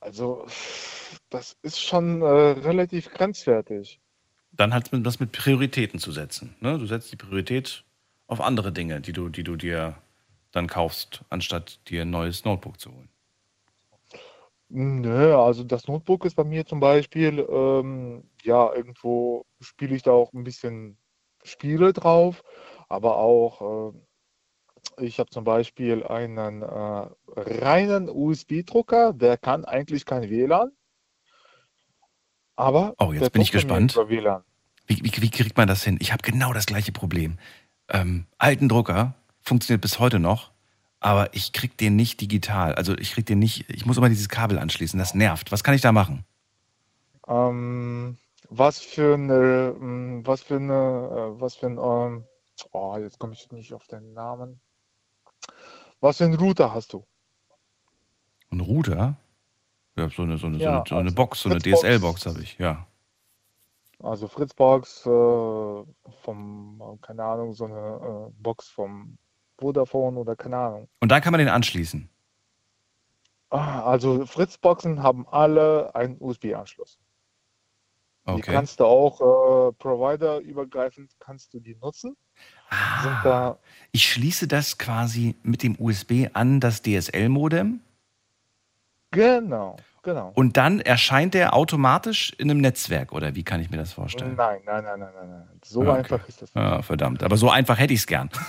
Also, 0.01 0.45
das 1.29 1.55
ist 1.63 1.81
schon 1.81 2.21
relativ 2.21 3.11
grenzwertig. 3.11 3.99
Dann 4.51 4.71
hat 4.71 4.91
es 4.91 5.05
was 5.05 5.19
mit 5.19 5.31
Prioritäten 5.31 5.99
zu 5.99 6.11
setzen. 6.11 6.55
Ne? 6.59 6.77
Du 6.77 6.85
setzt 6.85 7.11
die 7.11 7.15
Priorität 7.15 7.83
auf 8.27 8.41
andere 8.41 8.71
Dinge, 8.71 9.01
die 9.01 9.13
du, 9.13 9.29
die 9.29 9.43
du 9.43 9.55
dir 9.55 9.97
dann 10.51 10.67
kaufst, 10.67 11.23
anstatt 11.29 11.79
dir 11.89 12.03
ein 12.03 12.09
neues 12.09 12.45
Notebook 12.45 12.79
zu 12.79 12.91
holen. 12.91 13.09
Nö, 14.69 15.35
also 15.35 15.63
das 15.63 15.87
Notebook 15.87 16.25
ist 16.25 16.35
bei 16.35 16.43
mir 16.43 16.65
zum 16.65 16.79
Beispiel, 16.79 17.39
ähm, 17.49 18.23
ja, 18.43 18.73
irgendwo 18.73 19.45
spiele 19.59 19.95
ich 19.95 20.01
da 20.03 20.11
auch 20.11 20.33
ein 20.33 20.43
bisschen 20.43 20.97
Spiele 21.43 21.93
drauf, 21.93 22.43
aber 22.89 23.17
auch, 23.17 23.93
äh, 23.93 25.05
ich 25.05 25.19
habe 25.19 25.29
zum 25.29 25.43
Beispiel 25.43 26.03
einen 26.03 26.61
äh, 26.63 27.07
reinen 27.35 28.09
USB-Drucker, 28.09 29.13
der 29.13 29.37
kann 29.37 29.65
eigentlich 29.65 30.05
kein 30.05 30.29
WLAN, 30.29 30.71
aber 32.55 32.95
Oh, 32.99 33.13
jetzt 33.13 33.31
bin 33.31 33.41
ich 33.41 33.51
gespannt. 33.51 33.95
Wie, 34.87 34.99
wie, 35.03 35.21
wie 35.21 35.29
kriegt 35.31 35.57
man 35.57 35.67
das 35.67 35.83
hin? 35.83 35.97
Ich 35.99 36.11
habe 36.11 36.21
genau 36.23 36.53
das 36.53 36.65
gleiche 36.67 36.91
Problem. 36.91 37.37
Ähm, 37.89 38.25
alten 38.37 38.69
Drucker 38.69 39.13
funktioniert 39.41 39.81
bis 39.81 39.99
heute 39.99 40.19
noch, 40.19 40.51
aber 40.99 41.33
ich 41.35 41.53
krieg 41.53 41.77
den 41.77 41.95
nicht 41.95 42.21
digital. 42.21 42.75
Also 42.75 42.97
ich 42.97 43.11
krieg 43.11 43.25
den 43.25 43.39
nicht, 43.39 43.69
ich 43.69 43.85
muss 43.85 43.97
immer 43.97 44.09
dieses 44.09 44.29
Kabel 44.29 44.57
anschließen. 44.57 44.97
Das 44.97 45.13
nervt. 45.13 45.51
Was 45.51 45.63
kann 45.63 45.75
ich 45.75 45.81
da 45.81 45.91
machen? 45.91 46.25
Ähm, 47.27 48.17
was 48.49 48.79
für 48.79 49.15
eine, 49.15 49.75
ähm, 49.79 50.21
was 50.25 50.41
für 50.41 50.55
eine, 50.55 50.73
äh, 51.35 51.41
was 51.41 51.55
für 51.55 51.67
ein, 51.67 51.77
ähm, 51.77 52.25
oh, 52.71 52.97
jetzt 52.97 53.19
komme 53.19 53.33
ich 53.33 53.51
nicht 53.51 53.73
auf 53.73 53.87
den 53.87 54.13
Namen. 54.13 54.59
Was 55.99 56.17
für 56.17 56.25
einen 56.25 56.35
Router 56.35 56.73
hast 56.73 56.93
du? 56.93 57.05
Ein 58.51 58.59
Router? 58.61 59.17
Ja, 59.97 60.09
so 60.09 60.23
eine, 60.23 60.37
so 60.37 60.47
eine, 60.47 60.57
so 60.57 60.63
Ja, 60.63 60.77
eine, 60.77 60.83
so 60.87 60.95
eine 60.95 61.03
also 61.05 61.15
Box, 61.15 61.41
so 61.41 61.49
eine. 61.49 61.59
DSL-Box 61.59 62.25
habe 62.25 62.41
ich, 62.41 62.57
ja. 62.57 62.85
Also 64.05 64.27
Fritzbox 64.27 65.05
äh, 65.05 65.09
vom, 66.21 66.99
keine 67.01 67.23
Ahnung, 67.23 67.53
so 67.53 67.65
eine 67.65 68.29
äh, 68.29 68.41
Box 68.41 68.69
vom 68.69 69.17
Vodafone 69.57 70.19
oder 70.19 70.35
keine 70.35 70.57
Ahnung. 70.57 70.89
Und 70.99 71.09
da 71.11 71.19
kann 71.19 71.31
man 71.31 71.39
den 71.39 71.49
anschließen. 71.49 72.09
Ah, 73.49 73.83
Also 73.83 74.25
Fritzboxen 74.25 75.01
haben 75.01 75.27
alle 75.27 75.93
einen 75.95 76.17
USB-Anschluss. 76.19 76.99
Die 78.27 78.31
Okay. 78.31 78.53
kannst 78.53 78.79
du 78.79 78.85
auch 78.85 79.21
äh, 79.21 79.73
providerübergreifend 79.73 81.11
kannst 81.19 81.53
du 81.53 81.59
die 81.59 81.75
nutzen. 81.75 82.17
Sind 83.03 83.17
da, 83.23 83.59
Ich 83.91 84.11
schließe 84.11 84.47
das 84.47 84.79
quasi 84.79 85.35
mit 85.43 85.61
dem 85.61 85.75
USB 85.79 86.27
an 86.33 86.59
das 86.59 86.81
DSL-Modem 86.81 87.81
genau, 89.11 89.77
genau. 90.05 90.31
und 90.35 90.55
dann 90.55 90.79
erscheint 90.79 91.33
der 91.33 91.53
automatisch 91.53 92.33
in 92.37 92.49
einem 92.49 92.61
Netzwerk, 92.61 93.11
oder 93.11 93.35
wie 93.35 93.43
kann 93.43 93.59
ich 93.59 93.69
mir 93.69 93.77
das 93.77 93.91
vorstellen? 93.91 94.35
Nein, 94.35 94.61
nein, 94.65 94.85
nein, 94.85 94.99
nein, 94.99 95.13
nein. 95.13 95.59
So 95.65 95.81
Okay. 95.81 95.91
einfach 95.91 96.27
ist 96.29 96.41
das 96.41 96.55
nicht. 96.55 96.63
Ja, 96.63 96.81
verdammt. 96.81 97.23
Aber 97.23 97.35
so 97.35 97.49
einfach 97.49 97.77
hätte 97.77 97.93
ich 97.93 97.99
es 97.99 98.07
gern. 98.07 98.29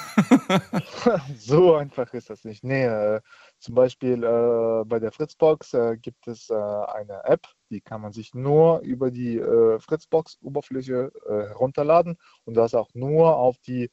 So 1.39 1.74
einfach 1.74 2.12
ist 2.15 2.31
das 2.31 2.45
nicht. 2.45 2.62
Nee, 2.62 2.85
äh, 2.85 3.20
zum 3.59 3.74
Beispiel 3.74 4.23
äh, 4.23 4.85
bei 4.85 4.99
der 5.01 5.11
Fritzbox 5.12 5.74
äh, 5.74 5.97
gibt 5.97 6.28
es 6.28 6.51
äh, 6.51 6.55
eine 6.55 7.24
App, 7.24 7.47
die 7.70 7.81
kann 7.81 8.01
man 8.01 8.12
sich 8.12 8.35
nur 8.35 8.81
über 8.81 9.11
die 9.11 9.39
äh, 9.39 9.81
Fritzbox-Oberfläche 9.81 11.11
äh, 11.27 11.49
herunterladen 11.49 12.16
und 12.45 12.55
das 12.55 12.74
auch 12.74 12.91
nur 12.95 13.37
auf 13.37 13.57
die 13.66 13.91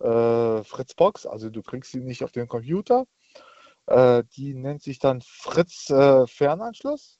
Fritzbox, 0.00 1.26
also 1.26 1.50
du 1.50 1.60
kriegst 1.60 1.90
sie 1.90 1.98
nicht 1.98 2.22
auf 2.22 2.30
den 2.30 2.46
Computer. 2.46 3.04
Äh, 3.88 4.24
die 4.36 4.54
nennt 4.54 4.82
sich 4.82 4.98
dann 4.98 5.22
Fritz 5.22 5.88
äh, 5.88 6.26
Fernanschluss. 6.26 7.18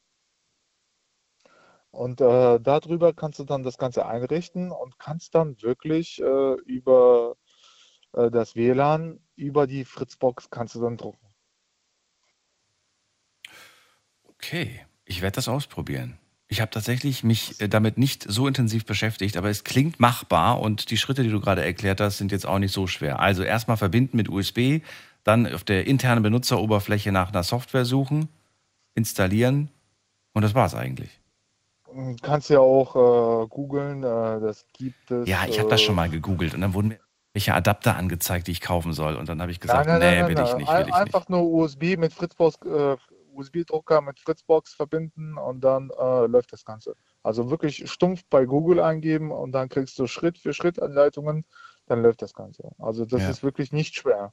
Und 1.90 2.20
äh, 2.20 2.60
darüber 2.60 3.14
kannst 3.14 3.38
du 3.38 3.44
dann 3.44 3.62
das 3.62 3.78
Ganze 3.78 4.04
einrichten 4.04 4.70
und 4.70 4.98
kannst 4.98 5.34
dann 5.34 5.60
wirklich 5.62 6.20
äh, 6.20 6.54
über 6.66 7.36
äh, 8.12 8.30
das 8.30 8.54
WLAN, 8.54 9.20
über 9.34 9.66
die 9.66 9.86
Fritzbox 9.86 10.50
kannst 10.50 10.74
du 10.74 10.82
dann 10.82 10.98
drucken. 10.98 11.26
Okay, 14.24 14.84
ich 15.06 15.22
werde 15.22 15.36
das 15.36 15.48
ausprobieren. 15.48 16.18
Ich 16.50 16.62
habe 16.62 16.70
tatsächlich 16.70 17.24
mich 17.24 17.60
äh, 17.60 17.68
damit 17.68 17.98
nicht 17.98 18.24
so 18.26 18.46
intensiv 18.46 18.86
beschäftigt, 18.86 19.36
aber 19.36 19.50
es 19.50 19.64
klingt 19.64 20.00
machbar 20.00 20.60
und 20.60 20.90
die 20.90 20.96
Schritte, 20.96 21.22
die 21.22 21.30
du 21.30 21.40
gerade 21.40 21.64
erklärt 21.64 22.00
hast, 22.00 22.18
sind 22.18 22.32
jetzt 22.32 22.46
auch 22.46 22.58
nicht 22.58 22.72
so 22.72 22.86
schwer. 22.86 23.20
Also 23.20 23.42
erstmal 23.42 23.76
verbinden 23.76 24.16
mit 24.16 24.28
USB, 24.28 24.80
dann 25.28 25.52
auf 25.52 25.64
der 25.64 25.86
internen 25.86 26.22
Benutzeroberfläche 26.22 27.12
nach 27.12 27.30
einer 27.30 27.42
Software 27.42 27.84
suchen, 27.84 28.28
installieren 28.94 29.70
und 30.32 30.42
das 30.42 30.54
war's 30.54 30.74
eigentlich. 30.74 31.20
Du 31.86 32.16
kannst 32.22 32.50
ja 32.50 32.60
auch 32.60 32.94
äh, 33.44 33.46
googeln, 33.48 34.02
äh, 34.02 34.40
das 34.40 34.66
gibt 34.72 35.10
es. 35.10 35.28
Ja, 35.28 35.46
ich 35.48 35.58
habe 35.58 35.68
das 35.68 35.80
äh, 35.80 35.84
schon 35.84 35.94
mal 35.96 36.08
gegoogelt 36.08 36.54
und 36.54 36.60
dann 36.60 36.74
wurden 36.74 36.88
mir 36.88 36.98
welche 37.34 37.54
Adapter 37.54 37.96
angezeigt, 37.96 38.46
die 38.46 38.52
ich 38.52 38.60
kaufen 38.60 38.92
soll. 38.92 39.14
Und 39.16 39.28
dann 39.28 39.40
habe 39.40 39.52
ich 39.52 39.60
Nein, 39.60 39.62
gesagt, 39.62 39.86
nein, 39.86 39.98
nee, 40.00 40.06
nein, 40.06 40.28
will 40.28 40.34
nein, 40.34 40.44
ich 40.44 40.50
nein. 40.50 40.58
nicht, 40.58 40.68
will 40.72 40.80
ich 40.80 40.86
nicht. 40.86 40.94
Einfach 40.96 41.28
nur 41.28 41.42
USB 41.42 41.96
mit 41.96 42.12
Fritzbox, 42.12 42.58
äh, 42.66 42.96
USB-Drucker 43.34 44.00
mit 44.00 44.18
Fritzbox 44.18 44.74
verbinden 44.74 45.38
und 45.38 45.60
dann 45.60 45.90
äh, 45.90 46.26
läuft 46.26 46.52
das 46.52 46.64
Ganze. 46.64 46.94
Also 47.22 47.50
wirklich 47.50 47.90
stumpf 47.90 48.22
bei 48.30 48.44
Google 48.44 48.80
eingeben 48.80 49.30
und 49.30 49.52
dann 49.52 49.68
kriegst 49.68 49.98
du 49.98 50.06
Schritt 50.06 50.38
für 50.38 50.52
Schritt 50.52 50.80
Anleitungen, 50.82 51.44
dann 51.86 52.02
läuft 52.02 52.22
das 52.22 52.34
Ganze. 52.34 52.72
Also 52.78 53.04
das 53.04 53.22
Ja. 53.22 53.30
ist 53.30 53.42
wirklich 53.42 53.72
nicht 53.72 53.94
schwer. 53.94 54.32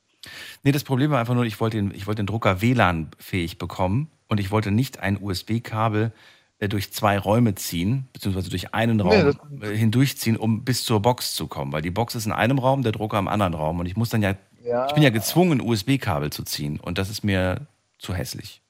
Nee, 0.63 0.71
das 0.71 0.83
Problem 0.83 1.11
war 1.11 1.19
einfach 1.19 1.35
nur, 1.35 1.45
ich 1.45 1.59
wollte 1.59 1.77
den, 1.77 1.91
ich 1.93 2.07
wollte 2.07 2.21
den 2.23 2.27
Drucker 2.27 2.61
WLAN-fähig 2.61 3.57
bekommen 3.57 4.09
und 4.27 4.39
ich 4.39 4.51
wollte 4.51 4.71
nicht 4.71 4.99
ein 4.99 5.21
USB-Kabel 5.21 6.11
äh, 6.59 6.69
durch 6.69 6.91
zwei 6.93 7.17
Räume 7.19 7.55
ziehen, 7.55 8.07
beziehungsweise 8.13 8.49
durch 8.49 8.73
einen 8.73 8.99
Raum 9.01 9.35
Nee, 9.49 9.67
äh, 9.67 9.75
hindurchziehen, 9.77 10.37
um 10.37 10.63
bis 10.63 10.83
zur 10.85 11.01
Box 11.01 11.35
zu 11.35 11.47
kommen. 11.47 11.71
Weil 11.73 11.81
die 11.81 11.91
Box 11.91 12.15
ist 12.15 12.25
in 12.25 12.31
einem 12.31 12.59
Raum, 12.59 12.81
der 12.81 12.91
Drucker 12.93 13.19
im 13.19 13.27
anderen 13.27 13.53
Raum. 13.53 13.79
Und 13.79 13.85
ich 13.87 13.97
muss 13.97 14.09
dann 14.09 14.21
ja, 14.21 14.35
Ja. 14.63 14.87
ich 14.87 14.93
bin 14.93 15.03
ja 15.03 15.09
gezwungen, 15.09 15.59
ein 15.59 15.67
USB-Kabel 15.67 16.31
zu 16.31 16.43
ziehen. 16.43 16.79
Und 16.79 16.97
das 16.97 17.09
ist 17.09 17.23
mir 17.23 17.67
zu 17.99 18.13
hässlich. 18.13 18.61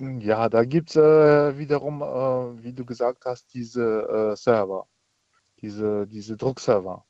Ja, 0.00 0.48
da 0.48 0.64
gibt 0.64 0.90
es 0.90 0.96
äh, 0.96 1.56
wiederum, 1.56 2.02
äh, 2.02 2.62
wie 2.64 2.72
du 2.72 2.84
gesagt 2.84 3.24
hast, 3.26 3.54
diese 3.54 4.32
äh, 4.32 4.36
Server, 4.36 4.86
diese, 5.62 6.06
diese 6.08 6.36
Druckserver. 6.36 7.04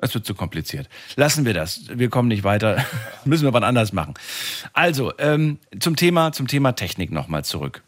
Es 0.00 0.14
wird 0.14 0.24
zu 0.24 0.34
kompliziert. 0.34 0.88
Lassen 1.16 1.44
wir 1.44 1.54
das. 1.54 1.82
Wir 1.92 2.08
kommen 2.08 2.28
nicht 2.28 2.44
weiter. 2.44 2.84
Müssen 3.24 3.44
wir 3.44 3.52
wann 3.52 3.64
anders 3.64 3.92
machen. 3.92 4.14
Also, 4.72 5.12
ähm, 5.18 5.58
zum 5.78 5.96
Thema, 5.96 6.32
zum 6.32 6.46
Thema 6.46 6.72
Technik 6.72 7.10
nochmal 7.12 7.44
zurück. 7.44 7.82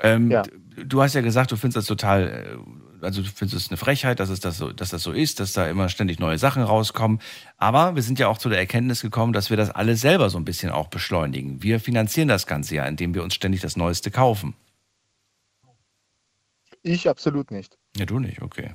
Ähm, 0.00 0.30
Ja. 0.30 0.42
Du 0.76 1.02
hast 1.02 1.14
ja 1.14 1.20
gesagt, 1.20 1.52
du 1.52 1.56
findest 1.56 1.76
das 1.76 1.86
total, 1.86 2.58
äh, 3.00 3.04
also 3.04 3.22
du 3.22 3.28
findest 3.28 3.66
es 3.66 3.70
eine 3.70 3.76
Frechheit, 3.76 4.18
dass, 4.18 4.28
es 4.28 4.40
das 4.40 4.58
so, 4.58 4.72
dass 4.72 4.90
das 4.90 5.04
so 5.04 5.12
ist, 5.12 5.38
dass 5.38 5.52
da 5.52 5.68
immer 5.68 5.88
ständig 5.88 6.18
neue 6.18 6.36
Sachen 6.36 6.64
rauskommen. 6.64 7.20
Aber 7.58 7.94
wir 7.94 8.02
sind 8.02 8.18
ja 8.18 8.26
auch 8.26 8.38
zu 8.38 8.48
der 8.48 8.58
Erkenntnis 8.58 9.02
gekommen, 9.02 9.32
dass 9.32 9.50
wir 9.50 9.56
das 9.56 9.70
alles 9.70 10.00
selber 10.00 10.30
so 10.30 10.38
ein 10.38 10.44
bisschen 10.44 10.70
auch 10.70 10.88
beschleunigen. 10.88 11.62
Wir 11.62 11.78
finanzieren 11.78 12.26
das 12.26 12.48
Ganze 12.48 12.74
ja, 12.74 12.86
indem 12.86 13.14
wir 13.14 13.22
uns 13.22 13.34
ständig 13.34 13.60
das 13.60 13.76
Neueste 13.76 14.10
kaufen. 14.10 14.54
Ich 16.82 17.08
absolut 17.08 17.52
nicht. 17.52 17.78
Ja, 17.96 18.04
du 18.04 18.18
nicht, 18.18 18.42
okay. 18.42 18.74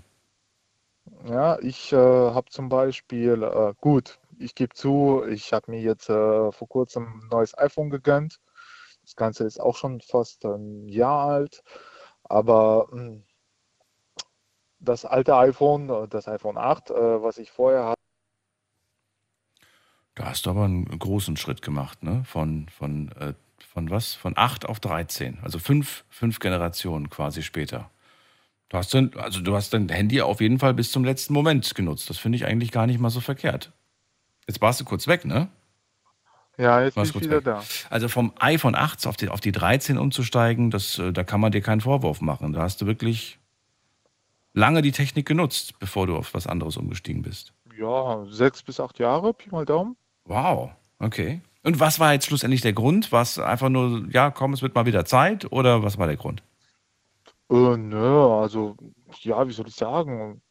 Ja, 1.26 1.60
ich 1.60 1.91
äh, 1.94 1.96
habe 1.98 2.50
zum 2.50 2.70
Beispiel, 2.70 3.44
äh, 3.44 3.74
gut, 3.82 4.20
ich 4.38 4.56
gebe 4.56 4.74
zu, 4.74 5.24
ich 5.30 5.52
habe 5.54 5.72
mir 5.72 5.82
jetzt 5.82 6.10
äh, 6.10 6.52
vor 6.52 6.68
kurzem 6.70 7.22
ein 7.24 7.28
neues 7.30 7.58
iPhone 7.58 7.90
gegönnt. 7.90 8.40
Das 9.04 9.16
Ganze 9.16 9.46
ist 9.46 9.60
auch 9.60 9.76
schon 9.78 10.02
fast 10.02 10.46
ein 10.46 10.88
Jahr 10.90 11.28
alt, 11.30 11.64
aber 12.24 12.88
mh, 12.91 13.22
das 14.82 15.06
alte 15.06 15.36
iPhone, 15.38 15.90
äh, 15.90 16.08
das 16.10 16.28
iPhone 16.28 16.58
8, 16.58 16.90
äh, 16.91 16.94
was 17.24 17.38
ich 17.38 17.50
vorher 17.52 17.86
hatte, 17.86 18.02
Da 20.16 20.26
hast 20.26 20.46
du 20.46 20.50
aber 20.52 20.66
einen 20.66 20.86
großen 21.00 21.38
Schritt 21.38 21.62
gemacht, 21.62 22.04
ne? 22.04 22.24
Von, 22.26 22.68
von, 22.70 23.12
äh, 23.14 23.34
von 23.68 23.90
was? 23.90 24.14
Von 24.14 24.34
8 24.38 24.66
auf 24.66 24.80
13. 24.80 25.40
Also 25.41 25.60
fünf, 25.60 26.04
fünf 26.10 26.40
Generationen 26.40 27.10
quasi 27.10 27.41
später. 27.44 27.90
Du 28.70 28.78
hast, 28.78 28.94
dann, 28.94 29.12
also 29.16 29.41
du 29.41 29.56
hast 29.56 29.74
dein 29.74 29.90
Handy 29.90 30.22
auf 30.22 30.41
jeden 30.41 30.60
Fall 30.60 30.74
bis 30.74 30.91
zum 30.91 31.04
letzten 31.04 31.34
Moment 31.34 31.74
genutzt. 31.74 32.10
Das 32.10 32.18
finde 32.20 32.38
ich 32.38 32.46
eigentlich 32.46 32.72
gar 32.72 32.86
nicht 32.86 33.00
mal 33.00 33.10
so 33.10 33.20
verkehrt. 33.20 33.72
Jetzt 34.48 34.62
warst 34.62 34.80
du 34.80 34.86
kurz 34.86 35.08
weg, 35.08 35.26
ne? 35.26 35.50
ja, 36.60 36.82
jetzt 36.82 36.96
bin 36.96 37.02
Warst 37.02 37.10
ich 37.10 37.14
kurz 37.14 37.26
wieder 37.26 37.38
weg. 37.38 37.46
da. 37.46 37.64
Also 37.90 38.10
vom 38.10 38.34
iPhone 38.40 38.76
8 38.76 39.08
auf 39.08 39.16
die, 39.16 39.30
auf 39.30 39.40
die 39.40 39.52
13 39.52 39.98
umzusteigen, 39.98 40.72
das, 40.72 41.00
äh, 41.00 41.14
da 41.14 41.24
kann 41.24 41.40
man 41.40 41.52
dir 41.52 41.62
keinen 41.62 41.82
Vorwurf 41.82 42.22
machen. 42.22 42.54
Da 42.54 42.62
hast 42.62 42.82
du 42.82 42.86
wirklich 42.86 43.40
lange 44.54 44.82
die 44.82 44.91
Technik 44.91 45.26
genutzt, 45.26 45.80
bevor 45.80 46.06
du 46.06 46.18
auf 46.18 46.34
was 46.34 46.48
anderes 46.48 46.76
umgestiegen 46.78 47.22
bist. 47.22 47.54
Ja, 47.78 48.26
sechs 48.30 48.62
bis 48.62 48.80
acht 48.80 49.00
Jahre, 49.00 49.34
Pi 49.34 49.50
mal 49.50 49.66
Daumen. 49.66 49.96
Wow, 50.26 50.72
okay. 51.00 51.41
Und 51.64 51.80
was 51.80 52.00
war 52.00 52.14
jetzt 52.14 52.26
schlussendlich 52.26 52.62
der 52.62 52.74
Grund? 52.74 53.12
War 53.12 53.22
es 53.22 53.40
einfach 53.40 53.70
nur, 53.70 54.06
ja, 54.12 54.30
komm, 54.30 54.54
es 54.54 54.62
wird 54.62 54.76
mal 54.76 54.86
wieder 54.86 55.06
Zeit? 55.06 55.52
Oder 55.52 55.82
was 55.82 55.98
war 55.98 56.08
der 56.08 56.18
Grund? 56.18 56.44
Äh, 57.50 57.78
nö, 57.78 58.42
also, 58.42 58.78
ja, 59.22 59.48
wie 59.48 59.54
soll 59.54 59.68
ich 59.68 59.76
sagen? 59.76 60.42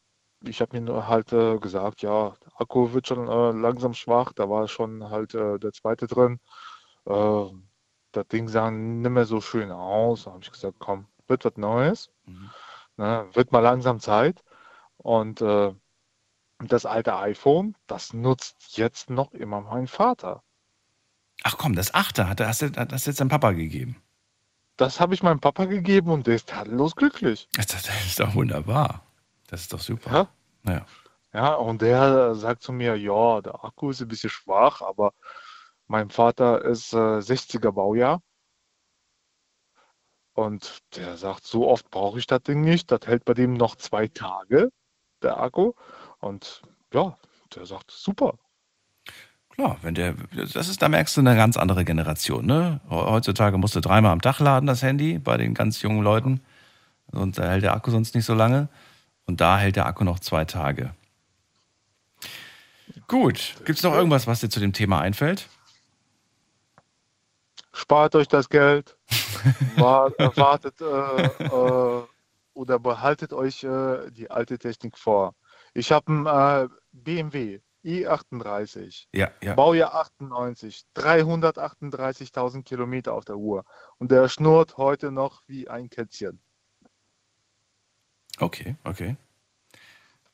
Ich 0.43 0.61
habe 0.61 0.77
mir 0.77 0.81
nur 0.85 1.07
halt 1.07 1.33
äh, 1.33 1.57
gesagt, 1.59 2.01
ja, 2.01 2.31
der 2.45 2.61
Akku 2.61 2.93
wird 2.93 3.07
schon 3.07 3.27
äh, 3.27 3.51
langsam 3.59 3.93
schwach. 3.93 4.33
Da 4.33 4.49
war 4.49 4.67
schon 4.67 5.09
halt 5.09 5.33
äh, 5.33 5.59
der 5.59 5.71
zweite 5.73 6.07
drin. 6.07 6.39
Äh, 7.05 7.45
das 8.11 8.27
Ding 8.27 8.47
sah 8.47 8.71
nicht 8.71 9.09
mehr 9.11 9.25
so 9.25 9.41
schön 9.41 9.71
aus. 9.71 10.25
Da 10.25 10.31
habe 10.31 10.43
ich 10.43 10.51
gesagt, 10.51 10.77
komm, 10.79 11.07
wird 11.27 11.45
was 11.45 11.57
Neues. 11.57 12.11
Ne, 12.97 13.27
wird 13.33 13.51
mal 13.51 13.59
langsam 13.59 13.99
Zeit. 13.99 14.43
Und 14.97 15.41
äh, 15.41 15.73
das 16.59 16.85
alte 16.85 17.15
iPhone, 17.15 17.75
das 17.87 18.13
nutzt 18.13 18.77
jetzt 18.77 19.09
noch 19.09 19.31
immer 19.33 19.61
mein 19.61 19.87
Vater. 19.87 20.43
Ach 21.43 21.57
komm, 21.57 21.75
das 21.75 21.93
achte 21.93 22.27
hat, 22.29 22.41
hast 22.41 22.61
du 22.61 22.71
das 22.71 23.05
jetzt 23.05 23.21
deinem 23.21 23.29
Papa 23.29 23.51
gegeben. 23.53 24.01
Das 24.79 25.01
habe 25.01 25.13
ich 25.13 25.23
meinem 25.23 25.41
Papa 25.41 25.65
gegeben 25.65 26.09
und 26.09 26.25
der 26.25 26.35
ist 26.35 26.47
tadellos 26.47 26.95
glücklich. 26.95 27.49
Das, 27.53 27.67
das 27.67 28.05
ist 28.05 28.21
doch 28.21 28.33
wunderbar. 28.33 29.03
Das 29.47 29.59
ist 29.59 29.73
doch 29.73 29.81
super. 29.81 30.29
Ja? 30.63 30.73
Ja. 30.73 30.85
Ja, 31.33 31.53
und 31.55 31.81
der 31.81 32.33
sagt 32.33 32.63
zu 32.63 32.71
mir, 32.71 32.95
ja, 32.95 33.41
der 33.41 33.61
Akku 33.63 33.89
ist 33.89 34.01
ein 34.01 34.07
bisschen 34.07 34.29
schwach, 34.29 34.81
aber 34.81 35.13
mein 35.87 36.09
Vater 36.09 36.63
ist 36.63 36.93
äh, 36.93 37.19
60er 37.19 37.71
Baujahr. 37.71 38.21
Und 40.33 40.79
der 40.95 41.17
sagt, 41.17 41.45
so 41.45 41.67
oft 41.67 41.89
brauche 41.91 42.17
ich 42.17 42.25
das 42.25 42.41
Ding 42.43 42.61
nicht. 42.61 42.89
Das 42.89 43.01
hält 43.05 43.25
bei 43.25 43.33
dem 43.33 43.55
noch 43.55 43.75
zwei 43.75 44.07
Tage, 44.07 44.71
der 45.21 45.41
Akku. 45.41 45.73
Und 46.19 46.61
ja, 46.93 47.17
der 47.53 47.65
sagt, 47.65 47.91
super. 47.91 48.39
Klar, 49.59 49.77
wenn 49.81 49.93
der, 49.93 50.13
das 50.53 50.69
ist, 50.69 50.81
da 50.81 50.87
merkst 50.87 51.17
du 51.17 51.19
eine 51.19 51.35
ganz 51.35 51.57
andere 51.57 51.83
Generation, 51.83 52.45
ne? 52.45 52.79
Heutzutage 52.89 53.57
musst 53.57 53.75
du 53.75 53.81
dreimal 53.81 54.13
am 54.13 54.21
Tag 54.21 54.39
laden, 54.39 54.67
das 54.67 54.81
Handy, 54.83 55.19
bei 55.19 55.35
den 55.35 55.53
ganz 55.53 55.81
jungen 55.81 56.01
Leuten. 56.01 56.39
Und 57.11 57.37
da 57.37 57.49
hält 57.49 57.63
der 57.63 57.73
Akku 57.73 57.91
sonst 57.91 58.15
nicht 58.15 58.23
so 58.23 58.33
lange. 58.33 58.69
Und 59.25 59.41
da 59.41 59.57
hält 59.57 59.75
der 59.75 59.85
Akku 59.85 60.05
noch 60.05 60.21
zwei 60.21 60.45
Tage. 60.45 60.95
Gut. 63.09 63.55
Gibt 63.65 63.79
es 63.79 63.83
noch 63.83 63.93
irgendwas, 63.93 64.27
was 64.27 64.39
dir 64.39 64.47
zu 64.47 64.61
dem 64.61 64.71
Thema 64.71 65.01
einfällt? 65.01 65.49
Spart 67.73 68.15
euch 68.15 68.29
das 68.29 68.47
Geld, 68.47 68.95
äh, 69.75 69.81
wartet 69.81 70.79
äh, 70.79 71.43
äh, 71.43 72.03
oder 72.53 72.79
behaltet 72.79 73.33
euch 73.33 73.65
äh, 73.65 74.09
die 74.11 74.31
alte 74.31 74.57
Technik 74.57 74.97
vor. 74.97 75.35
Ich 75.73 75.91
habe 75.91 76.07
einen 76.07 76.25
äh, 76.25 76.69
BMW 76.93 77.59
i38, 77.83 79.07
Ja, 79.13 79.31
ja. 79.41 79.53
Baujahr 79.55 79.95
98, 79.95 80.85
338.000 80.95 82.63
Kilometer 82.63 83.13
auf 83.13 83.25
der 83.25 83.37
Uhr 83.37 83.65
und 83.97 84.11
der 84.11 84.27
schnurrt 84.29 84.77
heute 84.77 85.11
noch 85.11 85.43
wie 85.47 85.69
ein 85.69 85.89
Kätzchen. 85.89 86.39
Okay, 88.39 88.75
okay. 88.83 89.15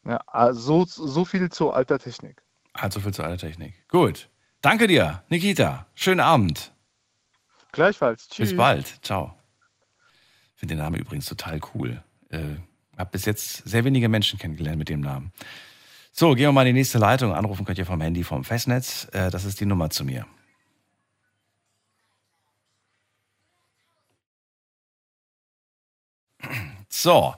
Ja, 0.06 0.18
also 0.28 0.86
so, 0.86 1.26
viel 1.26 1.50
zu 1.50 1.72
alter 1.72 1.98
Technik. 1.98 2.44
Also 2.74 3.00
viel 3.00 3.14
zu 3.14 3.24
alter 3.24 3.48
Technik. 3.48 3.74
Gut. 3.90 4.30
Danke 4.62 4.88
dir, 4.88 5.24
Nikita. 5.30 5.88
Schönen 5.96 6.20
Abend. 6.20 6.74
Gleichfalls. 7.72 8.28
Tschüss. 8.30 8.50
Bis 8.50 8.58
bald. 8.58 9.04
Ciao. 9.04 9.36
Ich 10.54 10.60
finde 10.60 10.76
den 10.76 10.84
Namen 10.84 10.96
übrigens 10.96 11.26
total 11.26 11.60
cool. 11.74 12.04
Äh, 12.30 12.56
habe 12.98 13.12
bis 13.12 13.26
jetzt 13.26 13.68
sehr 13.68 13.84
wenige 13.84 14.10
Menschen 14.10 14.40
kennengelernt 14.40 14.78
mit 14.78 14.90
dem 14.90 15.02
Namen. 15.02 15.34
So, 16.18 16.34
gehen 16.34 16.46
wir 16.46 16.54
mal 16.54 16.62
in 16.62 16.74
die 16.74 16.80
nächste 16.80 16.98
Leitung. 16.98 17.34
Anrufen 17.34 17.66
könnt 17.66 17.78
ihr 17.78 17.86
vom 17.86 18.00
Handy 18.00 18.24
vom 18.24 18.46
Festnetz. 18.46 19.10
Äh, 19.12 19.30
das 19.30 19.44
ist 19.44 19.60
die 19.60 19.66
Nummer 19.66 19.90
zu 19.90 20.06
mir. 20.06 20.26
So, 26.88 27.36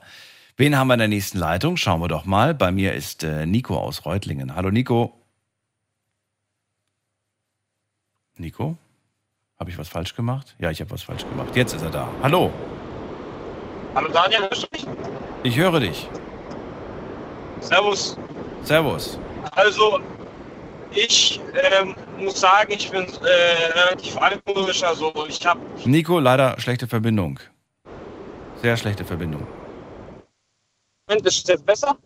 wen 0.56 0.78
haben 0.78 0.86
wir 0.86 0.94
in 0.94 1.00
der 1.00 1.08
nächsten 1.08 1.38
Leitung? 1.38 1.76
Schauen 1.76 2.00
wir 2.00 2.06
doch 2.06 2.24
mal. 2.24 2.54
Bei 2.54 2.70
mir 2.70 2.94
ist 2.94 3.24
äh, 3.24 3.46
Nico 3.46 3.76
aus 3.76 4.06
Reutlingen. 4.06 4.54
Hallo 4.54 4.70
Nico. 4.70 5.12
Nico? 8.36 8.76
Habe 9.58 9.70
ich 9.70 9.78
was 9.78 9.88
falsch 9.88 10.14
gemacht? 10.14 10.54
Ja, 10.60 10.70
ich 10.70 10.80
habe 10.80 10.92
was 10.92 11.02
falsch 11.02 11.24
gemacht. 11.24 11.56
Jetzt 11.56 11.74
ist 11.74 11.82
er 11.82 11.90
da. 11.90 12.08
Hallo. 12.22 12.52
Hallo 13.96 14.08
Daniel, 14.12 14.42
hörst 14.42 14.62
du 14.62 14.68
mich? 14.70 14.86
Ich 15.42 15.56
höre 15.56 15.80
dich. 15.80 16.08
Servus. 17.60 18.16
Servus. 18.68 19.18
Also, 19.52 19.98
ich 20.90 21.40
ähm, 21.54 21.96
muss 22.18 22.38
sagen, 22.38 22.70
ich 22.70 22.90
bin 22.90 23.06
äh, 23.06 23.78
relativ 23.78 24.18
altmodisch. 24.18 24.82
Also, 24.82 25.10
ich 25.26 25.44
habe. 25.46 25.58
Nico, 25.86 26.18
leider 26.18 26.60
schlechte 26.60 26.86
Verbindung. 26.86 27.40
Sehr 28.60 28.76
schlechte 28.76 29.06
Verbindung. 29.06 29.46
Moment, 31.06 31.26
ist 31.26 31.38
es 31.38 31.46
jetzt 31.46 31.64
besser? 31.64 31.96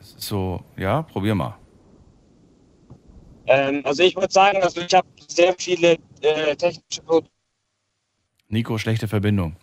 So, 0.00 0.64
ja, 0.76 1.02
probier 1.02 1.36
mal. 1.36 1.54
Ähm, 3.46 3.82
also, 3.84 4.02
ich 4.02 4.16
würde 4.16 4.32
sagen, 4.32 4.60
also 4.64 4.80
ich 4.80 4.92
habe 4.92 5.06
sehr 5.28 5.54
viele 5.56 5.96
äh, 6.22 6.56
technische 6.56 7.02
Produkte. 7.02 7.30
Nico, 8.48 8.78
schlechte 8.78 9.06
Verbindung. 9.06 9.54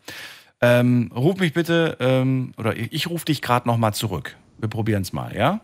Ähm, 0.61 1.11
ruf 1.13 1.37
mich 1.39 1.51
bitte, 1.51 1.97
ähm, 1.99 2.53
oder 2.57 2.73
ich, 2.77 2.93
ich 2.93 3.09
rufe 3.09 3.25
dich 3.25 3.41
gerade 3.41 3.67
nochmal 3.67 3.93
zurück. 3.93 4.37
Wir 4.61 4.69
probieren 4.69 5.01
es 5.01 5.11
mal, 5.11 5.35
ja? 5.35 5.59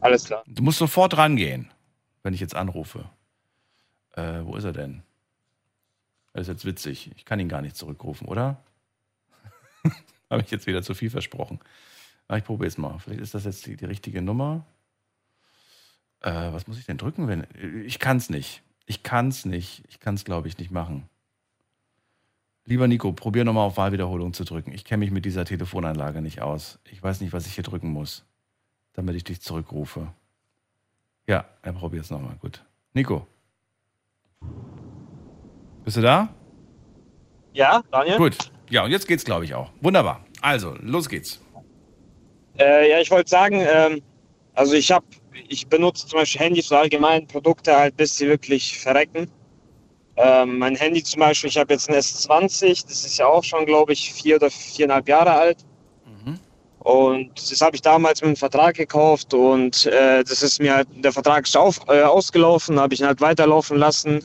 Alles 0.00 0.26
klar. 0.26 0.44
Du 0.46 0.62
musst 0.62 0.78
sofort 0.78 1.16
rangehen, 1.16 1.72
wenn 2.22 2.32
ich 2.32 2.38
jetzt 2.38 2.54
anrufe. 2.54 3.10
Äh, 4.12 4.44
wo 4.44 4.54
ist 4.54 4.62
er 4.62 4.72
denn? 4.72 5.02
Das 6.32 6.42
ist 6.42 6.48
jetzt 6.48 6.64
witzig. 6.64 7.10
Ich 7.16 7.24
kann 7.24 7.40
ihn 7.40 7.48
gar 7.48 7.62
nicht 7.62 7.76
zurückrufen, 7.76 8.28
oder? 8.28 8.62
Habe 10.30 10.42
ich 10.42 10.52
jetzt 10.52 10.68
wieder 10.68 10.84
zu 10.84 10.94
viel 10.94 11.10
versprochen. 11.10 11.58
Aber 12.28 12.38
ich 12.38 12.44
probiere 12.44 12.68
es 12.68 12.78
mal. 12.78 13.00
Vielleicht 13.00 13.20
ist 13.20 13.34
das 13.34 13.44
jetzt 13.44 13.66
die, 13.66 13.76
die 13.76 13.86
richtige 13.86 14.22
Nummer. 14.22 14.64
Äh, 16.20 16.52
was 16.52 16.68
muss 16.68 16.78
ich 16.78 16.86
denn 16.86 16.96
drücken, 16.96 17.26
wenn. 17.26 17.44
Ich 17.84 17.98
kann 17.98 18.18
es 18.18 18.30
nicht. 18.30 18.62
Ich 18.86 19.02
kann 19.02 19.28
es 19.28 19.44
nicht. 19.44 19.82
Ich 19.88 19.98
kann 19.98 20.14
es, 20.14 20.24
glaube 20.24 20.46
ich, 20.46 20.58
nicht 20.58 20.70
machen. 20.70 21.08
Lieber 22.66 22.88
Nico, 22.88 23.12
probier 23.12 23.44
nochmal 23.44 23.66
auf 23.66 23.76
Wahlwiederholung 23.76 24.32
zu 24.32 24.44
drücken. 24.44 24.72
Ich 24.72 24.84
kenne 24.84 25.00
mich 25.00 25.10
mit 25.10 25.26
dieser 25.26 25.44
Telefonanlage 25.44 26.22
nicht 26.22 26.40
aus. 26.40 26.78
Ich 26.90 27.02
weiß 27.02 27.20
nicht, 27.20 27.34
was 27.34 27.46
ich 27.46 27.54
hier 27.54 27.64
drücken 27.64 27.90
muss, 27.90 28.24
damit 28.94 29.16
ich 29.16 29.24
dich 29.24 29.42
zurückrufe. 29.42 30.08
Ja, 31.26 31.44
er 31.62 31.72
probiert 31.74 32.04
es 32.04 32.10
nochmal. 32.10 32.36
Gut. 32.40 32.64
Nico. 32.94 33.26
Bist 35.84 35.98
du 35.98 36.00
da? 36.00 36.34
Ja, 37.52 37.82
Daniel? 37.90 38.16
Gut. 38.16 38.36
Ja, 38.70 38.84
und 38.84 38.90
jetzt 38.90 39.06
geht's, 39.06 39.24
glaube 39.24 39.44
ich, 39.44 39.54
auch. 39.54 39.70
Wunderbar. 39.82 40.24
Also, 40.40 40.74
los 40.80 41.08
geht's. 41.08 41.40
Äh, 42.58 42.90
ja, 42.90 43.00
ich 43.00 43.10
wollte 43.10 43.28
sagen, 43.28 43.60
ähm, 43.60 44.00
also 44.54 44.74
ich 44.74 44.90
habe, 44.90 45.04
ich 45.48 45.66
benutze 45.66 46.06
zum 46.06 46.20
Beispiel 46.20 46.40
Handys 46.40 46.68
so 46.68 46.76
allgemein 46.76 47.26
Produkte 47.26 47.76
halt, 47.76 47.96
bis 47.96 48.16
sie 48.16 48.26
wirklich 48.26 48.78
verrecken. 48.78 49.30
Ähm, 50.16 50.58
mein 50.58 50.76
Handy 50.76 51.02
zum 51.02 51.20
Beispiel, 51.20 51.50
ich 51.50 51.58
habe 51.58 51.72
jetzt 51.72 51.88
ein 51.88 51.96
S20, 51.96 52.86
das 52.86 53.04
ist 53.04 53.18
ja 53.18 53.26
auch 53.26 53.42
schon, 53.42 53.66
glaube 53.66 53.92
ich, 53.92 54.12
vier 54.12 54.36
oder 54.36 54.50
viereinhalb 54.50 55.08
Jahre 55.08 55.32
alt. 55.32 55.58
Und 56.84 57.50
das 57.50 57.62
habe 57.62 57.76
ich 57.76 57.82
damals 57.82 58.20
mit 58.20 58.26
einem 58.26 58.36
Vertrag 58.36 58.74
gekauft 58.76 59.32
und 59.32 59.86
äh, 59.86 60.22
das 60.22 60.42
ist 60.42 60.60
mir 60.60 60.76
halt, 60.76 60.88
der 60.92 61.12
Vertrag 61.12 61.46
ist 61.46 61.56
auf, 61.56 61.80
äh, 61.88 62.02
ausgelaufen, 62.02 62.78
habe 62.78 62.92
ich 62.92 63.00
ihn 63.00 63.06
halt 63.06 63.22
weiterlaufen 63.22 63.78
lassen. 63.78 64.22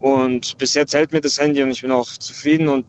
Und 0.00 0.58
bis 0.58 0.74
jetzt 0.74 0.92
hält 0.92 1.12
mir 1.12 1.20
das 1.20 1.38
Handy 1.38 1.62
und 1.62 1.70
ich 1.70 1.82
bin 1.82 1.92
auch 1.92 2.08
zufrieden. 2.18 2.68
Und 2.68 2.84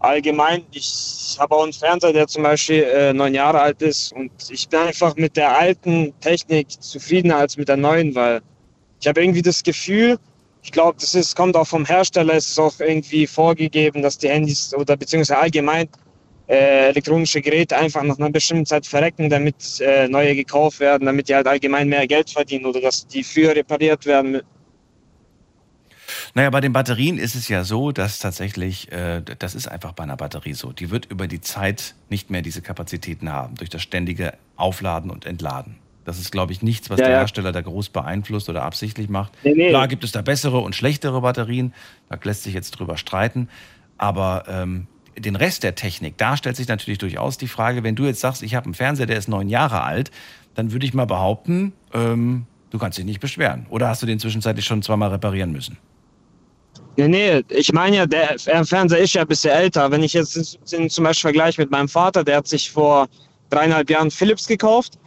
allgemein, 0.00 0.64
ich 0.72 1.38
habe 1.38 1.54
auch 1.54 1.62
einen 1.62 1.72
Fernseher, 1.72 2.12
der 2.12 2.26
zum 2.26 2.42
Beispiel 2.42 2.82
äh, 2.82 3.14
neun 3.14 3.32
Jahre 3.32 3.58
alt 3.58 3.80
ist. 3.80 4.12
Und 4.12 4.32
ich 4.50 4.68
bin 4.68 4.80
einfach 4.80 5.16
mit 5.16 5.38
der 5.38 5.56
alten 5.56 6.12
Technik 6.20 6.70
zufriedener 6.82 7.38
als 7.38 7.56
mit 7.56 7.70
der 7.70 7.78
neuen, 7.78 8.14
weil 8.14 8.42
ich 9.00 9.08
habe 9.08 9.22
irgendwie 9.22 9.42
das 9.42 9.62
Gefühl, 9.62 10.18
ich 10.68 10.72
glaube, 10.72 10.98
das 11.00 11.14
ist, 11.14 11.34
kommt 11.34 11.56
auch 11.56 11.66
vom 11.66 11.86
Hersteller, 11.86 12.34
es 12.34 12.50
ist 12.50 12.58
auch 12.58 12.78
irgendwie 12.78 13.26
vorgegeben, 13.26 14.02
dass 14.02 14.18
die 14.18 14.28
Handys 14.28 14.74
oder 14.74 14.98
beziehungsweise 14.98 15.40
allgemein 15.40 15.88
äh, 16.46 16.90
elektronische 16.90 17.40
Geräte 17.40 17.74
einfach 17.74 18.02
nach 18.02 18.18
einer 18.18 18.28
bestimmten 18.28 18.66
Zeit 18.66 18.86
verrecken, 18.86 19.30
damit 19.30 19.80
äh, 19.80 20.08
neue 20.08 20.34
gekauft 20.34 20.80
werden, 20.80 21.06
damit 21.06 21.30
die 21.30 21.34
halt 21.34 21.46
allgemein 21.46 21.88
mehr 21.88 22.06
Geld 22.06 22.28
verdienen 22.28 22.66
oder 22.66 22.82
dass 22.82 23.06
die 23.06 23.24
früher 23.24 23.56
repariert 23.56 24.04
werden. 24.04 24.42
Naja, 26.34 26.50
bei 26.50 26.60
den 26.60 26.74
Batterien 26.74 27.16
ist 27.16 27.34
es 27.34 27.48
ja 27.48 27.64
so, 27.64 27.90
dass 27.90 28.18
tatsächlich, 28.18 28.92
äh, 28.92 29.22
das 29.38 29.54
ist 29.54 29.68
einfach 29.68 29.92
bei 29.92 30.02
einer 30.02 30.18
Batterie 30.18 30.52
so, 30.52 30.72
die 30.72 30.90
wird 30.90 31.06
über 31.06 31.28
die 31.28 31.40
Zeit 31.40 31.94
nicht 32.10 32.28
mehr 32.28 32.42
diese 32.42 32.60
Kapazitäten 32.60 33.32
haben, 33.32 33.54
durch 33.54 33.70
das 33.70 33.80
ständige 33.80 34.34
Aufladen 34.56 35.10
und 35.10 35.24
Entladen. 35.24 35.76
Das 36.08 36.18
ist, 36.18 36.32
glaube 36.32 36.52
ich, 36.52 36.62
nichts, 36.62 36.88
was 36.88 36.98
ja, 36.98 37.04
der 37.04 37.14
ja. 37.14 37.20
Hersteller 37.20 37.52
da 37.52 37.60
groß 37.60 37.90
beeinflusst 37.90 38.48
oder 38.48 38.62
absichtlich 38.62 39.10
macht. 39.10 39.32
Nee, 39.44 39.52
nee. 39.54 39.68
Klar 39.68 39.88
gibt 39.88 40.04
es 40.04 40.12
da 40.12 40.22
bessere 40.22 40.58
und 40.58 40.74
schlechtere 40.74 41.20
Batterien, 41.20 41.74
da 42.08 42.18
lässt 42.24 42.44
sich 42.44 42.54
jetzt 42.54 42.70
drüber 42.70 42.96
streiten. 42.96 43.50
Aber 43.98 44.44
ähm, 44.48 44.86
den 45.18 45.36
Rest 45.36 45.64
der 45.64 45.74
Technik, 45.74 46.16
da 46.16 46.38
stellt 46.38 46.56
sich 46.56 46.66
natürlich 46.66 46.96
durchaus 46.96 47.36
die 47.36 47.46
Frage, 47.46 47.82
wenn 47.82 47.94
du 47.94 48.06
jetzt 48.06 48.20
sagst, 48.20 48.42
ich 48.42 48.54
habe 48.54 48.64
einen 48.64 48.74
Fernseher, 48.74 49.04
der 49.04 49.18
ist 49.18 49.28
neun 49.28 49.50
Jahre 49.50 49.82
alt, 49.82 50.10
dann 50.54 50.72
würde 50.72 50.86
ich 50.86 50.94
mal 50.94 51.04
behaupten, 51.04 51.74
ähm, 51.92 52.46
du 52.70 52.78
kannst 52.78 52.96
dich 52.96 53.04
nicht 53.04 53.20
beschweren. 53.20 53.66
Oder 53.68 53.88
hast 53.88 54.00
du 54.00 54.06
den 54.06 54.18
zwischenzeitlich 54.18 54.64
schon 54.64 54.80
zweimal 54.80 55.10
reparieren 55.10 55.52
müssen? 55.52 55.76
Nee, 56.96 57.08
nee, 57.08 57.42
ich 57.50 57.70
meine 57.74 57.96
ja, 57.96 58.06
der 58.06 58.38
Fernseher 58.38 58.98
ist 58.98 59.12
ja 59.12 59.20
ein 59.20 59.28
bisschen 59.28 59.50
älter. 59.50 59.90
Wenn 59.90 60.02
ich 60.02 60.14
jetzt 60.14 60.58
den 60.72 60.88
zum 60.88 61.04
Beispiel 61.04 61.32
vergleiche 61.32 61.60
mit 61.60 61.70
meinem 61.70 61.88
Vater, 61.88 62.24
der 62.24 62.38
hat 62.38 62.48
sich 62.48 62.70
vor 62.70 63.08
dreieinhalb 63.50 63.90
Jahren 63.90 64.10
Philips 64.10 64.46
gekauft 64.46 64.98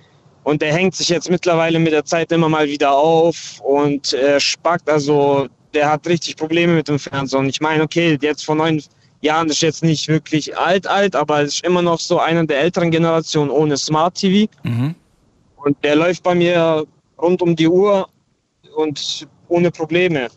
und 0.43 0.61
der 0.61 0.73
hängt 0.73 0.95
sich 0.95 1.09
jetzt 1.09 1.29
mittlerweile 1.29 1.79
mit 1.79 1.93
der 1.93 2.05
Zeit 2.05 2.31
immer 2.31 2.49
mal 2.49 2.67
wieder 2.67 2.91
auf 2.93 3.59
und 3.61 4.13
äh, 4.13 4.39
spackt. 4.39 4.89
Also 4.89 5.47
der 5.73 5.89
hat 5.89 6.07
richtig 6.07 6.35
Probleme 6.35 6.73
mit 6.73 6.87
dem 6.87 6.99
Fernseher. 6.99 7.39
Und 7.39 7.49
ich 7.49 7.61
meine, 7.61 7.83
okay, 7.83 8.17
jetzt 8.21 8.45
vor 8.45 8.55
neun 8.55 8.81
Jahren 9.21 9.49
ist 9.49 9.61
jetzt 9.61 9.83
nicht 9.83 10.07
wirklich 10.07 10.57
alt, 10.57 10.87
alt, 10.87 11.15
aber 11.15 11.41
es 11.41 11.55
ist 11.55 11.65
immer 11.65 11.81
noch 11.81 11.99
so 11.99 12.19
einer 12.19 12.45
der 12.45 12.59
älteren 12.59 12.89
Generationen 12.89 13.51
ohne 13.51 13.77
Smart 13.77 14.15
TV. 14.15 14.51
Mhm. 14.63 14.95
Und 15.57 15.77
der 15.83 15.95
läuft 15.95 16.23
bei 16.23 16.33
mir 16.33 16.85
rund 17.19 17.41
um 17.41 17.55
die 17.55 17.67
Uhr 17.67 18.09
und 18.75 19.27
ohne 19.47 19.69
Probleme. 19.69 20.29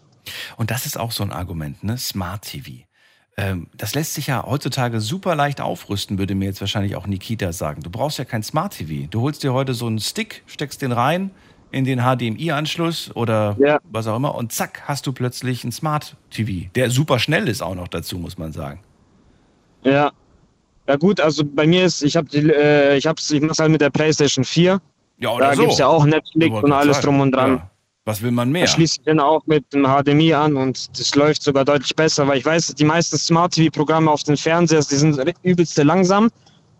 Und 0.56 0.70
das 0.70 0.84
ist 0.84 0.98
auch 0.98 1.12
so 1.12 1.22
ein 1.22 1.32
Argument, 1.32 1.82
ne? 1.82 1.96
Smart 1.96 2.42
TV. 2.42 2.84
Ähm, 3.36 3.66
das 3.76 3.94
lässt 3.94 4.14
sich 4.14 4.28
ja 4.28 4.44
heutzutage 4.46 5.00
super 5.00 5.34
leicht 5.34 5.60
aufrüsten, 5.60 6.18
würde 6.18 6.34
mir 6.34 6.44
jetzt 6.44 6.60
wahrscheinlich 6.60 6.94
auch 6.94 7.06
Nikita 7.06 7.52
sagen. 7.52 7.82
Du 7.82 7.90
brauchst 7.90 8.18
ja 8.18 8.24
kein 8.24 8.42
Smart 8.42 8.76
TV. 8.76 9.08
Du 9.10 9.22
holst 9.22 9.42
dir 9.42 9.52
heute 9.52 9.74
so 9.74 9.86
einen 9.86 9.98
Stick, 9.98 10.42
steckst 10.46 10.82
den 10.82 10.92
rein 10.92 11.30
in 11.72 11.84
den 11.84 12.00
HDMI-Anschluss 12.00 13.10
oder 13.16 13.56
ja. 13.58 13.80
was 13.90 14.06
auch 14.06 14.16
immer 14.16 14.36
und 14.36 14.52
zack, 14.52 14.82
hast 14.86 15.06
du 15.08 15.12
plötzlich 15.12 15.64
ein 15.64 15.72
Smart 15.72 16.16
TV, 16.30 16.68
der 16.76 16.90
super 16.90 17.18
schnell 17.18 17.48
ist 17.48 17.62
auch 17.62 17.74
noch 17.74 17.88
dazu, 17.88 18.18
muss 18.18 18.38
man 18.38 18.52
sagen. 18.52 18.80
Ja. 19.82 20.12
Ja 20.86 20.96
gut, 20.96 21.18
also 21.18 21.44
bei 21.44 21.66
mir 21.66 21.86
ist, 21.86 22.02
ich 22.02 22.14
habe 22.14 22.28
äh, 22.36 22.98
ich 22.98 23.06
hab's, 23.06 23.30
ich 23.30 23.40
mach's 23.40 23.58
halt 23.58 23.70
mit 23.70 23.80
der 23.80 23.88
PlayStation 23.88 24.44
4. 24.44 24.80
Ja, 25.18 25.30
oder 25.30 25.48
da 25.48 25.54
so. 25.54 25.62
gibt's 25.62 25.78
ja 25.78 25.86
auch 25.86 26.04
Netflix 26.04 26.54
und 26.54 26.72
alles 26.72 27.00
drum 27.00 27.20
und 27.20 27.32
dran. 27.32 27.56
Ja. 27.56 27.70
Was 28.06 28.20
will 28.20 28.32
man 28.32 28.50
mehr? 28.50 28.66
Da 28.66 28.70
schließe 28.70 28.98
ich 29.00 29.04
dann 29.04 29.18
auch 29.18 29.46
mit 29.46 29.72
dem 29.72 29.86
HDMI 29.86 30.34
an 30.34 30.56
und 30.56 30.98
das 30.98 31.14
läuft 31.14 31.42
sogar 31.42 31.64
deutlich 31.64 31.96
besser, 31.96 32.28
weil 32.28 32.38
ich 32.38 32.44
weiß, 32.44 32.74
die 32.74 32.84
meisten 32.84 33.16
Smart 33.16 33.54
TV-Programme 33.54 34.10
auf 34.10 34.22
den 34.22 34.36
Fernsehers, 34.36 34.88
die 34.88 34.96
sind 34.96 35.18
übelste 35.42 35.82
langsam. 35.82 36.30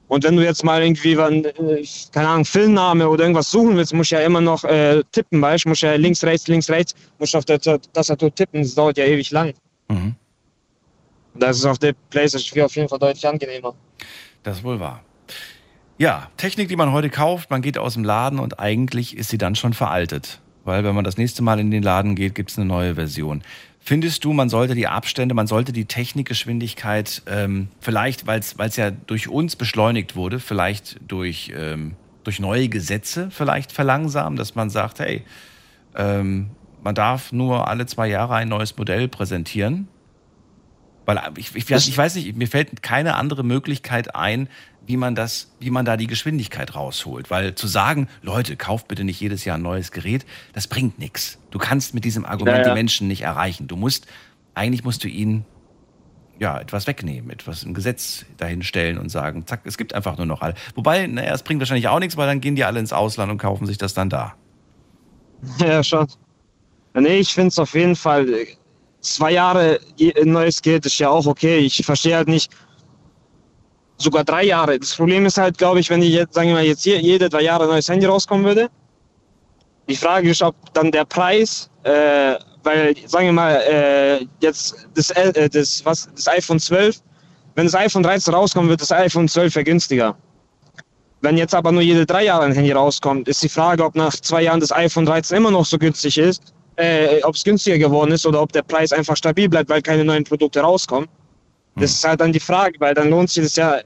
Und 0.09 0.23
wenn 0.25 0.37
du 0.37 0.45
jetzt 0.45 0.63
mal 0.63 0.83
irgendwie, 0.83 1.13
äh, 1.13 1.87
keine 2.13 2.29
Ahnung, 2.29 2.45
Filmname 2.45 3.09
oder 3.09 3.25
irgendwas 3.25 3.51
suchen 3.51 3.77
willst, 3.77 3.95
musst 3.95 4.11
du 4.11 4.17
ja 4.17 4.21
immer 4.21 4.43
noch 4.43 4.63
äh, 4.65 5.03
tippen, 5.13 5.41
weißt 5.41 5.65
du? 5.65 5.71
Musst 5.71 5.81
ja 5.81 5.95
links, 5.95 6.23
rechts, 6.23 6.47
links, 6.47 6.69
rechts, 6.69 6.95
musst 7.19 7.35
auf 7.35 7.47
der 7.47 7.59
Tastatur 7.59 8.35
tippen, 8.35 8.63
das 8.63 8.75
dauert 8.75 8.99
ja 8.99 9.07
ewig 9.07 9.31
lang. 9.31 9.55
Mhm. 9.89 10.15
Das 11.35 11.57
ist 11.57 11.65
auf 11.65 11.79
der 11.79 11.95
PlayStation 12.11 12.55
4 12.55 12.65
auf 12.67 12.77
jeden 12.77 12.89
Fall 12.89 12.99
deutlich 12.99 13.27
angenehmer. 13.27 13.75
Das 14.43 14.59
ist 14.59 14.65
wohl 14.65 14.79
wahr. 14.79 15.03
Ja, 15.97 16.29
Technik, 16.37 16.69
die 16.69 16.77
man 16.77 16.93
heute 16.93 17.09
kauft, 17.09 17.51
man 17.51 17.63
geht 17.63 17.79
aus 17.79 17.95
dem 17.95 18.05
Laden 18.05 18.39
und 18.41 18.61
eigentlich 18.61 19.17
ist 19.17 19.31
sie 19.31 19.39
dann 19.39 19.55
schon 19.55 19.73
veraltet. 19.73 20.41
Weil 20.65 20.85
wenn 20.85 20.95
man 20.95 21.05
das 21.05 21.17
nächste 21.17 21.43
Mal 21.43 21.61
in 21.61 21.71
den 21.71 21.83
Laden 21.83 22.15
geht, 22.15 22.35
gibt 22.35 22.51
es 22.51 22.59
eine 22.59 22.67
neue 22.67 22.95
Version. 22.95 23.43
Findest 23.81 24.25
du, 24.25 24.33
man 24.33 24.49
sollte 24.49 24.75
die 24.75 24.87
Abstände, 24.87 25.35
man 25.35 25.47
sollte 25.47 25.73
die 25.73 25.85
Technikgeschwindigkeit, 25.85 27.23
ähm, 27.27 27.69
vielleicht, 27.81 28.27
weil 28.27 28.41
es 28.41 28.77
ja 28.77 28.91
durch 28.91 29.29
uns 29.29 29.57
beschleunigt 29.57 30.17
wurde, 30.17 30.41
vielleicht 30.41 30.99
durch, 31.07 31.53
ähm, 31.55 31.93
durch 32.23 32.41
neue 32.41 32.71
Gesetze 32.71 33.29
vielleicht 33.31 33.73
verlangsamen, 33.73 34.39
dass 34.39 34.55
man 34.55 34.71
sagt, 34.71 35.01
hey, 35.01 35.23
ähm, 35.95 36.47
man 36.83 36.95
darf 36.95 37.31
nur 37.31 37.69
alle 37.69 37.85
zwei 37.85 38.09
Jahre 38.09 38.37
ein 38.37 38.49
neues 38.49 38.77
Modell 38.79 39.07
präsentieren? 39.07 39.89
Weil 41.07 41.21
ich, 41.37 41.55
ich, 41.55 41.71
ich 41.71 41.99
weiß 41.99 42.15
nicht, 42.15 42.37
mir 42.37 42.49
fällt 42.49 42.83
keine 42.83 43.17
andere 43.17 43.43
Möglichkeit 43.45 44.15
ein, 44.15 44.49
wie 44.87 44.97
man 44.97 45.15
das, 45.15 45.53
wie 45.61 45.71
man 45.71 45.85
da 45.85 45.97
die 45.97 46.07
Geschwindigkeit 46.07 46.75
rausholt. 46.75 47.31
Weil 47.31 47.55
zu 47.55 47.67
sagen, 47.67 48.09
Leute, 48.23 48.57
kauft 48.57 48.89
bitte 48.89 49.05
nicht 49.05 49.21
jedes 49.21 49.45
Jahr 49.45 49.57
ein 49.57 49.63
neues 49.63 49.93
Gerät, 49.93 50.27
das 50.53 50.67
bringt 50.67 50.99
nichts. 50.99 51.39
Du 51.51 51.59
kannst 51.59 51.95
mit 51.95 52.05
diesem 52.05 52.25
Argument 52.25 52.59
ja, 52.59 52.63
ja. 52.63 52.69
die 52.71 52.75
Menschen 52.75 53.09
nicht 53.09 53.23
erreichen. 53.23 53.67
Du 53.69 53.77
musst, 53.77 54.07
eigentlich 54.55 54.85
musst 54.85 55.05
du 55.05 55.09
ihnen 55.09 55.45
ja, 56.39 56.59
etwas 56.59 56.87
wegnehmen, 56.87 57.31
etwas 57.31 57.63
im 57.63 57.75
Gesetz 57.75 58.27
dahinstellen 58.39 58.99
und 58.99 59.09
sagen, 59.09 59.47
zack, 59.47 59.61
es 59.65 59.79
gibt 59.79 59.95
einfach 59.95 60.17
nur 60.17 60.27
noch 60.27 60.43
alle. 60.43 60.55
Wobei, 60.75 61.07
naja, 61.07 61.33
es 61.33 61.43
bringt 61.43 61.61
wahrscheinlich 61.61 61.89
auch 61.89 62.01
nichts, 62.01 62.17
weil 62.17 62.27
dann 62.27 62.41
gehen 62.41 62.57
die 62.57 62.65
alle 62.65 62.81
ins 62.81 62.93
Ausland 62.93 63.31
und 63.31 63.39
kaufen 63.39 63.67
sich 63.67 63.79
das 63.79 63.95
dann 63.95 64.11
da. 64.11 64.35
Ja, 65.59 65.83
schon. 65.83 66.09
Nee, 66.95 67.19
ich 67.19 67.33
finde 67.35 67.49
es 67.49 67.59
auf 67.59 67.75
jeden 67.75 67.97
Fall, 67.97 68.27
zwei 69.05 69.33
Jahre 69.33 69.81
ein 70.01 70.33
neues 70.33 70.61
Gerät 70.61 70.87
ist 70.87 70.99
ja 70.99 71.11
auch 71.11 71.27
okay. 71.27 71.59
Ich 71.59 71.85
verstehe 71.85 72.17
halt 72.17 72.29
nicht, 72.29 72.51
sogar 73.99 74.25
drei 74.25 74.45
Jahre. 74.45 74.79
Das 74.79 74.95
Problem 74.95 75.27
ist 75.27 75.39
halt, 75.39 75.59
glaube 75.59 75.81
ich, 75.81 75.91
wenn 75.91 76.03
ich 76.03 76.13
jetzt, 76.13 76.35
sagen 76.35 76.49
wir 76.49 76.55
mal, 76.55 76.65
jetzt 76.65 76.83
hier 76.83 77.01
jede 77.01 77.29
drei 77.29 77.43
Jahre 77.43 77.67
neues 77.67 77.89
Handy 77.89 78.07
rauskommen 78.07 78.45
würde. 78.45 78.69
Die 79.89 79.97
Frage 79.97 80.31
ist, 80.31 80.43
ob 80.43 80.55
dann 80.73 80.91
der 80.91 81.05
Preis, 81.05 81.71
äh, 81.83 82.37
weil, 82.63 82.95
sagen 83.07 83.27
wir 83.27 83.33
mal, 83.33 83.57
äh, 83.57 84.27
jetzt 84.41 84.87
das, 84.95 85.11
äh, 85.11 85.49
das, 85.49 85.85
was, 85.85 86.09
das 86.15 86.27
iPhone 86.29 86.59
12, 86.59 87.01
wenn 87.55 87.67
das 87.67 87.75
iPhone 87.75 88.03
13 88.03 88.35
rauskommt, 88.35 88.69
wird 88.69 88.81
das 88.81 88.91
iPhone 88.91 89.29
12 89.29 89.55
ja 89.57 89.63
günstiger. 89.63 90.17
Wenn 91.21 91.37
jetzt 91.37 91.55
aber 91.55 91.73
nur 91.73 91.83
jede 91.83 92.05
drei 92.05 92.25
Jahre 92.25 92.45
ein 92.45 92.53
Handy 92.53 92.73
rauskommt, 92.73 93.29
ist 93.29 93.43
die 93.43 93.49
Frage, 93.49 93.85
ob 93.85 93.95
nach 93.95 94.15
zwei 94.15 94.43
Jahren 94.43 94.61
das 94.61 94.73
iPhone 94.73 95.07
13 95.07 95.37
immer 95.37 95.51
noch 95.51 95.65
so 95.65 95.79
günstig 95.79 96.19
ist, 96.19 96.54
äh, 96.77 97.23
ob 97.23 97.35
es 97.35 97.45
günstiger 97.45 97.79
geworden 97.79 98.13
ist 98.13 98.27
oder 98.27 98.41
ob 98.43 98.53
der 98.53 98.63
Preis 98.63 98.93
einfach 98.93 99.17
stabil 99.17 99.49
bleibt, 99.49 99.69
weil 99.71 99.83
keine 99.83 100.05
neuen 100.05 100.25
Produkte 100.25 100.61
rauskommen. 100.61 101.09
Das 101.77 101.91
ist 101.91 102.05
halt 102.05 102.21
dann 102.21 102.33
die 102.33 102.41
Frage, 102.41 102.79
weil 102.79 102.95
dann 102.95 103.11
lohnt 103.11 103.31
sich 103.31 103.43
das 103.43 103.57
ja 103.57 103.81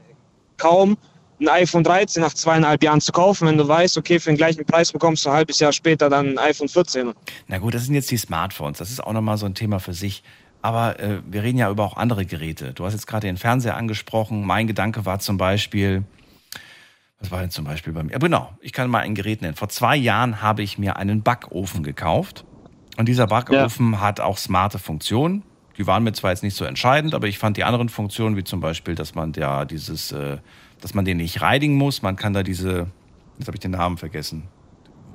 kaum, 0.57 0.95
ein 1.39 1.47
iPhone 1.47 1.83
13 1.83 2.21
nach 2.21 2.33
zweieinhalb 2.33 2.83
Jahren 2.83 3.01
zu 3.01 3.11
kaufen, 3.11 3.47
wenn 3.47 3.57
du 3.57 3.67
weißt, 3.67 3.97
okay, 3.97 4.19
für 4.19 4.29
den 4.29 4.37
gleichen 4.37 4.65
Preis 4.65 4.91
bekommst 4.91 5.25
du 5.25 5.29
ein 5.29 5.35
halbes 5.35 5.59
Jahr 5.59 5.71
später 5.71 6.09
dann 6.09 6.31
ein 6.31 6.37
iPhone 6.37 6.67
14. 6.67 7.13
Na 7.47 7.57
gut, 7.59 7.73
das 7.73 7.85
sind 7.85 7.95
jetzt 7.95 8.11
die 8.11 8.17
Smartphones. 8.17 8.77
Das 8.77 8.91
ist 8.91 9.01
auch 9.01 9.13
nochmal 9.13 9.37
so 9.37 9.45
ein 9.45 9.55
Thema 9.55 9.79
für 9.79 9.93
sich. 9.93 10.21
Aber 10.61 10.99
äh, 10.99 11.21
wir 11.25 11.43
reden 11.43 11.57
ja 11.57 11.69
über 11.69 11.85
auch 11.85 11.95
andere 11.95 12.25
Geräte. 12.25 12.73
Du 12.73 12.85
hast 12.85 12.93
jetzt 12.93 13.07
gerade 13.07 13.27
den 13.27 13.37
Fernseher 13.37 13.77
angesprochen. 13.77 14.45
Mein 14.45 14.67
Gedanke 14.67 15.05
war 15.05 15.19
zum 15.19 15.37
Beispiel, 15.37 16.03
was 17.21 17.31
war 17.31 17.39
denn 17.39 17.51
zum 17.51 17.63
Beispiel 17.63 17.93
bei 17.93 18.03
mir? 18.03 18.19
Genau, 18.19 18.53
ich 18.59 18.73
kann 18.73 18.89
mal 18.89 18.99
ein 18.99 19.15
Gerät 19.15 19.41
nennen. 19.41 19.55
Vor 19.55 19.69
zwei 19.69 19.95
Jahren 19.95 20.41
habe 20.41 20.61
ich 20.61 20.77
mir 20.77 20.97
einen 20.97 21.23
Backofen 21.23 21.83
gekauft. 21.83 22.43
Und 22.99 23.07
dieser 23.07 23.27
Backofen 23.27 23.93
ja. 23.93 24.01
hat 24.01 24.19
auch 24.19 24.37
smarte 24.37 24.77
Funktionen. 24.77 25.43
Die 25.77 25.87
waren 25.87 26.03
mir 26.03 26.11
zwar 26.11 26.31
jetzt 26.31 26.43
nicht 26.43 26.57
so 26.57 26.65
entscheidend, 26.65 27.15
aber 27.15 27.27
ich 27.27 27.39
fand 27.39 27.55
die 27.55 27.63
anderen 27.63 27.87
Funktionen, 27.87 28.35
wie 28.35 28.43
zum 28.43 28.59
Beispiel, 28.59 28.93
dass 28.93 29.15
man 29.15 29.31
ja 29.37 29.63
dieses, 29.63 30.11
äh, 30.11 30.39
dass 30.81 30.93
man 30.93 31.05
den 31.05 31.15
nicht 31.15 31.41
reinigen 31.41 31.75
muss. 31.75 32.01
Man 32.01 32.17
kann 32.17 32.33
da 32.33 32.43
diese, 32.43 32.87
jetzt 33.37 33.47
habe 33.47 33.55
ich 33.55 33.61
den 33.61 33.71
Namen 33.71 33.97
vergessen, 33.97 34.49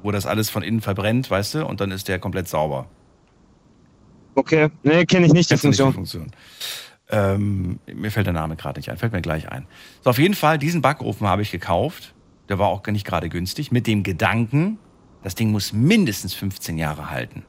wo 0.03 0.11
das 0.13 0.25
alles 0.25 0.49
von 0.49 0.63
innen 0.63 0.81
verbrennt, 0.81 1.31
weißt 1.31 1.57
du, 1.57 1.67
und 1.67 1.83
dann 1.83 1.91
ist 1.91 2.09
der 2.09 2.19
komplett 2.19 2.49
sauber. 2.49 2.87
Okay, 4.35 4.71
nee, 4.83 5.05
kenne 5.05 5.27
ich 5.27 5.35
nicht 5.35 5.51
die 5.51 5.59
Funktion. 5.59 5.89
Nicht 5.89 5.93
die 5.93 6.19
Funktion. 6.19 6.33
Ähm, 7.11 7.81
mir 7.85 8.11
fällt 8.11 8.25
der 8.25 8.33
Name 8.33 8.57
gerade 8.57 8.81
nicht 8.81 8.91
ein, 8.91 8.97
fällt 8.97 9.13
mir 9.13 9.21
gleich 9.21 9.53
ein. 9.53 9.67
So, 10.01 10.09
auf 10.09 10.19
jeden 10.19 10.33
Fall, 10.33 10.57
diesen 10.57 10.81
Backofen 10.81 11.27
habe 11.27 11.43
ich 11.43 11.51
gekauft. 11.51 12.15
Der 12.49 12.59
war 12.59 12.69
auch 12.69 12.83
nicht 12.87 13.07
gerade 13.07 13.29
günstig, 13.29 13.73
mit 13.73 13.87
dem 13.87 14.05
Gedanken, 14.05 14.79
das 15.23 15.35
Ding 15.35 15.51
muss 15.51 15.75
mindestens 15.75 16.33
15 16.33 16.79
Jahre 16.79 17.11
halten. 17.11 17.45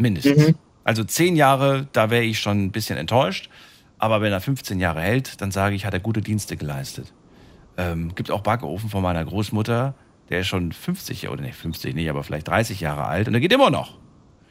Mindestens. 0.00 0.48
Mhm. 0.48 0.54
Also 0.84 1.04
zehn 1.04 1.36
Jahre, 1.36 1.86
da 1.92 2.10
wäre 2.10 2.24
ich 2.24 2.38
schon 2.40 2.64
ein 2.64 2.72
bisschen 2.72 2.96
enttäuscht. 2.98 3.50
Aber 3.98 4.22
wenn 4.22 4.32
er 4.32 4.40
15 4.40 4.80
Jahre 4.80 5.02
hält, 5.02 5.40
dann 5.42 5.50
sage 5.50 5.74
ich, 5.74 5.84
hat 5.84 5.92
er 5.92 6.00
gute 6.00 6.22
Dienste 6.22 6.56
geleistet. 6.56 7.12
Ähm, 7.76 8.14
gibt 8.14 8.30
auch 8.30 8.40
Backofen 8.40 8.88
von 8.88 9.02
meiner 9.02 9.24
Großmutter, 9.24 9.94
der 10.30 10.40
ist 10.40 10.46
schon 10.46 10.72
50, 10.72 11.28
oder 11.28 11.42
nicht 11.42 11.54
50 11.54 11.94
nicht, 11.94 12.08
aber 12.08 12.22
vielleicht 12.24 12.48
30 12.48 12.80
Jahre 12.80 13.04
alt 13.04 13.26
und 13.26 13.34
der 13.34 13.40
geht 13.40 13.52
immer 13.52 13.70
noch. 13.70 13.98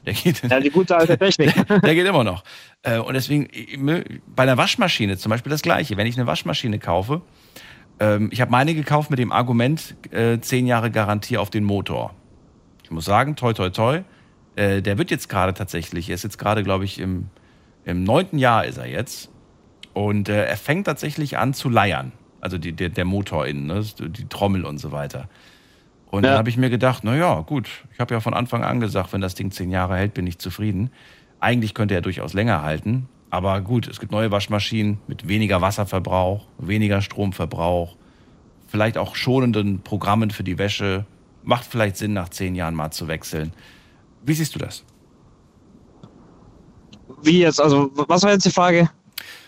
Der 0.06 0.14
geht, 0.14 0.42
Ja, 0.50 0.60
die 0.60 0.70
gute 0.70 0.96
alte 0.96 1.18
Technik. 1.20 1.54
der, 1.68 1.80
der 1.80 1.96
geht 1.96 2.06
immer 2.08 2.24
noch. 2.24 2.44
Äh, 2.84 3.00
und 3.00 3.16
deswegen, 3.16 4.22
bei 4.36 4.44
einer 4.44 4.58
Waschmaschine 4.58 5.18
zum 5.18 5.32
Beispiel 5.32 5.50
das 5.50 5.62
Gleiche. 5.62 5.98
Wenn 5.98 6.08
ich 6.08 6.16
eine 6.18 6.28
Waschmaschine 6.28 6.80
kaufe, 6.80 7.22
ähm, 8.00 8.30
ich 8.32 8.40
habe 8.40 8.52
meine 8.52 8.76
gekauft 8.76 9.10
mit 9.10 9.20
dem 9.20 9.32
Argument, 9.32 9.96
äh, 10.12 10.40
10 10.40 10.68
Jahre 10.68 10.92
Garantie 10.92 11.38
auf 11.38 11.50
den 11.50 11.64
Motor. 11.64 12.14
Ich 12.84 12.92
muss 12.92 13.06
sagen, 13.06 13.36
toi, 13.36 13.54
toi, 13.54 13.70
toi, 13.70 14.02
äh, 14.56 14.82
der 14.82 14.98
wird 14.98 15.12
jetzt 15.12 15.30
gerade 15.30 15.54
tatsächlich, 15.54 16.10
er 16.10 16.16
ist 16.16 16.24
jetzt 16.24 16.38
gerade, 16.38 16.64
glaube 16.64 16.86
ich, 16.86 17.00
im, 17.00 17.30
im 17.86 18.04
neunten 18.04 18.38
Jahr 18.38 18.66
ist 18.66 18.78
er 18.78 18.88
jetzt. 18.88 19.30
Und 19.94 20.30
äh, 20.30 20.46
er 20.46 20.58
fängt 20.58 20.86
tatsächlich 20.86 21.38
an 21.38 21.54
zu 21.54 21.70
leiern. 21.70 22.12
Also 22.42 22.58
die, 22.58 22.72
der, 22.74 22.90
der 22.90 23.06
Motor 23.06 23.48
innen, 23.48 23.66
ne? 23.68 23.84
die 24.00 24.26
Trommel 24.30 24.66
und 24.66 24.78
so 24.78 24.92
weiter. 24.92 25.28
Und 26.12 26.24
dann 26.24 26.34
Ja. 26.34 26.38
habe 26.38 26.50
ich 26.50 26.58
mir 26.58 26.70
gedacht, 26.70 27.04
na 27.04 27.16
ja, 27.16 27.42
gut, 27.42 27.68
ich 27.94 28.00
habe 28.00 28.14
ja 28.14 28.20
von 28.20 28.34
Anfang 28.34 28.64
an 28.64 28.80
gesagt, 28.80 29.14
wenn 29.14 29.22
das 29.22 29.36
Ding 29.36 29.52
zehn 29.52 29.70
Jahre 29.72 29.98
hält, 29.98 30.14
bin 30.14 30.26
ich 30.26 30.40
zufrieden. 30.40 30.92
Eigentlich 31.40 31.74
könnte 31.74 31.96
er 31.96 32.02
durchaus 32.02 32.34
länger 32.34 32.62
halten. 32.64 33.08
Aber 33.30 33.62
gut, 33.62 33.88
es 33.88 34.00
gibt 34.00 34.12
neue 34.12 34.32
Waschmaschinen 34.32 35.00
mit 35.08 35.28
weniger 35.28 35.62
Wasserverbrauch, 35.62 36.48
weniger 36.58 37.02
Stromverbrauch, 37.02 37.96
vielleicht 38.68 38.98
auch 38.98 39.16
schonenden 39.16 39.82
Programmen 39.82 40.32
für 40.32 40.44
die 40.44 40.58
Wäsche. 40.58 41.06
Macht 41.44 41.66
vielleicht 41.66 41.98
Sinn, 41.98 42.14
nach 42.14 42.30
zehn 42.30 42.56
Jahren 42.56 42.74
mal 42.74 42.90
zu 42.92 43.08
wechseln. 43.08 43.54
Wie 44.24 44.34
siehst 44.34 44.54
du 44.56 44.60
das? 44.60 44.84
Wie 47.24 47.40
jetzt? 47.40 47.60
Also, 47.62 47.92
was 47.96 48.24
war 48.24 48.32
jetzt 48.32 48.46
die 48.46 48.52
Frage? 48.52 48.90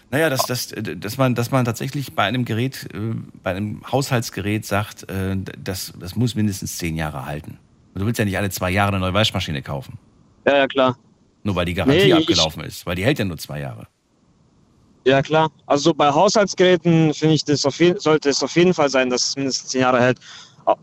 Naja, 0.10 0.30
dass, 0.30 0.45
dass, 0.45 0.73
dass, 0.76 1.18
man, 1.18 1.35
dass 1.35 1.52
man 1.52 1.64
tatsächlich 1.64 2.14
bei 2.14 2.23
einem 2.23 2.43
Gerät, 2.43 2.89
äh, 2.93 3.15
bei 3.43 3.52
einem 3.52 3.81
Haushaltsgerät 3.89 4.65
sagt, 4.65 5.10
äh, 5.10 5.38
das, 5.57 5.93
das 5.98 6.15
muss 6.18 6.35
mindestens 6.35 6.77
zehn 6.77 6.98
Jahre 6.98 7.26
halten. 7.26 7.57
Du 7.95 8.06
willst 8.06 8.19
ja 8.19 8.26
nicht 8.26 8.38
alle 8.38 8.49
zwei 8.49 8.72
Jahre 8.72 8.89
eine 8.89 8.99
neue 8.99 9.14
Waschmaschine 9.14 9.61
kaufen. 9.61 9.98
Ja, 10.45 10.57
ja, 10.57 10.68
klar. 10.68 10.98
Nur 11.43 11.56
weil 11.56 11.65
die 11.65 11.73
Garantie 11.73 11.98
Nee, 12.07 12.07
ich- 12.07 12.15
abgelaufen 12.15 12.64
ist, 12.64 12.85
weil 12.85 12.95
die 12.95 13.06
hält 13.06 13.19
ja 13.19 13.26
nur 13.26 13.38
zwei 13.38 13.60
Jahre. 13.61 13.88
Ja, 15.06 15.22
klar. 15.22 15.49
Also 15.65 15.93
bei 15.93 16.11
Haushaltsgeräten 16.11 17.14
finde 17.14 17.35
ich, 17.35 17.43
das 17.43 17.65
auf 17.65 17.80
sollte 17.98 18.30
es 18.30 18.43
auf 18.43 18.56
jeden 18.56 18.73
Fall 18.73 18.89
sein, 18.89 19.10
dass 19.10 19.30
es 19.30 19.35
mindestens 19.35 19.69
zehn 19.69 19.81
Jahre 19.81 19.99
hält. 19.99 20.19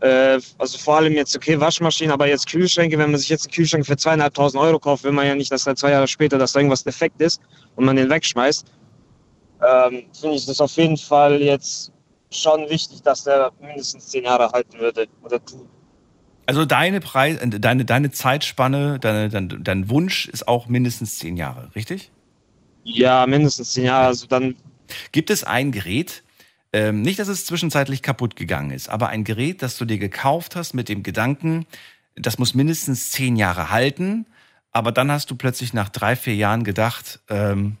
Äh, 0.01 0.39
also 0.57 0.77
vor 0.77 0.97
allem 0.97 1.13
jetzt, 1.13 1.35
okay, 1.35 1.59
Waschmaschinen, 1.59 2.11
aber 2.11 2.27
jetzt 2.27 2.47
Kühlschränke, 2.47 2.97
wenn 2.97 3.11
man 3.11 3.19
sich 3.19 3.29
jetzt 3.29 3.47
einen 3.47 3.53
Kühlschrank 3.53 3.85
für 3.85 3.97
zweieinhalbtausend 3.97 4.61
Euro 4.61 4.79
kauft, 4.79 5.03
will 5.03 5.11
man 5.11 5.25
ja 5.25 5.35
nicht, 5.35 5.51
dass 5.51 5.63
da 5.63 5.75
zwei 5.75 5.91
Jahre 5.91 6.07
später, 6.07 6.37
dass 6.37 6.53
da 6.53 6.59
irgendwas 6.59 6.83
defekt 6.83 7.21
ist 7.21 7.41
und 7.75 7.85
man 7.85 7.95
den 7.95 8.09
wegschmeißt. 8.09 8.65
Ähm, 9.61 10.05
finde 10.19 10.35
ich 10.35 10.45
das 10.45 10.61
auf 10.61 10.71
jeden 10.73 10.97
Fall 10.97 11.41
jetzt 11.41 11.91
schon 12.31 12.69
wichtig, 12.69 13.01
dass 13.01 13.23
der 13.23 13.51
mindestens 13.61 14.07
zehn 14.07 14.23
Jahre 14.23 14.51
halten 14.51 14.79
würde 14.79 15.07
oder 15.23 15.43
tut. 15.43 15.67
Also 16.45 16.65
deine 16.65 16.99
Preis, 16.99 17.37
äh, 17.37 17.47
deine, 17.47 17.85
deine 17.85 18.11
Zeitspanne, 18.11 18.99
deine, 18.99 19.29
dein, 19.29 19.63
dein 19.63 19.89
Wunsch 19.89 20.27
ist 20.27 20.47
auch 20.47 20.67
mindestens 20.67 21.19
zehn 21.19 21.37
Jahre, 21.37 21.69
richtig? 21.75 22.11
Ja, 22.83 23.27
mindestens 23.27 23.73
zehn 23.73 23.85
Jahre. 23.85 24.07
Also 24.07 24.27
dann. 24.27 24.55
Gibt 25.11 25.29
es 25.29 25.43
ein 25.43 25.71
Gerät, 25.71 26.23
ähm, 26.71 27.01
nicht, 27.01 27.19
dass 27.19 27.27
es 27.27 27.45
zwischenzeitlich 27.45 28.01
kaputt 28.01 28.35
gegangen 28.35 28.71
ist, 28.71 28.89
aber 28.89 29.09
ein 29.09 29.23
Gerät, 29.23 29.61
das 29.61 29.77
du 29.77 29.85
dir 29.85 29.97
gekauft 29.97 30.55
hast 30.55 30.73
mit 30.73 30.89
dem 30.89 31.03
Gedanken, 31.03 31.65
das 32.15 32.37
muss 32.37 32.53
mindestens 32.53 33.11
zehn 33.11 33.35
Jahre 33.35 33.71
halten, 33.71 34.25
aber 34.71 34.91
dann 34.91 35.11
hast 35.11 35.31
du 35.31 35.35
plötzlich 35.35 35.73
nach 35.73 35.89
drei, 35.89 36.15
vier 36.15 36.35
Jahren 36.35 36.63
gedacht, 36.63 37.21
ähm, 37.29 37.77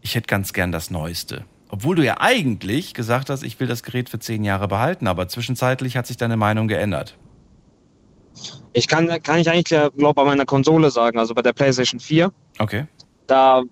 ich 0.00 0.14
hätte 0.14 0.26
ganz 0.26 0.52
gern 0.52 0.72
das 0.72 0.90
Neueste. 0.90 1.44
Obwohl 1.68 1.96
du 1.96 2.04
ja 2.04 2.20
eigentlich 2.20 2.92
gesagt 2.92 3.30
hast, 3.30 3.42
ich 3.42 3.58
will 3.58 3.66
das 3.66 3.82
Gerät 3.82 4.10
für 4.10 4.18
zehn 4.18 4.44
Jahre 4.44 4.68
behalten, 4.68 5.06
aber 5.06 5.28
zwischenzeitlich 5.28 5.96
hat 5.96 6.06
sich 6.06 6.18
deine 6.18 6.36
Meinung 6.36 6.68
geändert. 6.68 7.16
Ich 8.74 8.88
kann, 8.88 9.08
kann 9.22 9.38
ich 9.38 9.48
eigentlich, 9.48 9.68
glaube 9.68 10.14
bei 10.14 10.24
meiner 10.24 10.44
Konsole 10.44 10.90
sagen, 10.90 11.18
also 11.18 11.34
bei 11.34 11.42
der 11.42 11.52
PlayStation 11.52 12.00
4. 12.00 12.32
Okay. 12.58 12.86
da 13.26 13.62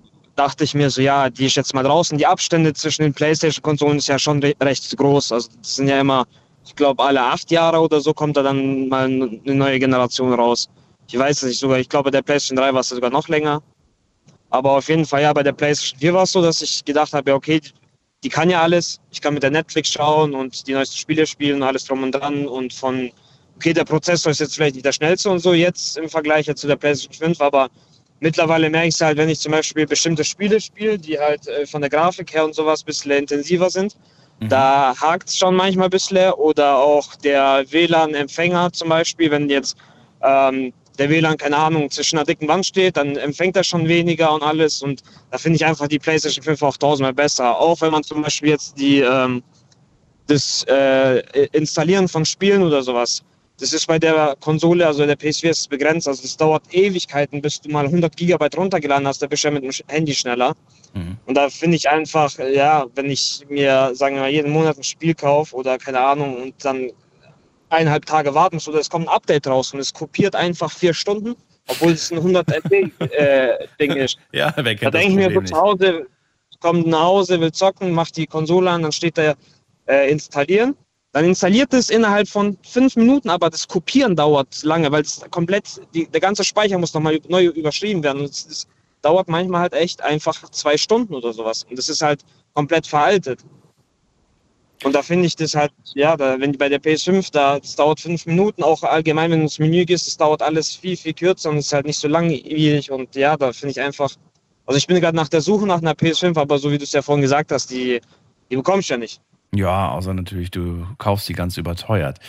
dachte 0.40 0.64
ich 0.64 0.74
mir 0.74 0.88
so, 0.88 1.02
ja, 1.02 1.28
die 1.28 1.46
ist 1.46 1.56
jetzt 1.56 1.74
mal 1.74 1.82
draußen. 1.82 2.16
Die 2.16 2.24
Abstände 2.24 2.72
zwischen 2.72 3.02
den 3.02 3.12
PlayStation-Konsolen 3.12 3.98
ist 3.98 4.08
ja 4.08 4.18
schon 4.18 4.42
re 4.42 4.54
recht 4.62 4.96
groß. 4.96 5.32
Also 5.32 5.50
das 5.60 5.76
sind 5.76 5.88
ja 5.88 6.00
immer, 6.00 6.26
ich 6.64 6.74
glaube, 6.74 7.04
alle 7.04 7.22
acht 7.22 7.50
Jahre 7.50 7.78
oder 7.78 8.00
so 8.00 8.14
kommt 8.14 8.38
da 8.38 8.42
dann 8.42 8.88
mal 8.88 9.04
eine 9.04 9.54
neue 9.54 9.78
Generation 9.78 10.32
raus. 10.32 10.70
Ich 11.08 11.18
weiß 11.18 11.42
es 11.42 11.48
nicht 11.48 11.58
sogar, 11.58 11.78
ich 11.78 11.90
glaube, 11.90 12.10
der 12.10 12.22
PlayStation 12.22 12.56
3 12.56 12.72
war 12.72 12.80
es 12.80 12.88
sogar 12.88 13.10
noch 13.10 13.28
länger. 13.28 13.62
Aber 14.48 14.78
auf 14.78 14.88
jeden 14.88 15.04
Fall, 15.04 15.22
ja, 15.22 15.32
bei 15.34 15.42
der 15.42 15.52
PlayStation 15.52 16.00
4 16.00 16.14
war 16.14 16.22
es 16.22 16.32
so, 16.32 16.40
dass 16.40 16.62
ich 16.62 16.82
gedacht 16.86 17.12
habe, 17.12 17.30
ja, 17.30 17.36
okay, 17.36 17.60
die, 18.24 18.28
kann 18.30 18.48
ja 18.48 18.62
alles. 18.62 18.98
Ich 19.10 19.20
kann 19.20 19.34
mit 19.34 19.42
der 19.42 19.50
Netflix 19.50 19.90
schauen 19.90 20.34
und 20.34 20.66
die 20.66 20.72
neuesten 20.72 20.96
Spiele 20.96 21.26
spielen 21.26 21.56
und 21.56 21.64
alles 21.64 21.84
drum 21.84 22.02
und 22.02 22.12
dran. 22.12 22.46
Und 22.46 22.72
von, 22.72 23.10
okay, 23.56 23.74
der 23.74 23.84
Prozessor 23.84 24.32
ist 24.32 24.40
jetzt 24.40 24.54
vielleicht 24.54 24.76
nicht 24.76 24.86
der 24.86 24.92
schnellste 24.92 25.28
und 25.28 25.40
so 25.40 25.52
jetzt 25.52 25.98
im 25.98 26.08
Vergleich 26.08 26.46
zu 26.54 26.66
der 26.66 26.76
PlayStation 26.76 27.34
5, 27.34 27.40
aber 27.42 27.68
mittlerweile 28.20 28.70
merke 28.70 28.88
ich 28.88 28.94
es 28.94 29.00
halt, 29.00 29.18
wenn 29.18 29.28
ich 29.28 29.40
zum 29.40 29.52
Beispiel 29.52 29.86
bestimmte 29.86 30.24
Spiele 30.24 30.60
spiele, 30.60 30.98
die 30.98 31.18
halt 31.18 31.46
äh, 31.48 31.66
von 31.66 31.80
der 31.80 31.90
Grafik 31.90 32.32
her 32.32 32.44
und 32.44 32.54
sowas 32.54 32.82
ein 32.82 32.86
bisschen 32.86 33.10
intensiver 33.12 33.70
sind. 33.70 33.96
Da 34.48 34.94
hakt 34.98 35.28
es 35.28 35.36
schon 35.36 35.54
manchmal 35.54 35.88
ein 35.88 35.90
bisschen. 35.90 36.32
Oder 36.32 36.78
auch 36.78 37.14
der 37.16 37.64
WLAN-Empfänger 37.70 38.72
zum 38.72 38.88
Beispiel, 38.88 39.30
wenn 39.30 39.50
jetzt 39.50 39.76
ähm, 40.22 40.72
der 40.98 41.10
WLAN, 41.10 41.36
keine 41.36 41.56
Ahnung, 41.56 41.90
zwischen 41.90 42.16
einer 42.16 42.24
dicken 42.24 42.48
Wand 42.48 42.64
steht, 42.64 42.96
dann 42.96 43.16
empfängt 43.16 43.56
er 43.56 43.64
schon 43.64 43.86
weniger 43.86 44.32
und 44.32 44.42
alles. 44.42 44.82
Und 44.82 45.02
da 45.30 45.36
finde 45.36 45.56
ich 45.56 45.66
einfach 45.66 45.88
die 45.88 45.98
PlayStation 45.98 46.42
5 46.42 46.62
auch 46.62 46.76
tausendmal 46.76 47.12
besser. 47.12 47.58
Auch 47.58 47.80
wenn 47.82 47.92
man 47.92 48.02
zum 48.02 48.22
Beispiel 48.22 48.50
jetzt 48.50 48.78
die, 48.78 49.00
ähm, 49.00 49.42
das 50.26 50.64
äh, 50.64 51.18
Installieren 51.52 52.08
von 52.08 52.24
Spielen 52.24 52.62
oder 52.62 52.82
sowas 52.82 53.22
das 53.60 53.72
ist 53.72 53.86
bei 53.86 53.98
der 53.98 54.36
Konsole, 54.40 54.86
also 54.86 55.04
der 55.04 55.18
PS4 55.18 55.50
ist 55.50 55.70
begrenzt. 55.70 56.08
Also 56.08 56.22
es 56.24 56.36
dauert 56.36 56.62
Ewigkeiten, 56.72 57.42
bis 57.42 57.60
du 57.60 57.70
mal 57.70 57.84
100 57.84 58.16
Gigabyte 58.16 58.56
runtergeladen 58.56 59.06
hast. 59.06 59.20
Da 59.22 59.26
bist 59.26 59.44
du 59.44 59.48
ja 59.48 59.54
mit 59.54 59.64
dem 59.64 59.70
Handy 59.88 60.14
schneller. 60.14 60.54
Und 61.26 61.34
da 61.36 61.48
finde 61.48 61.76
ich 61.76 61.88
einfach, 61.88 62.36
ja, 62.38 62.86
wenn 62.94 63.10
ich 63.10 63.44
mir, 63.48 63.90
sagen 63.94 64.16
wir 64.16 64.22
mal, 64.22 64.30
jeden 64.30 64.50
Monat 64.50 64.76
ein 64.76 64.82
Spiel 64.82 65.14
kaufe 65.14 65.54
oder 65.54 65.78
keine 65.78 66.00
Ahnung 66.00 66.36
und 66.36 66.64
dann 66.64 66.90
eineinhalb 67.68 68.04
Tage 68.06 68.34
warten 68.34 68.56
muss 68.56 68.68
oder 68.68 68.80
es 68.80 68.90
kommt 68.90 69.06
ein 69.06 69.14
Update 69.14 69.46
raus 69.46 69.72
und 69.72 69.78
es 69.78 69.94
kopiert 69.94 70.34
einfach 70.34 70.72
vier 70.72 70.92
Stunden, 70.92 71.36
obwohl 71.68 71.92
es 71.92 72.10
ein 72.10 72.18
100 72.18 72.64
MB 72.64 72.90
äh, 73.12 74.04
ist. 74.04 74.18
Ja, 74.32 74.52
wer 74.56 74.64
Da 74.64 74.74
kennt 74.74 74.94
das 74.94 75.00
denke 75.00 75.08
ich 75.08 75.28
mir 75.28 75.32
so 75.32 75.40
zu? 75.42 75.56
Hause, 75.56 76.06
kommt 76.58 76.86
nach 76.86 77.02
Hause, 77.02 77.40
will 77.40 77.52
zocken, 77.52 77.92
macht 77.92 78.16
die 78.16 78.26
Konsole 78.26 78.70
an, 78.70 78.82
dann 78.82 78.92
steht 78.92 79.16
da 79.16 79.34
äh, 79.86 80.10
installieren. 80.10 80.74
Dann 81.12 81.24
installiert 81.24 81.74
es 81.74 81.90
innerhalb 81.90 82.28
von 82.28 82.56
fünf 82.62 82.94
Minuten, 82.94 83.30
aber 83.30 83.50
das 83.50 83.66
Kopieren 83.66 84.14
dauert 84.14 84.62
lange, 84.62 84.92
weil 84.92 85.02
es 85.02 85.20
komplett, 85.30 85.80
die, 85.92 86.06
der 86.06 86.20
ganze 86.20 86.44
Speicher 86.44 86.78
muss 86.78 86.94
nochmal 86.94 87.18
neu 87.28 87.46
überschrieben 87.46 88.02
werden. 88.02 88.20
Und 88.20 88.30
es, 88.30 88.68
dauert 89.02 89.28
manchmal 89.28 89.62
halt 89.62 89.72
echt 89.72 90.02
einfach 90.02 90.48
zwei 90.50 90.76
Stunden 90.76 91.14
oder 91.14 91.32
sowas. 91.32 91.66
Und 91.68 91.78
das 91.78 91.88
ist 91.88 92.02
halt 92.02 92.24
komplett 92.54 92.86
veraltet. 92.86 93.40
Und 94.82 94.94
da 94.94 95.02
finde 95.02 95.26
ich 95.26 95.36
das 95.36 95.54
halt, 95.54 95.72
ja, 95.94 96.16
da, 96.16 96.40
wenn 96.40 96.56
bei 96.56 96.68
der 96.68 96.80
PS5, 96.80 97.30
da, 97.32 97.58
das 97.58 97.76
dauert 97.76 98.00
fünf 98.00 98.24
Minuten, 98.24 98.62
auch 98.62 98.82
allgemein, 98.82 99.30
wenn 99.30 99.40
du 99.40 99.44
ins 99.44 99.58
Menü 99.58 99.84
gehst, 99.84 100.06
das 100.06 100.16
dauert 100.16 100.40
alles 100.40 100.74
viel, 100.74 100.96
viel 100.96 101.12
kürzer 101.12 101.50
und 101.50 101.58
ist 101.58 101.72
halt 101.72 101.84
nicht 101.86 101.98
so 101.98 102.08
langwierig. 102.08 102.90
Und 102.90 103.14
ja, 103.14 103.36
da 103.36 103.52
finde 103.52 103.72
ich 103.72 103.80
einfach, 103.80 104.10
also 104.64 104.78
ich 104.78 104.86
bin 104.86 104.98
gerade 105.00 105.16
nach 105.16 105.28
der 105.28 105.42
Suche 105.42 105.66
nach 105.66 105.78
einer 105.78 105.92
PS5, 105.92 106.38
aber 106.38 106.58
so 106.58 106.70
wie 106.70 106.78
du 106.78 106.84
es 106.84 106.92
ja 106.92 107.02
vorhin 107.02 107.22
gesagt 107.22 107.52
hast, 107.52 107.70
die, 107.70 108.00
die 108.50 108.56
bekommst 108.56 108.88
du 108.88 108.94
ja 108.94 108.98
nicht. 108.98 109.20
Ja, 109.54 109.90
außer 109.90 110.14
natürlich, 110.14 110.50
du 110.50 110.86
kaufst 110.98 111.28
die 111.28 111.32
ganz 111.32 111.56
überteuert. 111.56 112.20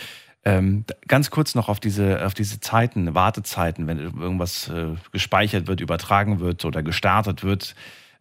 Ähm, 0.44 0.84
ganz 1.06 1.30
kurz 1.30 1.54
noch 1.54 1.68
auf 1.68 1.78
diese, 1.78 2.24
auf 2.26 2.34
diese 2.34 2.58
Zeiten, 2.58 3.14
Wartezeiten, 3.14 3.86
wenn 3.86 3.98
irgendwas 3.98 4.68
äh, 4.68 4.96
gespeichert 5.12 5.68
wird, 5.68 5.80
übertragen 5.80 6.40
wird 6.40 6.64
oder 6.64 6.82
gestartet 6.82 7.44
wird. 7.44 7.76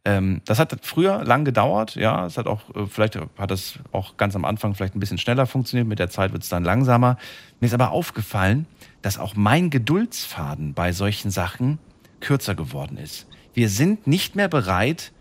Ähm, 0.05 0.41
das 0.45 0.59
hat 0.59 0.75
früher 0.83 1.23
lang 1.23 1.45
gedauert, 1.45 1.95
ja. 1.95 2.25
Es 2.25 2.37
hat 2.37 2.45
auch, 2.45 2.61
äh, 2.75 2.85
vielleicht 2.87 3.17
hat 3.37 3.49
das 3.49 3.79
auch 3.91 4.17
ganz 4.17 4.35
am 4.35 4.45
Anfang 4.45 4.75
vielleicht 4.75 4.95
ein 4.95 4.99
bisschen 4.99 5.17
schneller 5.17 5.47
funktioniert, 5.47 5.87
mit 5.87 5.97
der 5.97 6.09
Zeit 6.09 6.31
wird 6.31 6.43
es 6.43 6.49
dann 6.49 6.63
langsamer. 6.63 7.17
Mir 7.59 7.67
ist 7.67 7.73
aber 7.73 7.91
aufgefallen, 7.91 8.67
dass 9.01 9.17
auch 9.17 9.35
mein 9.35 9.71
Geduldsfaden 9.71 10.73
bei 10.75 10.91
solchen 10.91 11.31
Sachen 11.31 11.79
kürzer 12.19 12.53
geworden 12.53 12.97
ist. 12.97 13.27
Wir 13.53 13.67
sind 13.67 14.05
nicht 14.05 14.35
mehr 14.35 14.47
bereit, 14.47 15.11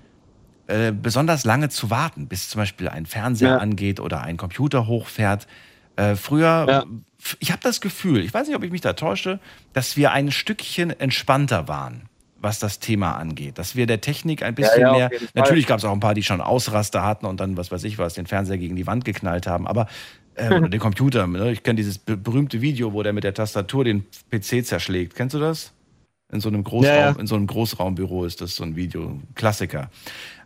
äh, 0.71 0.93
besonders 0.93 1.45
lange 1.45 1.69
zu 1.69 1.91
warten, 1.91 2.27
bis 2.29 2.49
zum 2.49 2.61
Beispiel 2.61 2.89
ein 2.89 3.07
Fernseher 3.07 3.49
Ja. 3.51 3.57
angeht 3.59 4.01
oder 4.01 4.23
ein 4.23 4.37
Computer 4.37 4.87
hochfährt. 4.87 5.47
Äh, 5.97 6.15
früher, 6.17 6.87
f- 7.21 7.37
ich 7.41 7.51
habe 7.53 7.61
das 7.63 7.81
Gefühl, 7.81 8.25
ich 8.25 8.33
weiß 8.33 8.47
nicht, 8.47 8.57
ob 8.57 8.63
ich 8.63 8.71
mich 8.71 8.81
da 8.81 8.93
täusche, 8.95 9.41
dass 9.73 9.97
wir 9.97 10.13
ein 10.13 10.31
Stückchen 10.31 10.91
entspannter 10.99 11.69
waren, 11.69 12.03
was 12.41 12.59
das 12.59 12.79
Thema 12.79 13.17
angeht. 13.17 13.59
Dass 13.59 13.77
wir 13.77 13.87
der 13.87 14.01
Technik 14.01 14.43
ein 14.43 14.55
bisschen 14.55 14.81
ja, 14.81 14.91
auf 14.93 14.97
mehr. 14.99 15.11
Natürlich 15.35 15.67
gab 15.67 15.79
es 15.79 15.85
auch 15.85 15.93
ein 15.93 16.01
paar, 16.01 16.15
die 16.15 16.23
schon 16.23 16.41
Ausraster 16.41 17.03
hatten 17.05 17.27
und 17.27 17.41
dann, 17.41 17.57
was 17.57 17.71
weiß 17.71 17.85
ich 17.85 17.99
was, 17.99 18.15
den 18.15 18.27
Fernseher 18.27 18.57
gegen 18.57 18.77
die 18.77 18.87
Wand 18.87 19.05
geknallt 19.05 19.47
haben, 19.47 19.67
aber 19.67 19.89
äh, 20.37 20.47
oder 20.55 20.69
den 20.69 20.81
Computer. 20.81 21.27
Ne? 21.27 21.51
Ich 21.53 21.63
kenne 21.63 21.77
dieses 21.77 21.99
be- 21.99 22.17
berühmte 22.17 22.61
Video, 22.63 22.93
wo 22.95 23.03
der 23.03 23.13
mit 23.13 23.25
der 23.25 23.35
Tastatur 23.35 23.85
den 23.85 24.07
PC 24.31 24.65
zerschlägt. 24.65 25.15
Kennst 25.17 25.35
du 25.35 25.41
das? 25.41 25.73
In 26.33 26.41
so 26.41 26.49
einem 26.49 26.63
Großraum, 26.65 26.95
Ja, 26.95 27.11
ja. 27.11 27.17
in 27.19 27.27
so 27.27 27.35
einem 27.35 27.47
Großraumbüro 27.47 28.25
ist 28.25 28.41
das 28.41 28.55
so 28.57 28.63
ein 28.65 28.77
Video, 28.77 29.21
Klassiker. 29.35 29.91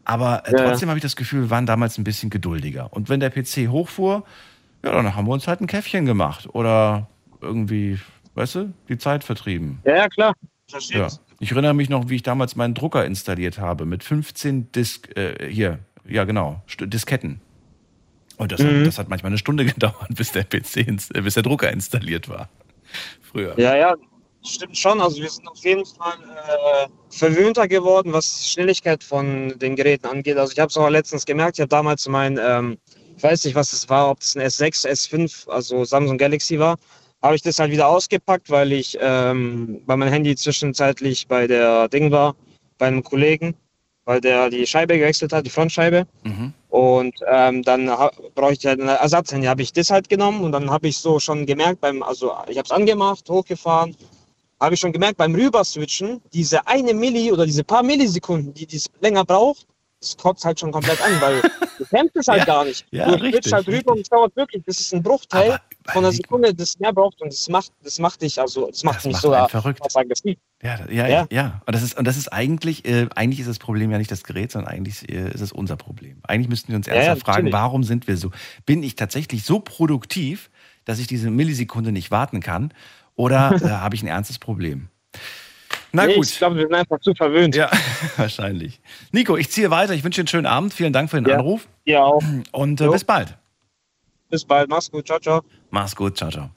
Aber 0.04 0.42
äh, 0.46 0.52
Ja, 0.52 0.58
ja. 0.58 0.68
trotzdem 0.70 0.88
habe 0.88 0.98
ich 0.98 1.02
das 1.02 1.16
Gefühl, 1.16 1.42
wir 1.42 1.50
waren 1.50 1.66
damals 1.66 1.98
ein 1.98 2.04
bisschen 2.04 2.30
geduldiger. 2.30 2.92
Und 2.92 3.08
wenn 3.08 3.20
der 3.20 3.30
PC 3.30 3.68
hochfuhr, 3.68 4.24
ja, 4.84 4.92
dann 4.92 5.14
haben 5.14 5.26
wir 5.26 5.32
uns 5.32 5.46
halt 5.46 5.60
ein 5.60 5.66
Käffchen 5.66 6.06
gemacht 6.06 6.48
oder 6.54 7.08
irgendwie, 7.40 7.98
weißt 8.34 8.54
du, 8.56 8.74
die 8.88 8.98
Zeit 8.98 9.24
vertrieben. 9.24 9.80
Ja, 9.84 9.96
ja, 9.96 10.08
klar. 10.08 10.34
Verstehe. 10.68 11.00
Ja. 11.00 11.08
Ich 11.40 11.50
erinnere 11.52 11.74
mich 11.74 11.90
noch, 11.90 12.08
wie 12.08 12.16
ich 12.16 12.22
damals 12.22 12.56
meinen 12.56 12.74
Drucker 12.74 13.04
installiert 13.04 13.58
habe 13.58 13.84
mit 13.84 14.02
15 14.04 14.72
Disk, 14.72 15.14
äh, 15.16 15.50
hier, 15.50 15.80
ja 16.06 16.24
genau, 16.24 16.62
St- 16.68 16.86
Disketten. 16.86 17.40
Und 18.36 18.52
das, 18.52 18.60
Mhm. 18.60 18.80
hat, 18.80 18.86
das 18.86 18.98
hat 18.98 19.08
manchmal 19.10 19.30
eine 19.30 19.38
Stunde 19.38 19.64
gedauert, 19.66 20.08
bis 20.16 20.32
der 20.32 20.44
PC, 20.44 20.76
äh, 21.14 21.20
bis 21.20 21.34
der 21.34 21.42
Drucker 21.42 21.70
installiert 21.70 22.28
war. 22.28 22.48
Früher. 23.22 23.58
Ja, 23.58 23.76
ja, 23.76 23.94
stimmt 24.44 24.76
schon. 24.76 25.00
Also 25.00 25.20
wir 25.20 25.30
sind 25.30 25.48
auf 25.48 25.64
jeden 25.64 25.84
Fall 25.84 26.14
äh, 26.14 26.88
verwöhnter 27.10 27.68
geworden, 27.68 28.12
was 28.12 28.38
die 28.38 28.44
Schnelligkeit 28.44 29.02
von 29.02 29.58
den 29.58 29.76
Geräten 29.76 30.06
angeht. 30.06 30.36
Also 30.36 30.52
ich 30.52 30.58
habe 30.58 30.68
es 30.68 30.76
auch 30.76 30.88
letztens 30.88 31.24
gemerkt, 31.24 31.58
ich 31.58 31.62
habe 31.62 31.68
damals 31.68 32.08
mein, 32.08 32.38
ähm, 32.42 32.78
ich 33.16 33.22
weiß 33.22 33.44
nicht, 33.44 33.54
was 33.54 33.72
es 33.72 33.88
war, 33.88 34.10
ob 34.10 34.20
das 34.20 34.36
ein 34.36 34.42
S6, 34.42 34.86
S5, 34.86 35.48
also 35.48 35.84
Samsung 35.84 36.18
Galaxy 36.18 36.58
war, 36.58 36.76
habe 37.22 37.36
ich 37.36 37.42
das 37.42 37.58
halt 37.58 37.70
wieder 37.70 37.88
ausgepackt, 37.88 38.50
weil 38.50 38.72
ich 38.72 38.98
ähm, 39.00 39.80
bei 39.86 39.96
meinem 39.96 40.12
Handy 40.12 40.36
zwischenzeitlich 40.36 41.26
bei 41.26 41.46
der 41.46 41.88
Ding 41.88 42.10
war, 42.10 42.36
bei 42.76 42.86
einem 42.86 43.02
Kollegen, 43.02 43.54
weil 44.04 44.20
der 44.20 44.50
die 44.50 44.66
Scheibe 44.66 44.98
gewechselt 44.98 45.32
hat, 45.32 45.46
die 45.46 45.50
Frontscheibe. 45.50 46.06
Mhm. 46.24 46.52
Und 46.68 47.14
ähm, 47.30 47.62
dann 47.62 47.86
brauche 48.34 48.52
ich 48.52 48.66
halt 48.66 48.80
ein 48.80 48.88
Ersatzhandy. 48.88 49.46
Habe 49.46 49.62
ich 49.62 49.72
das 49.72 49.90
halt 49.90 50.08
genommen 50.08 50.42
und 50.42 50.52
dann 50.52 50.70
habe 50.70 50.88
ich 50.88 50.98
so 50.98 51.18
schon 51.18 51.46
gemerkt, 51.46 51.80
beim, 51.80 52.02
also 52.02 52.34
ich 52.48 52.58
habe 52.58 52.66
es 52.66 52.72
angemacht, 52.72 53.30
hochgefahren, 53.30 53.96
habe 54.60 54.74
ich 54.74 54.80
schon 54.80 54.92
gemerkt 54.92 55.18
beim 55.18 55.34
Rüberswitchen, 55.34 56.20
diese 56.32 56.66
eine 56.66 56.94
Milli 56.94 57.32
oder 57.32 57.46
diese 57.46 57.64
paar 57.64 57.82
Millisekunden, 57.82 58.54
die 58.54 58.66
dies 58.66 58.86
länger 59.00 59.24
braucht, 59.24 59.66
das 60.00 60.16
kotzt 60.16 60.44
halt 60.44 60.60
schon 60.60 60.70
komplett 60.70 61.00
an, 61.00 61.20
weil 61.20 61.40
du 61.78 61.84
kennst 61.86 62.14
es 62.16 62.28
halt 62.28 62.40
Ja, 62.40 62.44
gar 62.44 62.64
nicht. 62.64 62.86
ja, 62.90 63.06
du 63.06 63.22
richtig, 63.22 63.52
halt 63.52 63.66
rüber 63.66 63.92
und 63.92 64.00
es 64.00 64.08
dauert 64.08 64.36
wirklich, 64.36 64.62
das 64.66 64.78
ist 64.80 64.92
ein 64.94 65.02
Bruchteil 65.02 65.58
von 65.88 66.04
einer 66.04 66.12
Sekunde, 66.12 66.54
das 66.54 66.78
mehr 66.78 66.92
braucht 66.92 67.20
und 67.20 67.32
das 67.32 67.48
macht, 67.48 67.72
das 67.82 67.98
macht 67.98 68.22
dich, 68.22 68.40
also 68.40 68.68
das 68.70 68.84
macht 68.84 68.96
Das 68.96 69.04
mich 69.04 69.12
macht 69.14 69.22
sogar 69.22 69.48
verrückt. 69.48 69.80
Ja, 70.62 70.78
ja, 70.90 71.06
ja, 71.08 71.26
Ja. 71.30 71.62
Und 71.66 71.74
das 71.74 71.82
ist, 71.82 71.98
und 71.98 72.06
das 72.06 72.16
ist 72.16 72.28
eigentlich, 72.28 72.86
äh, 72.86 73.06
eigentlich 73.14 73.40
ist 73.40 73.48
das 73.48 73.58
Problem 73.58 73.90
ja 73.90 73.98
nicht 73.98 74.10
das 74.10 74.24
Gerät, 74.24 74.52
sondern 74.52 74.72
eigentlich 74.72 75.08
äh, 75.10 75.30
ist 75.30 75.40
es 75.40 75.52
unser 75.52 75.76
Problem. 75.76 76.18
Eigentlich 76.22 76.48
müssten 76.48 76.68
wir 76.68 76.76
uns 76.76 76.86
Ja, 76.86 76.94
ja, 76.94 77.00
ernsthaft 77.02 77.22
fragen, 77.26 77.52
warum 77.52 77.84
sind 77.84 78.06
wir 78.06 78.16
so? 78.16 78.30
Bin 78.64 78.82
ich 78.82 78.94
tatsächlich 78.94 79.44
so 79.44 79.60
produktiv, 79.60 80.50
dass 80.84 80.98
ich 80.98 81.06
diese 81.06 81.30
Millisekunde 81.30 81.92
nicht 81.92 82.10
warten 82.10 82.40
kann? 82.40 82.72
Oder 83.16 83.52
äh, 83.62 83.68
habe 83.68 83.94
ich 83.94 84.02
ein 84.02 84.08
ernstes 84.08 84.38
Problem? 84.38 84.88
Na 85.92 86.06
Nee, 86.06 86.16
gut. 86.16 86.26
Ich 86.26 86.38
glaube, 86.38 86.56
wir 86.56 86.62
sind 86.64 86.74
einfach 86.74 87.00
zu 87.00 87.14
verwöhnt. 87.14 87.54
Ja, 87.54 87.70
wahrscheinlich. 88.16 88.80
Nico, 89.12 89.36
ich 89.36 89.50
ziehe 89.50 89.70
weiter. 89.70 89.94
Ich 89.94 90.02
wünsche 90.02 90.16
dir 90.18 90.22
einen 90.22 90.28
schönen 90.28 90.46
Abend. 90.46 90.74
Vielen 90.74 90.92
Dank 90.92 91.10
für 91.10 91.20
den 91.20 91.28
Ja. 91.28 91.36
Anruf. 91.36 91.68
Ja, 91.84 92.02
auch. 92.02 92.22
Und 92.52 92.80
äh, 92.80 92.88
bis 92.88 93.04
bald. 93.04 93.36
Bis 94.30 94.44
bald, 94.44 94.68
mach's 94.68 94.90
gut, 94.90 95.06
ciao, 95.06 95.20
ciao. 95.20 95.42
Mach's 95.70 95.94
gut, 95.94 96.16
ciao, 96.16 96.30
ciao. 96.30 96.50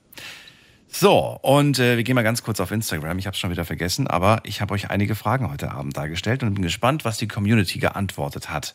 So, 0.88 1.38
und 1.42 1.78
äh, 1.80 1.98
wir 1.98 2.04
gehen 2.04 2.16
mal 2.16 2.24
ganz 2.24 2.42
kurz 2.42 2.60
auf 2.60 2.72
Instagram. 2.72 3.20
Ich 3.20 3.28
habe 3.28 3.34
es 3.36 3.40
schon 3.40 3.52
wieder 3.52 3.66
vergessen, 3.66 4.08
aber 4.08 4.40
ich 4.46 4.62
habe 4.62 4.74
euch 4.74 4.90
einige 4.90 5.16
Fragen 5.16 5.52
heute 5.52 5.70
Abend 5.72 5.96
dargestellt 5.98 6.42
und 6.44 6.54
bin 6.54 6.64
gespannt, 6.64 7.06
was 7.06 7.18
die 7.18 7.28
Community 7.28 7.78
geantwortet 7.78 8.50
hat. 8.50 8.74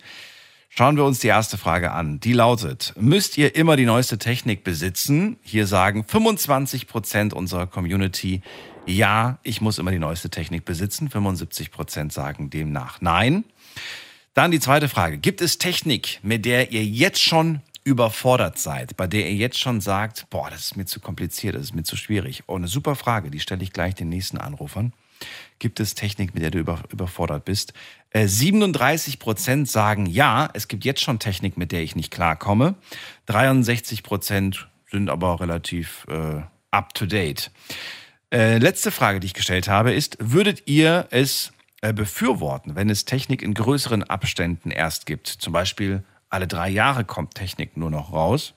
Schauen 0.74 0.96
wir 0.96 1.04
uns 1.04 1.18
die 1.18 1.26
erste 1.26 1.58
Frage 1.58 1.92
an. 1.92 2.18
Die 2.18 2.32
lautet, 2.32 2.94
müsst 2.98 3.36
ihr 3.36 3.56
immer 3.56 3.76
die 3.76 3.84
neueste 3.84 4.16
Technik 4.16 4.64
besitzen? 4.64 5.36
Hier 5.42 5.66
sagen 5.66 6.02
25 6.02 6.86
Prozent 6.86 7.34
unserer 7.34 7.66
Community, 7.66 8.40
ja, 8.86 9.38
ich 9.42 9.60
muss 9.60 9.78
immer 9.78 9.90
die 9.90 9.98
neueste 9.98 10.30
Technik 10.30 10.64
besitzen. 10.64 11.10
75 11.10 11.72
Prozent 11.72 12.14
sagen 12.14 12.48
demnach 12.48 13.02
nein. 13.02 13.44
Dann 14.32 14.50
die 14.50 14.60
zweite 14.60 14.88
Frage. 14.88 15.18
Gibt 15.18 15.42
es 15.42 15.58
Technik, 15.58 16.20
mit 16.22 16.46
der 16.46 16.72
ihr 16.72 16.86
jetzt 16.86 17.20
schon 17.20 17.60
überfordert 17.84 18.58
seid, 18.58 18.96
bei 18.96 19.06
der 19.06 19.28
ihr 19.28 19.36
jetzt 19.36 19.58
schon 19.58 19.82
sagt, 19.82 20.24
boah, 20.30 20.48
das 20.48 20.60
ist 20.60 20.76
mir 20.78 20.86
zu 20.86 21.00
kompliziert, 21.00 21.54
das 21.54 21.64
ist 21.64 21.74
mir 21.74 21.82
zu 21.82 21.96
schwierig? 21.96 22.44
Oh, 22.46 22.56
eine 22.56 22.68
super 22.68 22.96
Frage, 22.96 23.30
die 23.30 23.40
stelle 23.40 23.62
ich 23.62 23.74
gleich 23.74 23.94
den 23.94 24.08
nächsten 24.08 24.38
Anrufern. 24.38 24.94
Gibt 25.62 25.78
es 25.78 25.94
Technik, 25.94 26.34
mit 26.34 26.42
der 26.42 26.50
du 26.50 26.58
über, 26.58 26.82
überfordert 26.90 27.44
bist? 27.44 27.72
Äh, 28.10 28.26
37 28.26 29.20
Prozent 29.20 29.68
sagen 29.68 30.06
ja, 30.06 30.50
es 30.54 30.66
gibt 30.66 30.84
jetzt 30.84 31.00
schon 31.00 31.20
Technik, 31.20 31.56
mit 31.56 31.70
der 31.70 31.82
ich 31.82 31.94
nicht 31.94 32.10
klarkomme. 32.10 32.74
63 33.26 34.02
Prozent 34.02 34.66
sind 34.90 35.08
aber 35.08 35.40
relativ 35.40 36.04
äh, 36.10 36.42
up 36.72 36.94
to 36.94 37.06
date. 37.06 37.52
Äh, 38.32 38.58
letzte 38.58 38.90
Frage, 38.90 39.20
die 39.20 39.28
ich 39.28 39.34
gestellt 39.34 39.68
habe, 39.68 39.92
ist, 39.92 40.16
würdet 40.18 40.64
ihr 40.66 41.06
es 41.10 41.52
äh, 41.80 41.92
befürworten, 41.92 42.74
wenn 42.74 42.90
es 42.90 43.04
Technik 43.04 43.40
in 43.40 43.54
größeren 43.54 44.02
Abständen 44.02 44.72
erst 44.72 45.06
gibt? 45.06 45.28
Zum 45.28 45.52
Beispiel 45.52 46.02
alle 46.28 46.48
drei 46.48 46.70
Jahre 46.70 47.04
kommt 47.04 47.36
Technik 47.36 47.76
nur 47.76 47.92
noch 47.92 48.12
raus, 48.12 48.54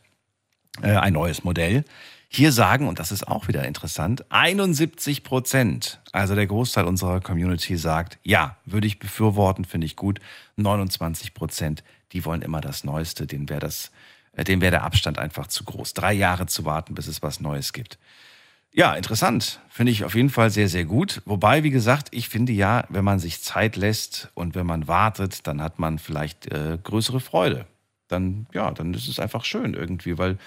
äh, 0.82 0.88
ein 0.88 1.14
neues 1.14 1.44
Modell. 1.44 1.86
Hier 2.27 2.52
sagen, 2.52 2.88
und 2.88 2.99
das 2.99 3.11
ist 3.11 3.27
auch 3.27 3.47
wieder 3.47 3.65
interessant, 3.65 4.26
71 4.30 5.23
Prozent, 5.23 6.02
also 6.11 6.35
der 6.35 6.47
Großteil 6.47 6.85
unserer 6.85 7.22
Community 7.22 7.77
sagt, 7.77 8.18
ja, 8.23 8.57
würde 8.65 8.88
ich 8.88 8.99
befürworten, 8.99 9.65
finde 9.65 9.85
ich 9.85 9.95
gut. 9.95 10.19
29 10.57 11.34
Prozent, 11.34 11.84
die 12.11 12.26
wollen 12.26 12.41
immer 12.41 12.61
das 12.61 12.84
Neueste, 12.84 13.27
denen 13.27 13.49
wäre 13.49 13.60
das, 13.60 13.91
äh, 14.34 14.43
denen 14.43 14.61
wäre 14.61 14.72
der 14.72 14.84
Abstand 14.84 15.19
einfach 15.19 15.47
zu 15.47 15.64
groß. 15.64 15.93
Drei 15.93 16.14
Jahre 16.14 16.45
zu 16.47 16.65
warten, 16.65 16.95
bis 16.95 17.07
es 17.07 17.22
was 17.22 17.39
Neues 17.39 17.73
gibt. 17.73 17.97
Ja, 18.77 18.93
interessant. 18.93 19.61
Finde 19.69 19.93
ich 19.93 20.03
auf 20.03 20.15
jeden 20.15 20.30
Fall 20.30 20.49
sehr, 20.49 20.68
sehr 20.68 20.84
gut. 20.84 21.22
Wobei, 21.23 21.64
wie 21.64 21.69
gesagt, 21.69 22.10
ich 22.11 22.27
finde 22.27 22.52
ja, 22.52 22.84
wenn 22.89 23.06
man 23.06 23.19
sich 23.19 23.41
Zeit 23.41 23.77
lässt 23.77 24.30
und 24.34 24.53
wenn 24.53 24.65
man 24.65 24.89
wartet, 24.89 25.47
dann 25.47 25.61
hat 25.61 25.80
man 25.80 25.97
vielleicht 25.97 26.52
äh, 26.52 26.77
größere 26.84 27.22
Freude. 27.22 27.68
Dann, 28.10 28.47
ja, 28.53 28.72
dann 28.72 28.93
ist 28.93 29.07
es 29.07 29.18
einfach 29.18 29.45
schön 29.45 29.76
irgendwie, 29.76 30.18
weil 30.18 30.38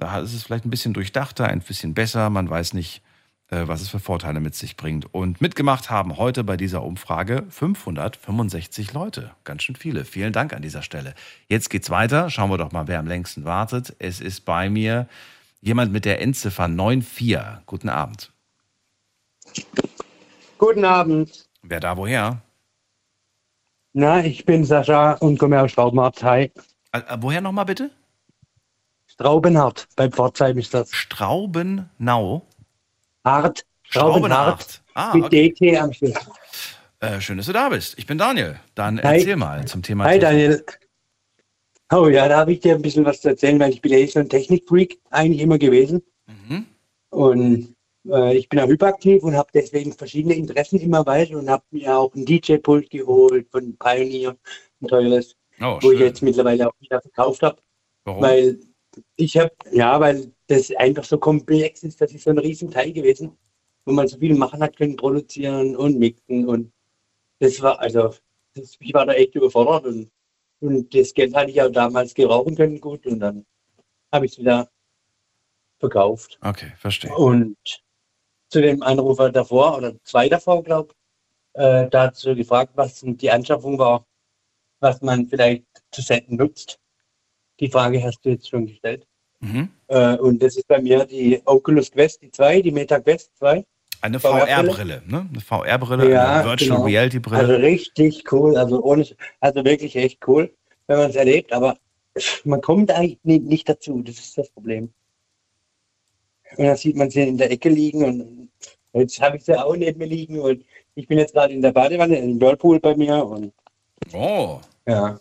da 0.00 0.18
ist 0.18 0.34
es 0.34 0.42
vielleicht 0.42 0.64
ein 0.64 0.70
bisschen 0.70 0.94
durchdachter, 0.94 1.46
ein 1.46 1.60
bisschen 1.60 1.94
besser. 1.94 2.30
Man 2.30 2.48
weiß 2.48 2.72
nicht, 2.72 3.02
äh, 3.48 3.68
was 3.68 3.82
es 3.82 3.90
für 3.90 4.00
Vorteile 4.00 4.40
mit 4.40 4.54
sich 4.54 4.76
bringt. 4.76 5.12
Und 5.14 5.40
mitgemacht 5.42 5.90
haben 5.90 6.16
heute 6.16 6.42
bei 6.42 6.56
dieser 6.56 6.82
Umfrage 6.82 7.44
565 7.50 8.94
Leute. 8.94 9.32
Ganz 9.44 9.62
schön 9.62 9.76
viele. 9.76 10.06
Vielen 10.06 10.32
Dank 10.32 10.54
an 10.54 10.62
dieser 10.62 10.82
Stelle. 10.82 11.14
Jetzt 11.48 11.68
geht's 11.68 11.90
weiter. 11.90 12.30
Schauen 12.30 12.50
wir 12.50 12.56
doch 12.56 12.72
mal, 12.72 12.88
wer 12.88 12.98
am 12.98 13.06
längsten 13.06 13.44
wartet. 13.44 13.94
Es 13.98 14.20
ist 14.20 14.46
bei 14.46 14.70
mir 14.70 15.06
jemand 15.60 15.92
mit 15.92 16.06
der 16.06 16.22
Endziffer 16.22 16.68
94. 16.68 17.66
Guten 17.66 17.90
Abend. 17.90 18.32
Guten 20.56 20.84
Abend. 20.84 21.46
Wer 21.62 21.80
da 21.80 21.96
woher? 21.98 22.40
Na, 23.92 24.24
ich 24.24 24.46
bin 24.46 24.64
Sascha 24.64 25.12
und 25.14 25.38
komme 25.38 25.60
aus 25.60 25.72
Straubenhardt. 25.72 26.22
Hi. 26.22 26.50
Äh, 26.92 26.98
äh, 26.98 27.18
woher 27.18 27.42
nochmal 27.42 27.66
bitte? 27.66 27.90
Straubenhardt, 29.20 29.86
bei 29.96 30.08
Pforzheim 30.08 30.56
ist 30.56 30.72
das. 30.72 30.90
Straubenau? 30.94 32.40
Hart. 33.22 33.66
Straubenhardt. 33.82 34.62
Straubenhardt. 34.62 34.82
Ah, 34.94 35.14
mit 35.14 35.24
okay. 35.24 35.52
DT 35.52 35.76
am 35.76 35.92
Schluss. 35.92 36.14
Äh, 37.00 37.20
schön, 37.20 37.36
dass 37.36 37.44
du 37.44 37.52
da 37.52 37.68
bist. 37.68 37.98
Ich 37.98 38.06
bin 38.06 38.16
Daniel. 38.16 38.58
Dann 38.74 38.96
Hi. 39.02 39.18
erzähl 39.18 39.36
mal 39.36 39.66
zum 39.66 39.82
Thema. 39.82 40.04
Hi 40.04 40.18
Technik. 40.18 40.22
Daniel. 40.22 40.64
Oh 41.92 42.08
ja, 42.08 42.28
da 42.28 42.38
habe 42.38 42.52
ich 42.54 42.60
dir 42.60 42.74
ein 42.74 42.80
bisschen 42.80 43.04
was 43.04 43.20
zu 43.20 43.28
erzählen, 43.28 43.60
weil 43.60 43.72
ich 43.72 43.82
bin 43.82 43.92
ja 43.92 43.98
eh 43.98 44.06
so 44.06 44.20
ein 44.20 44.28
Technikfreak 44.30 44.98
eigentlich 45.10 45.42
immer 45.42 45.58
gewesen. 45.58 46.02
Mhm. 46.26 46.64
Und 47.10 47.74
äh, 48.08 48.38
ich 48.38 48.48
bin 48.48 48.58
auch 48.58 48.68
hyperaktiv 48.68 49.22
und 49.22 49.36
habe 49.36 49.50
deswegen 49.52 49.92
verschiedene 49.92 50.34
Interessen 50.34 50.80
immer 50.80 51.04
weiter 51.04 51.36
und 51.36 51.50
habe 51.50 51.64
mir 51.72 51.94
auch 51.94 52.14
ein 52.14 52.24
DJ-Pult 52.24 52.88
geholt 52.88 53.48
von 53.50 53.76
Pioneer, 53.76 54.34
ein 54.80 54.88
teures, 54.88 55.36
Oh, 55.60 55.78
wo 55.82 55.92
ich 55.92 56.00
jetzt 56.00 56.22
mittlerweile 56.22 56.68
auch 56.68 56.72
wieder 56.80 57.02
verkauft 57.02 57.42
habe. 57.42 57.58
Warum? 58.04 58.22
Weil 58.22 58.58
ich 59.16 59.36
habe, 59.36 59.52
ja, 59.72 59.98
weil 60.00 60.32
das 60.46 60.70
einfach 60.76 61.04
so 61.04 61.18
komplex 61.18 61.82
ist, 61.82 62.00
das 62.00 62.12
ist 62.12 62.24
so 62.24 62.30
ein 62.30 62.38
Riesenteil 62.38 62.92
gewesen, 62.92 63.36
wo 63.84 63.92
man 63.92 64.08
so 64.08 64.18
viel 64.18 64.34
machen 64.34 64.62
hat 64.62 64.76
können, 64.76 64.96
produzieren 64.96 65.76
und 65.76 65.98
mixen 65.98 66.46
und 66.48 66.72
das 67.38 67.60
war, 67.62 67.80
also, 67.80 68.14
das, 68.54 68.76
ich 68.80 68.94
war 68.94 69.06
da 69.06 69.14
echt 69.14 69.34
überfordert 69.34 69.86
und, 69.86 70.10
und 70.60 70.94
das 70.94 71.14
Geld 71.14 71.34
hatte 71.34 71.50
ich 71.50 71.62
auch 71.62 71.70
damals 71.70 72.14
gebrauchen 72.14 72.54
können 72.54 72.80
gut 72.80 73.06
und 73.06 73.20
dann 73.20 73.46
habe 74.12 74.26
ich 74.26 74.32
es 74.32 74.38
wieder 74.38 74.68
verkauft. 75.78 76.38
Okay, 76.42 76.72
verstehe. 76.76 77.14
Und 77.14 77.56
zu 78.48 78.60
dem 78.60 78.82
Anrufer 78.82 79.30
davor 79.30 79.78
oder 79.78 79.94
zwei 80.04 80.28
davor, 80.28 80.62
glaube 80.62 80.92
ich, 80.92 81.60
äh, 81.60 81.88
dazu 81.88 82.34
gefragt, 82.34 82.72
was 82.74 83.00
die 83.02 83.30
Anschaffung 83.30 83.78
war, 83.78 84.06
was 84.80 85.00
man 85.00 85.26
vielleicht 85.26 85.64
zu 85.90 86.02
selten 86.02 86.36
nutzt. 86.36 86.78
Die 87.60 87.68
Frage 87.68 88.02
hast 88.02 88.24
du 88.24 88.30
jetzt 88.30 88.48
schon 88.48 88.66
gestellt. 88.66 89.06
Mhm. 89.40 89.68
Äh, 89.88 90.16
und 90.16 90.42
das 90.42 90.56
ist 90.56 90.66
bei 90.68 90.80
mir 90.80 91.04
die 91.04 91.40
Oculus 91.44 91.90
Quest 91.90 92.22
die 92.22 92.30
2, 92.30 92.62
die 92.62 92.72
Meta 92.72 92.98
Quest 93.00 93.30
2. 93.38 93.64
Eine 94.02 94.18
VR-Brille. 94.18 95.02
Ne? 95.06 95.28
Eine 95.30 95.40
VR-Brille, 95.40 96.10
Ja, 96.10 96.40
eine 96.40 96.48
Virtual 96.48 96.70
genau. 96.70 96.84
Reality-Brille. 96.84 97.38
Also 97.40 97.54
richtig 97.54 98.32
cool, 98.32 98.56
also 98.56 98.82
ohne, 98.82 99.06
also 99.40 99.64
wirklich 99.64 99.94
echt 99.96 100.26
cool, 100.26 100.52
wenn 100.86 100.98
man 100.98 101.10
es 101.10 101.16
erlebt, 101.16 101.52
aber 101.52 101.76
man 102.44 102.60
kommt 102.60 102.90
eigentlich 102.90 103.18
nicht 103.22 103.68
dazu, 103.68 104.02
das 104.02 104.18
ist 104.18 104.38
das 104.38 104.50
Problem. 104.50 104.92
Und 106.56 106.64
dann 106.64 106.76
sieht 106.76 106.96
man 106.96 107.10
sie 107.10 107.22
in 107.22 107.38
der 107.38 107.50
Ecke 107.50 107.68
liegen 107.68 108.04
und 108.04 108.40
Jetzt 108.92 109.20
habe 109.20 109.36
ich 109.36 109.44
sie 109.44 109.56
auch 109.56 109.76
neben 109.76 109.98
mir 109.98 110.06
liegen 110.06 110.40
und 110.40 110.64
ich 110.94 111.06
bin 111.06 111.18
jetzt 111.18 111.32
gerade 111.34 111.52
in 111.52 111.62
der 111.62 111.72
Badewanne, 111.72 112.18
im 112.18 112.40
Whirlpool 112.40 112.80
bei 112.80 112.96
mir 112.96 113.24
und 113.24 113.52
Oh. 114.12 114.58
ja. 114.86 115.18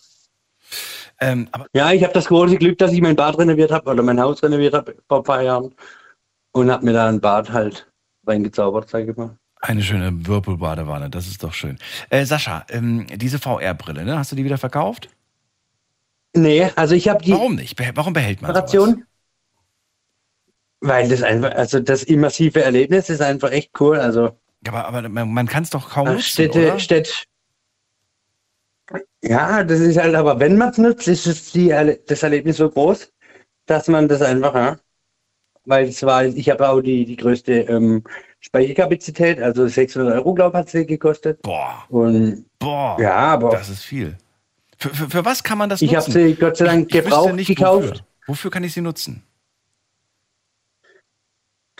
Ähm, 1.21 1.49
Ja, 1.73 1.91
ich 1.91 2.03
habe 2.03 2.13
das 2.13 2.25
große 2.27 2.57
Glück, 2.57 2.77
dass 2.77 2.93
ich 2.93 3.01
mein 3.01 3.15
Bad 3.15 3.37
renoviert 3.37 3.71
habe 3.71 3.89
oder 3.89 4.03
mein 4.03 4.19
Haus 4.19 4.41
renoviert 4.41 4.73
habe 4.73 4.95
vor 5.07 5.17
ein 5.19 5.23
paar 5.23 5.41
Jahren 5.41 5.73
und 6.51 6.71
habe 6.71 6.85
mir 6.85 6.93
da 6.93 7.07
ein 7.09 7.19
Bad 7.21 7.51
halt 7.51 7.87
reingezaubert, 8.25 8.89
sage 8.89 9.11
ich 9.11 9.17
mal. 9.17 9.37
eine 9.61 9.81
schöne 9.83 10.11
Whirlpool-Badewanne, 10.25 11.09
das 11.09 11.27
ist 11.27 11.43
doch 11.43 11.53
schön. 11.53 11.77
Äh, 12.09 12.25
Sascha, 12.25 12.65
ähm, 12.69 13.05
diese 13.15 13.39
VR-Brille, 13.39 14.05
ne? 14.05 14.17
Hast 14.17 14.31
du 14.31 14.35
die 14.35 14.45
wieder 14.45 14.57
verkauft? 14.57 15.09
Nee, 16.35 16.69
also 16.75 16.95
ich 16.95 17.09
habe 17.09 17.23
die 17.23 17.31
Warum 17.33 17.55
nicht? 17.55 17.77
Beh- 17.77 17.91
Warum 17.95 18.13
behält 18.13 18.41
man 18.41 18.53
sowas? 18.53 18.71
Generation, 18.71 19.05
weil 20.81 21.09
das 21.09 21.23
einfach, 21.23 21.51
also 21.51 21.79
das 21.79 22.03
immersive 22.03 22.61
Erlebnis 22.63 23.09
ist 23.09 23.21
einfach 23.21 23.51
echt 23.51 23.71
cool. 23.81 23.97
Also 23.99 24.37
Aber, 24.67 24.85
aber 24.85 25.09
man, 25.09 25.33
man 25.33 25.47
kann 25.47 25.63
es 25.63 25.71
doch 25.71 25.89
kaum 25.89 26.07
nutzen, 26.07 26.23
Städte, 26.23 26.59
oder? 26.59 26.79
Städte. 26.79 27.11
Ja, 29.23 29.63
das 29.63 29.79
ist 29.79 29.97
halt, 29.97 30.15
aber 30.15 30.39
wenn 30.39 30.57
man 30.57 30.69
es 30.69 30.77
nutzt, 30.77 31.07
ist 31.07 31.27
es 31.27 31.51
die, 31.51 31.69
das 32.07 32.23
Erlebnis 32.23 32.57
so 32.57 32.69
groß, 32.69 33.11
dass 33.65 33.87
man 33.87 34.07
das 34.07 34.21
einfach, 34.21 34.55
ja, 34.55 34.79
weil 35.65 35.87
es 35.89 36.01
war, 36.03 36.25
ich 36.25 36.49
habe 36.49 36.69
auch 36.69 36.81
die, 36.81 37.05
die 37.05 37.17
größte 37.17 37.53
ähm, 37.63 38.03
Speicherkapazität, 38.39 39.41
also 39.41 39.67
600 39.67 40.15
Euro, 40.15 40.33
glaube 40.33 40.57
ich, 40.57 40.59
hat 40.61 40.69
sie 40.69 40.85
gekostet. 40.85 41.41
Boah, 41.41 41.85
Und 41.89 42.45
boah, 42.59 42.99
ja, 42.99 43.15
aber 43.15 43.49
das 43.51 43.69
ist 43.69 43.83
viel. 43.83 44.17
Für, 44.77 44.89
für, 44.95 45.09
für 45.09 45.25
was 45.25 45.43
kann 45.43 45.57
man 45.57 45.69
das 45.69 45.81
ich 45.81 45.95
habe 45.95 46.05
nutzen? 46.07 46.13
sie 46.13 46.35
Gott 46.35 46.57
sei 46.57 46.65
Dank 46.65 46.87
ich 46.87 47.03
gebraucht 47.03 47.33
nicht, 47.33 47.47
gekauft. 47.47 47.89
Wofür. 47.89 48.05
wofür 48.27 48.51
kann 48.51 48.63
ich 48.63 48.73
sie 48.73 48.81
nutzen? 48.81 49.23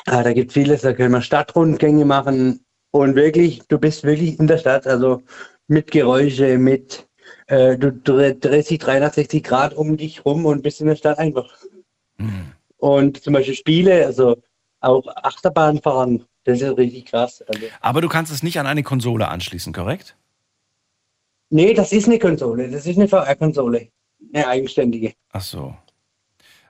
Ah, 0.05 0.23
da 0.23 0.33
gibt 0.33 0.53
vieles, 0.53 0.81
da 0.81 0.93
können 0.93 1.11
wir 1.13 1.21
Stadtrundgänge 1.21 2.05
machen 2.05 2.65
und 2.91 3.15
wirklich, 3.15 3.61
du 3.67 3.77
bist 3.79 4.03
wirklich 4.03 4.39
in 4.39 4.47
der 4.47 4.57
Stadt, 4.57 4.87
also 4.87 5.21
mit 5.67 5.91
Geräusche, 5.91 6.57
mit, 6.57 7.08
äh, 7.49 7.77
du 7.77 7.91
dreh- 7.91 8.33
drehst 8.39 8.69
dich 8.69 8.79
360 8.79 9.43
Grad 9.43 9.73
um 9.73 9.97
dich 9.97 10.23
rum 10.25 10.45
und 10.45 10.61
bist 10.61 10.81
in 10.81 10.87
der 10.87 10.95
Stadt 10.95 11.17
einfach. 11.17 11.51
Hm. 12.17 12.51
Und 12.77 13.21
zum 13.23 13.33
Beispiel 13.33 13.55
Spiele, 13.55 14.05
also 14.05 14.37
auch 14.79 15.05
Achterbahn 15.15 15.81
fahren, 15.81 16.25
das 16.45 16.61
ist 16.61 16.77
richtig 16.77 17.07
krass. 17.07 17.43
Also, 17.47 17.65
Aber 17.81 18.01
du 18.01 18.07
kannst 18.07 18.31
es 18.31 18.43
nicht 18.43 18.59
an 18.59 18.67
eine 18.67 18.83
Konsole 18.83 19.27
anschließen, 19.27 19.73
korrekt? 19.73 20.15
nee, 21.51 21.73
das 21.73 21.91
ist 21.91 22.07
eine 22.07 22.19
Konsole, 22.19 22.69
das 22.69 22.85
ist 22.85 22.97
eine 22.97 23.07
VR-Konsole, 23.07 23.89
eine 24.33 24.47
eigenständige. 24.47 25.13
Ach 25.31 25.41
so. 25.41 25.75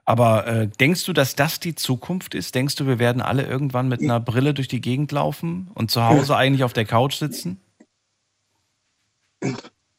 Aber 0.06 0.48
äh, 0.48 0.68
denkst 0.68 1.04
du, 1.06 1.12
dass 1.14 1.36
das 1.36 1.60
die 1.60 1.76
Zukunft 1.76 2.34
ist? 2.34 2.56
Denkst 2.56 2.76
du, 2.78 2.88
wir 2.88 2.98
werden 2.98 3.22
alle 3.22 3.46
irgendwann 3.46 3.90
mit 3.90 4.02
einer 4.02 4.20
Brille 4.22 4.54
durch 4.54 4.70
die 4.70 4.80
Gegend 4.82 5.12
laufen 5.12 5.70
und 5.76 5.92
zu 5.92 6.04
Hause 6.08 6.36
eigentlich 6.38 6.64
auf 6.64 6.74
der 6.74 6.86
Couch 6.86 7.16
sitzen? 7.16 7.60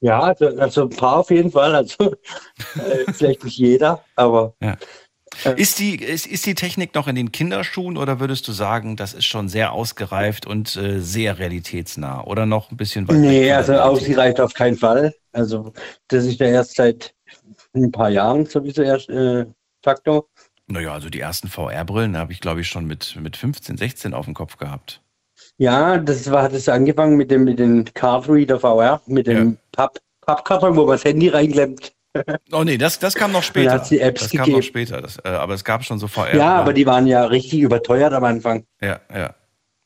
Ja, 0.01 0.21
also, 0.21 0.47
also 0.57 0.83
ein 0.83 0.91
paar 0.91 1.19
auf 1.19 1.31
jeden 1.31 1.51
Fall, 1.51 1.75
also 1.75 2.13
äh, 2.77 3.13
vielleicht 3.13 3.45
nicht 3.45 3.59
jeder, 3.59 4.05
aber 4.17 4.55
Ja. 4.61 4.77
Ist 5.57 5.79
die, 5.79 5.95
ist, 5.95 6.27
ist 6.27 6.45
die 6.45 6.57
Technik 6.57 6.95
noch 6.95 7.07
in 7.07 7.15
den 7.15 7.31
Kinderschuhen 7.31 7.97
oder 7.97 8.19
würdest 8.19 8.49
du 8.49 8.53
sagen, 8.53 8.97
das 8.97 9.15
ist 9.15 9.27
schon 9.27 9.49
sehr 9.49 9.73
ausgereift 9.73 10.47
und 10.47 10.77
äh, 10.77 11.01
sehr 11.01 11.39
realitätsnah 11.39 12.25
oder 12.25 12.47
noch 12.47 12.71
ein 12.71 12.77
bisschen 12.77 13.09
weit 13.09 13.17
weg 13.17 13.23
Nee, 13.23 13.53
also 13.53 13.75
ausgereift 13.75 14.41
auf 14.41 14.53
keinen 14.55 14.77
Fall. 14.77 15.15
Also 15.33 15.73
das 16.09 16.25
ist 16.25 16.41
ja 16.41 16.47
erst 16.49 16.75
seit 16.75 17.15
ein 17.75 17.93
paar 17.93 18.11
Jahren 18.11 18.45
sowieso 18.45 18.83
erst 18.83 19.09
äh, 19.09 19.47
Faktor. 19.83 20.27
Naja, 20.67 20.93
also 20.93 21.09
die 21.09 21.21
ersten 21.21 21.49
VR-Brillen 21.49 22.17
habe 22.17 22.33
ich, 22.33 22.41
glaube 22.41 22.61
ich, 22.61 22.69
schon 22.69 22.87
mit, 22.87 23.17
mit 23.21 23.37
15, 23.37 23.77
16 23.77 24.15
auf 24.15 24.25
dem 24.25 24.35
Kopf 24.35 24.57
gehabt. 24.57 25.01
Ja, 25.61 25.99
das 25.99 26.31
war 26.31 26.45
hat 26.45 26.55
es 26.55 26.71
angefangen 26.71 27.19
mit 27.19 27.31
dem 27.31 27.45
mit 27.45 27.59
den 27.59 27.85
Card 27.93 28.27
Reader 28.31 28.59
VR, 28.59 29.03
mit 29.05 29.27
dem 29.27 29.59
Papp, 29.73 29.99
Pappkarton, 30.23 30.75
wo 30.75 30.87
man 30.87 30.95
das 30.95 31.05
Handy 31.05 31.29
reinklemmt. 31.29 31.93
Oh 32.51 32.65
nee, 32.65 32.77
das, 32.77 32.99
das 32.99 33.15
kam 33.15 33.31
noch 33.31 33.45
später. 33.45 33.71
da 33.71 33.75
hat's 33.77 33.89
die 33.89 34.01
Apps 34.01 34.23
das 34.23 34.31
kam 34.33 34.39
gegeben. 34.39 34.57
noch 34.57 34.65
später. 34.65 35.01
Das, 35.01 35.19
äh, 35.19 35.29
aber 35.29 35.55
es 35.55 35.63
gab 35.63 35.85
schon 35.85 36.01
so 36.01 36.09
VR. 36.09 36.35
Ja, 36.35 36.57
aber 36.57 36.73
die 36.73 36.85
waren 36.85 37.07
ja 37.07 37.25
richtig 37.27 37.61
überteuert 37.61 38.13
am 38.13 38.25
Anfang. 38.25 38.65
Ja, 38.81 38.99
ja, 39.15 39.33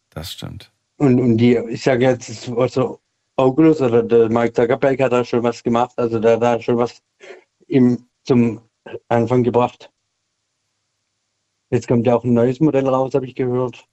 das 0.09 0.33
stimmt. 0.33 0.73
Und, 0.97 1.21
und 1.21 1.37
die, 1.37 1.59
ich 1.69 1.83
sage 1.83 2.07
jetzt, 2.07 2.31
es 2.31 2.51
war 2.51 2.67
so 2.71 2.99
Oculus 3.37 3.83
oder 3.83 4.03
der 4.03 4.31
Mark 4.31 4.57
Zuckerberg 4.57 4.99
hat 5.01 5.13
da 5.13 5.23
schon 5.23 5.43
was 5.43 5.63
gemacht, 5.63 5.93
also 5.97 6.19
der 6.19 6.37
hat 6.37 6.43
da 6.43 6.61
schon 6.63 6.79
was 6.79 7.03
im, 7.67 8.07
zum 8.23 8.63
Anfang 9.09 9.43
gebracht. 9.43 9.91
Jetzt 11.69 11.89
kommt 11.89 12.07
ja 12.07 12.15
auch 12.15 12.25
ein 12.25 12.33
neues 12.33 12.59
Modell 12.59 12.89
raus, 12.89 13.13
habe 13.15 13.27
ich 13.27 13.35
gehört. 13.35 13.87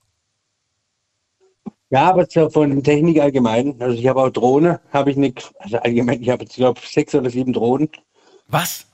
Ja, 1.92 2.08
aber 2.08 2.26
von 2.50 2.82
Technik 2.82 3.20
allgemein. 3.20 3.76
Also 3.78 3.98
ich 3.98 4.06
habe 4.06 4.22
auch 4.22 4.30
Drohne, 4.30 4.80
habe 4.94 5.10
ich 5.10 5.18
nicht, 5.18 5.52
also 5.58 5.76
allgemein, 5.76 6.22
ich 6.22 6.30
habe 6.30 6.42
jetzt, 6.44 6.56
glaube 6.56 6.80
sechs 6.82 7.14
oder 7.14 7.28
sieben 7.28 7.52
Drohnen. 7.52 7.90
Was? 8.48 8.86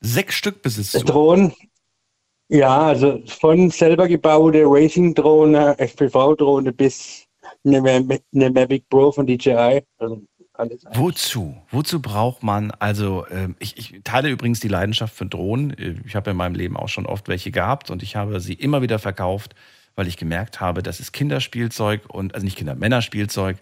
Sechs 0.00 0.36
Stück 0.36 0.62
besitzt 0.62 0.94
du? 0.94 1.00
Drohnen. 1.00 1.52
Ja, 2.48 2.86
also 2.86 3.20
von 3.26 3.70
selber 3.70 4.08
gebaute 4.08 4.62
Racing-Drohne, 4.64 5.78
FPV-Drohne 5.78 6.72
bis 6.72 7.26
eine, 7.62 7.82
eine 8.34 8.50
Mavic 8.50 8.88
Pro 8.88 9.12
von 9.12 9.26
DJI. 9.26 9.82
Also 9.98 10.22
alles. 10.54 10.82
Wozu? 10.94 11.54
Wozu 11.70 12.00
braucht 12.00 12.42
man, 12.42 12.70
also 12.78 13.26
ähm, 13.30 13.56
ich, 13.58 13.76
ich 13.76 14.00
teile 14.02 14.30
übrigens 14.30 14.60
die 14.60 14.68
Leidenschaft 14.68 15.14
für 15.14 15.26
Drohnen. 15.26 15.76
Äh, 15.76 15.96
Ich 16.06 16.16
habe 16.16 16.30
in 16.30 16.38
meinem 16.38 16.54
Leben 16.54 16.78
auch 16.78 16.88
schon 16.88 17.04
oft 17.04 17.28
welche 17.28 17.50
gehabt 17.50 17.90
und 17.90 18.02
ich 18.02 18.16
habe 18.16 18.40
sie 18.40 18.54
immer 18.54 18.80
wieder 18.80 18.98
verkauft, 18.98 19.54
weil 19.96 20.06
ich 20.06 20.16
gemerkt 20.16 20.60
habe, 20.60 20.82
das 20.82 21.00
ist 21.00 21.12
Kinderspielzeug 21.12 22.02
und, 22.08 22.34
also 22.34 22.44
nicht 22.44 22.56
Kinder, 22.56 22.74
Männerspielzeug. 22.74 23.56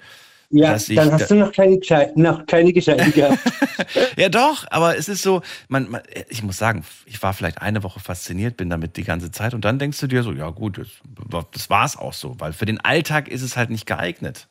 Ja, 0.51 0.77
ich 0.77 0.86
dann 0.94 1.09
da- 1.09 1.12
hast 1.15 1.31
du 1.31 1.35
noch 1.36 1.52
keine 1.52 1.81
noch 2.15 2.47
keine 2.47 2.73
gescheiten 2.73 3.12
gehabt. 3.12 3.39
Ja, 4.16 4.28
doch, 4.28 4.66
aber 4.70 4.97
es 4.97 5.09
ist 5.09 5.23
so, 5.23 5.43
man, 5.69 5.90
man, 5.90 6.02
ich 6.28 6.43
muss 6.43 6.59
sagen, 6.59 6.85
ich 7.06 7.20
war 7.23 7.32
vielleicht 7.32 7.61
eine 7.61 7.82
Woche 7.82 7.98
fasziniert, 7.98 8.56
bin 8.56 8.70
damit 8.70 8.97
die 8.97 9.02
ganze 9.05 9.31
Zeit 9.32 9.52
und 9.55 9.65
dann 9.65 9.78
denkst 9.78 9.98
du 10.01 10.06
dir 10.06 10.23
so, 10.23 10.32
ja 10.32 10.51
gut, 10.51 10.78
das, 10.78 11.47
das 11.52 11.70
war 11.70 11.85
es 11.85 11.97
auch 11.97 12.12
so, 12.12 12.36
weil 12.39 12.52
für 12.52 12.66
den 12.66 12.81
Alltag 12.81 13.28
ist 13.28 13.43
es 13.43 13.56
halt 13.56 13.70
nicht 13.70 13.86
geeignet. 13.86 14.48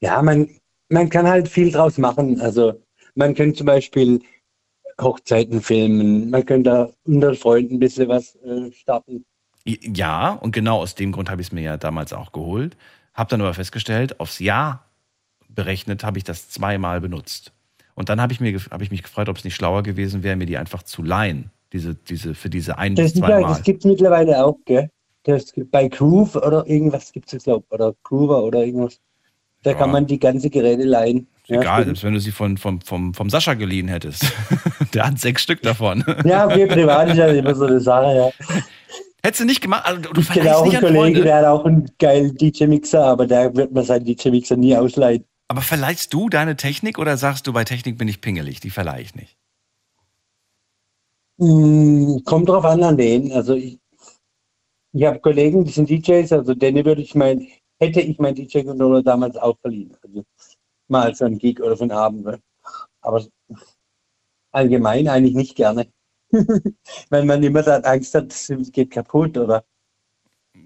Ja, 0.00 0.20
man, 0.22 0.50
man 0.90 1.08
kann 1.08 1.26
halt 1.28 1.48
viel 1.48 1.70
draus 1.70 1.98
machen. 1.98 2.40
Also 2.40 2.82
man 3.14 3.34
könnte 3.34 3.58
zum 3.58 3.66
Beispiel 3.66 4.20
Hochzeiten 5.00 5.60
filmen, 5.60 6.30
man 6.30 6.44
könnte 6.44 6.70
da 6.70 6.90
unter 7.04 7.34
Freunden 7.34 7.76
ein 7.76 7.80
bisschen 7.80 8.08
was 8.08 8.34
äh, 8.36 8.70
starten. 8.72 9.24
Ja, 9.66 10.30
und 10.32 10.52
genau 10.52 10.78
aus 10.78 10.94
dem 10.94 11.12
Grund 11.12 11.30
habe 11.30 11.40
ich 11.40 11.48
es 11.48 11.52
mir 11.52 11.62
ja 11.62 11.76
damals 11.76 12.12
auch 12.12 12.32
geholt. 12.32 12.76
Habe 13.14 13.30
dann 13.30 13.40
aber 13.40 13.54
festgestellt, 13.54 14.20
aufs 14.20 14.38
Jahr 14.38 14.84
berechnet 15.48 16.04
habe 16.04 16.18
ich 16.18 16.24
das 16.24 16.50
zweimal 16.50 17.00
benutzt. 17.00 17.52
Und 17.94 18.08
dann 18.08 18.20
habe 18.20 18.32
ich, 18.32 18.40
mir 18.40 18.58
habe 18.70 18.82
ich 18.84 18.90
mich 18.90 19.02
gefragt, 19.02 19.28
ob 19.28 19.36
es 19.38 19.44
nicht 19.44 19.54
schlauer 19.54 19.82
gewesen 19.82 20.22
wäre, 20.22 20.36
mir 20.36 20.46
die 20.46 20.58
einfach 20.58 20.82
zu 20.82 21.02
leihen. 21.02 21.50
Diese, 21.72 21.94
diese, 21.94 22.34
für 22.34 22.50
diese 22.50 22.76
ein 22.78 22.94
Das, 22.94 23.12
bis 23.12 23.20
zwei 23.20 23.40
Mal. 23.40 23.48
das 23.48 23.62
gibt 23.62 23.84
es 23.84 23.90
mittlerweile 23.90 24.44
auch, 24.44 24.56
gell? 24.64 24.90
Das 25.22 25.52
gibt 25.52 25.70
bei 25.70 25.88
Groove 25.88 26.36
oder 26.36 26.66
irgendwas 26.66 27.10
gibt 27.12 27.32
es, 27.32 27.44
glaube 27.44 27.64
oder 27.70 27.94
Groover 28.02 28.42
oder 28.42 28.64
irgendwas. 28.64 29.00
Da 29.62 29.70
Ja. 29.70 29.76
kann 29.78 29.90
man 29.90 30.06
die 30.06 30.18
ganze 30.18 30.50
Geräte 30.50 30.82
leihen. 30.82 31.26
Ja, 31.46 31.60
Egal, 31.60 31.84
selbst 31.84 32.02
wenn 32.04 32.14
du 32.14 32.20
sie 32.20 32.32
von, 32.32 32.58
vom, 32.58 32.80
vom, 32.80 33.14
vom 33.14 33.30
Sascha 33.30 33.54
geliehen 33.54 33.88
hättest. 33.88 34.24
Der 34.94 35.06
hat 35.06 35.18
sechs 35.18 35.42
Stück 35.42 35.62
davon. 35.62 36.04
Ja, 36.24 36.46
okay, 36.46 36.66
privat 36.66 37.10
ist 37.10 37.16
ja 37.16 37.28
immer 37.28 37.54
so 37.54 37.64
eine 37.66 37.80
Sache, 37.80 38.14
ja. 38.16 38.30
Hättest 39.24 39.40
du 39.40 39.46
nicht 39.46 39.62
gemacht, 39.62 39.86
also 39.86 40.02
du 40.02 40.20
Ich 40.20 40.28
kenne 40.28 40.54
auch 40.54 40.70
einen 40.70 40.80
Kollegen, 40.80 41.22
der 41.22 41.36
hat 41.36 41.46
auch 41.46 41.64
einen 41.64 41.90
geilen 41.98 42.36
DJ-Mixer, 42.36 43.02
aber 43.06 43.26
der 43.26 43.56
wird 43.56 43.72
man 43.72 43.82
seinen 43.82 44.04
DJ-Mixer 44.04 44.54
nie 44.54 44.76
ausleihen. 44.76 45.24
Aber 45.48 45.62
verleihst 45.62 46.12
du 46.12 46.28
deine 46.28 46.56
Technik 46.56 46.98
oder 46.98 47.16
sagst 47.16 47.46
du, 47.46 47.54
bei 47.54 47.64
Technik 47.64 47.96
bin 47.96 48.06
ich 48.06 48.20
pingelig, 48.20 48.60
die 48.60 48.68
verleihe 48.68 49.00
ich 49.00 49.14
nicht? 49.14 49.38
Mm, 51.38 52.18
kommt 52.26 52.50
drauf 52.50 52.66
an 52.66 52.82
an 52.82 52.98
den. 52.98 53.32
Also 53.32 53.54
ich, 53.54 53.78
ich 54.92 55.04
habe 55.06 55.20
Kollegen, 55.20 55.64
die 55.64 55.72
sind 55.72 55.88
DJs, 55.88 56.30
also 56.30 56.54
denen 56.54 56.84
würde 56.84 57.00
ich 57.00 57.14
mein, 57.14 57.48
hätte 57.80 58.02
ich 58.02 58.18
mein 58.18 58.34
DJ-Controller 58.34 59.02
damals 59.02 59.38
auch 59.38 59.56
verliehen. 59.62 59.96
Also 60.02 60.22
mal 60.88 61.14
so 61.14 61.24
ein 61.24 61.38
Gig 61.38 61.62
oder 61.62 61.78
für 61.78 61.84
einen 61.84 61.92
Abend. 61.92 62.26
ne? 62.26 62.40
Aber 63.00 63.24
allgemein 64.52 65.08
eigentlich 65.08 65.34
nicht 65.34 65.56
gerne. 65.56 65.86
Weil 67.10 67.24
man 67.24 67.42
immer 67.42 67.62
dann 67.62 67.84
Angst 67.84 68.14
hat, 68.14 68.32
es 68.32 68.72
geht 68.72 68.90
kaputt 68.90 69.36
oder 69.38 69.64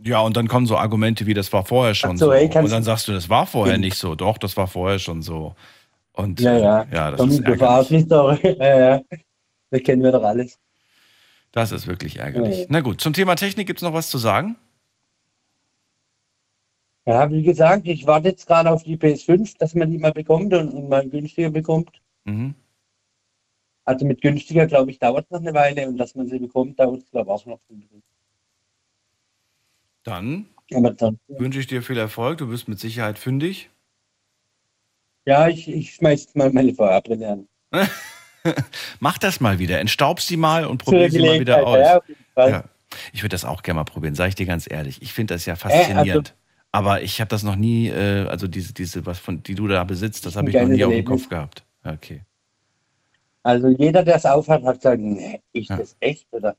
Ja, 0.05 0.21
und 0.21 0.37
dann 0.37 0.49
kommen 0.49 0.67
so 0.67 0.77
Argumente 0.77 1.27
wie, 1.27 1.35
das 1.35 1.53
war 1.53 1.65
vorher 1.65 1.95
schon 1.95 2.17
so, 2.19 2.27
so. 2.27 2.33
ey, 2.33 2.47
Und 2.57 2.71
dann 2.71 2.83
sagst 2.83 3.09
du, 3.09 3.13
das 3.13 3.29
war 3.29 3.47
vorher 3.47 3.77
Ja. 3.77 3.79
nicht 3.79 3.97
so. 3.97 4.15
Doch, 4.15 4.39
das 4.39 4.57
war 4.57 4.67
vorher 4.69 4.99
schon 4.99 5.23
so. 5.23 5.55
Und 6.13 6.41
ja, 6.41 6.57
ja. 6.59 6.83
äh, 6.83 6.95
ja 6.95 7.11
das, 7.13 7.21
Komm, 7.21 7.31
ist 7.31 7.41
ärgerlich. 7.41 7.91
mich 7.91 8.09
doch. 8.09 8.39
Ja, 8.43 8.79
ja. 8.79 9.01
Das 9.71 9.83
kennen 9.83 10.03
wir 10.03 10.13
doch 10.13 10.25
alles. 10.25 10.59
das 11.53 11.73
ist 11.73 11.87
wirklich 11.87 12.17
ärgerlich. 12.19 12.61
Ja. 12.61 12.67
Na 12.71 12.81
gut, 12.81 13.01
zum 13.01 13.13
Thema 13.13 13.35
Technik 13.37 13.67
gibt 13.67 13.81
es 13.81 13.83
noch 13.83 13.93
was 13.95 14.11
zu 14.11 14.19
sagen? 14.19 14.57
Ja, 17.07 17.31
wie 17.31 17.43
gesagt, 17.43 17.87
ich 17.89 18.07
warte 18.07 18.29
jetzt 18.29 18.47
gerade 18.47 18.71
auf 18.71 18.83
die 18.83 18.97
PS5, 18.99 19.57
dass 19.59 19.75
man 19.75 19.91
die 19.91 19.99
mal 19.99 20.13
bekommt 20.13 20.53
und, 20.53 20.69
und 20.71 20.89
mal 20.91 21.09
günstiger 21.09 21.51
bekommt. 21.51 21.91
Mhm. 22.25 22.55
Also 23.89 24.05
mit 24.05 24.21
günstiger, 24.21 24.67
glaube 24.67 24.91
ich, 24.91 24.99
dauert 24.99 25.25
es 25.25 25.31
noch 25.31 25.41
eine 25.41 25.55
Weile 25.55 25.89
und 25.89 25.97
dass 25.97 26.15
man 26.15 26.29
sie 26.29 26.39
bekommt, 26.39 26.79
dauert 26.79 27.01
es, 27.05 27.11
glaube 27.11 27.31
ich, 27.31 27.33
auch 27.33 27.47
noch. 27.47 27.61
Dann 30.05 30.47
dann, 30.69 31.19
Wünsche 31.29 31.59
ich 31.61 31.69
dir 31.69 31.81
viel 31.83 31.97
Erfolg. 31.97 32.37
Du 32.37 32.49
bist 32.49 32.69
mit 32.69 32.79
Sicherheit 32.79 33.19
fündig. 33.19 33.71
ja, 35.25 35.49
ich, 35.49 35.67
ich 35.69 35.95
schmeiß 35.95 36.35
mal 36.35 36.53
meine 36.53 36.75
VR-Brille 36.75 37.29
an. 37.31 37.49
Mach 39.01 39.17
das 39.17 39.41
mal 39.41 39.59
wieder. 39.59 39.81
Entstaub 39.81 40.21
sie 40.21 40.37
mal 40.37 40.67
und 40.67 40.85
probier 40.85 41.11
sie 41.11 41.21
mal 41.21 41.41
wieder 41.41 41.67
aus. 41.67 42.03
ja. 42.37 42.65
Ich 43.15 43.23
würde 43.23 43.33
das 43.33 43.47
auch 43.47 43.63
gerne 43.63 43.77
mal 43.81 43.85
probieren, 43.85 44.15
sage 44.15 44.29
ich 44.29 44.35
dir 44.35 44.45
ganz 44.45 44.71
ehrlich. 44.71 45.01
Ich 45.01 45.15
finde 45.15 45.33
das 45.33 45.47
ja 45.47 45.55
Äh, 45.55 45.57
faszinierend. 45.57 46.29
also- 46.29 46.33
aber 46.73 47.01
ich 47.01 47.23
habe 47.23 47.31
das 47.31 47.43
noch 47.43 47.57
nie, 47.57 47.89
äh, 47.89 48.27
also 48.29 48.47
diese, 48.49 48.75
diese, 48.75 49.07
was 49.07 49.19
von, 49.19 49.43
die 49.43 49.55
du 49.55 49.67
da 49.67 49.83
besitzt, 49.85 50.27
das 50.27 50.37
habe 50.37 50.51
ich 50.51 50.57
noch 50.57 50.69
nie 50.69 50.85
auf 50.85 50.93
dem. 50.93 51.05
Kopf 51.07 51.31
gehabt. 51.31 51.65
Okay. 51.83 52.21
Also 53.49 53.69
jeder, 53.69 54.03
der 54.03 54.17
es 54.17 54.27
aufhat, 54.27 54.63
hat 54.63 54.77
gesagt, 54.77 55.01
nee, 55.01 55.41
ist 55.55 55.71
das 55.71 55.97
echt, 56.01 56.27
oder? 56.33 56.55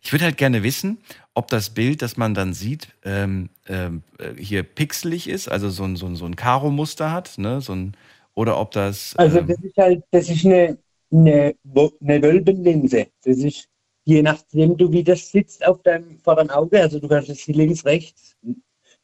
Ich 0.00 0.12
würde 0.12 0.26
halt 0.26 0.36
gerne 0.36 0.62
wissen, 0.62 0.98
ob 1.34 1.48
das 1.48 1.70
Bild, 1.70 2.00
das 2.00 2.16
man 2.16 2.32
dann 2.32 2.54
sieht, 2.54 2.94
ähm, 3.04 3.48
ähm, 3.66 4.04
äh, 4.20 4.40
hier 4.40 4.62
pixelig 4.62 5.28
ist, 5.28 5.48
also 5.48 5.68
so 5.68 5.82
ein, 5.82 5.96
so 5.96 6.06
ein, 6.06 6.14
so 6.14 6.24
ein 6.24 6.36
Karo-Muster 6.36 7.10
hat, 7.10 7.38
ne? 7.38 7.60
so 7.60 7.72
ein, 7.74 7.96
oder 8.34 8.60
ob 8.60 8.70
das. 8.70 9.16
Also 9.16 9.40
ähm, 9.40 9.48
das 9.48 9.58
ist 9.64 9.76
halt, 9.76 10.04
das 10.12 10.30
ist 10.30 10.46
eine, 10.46 10.78
eine, 11.10 11.56
eine 12.00 12.22
Wölbenlinse. 12.22 13.08
Das 13.24 13.38
ist, 13.38 13.68
je 14.04 14.22
nachdem 14.22 14.76
du 14.76 14.92
wie 14.92 15.02
das 15.02 15.28
sitzt 15.28 15.66
auf 15.66 15.82
deinem 15.82 16.20
vorderen 16.20 16.50
Auge, 16.50 16.80
also 16.80 17.00
du 17.00 17.08
kannst 17.08 17.30
es 17.30 17.48
links, 17.48 17.84
rechts 17.84 18.36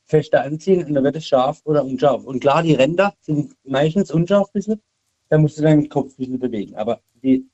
fester 0.04 0.44
anziehen 0.44 0.84
und 0.84 0.94
dann 0.94 1.02
wird 1.02 1.16
es 1.16 1.26
scharf 1.26 1.62
oder 1.64 1.84
unscharf. 1.84 2.22
Und 2.22 2.38
klar, 2.38 2.62
die 2.62 2.74
Ränder 2.74 3.12
sind 3.22 3.56
meistens 3.64 4.12
unscharf 4.12 4.46
ein 4.50 4.52
bisschen, 4.52 4.80
da 5.28 5.38
musst 5.38 5.58
du 5.58 5.62
deinen 5.62 5.88
Kopf 5.88 6.12
ein 6.12 6.16
bisschen 6.16 6.38
bewegen. 6.38 6.74
Aber 6.76 7.00
die 7.22 7.46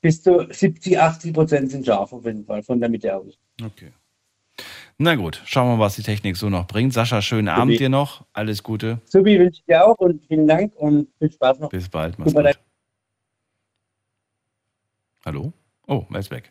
bis 0.00 0.22
zu 0.22 0.46
70, 0.50 0.98
80 0.98 1.32
Prozent 1.32 1.70
sind 1.70 1.84
scharf 1.86 2.12
auf 2.12 2.24
jeden 2.24 2.44
Fall 2.44 2.62
von 2.62 2.78
der 2.80 2.88
Mitte 2.88 3.14
aus. 3.16 3.38
Okay. 3.62 3.92
Na 4.98 5.14
gut, 5.14 5.42
schauen 5.44 5.68
wir 5.68 5.76
mal, 5.76 5.84
was 5.84 5.96
die 5.96 6.02
Technik 6.02 6.36
so 6.36 6.48
noch 6.48 6.66
bringt. 6.66 6.94
Sascha, 6.94 7.20
schönen 7.20 7.48
Abend 7.48 7.72
Subi. 7.72 7.78
dir 7.78 7.88
noch. 7.90 8.24
Alles 8.32 8.62
Gute. 8.62 9.00
Subi 9.04 9.38
wünsche 9.38 9.60
ich 9.60 9.66
dir 9.66 9.84
auch 9.84 9.98
und 9.98 10.24
vielen 10.26 10.46
Dank 10.46 10.74
und 10.76 11.08
viel 11.18 11.30
Spaß 11.30 11.58
noch. 11.58 11.68
Bis 11.68 11.88
bald. 11.88 12.18
Mach's 12.18 12.32
gut. 12.32 12.58
Hallo? 15.26 15.52
Oh, 15.86 16.04
er 16.12 16.20
ist 16.20 16.30
weg. 16.30 16.50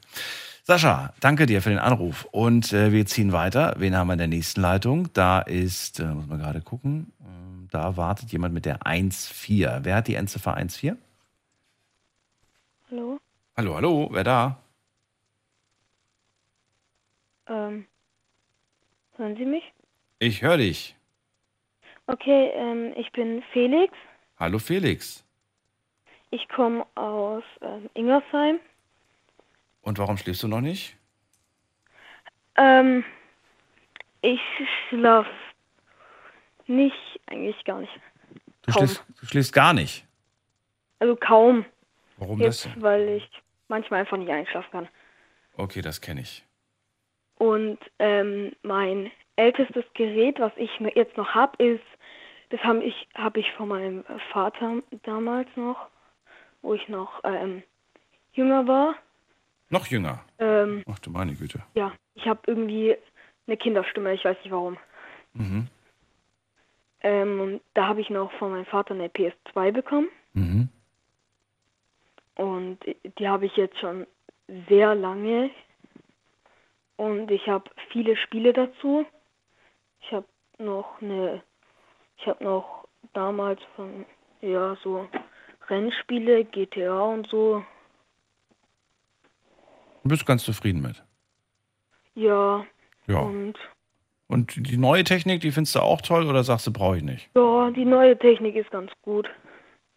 Sascha, 0.64 1.14
danke 1.22 1.45
dir 1.45 1.61
für 1.61 1.69
den 1.69 1.80
Anruf. 1.80 2.27
Und 2.31 2.73
äh, 2.73 2.91
wir 2.91 3.06
ziehen 3.06 3.31
weiter. 3.31 3.76
Wen 3.77 3.95
haben 3.95 4.07
wir 4.07 4.14
in 4.14 4.19
der 4.19 4.27
nächsten 4.27 4.61
Leitung? 4.61 5.07
Da 5.14 5.39
ist, 5.39 5.99
äh, 5.99 6.06
muss 6.06 6.27
man 6.27 6.39
gerade 6.39 6.61
gucken, 6.61 7.14
ähm, 7.22 7.68
da 7.72 7.97
wartet 7.97 8.31
jemand 8.31 8.53
mit 8.53 8.65
der 8.65 8.81
1.4. 8.81 9.80
Wer 9.84 9.95
hat 9.95 10.07
die 10.07 10.15
Endziffer 10.15 10.57
1.4? 10.57 10.97
Hallo? 12.96 13.20
Hallo, 13.58 13.76
hallo, 13.76 14.08
wer 14.14 14.24
da? 14.24 14.58
Ähm, 17.48 17.86
hören 19.18 19.36
Sie 19.36 19.44
mich? 19.44 19.64
Ich 20.20 20.42
höre 20.42 20.56
dich. 20.56 20.96
Okay, 22.08 22.52
ähm, 22.54 22.94
ich 22.96 23.12
bin 23.12 23.44
Felix. 23.52 23.94
Hallo 24.40 24.60
Felix. 24.60 25.26
Ich 26.32 26.48
komme 26.48 26.86
aus 26.96 27.44
ähm, 27.60 27.90
Ingersheim. 27.96 28.62
Und 29.82 29.98
warum 29.98 30.18
schläfst 30.18 30.44
du 30.44 30.48
noch 30.48 30.62
nicht? 30.62 30.96
Ähm, 32.56 33.04
ich 34.22 34.40
schlaf 34.88 35.28
nicht, 36.68 37.20
eigentlich 37.26 37.62
gar 37.66 37.82
nicht. 37.82 38.00
Du 38.62 38.72
Kaum. 38.72 38.88
schläfst, 38.88 39.04
du 39.20 39.26
schläfst 39.26 39.52
gar 39.52 39.74
nicht. 39.74 40.06
Also 41.00 41.18
kaum. 41.18 41.66
Warum 42.18 42.40
das 42.40 42.64
Jetzt, 42.64 42.76
denn? 42.76 42.82
weil 42.84 43.10
ich 43.10 43.30
manchmal 43.68 44.02
einfach 44.02 44.18
nicht 44.18 44.32
einschlafen 44.32 44.72
kann. 44.72 44.88
Okay, 45.58 45.82
das 45.82 46.02
kenne 46.02 46.22
ich. 46.22 46.44
Und 47.38 47.80
ähm, 48.00 48.54
mein 48.64 49.12
ältestes 49.36 49.84
Gerät, 49.94 50.40
was 50.40 50.54
ich 50.56 50.80
mir 50.80 50.94
jetzt 50.96 51.18
noch 51.18 51.30
habe, 51.36 51.62
ist, 51.64 51.84
das 52.50 52.62
habe 52.62 52.84
ich, 52.84 53.08
hab 53.16 53.36
ich 53.38 53.52
von 53.54 53.68
meinem 53.68 54.06
Vater 54.32 54.82
damals 55.04 55.50
noch, 55.56 55.88
wo 56.62 56.74
ich 56.74 56.88
noch 56.88 57.22
ähm, 57.24 57.64
jünger 58.34 58.68
war. 58.68 58.96
Noch 59.70 59.88
jünger. 59.88 60.24
Ähm, 60.40 60.84
Ach 60.90 61.00
du 61.00 61.10
meine 61.10 61.34
Güte. 61.34 61.62
ja, 61.74 61.92
ich 62.14 62.28
habe 62.28 62.42
irgendwie 62.48 62.96
eine 63.48 63.58
Kinderstimme, 63.58 64.14
ich 64.14 64.24
weiß 64.24 64.38
nicht 64.44 64.52
warum. 64.52 64.78
Mhm. 65.34 65.68
Ähm, 67.02 67.40
und 67.42 67.62
da 67.74 67.88
habe 67.88 68.02
ich 68.02 68.10
noch 68.10 68.32
von 68.34 68.52
meinem 68.52 68.66
Vater 68.66 68.94
eine 68.94 69.08
PS2 69.08 69.72
bekommen. 69.72 70.08
Mhm. 70.34 70.70
Und 72.36 72.80
die 73.20 73.28
habe 73.28 73.45
ich 73.45 73.56
jetzt 73.56 73.80
schon 73.80 74.06
sehr 74.70 74.95
lange. 74.95 75.49
Und 76.98 77.32
ich 77.32 77.48
habe 77.48 77.70
viele 77.91 78.16
Spiele 78.18 78.53
dazu. 78.53 79.06
Ich 80.02 80.12
habe 80.12 80.26
noch 80.57 81.02
eine, 81.02 81.41
ich 82.18 82.28
habe 82.28 82.44
noch 82.44 82.88
damals 83.14 83.62
von, 83.76 84.06
ja, 84.41 84.78
so 84.84 85.07
Rennspiele, 85.68 86.45
GTA 86.45 87.02
und 87.02 87.28
so. 87.28 87.64
Du 90.03 90.10
bist 90.10 90.26
ganz 90.26 90.44
zufrieden 90.44 90.82
mit. 90.82 91.03
Ja. 92.14 92.66
Ja. 93.07 93.20
Und 93.20 93.56
Und 94.28 94.56
die 94.56 94.78
neue 94.78 95.03
Technik, 95.03 95.41
die 95.41 95.52
findest 95.52 95.76
du 95.76 95.80
auch 95.80 96.02
toll 96.02 96.28
oder 96.28 96.44
sagst 96.44 96.68
du, 96.68 96.74
brauche 96.74 96.98
ich 96.98 97.03
nicht? 97.03 97.30
ja, 97.36 97.72
die 97.72 97.86
neue 97.86 98.18
Technik 98.18 98.56
ist 98.56 98.72
ganz 98.72 98.91
gut. 99.02 99.28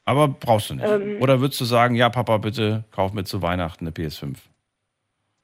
Aber 0.08 0.26
brauchst 0.28 0.70
du 0.70 0.74
nicht. 0.76 0.86
Ähm. 0.88 1.20
oder 1.20 1.40
würdest 1.40 1.60
du 1.60 1.66
sagen, 1.66 1.94
ja, 1.94 2.08
Papa, 2.08 2.38
bitte 2.38 2.84
kauf 2.92 3.12
mir 3.12 3.24
zu 3.24 3.42
Weihnachten 3.42 3.84
eine 3.86 3.90
PS5? 3.94 4.38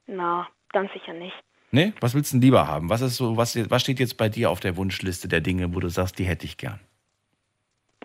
Na, 0.07 0.47
ganz 0.69 0.91
sicher 0.93 1.13
nicht. 1.13 1.35
Nee? 1.69 1.93
Was 1.99 2.15
willst 2.15 2.31
du 2.33 2.37
denn 2.37 2.41
lieber 2.41 2.67
haben? 2.67 2.89
Was 2.89 3.01
ist 3.01 3.17
so, 3.17 3.37
was, 3.37 3.55
was 3.69 3.81
steht 3.83 3.99
jetzt 3.99 4.17
bei 4.17 4.27
dir 4.27 4.49
auf 4.49 4.59
der 4.61 4.75
Wunschliste 4.75 5.27
der 5.27 5.41
Dinge, 5.41 5.75
wo 5.75 5.79
du 5.79 5.89
sagst, 5.89 6.17
die 6.17 6.23
hätte 6.23 6.45
ich 6.45 6.57
gern? 6.57 6.79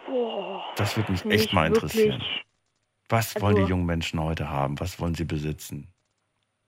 Boah, 0.07 0.62
Das 0.77 0.97
würde 0.99 1.12
mich 1.12 1.24
echt 1.27 1.53
mal 1.55 1.66
interessieren. 1.66 2.19
wirklich. 2.20 2.45
Was 3.09 3.35
Also- 3.37 3.47
wollen 3.47 3.57
die 3.57 3.62
jungen 3.70 3.87
Menschen 3.87 4.20
heute 4.23 4.51
haben? 4.51 4.78
Was 4.81 5.01
wollen 5.01 5.15
sie 5.15 5.24
besitzen? 5.24 5.89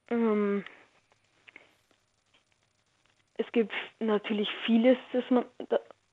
Ähm, 0.09 0.64
es 3.36 3.47
gibt 3.52 3.73
natürlich 4.01 4.48
vieles, 4.64 4.97
das 5.12 5.24
man, 5.31 5.44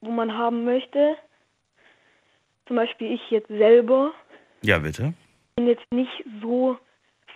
wo 0.01 0.11
man 0.11 0.34
haben 0.34 0.65
möchte. 0.65 1.15
Zum 2.70 2.76
Beispiel 2.76 3.12
ich 3.12 3.32
jetzt 3.32 3.48
selber 3.48 4.14
Ja, 4.62 4.78
bitte. 4.78 5.16
bin 5.56 5.66
jetzt 5.66 5.91
nicht 5.91 6.24
so 6.40 6.78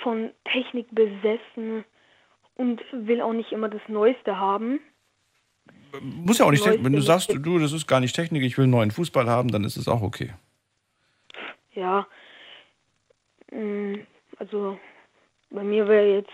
von 0.03 0.29
Technik 0.45 0.85
besessen 0.91 1.83
und 2.53 2.79
will 2.91 3.19
auch 3.19 3.33
nicht 3.33 3.51
immer 3.51 3.67
das 3.67 3.81
Neueste 3.87 4.37
haben. 4.37 4.79
Muss 6.01 6.37
ja 6.37 6.45
auch 6.45 6.51
nicht, 6.51 6.63
Neueste 6.63 6.83
wenn 6.83 6.93
du 6.93 7.01
sagst, 7.01 7.33
du, 7.33 7.57
das 7.57 7.71
ist 7.73 7.87
gar 7.87 7.99
nicht 7.99 8.15
Technik, 8.15 8.43
ich 8.43 8.59
will 8.59 8.65
einen 8.65 8.73
neuen 8.73 8.91
Fußball 8.91 9.27
haben, 9.27 9.49
dann 9.49 9.63
ist 9.63 9.75
es 9.75 9.87
auch 9.87 10.03
okay. 10.03 10.35
Ja, 11.71 12.05
mm, 13.51 13.95
also 14.37 14.77
bei 15.49 15.63
mir 15.63 15.87
wäre 15.87 16.17
jetzt 16.17 16.29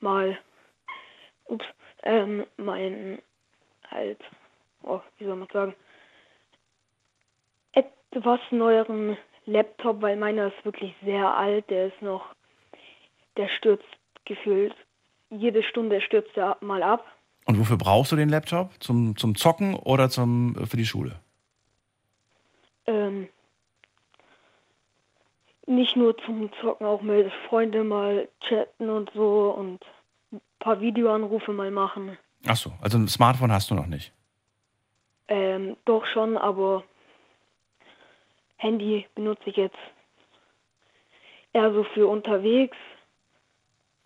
mal, 0.00 0.38
ups, 1.44 1.66
ähm, 2.04 2.46
mein 2.56 3.18
halt, 3.88 4.20
oh, 4.82 5.02
wie 5.18 5.26
soll 5.26 5.36
man 5.36 5.48
sagen, 5.52 5.74
etwas 8.16 8.40
neueren 8.50 9.16
Laptop, 9.46 10.02
weil 10.02 10.16
meiner 10.16 10.48
ist 10.48 10.64
wirklich 10.64 10.94
sehr 11.04 11.36
alt, 11.36 11.68
der 11.70 11.88
ist 11.88 12.02
noch, 12.02 12.24
der 13.36 13.48
stürzt 13.48 13.84
gefühlt, 14.24 14.74
jede 15.30 15.62
Stunde 15.62 16.00
stürzt 16.00 16.36
er 16.36 16.56
mal 16.60 16.82
ab. 16.82 17.04
Und 17.46 17.58
wofür 17.58 17.76
brauchst 17.76 18.12
du 18.12 18.16
den 18.16 18.28
Laptop? 18.30 18.70
Zum, 18.80 19.16
zum 19.16 19.34
Zocken 19.34 19.74
oder 19.74 20.08
zum, 20.08 20.54
für 20.66 20.76
die 20.76 20.86
Schule? 20.86 21.16
Ähm, 22.86 23.28
nicht 25.66 25.96
nur 25.96 26.16
zum 26.18 26.50
Zocken, 26.60 26.86
auch 26.86 27.02
mit 27.02 27.30
Freunden 27.48 27.88
mal 27.88 28.28
chatten 28.48 28.88
und 28.88 29.10
so 29.14 29.50
und 29.50 29.84
ein 30.32 30.40
paar 30.58 30.80
Videoanrufe 30.80 31.52
mal 31.52 31.70
machen. 31.70 32.16
Ach 32.46 32.56
so, 32.56 32.72
also 32.80 32.98
ein 32.98 33.08
Smartphone 33.08 33.52
hast 33.52 33.70
du 33.70 33.74
noch 33.74 33.86
nicht. 33.86 34.12
Ähm, 35.28 35.76
doch 35.86 36.04
schon, 36.06 36.36
aber 36.36 36.84
Handy 38.56 39.06
benutze 39.14 39.42
ich 39.46 39.56
jetzt 39.56 39.76
eher 41.52 41.72
so 41.72 41.84
für 41.94 42.06
unterwegs. 42.06 42.76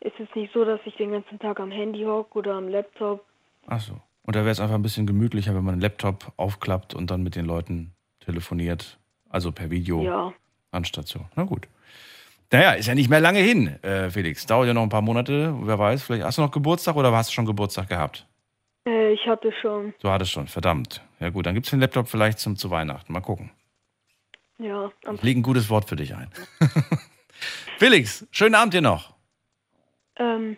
Es 0.01 0.13
ist 0.19 0.35
nicht 0.37 0.53
so, 0.53 0.65
dass 0.65 0.81
ich 0.85 0.95
den 0.97 1.13
ganzen 1.13 1.39
Tag 1.39 1.59
am 1.61 1.71
Handy 1.71 2.05
hocke 2.05 2.39
oder 2.39 2.55
am 2.55 2.69
Laptop. 2.69 3.25
Ach 3.67 3.81
so. 3.81 3.95
Und 4.23 4.37
da 4.37 4.41
wäre 4.41 4.51
es 4.51 4.61
einfach 4.61 4.75
ein 4.75 4.83
bisschen 4.83 5.07
gemütlicher, 5.07 5.55
wenn 5.55 5.65
man 5.65 5.75
einen 5.75 5.81
Laptop 5.81 6.33
aufklappt 6.37 6.95
und 6.95 7.11
dann 7.11 7.23
mit 7.23 7.35
den 7.35 7.47
Leuten 7.47 7.95
telefoniert. 8.21 8.99
Also 9.31 9.53
per 9.53 9.71
Video. 9.71 10.03
Ja. 10.03 10.33
Äh, 18.87 19.13
ich 19.13 19.27
hatte 19.27 19.53
schon, 19.61 19.93
Du 20.01 20.09
hattest 20.09 20.31
schon, 20.31 20.47
verdammt. 20.47 21.03
Ja 21.21 21.29
gut, 21.31 21.47
dann 21.47 21.55
gibt 21.55 21.67
es 21.67 21.71
den 21.71 21.81
Laptop 21.81 22.09
vielleicht 22.09 22.39
zum, 22.39 22.57
zu 22.57 22.71
Weihnachten. 22.71 23.13
Mal 23.13 23.21
gucken. 23.21 23.51
Ja, 24.59 24.93
am 25.05 25.15
Ich 25.17 25.23
lege 25.23 25.41
ein 25.41 25.43
gutes 25.43 25.71
Wort 25.71 25.89
für 25.89 25.97
dich 25.97 26.15
ein. 26.15 26.31
Felix, 27.79 28.27
schönen 28.31 28.55
Abend 28.55 28.75
dir 28.75 28.81
noch. 28.83 29.15
Ähm, 30.17 30.57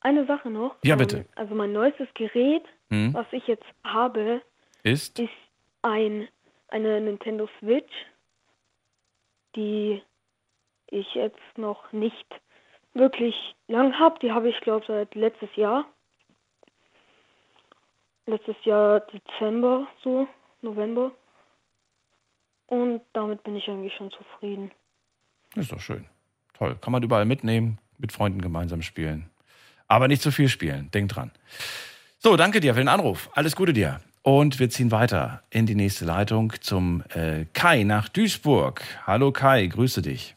eine 0.00 0.26
Sache 0.26 0.50
noch. 0.50 0.76
Ja, 0.84 0.94
Ähm, 0.94 0.98
bitte. 0.98 1.26
Also 1.34 1.54
mein 1.54 1.72
neuestes 1.72 2.08
Gerät 2.14 2.64
Hm? 2.90 3.12
Was 3.14 3.26
ich 3.32 3.46
jetzt 3.46 3.66
habe, 3.84 4.42
Ist? 4.82 5.18
ist 5.18 5.28
ein, 5.82 6.28
eine 6.68 7.00
Nintendo 7.00 7.48
Switch, 7.58 7.92
die 9.56 10.02
ich 10.86 11.14
jetzt 11.14 11.38
noch 11.56 11.92
nicht 11.92 12.26
wirklich 12.94 13.34
lang 13.66 13.98
habe. 13.98 14.18
Die 14.20 14.32
habe 14.32 14.48
ich, 14.48 14.58
glaube 14.60 14.86
seit 14.86 15.14
letztes 15.14 15.54
Jahr. 15.56 15.86
Letztes 18.26 18.56
Jahr 18.64 19.00
Dezember, 19.00 19.86
so, 20.02 20.28
November. 20.62 21.12
Und 22.68 23.00
damit 23.14 23.42
bin 23.42 23.56
ich 23.56 23.66
eigentlich 23.68 23.94
schon 23.96 24.10
zufrieden. 24.10 24.70
Ist 25.56 25.72
doch 25.72 25.80
schön. 25.80 26.04
Toll. 26.52 26.76
Kann 26.80 26.92
man 26.92 27.02
überall 27.02 27.24
mitnehmen, 27.24 27.78
mit 27.96 28.12
Freunden 28.12 28.40
gemeinsam 28.42 28.82
spielen. 28.82 29.30
Aber 29.88 30.06
nicht 30.06 30.22
zu 30.22 30.30
viel 30.30 30.48
spielen. 30.48 30.90
Denk 30.92 31.10
dran. 31.10 31.30
So, 32.18 32.36
danke 32.36 32.60
dir 32.60 32.74
für 32.74 32.80
den 32.80 32.88
Anruf. 32.88 33.30
Alles 33.32 33.56
Gute 33.56 33.72
dir. 33.72 34.00
Und 34.22 34.58
wir 34.58 34.68
ziehen 34.68 34.90
weiter 34.90 35.42
in 35.48 35.64
die 35.64 35.74
nächste 35.74 36.04
Leitung 36.04 36.52
zum 36.60 37.02
äh, 37.14 37.46
Kai 37.54 37.84
nach 37.84 38.10
Duisburg. 38.10 38.82
Hallo 39.06 39.32
Kai, 39.32 39.66
grüße 39.66 40.02
dich. 40.02 40.36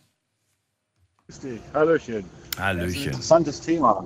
Grüß 1.26 1.40
dich. 1.41 1.62
Hallöchen. 1.74 2.24
Das 2.24 2.49
ist 2.52 2.58
ein 2.60 2.64
Hallöchen. 2.64 3.06
interessantes 3.08 3.60
Thema. 3.60 4.06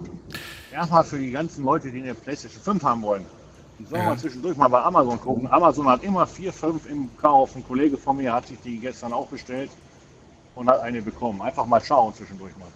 Erstmal 0.71 1.03
für 1.03 1.19
die 1.19 1.29
ganzen 1.29 1.63
Leute, 1.63 1.91
die 1.91 2.01
eine 2.01 2.15
PlayStation 2.15 2.63
5 2.63 2.83
haben 2.83 3.01
wollen. 3.03 3.25
Die 3.79 3.85
sollen 3.85 4.01
Ja. 4.03 4.09
mal 4.09 4.17
zwischendurch 4.17 4.55
mal 4.57 4.67
bei 4.69 4.81
Amazon 4.81 5.19
gucken. 5.19 5.47
Amazon 5.51 5.87
hat 5.89 6.03
immer 6.03 6.25
4, 6.25 6.53
5 6.53 6.89
im 6.89 7.09
Kauf. 7.21 7.55
Ein 7.55 7.65
Kollege 7.67 7.97
von 7.97 8.17
mir 8.17 8.33
hat 8.33 8.47
sich 8.47 8.57
die 8.63 8.77
gestern 8.79 9.11
auch 9.13 9.27
bestellt 9.27 9.69
und 10.55 10.69
hat 10.69 10.79
eine 10.81 11.01
bekommen. 11.01 11.41
Einfach 11.41 11.65
mal 11.65 11.81
schauen 11.83 12.13
zwischendurch 12.13 12.53
mal. 12.57 12.67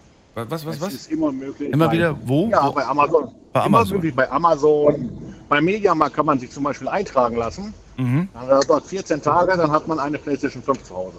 Was, 0.49 0.65
was, 0.65 0.75
Es 0.75 0.81
was? 0.81 0.93
ist 0.93 1.11
immer 1.11 1.31
möglich. 1.31 1.71
Immer 1.73 1.87
bei, 1.87 1.93
wieder 1.93 2.15
wo? 2.25 2.47
Ja, 2.49 2.67
Wo? 2.67 2.71
bei 2.73 2.85
Amazon. 2.85 3.31
Bei 3.51 3.65
immer 3.65 3.77
Amazon. 3.79 3.97
möglich 3.97 4.15
bei 4.15 4.29
Amazon. 4.31 5.35
Bei 5.49 5.59
Mediamarkt 5.61 6.15
kann 6.15 6.25
man 6.25 6.39
sich 6.39 6.51
zum 6.51 6.63
Beispiel 6.63 6.87
eintragen 6.87 7.35
lassen. 7.35 7.73
Mhm. 7.97 8.29
Dann 8.33 8.47
hat 8.47 8.69
dort 8.69 8.85
14 8.85 9.21
Tage, 9.21 9.57
dann 9.57 9.71
hat 9.71 9.87
man 9.87 9.99
eine 9.99 10.17
PlayStation 10.17 10.61
5 10.63 10.83
zu 10.83 10.95
Hause. 10.95 11.17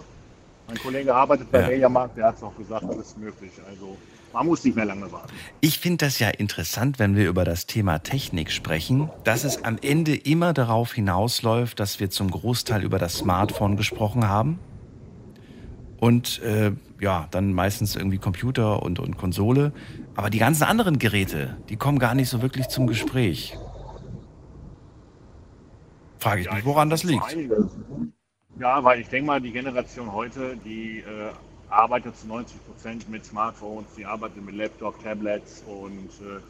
Mein 0.69 0.79
Kollege 0.79 1.15
arbeitet 1.15 1.51
bei 1.51 1.63
Ja. 1.63 1.69
Mediamarkt, 1.69 2.17
der 2.17 2.27
hat 2.27 2.37
es 2.37 2.43
auch 2.43 2.57
gesagt, 2.57 2.85
das 2.89 2.97
ist 2.99 3.19
möglich. 3.19 3.51
Also 3.69 3.97
man 4.33 4.47
muss 4.47 4.65
nicht 4.65 4.77
mehr 4.77 4.85
lange 4.85 5.11
warten. 5.11 5.33
Ich 5.61 5.79
finde 5.79 6.07
das 6.07 6.19
ja 6.19 6.29
interessant, 6.29 6.99
wenn 6.99 7.17
wir 7.17 7.29
über 7.29 7.45
das 7.45 7.67
Thema 7.67 7.99
Technik 7.99 8.51
sprechen, 8.51 9.11
dass 9.25 9.45
es 9.45 9.65
am 9.65 9.79
Ende 9.83 10.15
immer 10.15 10.53
darauf 10.53 10.93
hinausläuft, 10.93 11.81
dass 11.81 12.01
wir 12.01 12.11
zum 12.11 12.31
Großteil 12.31 12.83
über 12.83 12.99
das 12.99 13.19
Smartphone 13.19 13.77
gesprochen 13.77 14.29
haben. 14.29 14.59
Und 15.99 16.41
äh, 16.43 16.73
ja, 17.01 17.29
dann 17.31 17.53
meistens 17.53 17.97
irgendwie 17.97 18.19
Computer 18.19 18.83
und, 18.83 18.99
und 18.99 19.17
Konsole. 19.17 19.73
Aber 20.15 20.31
die 20.31 20.39
ganzen 20.39 20.65
anderen 20.65 20.99
Geräte, 20.99 21.57
die 21.69 21.77
kommen 21.77 21.99
gar 21.99 22.15
nicht 22.15 22.29
so 22.29 22.43
wirklich 22.43 22.69
zum 22.69 22.87
Gespräch. 22.87 23.59
Frage 26.19 26.43
ich 26.43 26.53
mich, 26.53 26.65
woran 26.65 26.91
das 26.91 27.03
liegt. 27.03 27.37
Ja, 28.59 28.85
weil 28.85 29.01
ich 29.01 29.09
denke 29.09 29.27
mal, 29.27 29.41
die 29.41 29.53
Generation 29.53 30.13
heute, 30.13 30.57
die 30.65 30.99
äh, 30.99 31.33
arbeitet 31.71 32.17
zu 32.19 32.27
90 32.27 32.57
Prozent 32.67 33.09
mit 33.09 33.25
Smartphones, 33.25 33.87
die 33.97 34.05
arbeitet 34.05 34.45
mit 34.45 34.55
Laptop, 34.55 35.03
Tablets 35.03 35.63
und 35.67 36.09
äh, 36.27 36.41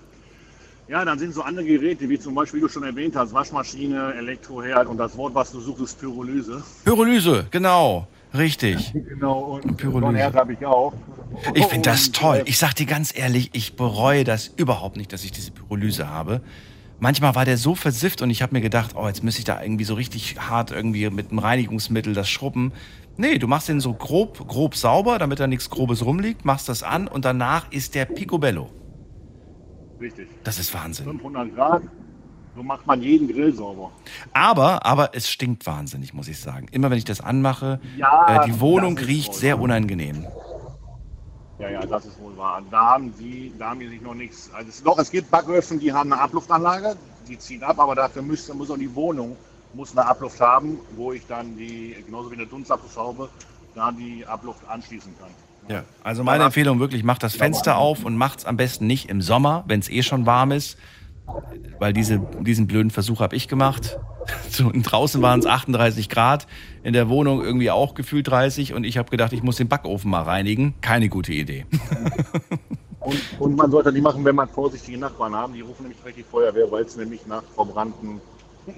ja, 0.90 1.04
dann 1.04 1.18
sind 1.18 1.32
so 1.34 1.42
andere 1.42 1.64
Geräte, 1.64 2.08
wie 2.08 2.18
zum 2.18 2.34
Beispiel, 2.34 2.58
wie 2.58 2.62
du 2.62 2.68
schon 2.68 2.82
erwähnt 2.82 3.14
hast, 3.14 3.32
Waschmaschine, 3.32 4.14
Elektroherd 4.14 4.88
und 4.88 4.96
das 4.96 5.16
Wort, 5.16 5.34
was 5.34 5.52
du 5.52 5.60
suchst, 5.60 5.82
ist 5.82 6.00
Pyrolyse. 6.00 6.62
Pyrolyse, 6.84 7.46
genau, 7.50 8.08
richtig. 8.34 8.92
Genau, 9.08 9.60
und 9.62 9.76
Pyrolyse. 9.76 10.32
habe 10.32 10.52
ich 10.54 10.66
auch. 10.66 10.92
Ich 11.54 11.66
finde 11.66 11.90
das 11.90 12.10
toll. 12.10 12.38
äh, 12.38 12.42
Ich 12.46 12.58
sag 12.58 12.74
dir 12.74 12.86
ganz 12.86 13.16
ehrlich, 13.16 13.50
ich 13.52 13.76
bereue 13.76 14.24
das 14.24 14.48
überhaupt 14.48 14.96
nicht, 14.96 15.12
dass 15.12 15.22
ich 15.24 15.30
diese 15.30 15.52
Pyrolyse 15.52 16.08
habe. 16.08 16.40
Manchmal 16.98 17.34
war 17.34 17.44
der 17.46 17.56
so 17.56 17.74
versifft 17.74 18.20
und 18.20 18.28
ich 18.30 18.42
habe 18.42 18.52
mir 18.54 18.60
gedacht, 18.60 18.90
oh, 18.94 19.06
jetzt 19.06 19.22
müsste 19.24 19.38
ich 19.38 19.44
da 19.46 19.62
irgendwie 19.62 19.84
so 19.84 19.94
richtig 19.94 20.36
hart 20.38 20.70
irgendwie 20.70 21.08
mit 21.08 21.30
einem 21.30 21.38
Reinigungsmittel 21.38 22.12
das 22.14 22.28
schrubben. 22.28 22.72
Nee, 23.20 23.38
du 23.38 23.46
machst 23.46 23.68
den 23.68 23.80
so 23.80 23.92
grob, 23.92 24.48
grob 24.48 24.74
sauber, 24.74 25.18
damit 25.18 25.40
da 25.40 25.46
nichts 25.46 25.68
Grobes 25.68 26.02
rumliegt, 26.02 26.46
machst 26.46 26.70
das 26.70 26.82
an 26.82 27.06
und 27.06 27.26
danach 27.26 27.70
ist 27.70 27.94
der 27.94 28.06
Picobello. 28.06 28.70
Richtig. 30.00 30.26
Das 30.42 30.58
ist 30.58 30.72
Wahnsinn. 30.72 31.04
500 31.04 31.54
Grad, 31.54 31.82
so 32.56 32.62
macht 32.62 32.86
man 32.86 33.02
jeden 33.02 33.28
Grill 33.28 33.52
sauber. 33.54 33.90
Aber, 34.32 34.86
aber 34.86 35.10
es 35.14 35.28
stinkt 35.28 35.66
wahnsinnig, 35.66 36.14
muss 36.14 36.28
ich 36.28 36.40
sagen. 36.40 36.68
Immer 36.70 36.88
wenn 36.90 36.96
ich 36.96 37.04
das 37.04 37.20
anmache, 37.20 37.78
Ja, 37.98 38.42
äh, 38.42 38.46
die 38.46 38.58
Wohnung 38.58 38.96
riecht 38.96 39.34
sehr 39.34 39.56
wahr. 39.58 39.64
unangenehm. 39.64 40.26
Ja, 41.58 41.68
ja, 41.68 41.80
das 41.84 42.06
ist 42.06 42.18
wohl 42.22 42.34
wahr. 42.38 42.62
Da 42.70 42.86
haben 42.92 43.12
die, 43.18 43.52
da 43.58 43.68
haben 43.68 43.80
die 43.80 43.88
sich 43.88 44.00
noch 44.00 44.14
nichts. 44.14 44.50
Also 44.54 44.70
es, 44.70 44.82
doch, 44.82 44.98
es 44.98 45.10
gibt 45.10 45.30
Backöfen, 45.30 45.78
die 45.78 45.92
haben 45.92 46.10
eine 46.10 46.22
Abluftanlage, 46.22 46.96
die 47.28 47.38
ziehen 47.38 47.62
ab, 47.64 47.78
aber 47.80 47.94
dafür 47.94 48.22
müsste, 48.22 48.54
muss 48.54 48.70
auch 48.70 48.78
die 48.78 48.94
Wohnung 48.94 49.36
muss 49.74 49.96
eine 49.96 50.06
Abluft 50.06 50.40
haben, 50.40 50.78
wo 50.96 51.12
ich 51.12 51.26
dann 51.26 51.56
die, 51.56 51.96
genauso 52.04 52.30
wie 52.30 52.34
eine 52.34 52.46
Dunstabzugshaube, 52.46 53.28
da 53.74 53.92
die 53.92 54.24
Abluft 54.26 54.60
anschließen 54.68 55.12
kann. 55.18 55.30
Ja, 55.68 55.84
also 56.02 56.24
meine 56.24 56.44
Empfehlung 56.44 56.80
wirklich, 56.80 57.04
macht 57.04 57.22
das 57.22 57.36
Fenster 57.36 57.76
auf 57.76 58.04
und 58.04 58.16
macht's 58.16 58.44
am 58.44 58.56
besten 58.56 58.86
nicht 58.86 59.08
im 59.08 59.22
Sommer, 59.22 59.64
wenn 59.68 59.78
es 59.80 59.88
eh 59.88 60.02
schon 60.02 60.26
warm 60.26 60.52
ist. 60.52 60.76
Weil 61.78 61.92
diese, 61.92 62.18
diesen 62.40 62.66
blöden 62.66 62.90
Versuch 62.90 63.20
habe 63.20 63.36
ich 63.36 63.48
gemacht. 63.48 63.98
So, 64.50 64.70
draußen 64.72 65.22
waren 65.22 65.40
es 65.40 65.46
38 65.46 66.08
Grad, 66.08 66.46
in 66.84 66.92
der 66.92 67.08
Wohnung 67.08 67.42
irgendwie 67.42 67.70
auch 67.70 67.94
gefühlt 67.94 68.28
30 68.28 68.74
und 68.74 68.84
ich 68.84 68.98
habe 68.98 69.10
gedacht, 69.10 69.32
ich 69.32 69.42
muss 69.42 69.56
den 69.56 69.66
Backofen 69.66 70.10
mal 70.10 70.22
reinigen. 70.22 70.74
Keine 70.82 71.08
gute 71.08 71.32
Idee. 71.32 71.66
Und, 73.00 73.18
und 73.38 73.56
man 73.56 73.70
sollte 73.70 73.92
die 73.92 74.02
machen, 74.02 74.24
wenn 74.26 74.34
man 74.34 74.46
vorsichtige 74.46 74.98
Nachbarn 74.98 75.34
haben. 75.34 75.54
Die 75.54 75.62
rufen 75.62 75.84
nämlich 75.84 75.98
direkt 76.00 76.18
die 76.18 76.22
Feuerwehr, 76.22 76.70
weil 76.70 76.84
es 76.84 76.96
nämlich 76.96 77.26
nach 77.26 77.42
verbrannten, 77.54 78.20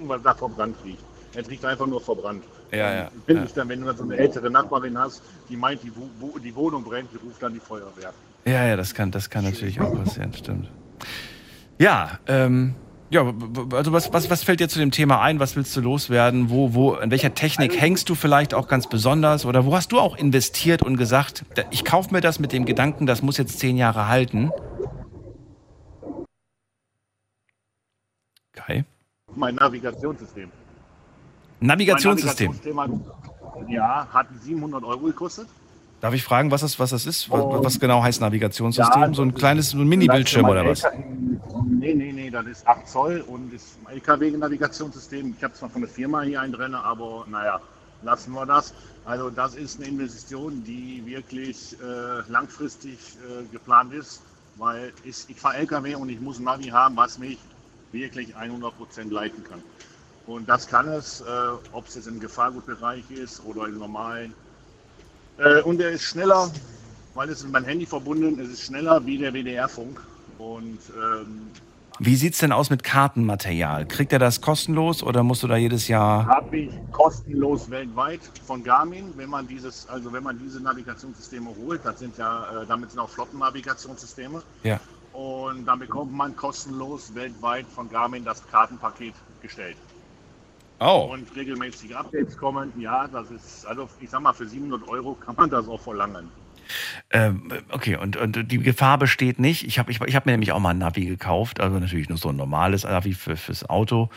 weil 0.03 0.19
nach 0.19 0.37
verbrannt 0.37 0.75
riecht. 0.83 1.03
Es 1.35 1.49
riecht 1.49 1.65
einfach 1.65 1.87
nur 1.87 1.99
verbrannt. 2.01 2.43
Ja, 2.71 2.93
ja. 2.93 3.11
Finde 3.25 3.41
ja. 3.41 3.47
ich 3.47 3.53
dann, 3.53 3.69
wenn 3.69 3.79
du 3.81 3.87
dann 3.87 3.97
so 3.97 4.03
eine 4.03 4.17
ältere 4.17 4.49
Nachbarin 4.51 4.97
hast, 4.97 5.21
die 5.49 5.55
meint, 5.57 5.81
die, 5.83 5.91
Wo- 5.95 6.37
die 6.37 6.55
Wohnung 6.55 6.83
brennt, 6.83 7.09
die 7.11 7.17
ruft 7.17 7.41
dann 7.41 7.53
die 7.53 7.59
Feuerwehr. 7.59 8.13
Ja, 8.45 8.65
ja, 8.65 8.75
das 8.75 8.93
kann, 8.93 9.09
das 9.11 9.29
kann 9.29 9.43
natürlich 9.43 9.79
auch 9.81 9.93
passieren, 9.95 10.33
stimmt. 10.33 10.69
Ja, 11.79 12.19
ähm, 12.27 12.75
ja, 13.09 13.21
also 13.73 13.91
was, 13.93 14.11
was, 14.13 14.29
was 14.29 14.43
fällt 14.43 14.59
dir 14.59 14.69
zu 14.69 14.79
dem 14.79 14.91
Thema 14.91 15.21
ein? 15.21 15.39
Was 15.39 15.55
willst 15.55 15.75
du 15.75 15.81
loswerden? 15.81 16.49
Wo, 16.49 16.73
wo, 16.73 16.93
an 16.93 17.09
welcher 17.11 17.33
Technik 17.33 17.79
hängst 17.79 18.09
du 18.09 18.15
vielleicht 18.15 18.53
auch 18.53 18.67
ganz 18.67 18.87
besonders? 18.87 19.45
Oder 19.45 19.65
wo 19.65 19.75
hast 19.75 19.91
du 19.91 19.99
auch 19.99 20.15
investiert 20.17 20.81
und 20.83 20.97
gesagt, 20.97 21.45
da- 21.55 21.63
ich 21.71 21.83
kaufe 21.85 22.11
mir 22.13 22.21
das 22.21 22.39
mit 22.39 22.51
dem 22.53 22.65
Gedanken, 22.65 23.05
das 23.05 23.21
muss 23.21 23.37
jetzt 23.37 23.59
zehn 23.59 23.77
Jahre 23.77 24.07
halten? 24.07 24.51
Kai? 28.53 28.85
Mein 29.35 29.55
Navigationssystem. 29.55 30.51
Navigationssystem. 31.59 32.51
Navigationssystem 32.51 32.79
hat, 32.79 33.69
ja, 33.69 34.07
hat 34.11 34.27
700 34.41 34.83
Euro 34.83 34.99
gekostet. 35.07 35.47
Darf 36.01 36.13
ich 36.13 36.23
fragen, 36.23 36.51
was 36.51 36.61
das, 36.61 36.77
was 36.79 36.89
das 36.89 37.05
ist? 37.05 37.31
Was, 37.31 37.63
was 37.63 37.79
genau 37.79 38.03
heißt 38.03 38.19
Navigationssystem? 38.19 39.01
Ja, 39.01 39.13
so 39.13 39.21
ein 39.21 39.33
kleines 39.33 39.69
so 39.69 39.77
ein 39.77 39.87
Mini-Bildschirm 39.87 40.45
oder 40.45 40.67
was? 40.67 40.83
Nee, 41.65 41.93
nee, 41.93 42.11
nee, 42.11 42.29
das 42.29 42.45
ist 42.45 42.67
8 42.67 42.87
Zoll 42.87 43.21
und 43.21 43.53
ist 43.53 43.77
ein 43.85 43.93
LKW-Navigationssystem. 43.93 45.33
Ich 45.37 45.43
habe 45.43 45.53
zwar 45.53 45.69
von 45.69 45.81
der 45.81 45.89
Firma 45.89 46.21
hier 46.23 46.41
einen 46.41 46.51
drin, 46.51 46.75
aber 46.75 47.25
naja, 47.29 47.61
lassen 48.03 48.33
wir 48.33 48.45
das. 48.45 48.73
Also 49.05 49.29
das 49.29 49.55
ist 49.55 49.79
eine 49.79 49.89
Investition, 49.89 50.63
die 50.65 51.01
wirklich 51.05 51.77
äh, 51.81 52.29
langfristig 52.29 52.99
äh, 52.99 53.43
geplant 53.51 53.93
ist, 53.93 54.21
weil 54.57 54.91
ich, 55.05 55.25
ich 55.29 55.39
fahre 55.39 55.55
LKW 55.55 55.95
und 55.95 56.09
ich 56.09 56.19
muss 56.19 56.37
ein 56.39 56.43
Navi 56.43 56.65
haben, 56.65 56.97
was 56.97 57.17
mich 57.17 57.37
wirklich 57.93 58.35
100% 58.35 59.11
leiten 59.11 59.43
kann. 59.43 59.61
Und 60.25 60.47
das 60.47 60.67
kann 60.67 60.87
es, 60.87 61.21
äh, 61.21 61.25
ob 61.73 61.87
es 61.87 61.95
jetzt 61.95 62.07
im 62.07 62.19
Gefahrgutbereich 62.19 63.03
ist 63.11 63.41
oder 63.45 63.67
im 63.67 63.77
normalen. 63.77 64.33
Äh, 65.37 65.61
und 65.61 65.81
er 65.81 65.91
ist 65.91 66.03
schneller, 66.03 66.49
weil 67.13 67.29
es 67.29 67.39
ist 67.39 67.43
mit 67.43 67.53
meinem 67.53 67.65
Handy 67.65 67.85
verbunden, 67.85 68.39
es 68.39 68.49
ist 68.49 68.61
schneller 68.63 69.05
wie 69.05 69.17
der 69.17 69.33
WDR-Funk. 69.33 70.01
Und 70.37 70.79
ähm, 70.95 71.47
Wie 71.99 72.15
sieht's 72.15 72.39
denn 72.39 72.51
aus 72.51 72.69
mit 72.69 72.83
Kartenmaterial? 72.83 73.85
Kriegt 73.85 74.13
er 74.13 74.19
das 74.19 74.41
kostenlos 74.41 75.03
oder 75.03 75.23
musst 75.23 75.43
du 75.43 75.47
da 75.47 75.57
jedes 75.57 75.87
Jahr? 75.87 76.25
habe 76.25 76.57
ich 76.57 76.71
kostenlos 76.91 77.69
weltweit 77.69 78.21
von 78.47 78.63
Garmin, 78.63 79.13
wenn 79.17 79.29
man 79.29 79.47
dieses, 79.47 79.87
also 79.89 80.11
wenn 80.13 80.23
man 80.23 80.39
diese 80.39 80.61
Navigationssysteme 80.61 81.49
holt, 81.63 81.81
das 81.83 81.99
sind 81.99 82.17
ja, 82.17 82.61
äh, 82.61 82.65
damit 82.65 82.91
sind 82.91 82.99
auch 82.99 83.09
Flottennavigationssysteme. 83.09 84.41
Ja. 84.63 84.79
Und 85.13 85.65
dann 85.65 85.79
bekommt 85.79 86.11
man 86.11 86.35
kostenlos 86.35 87.13
weltweit 87.13 87.65
von 87.67 87.89
Garmin 87.89 88.25
das 88.25 88.45
Kartenpaket 88.47 89.13
gestellt. 89.41 89.77
Oh. 90.79 91.09
Und 91.13 91.33
regelmäßige 91.35 91.93
Updates 91.93 92.37
kommen. 92.37 92.73
Ja, 92.77 93.07
das 93.07 93.29
ist, 93.31 93.65
also 93.65 93.87
ich 94.01 94.09
sag 94.09 94.21
mal, 94.21 94.33
für 94.33 94.47
700 94.47 94.87
Euro 94.89 95.13
kann 95.13 95.35
man 95.35 95.49
das 95.49 95.67
auch 95.67 95.79
verlangen. 95.79 96.29
Ähm, 97.11 97.51
okay, 97.71 97.95
und, 97.97 98.17
und 98.17 98.51
die 98.51 98.57
Gefahr 98.57 98.97
besteht 98.97 99.39
nicht. 99.39 99.65
Ich 99.67 99.79
habe 99.79 99.91
ich, 99.91 100.01
ich 100.01 100.15
hab 100.15 100.25
mir 100.25 100.31
nämlich 100.31 100.51
auch 100.51 100.59
mal 100.59 100.71
ein 100.71 100.79
Navi 100.79 101.05
gekauft, 101.05 101.59
also 101.59 101.77
natürlich 101.77 102.09
nur 102.09 102.17
so 102.17 102.29
ein 102.29 102.35
normales 102.35 102.83
Navi 102.83 103.13
für, 103.13 103.37
fürs 103.37 103.69
Auto. 103.69 104.09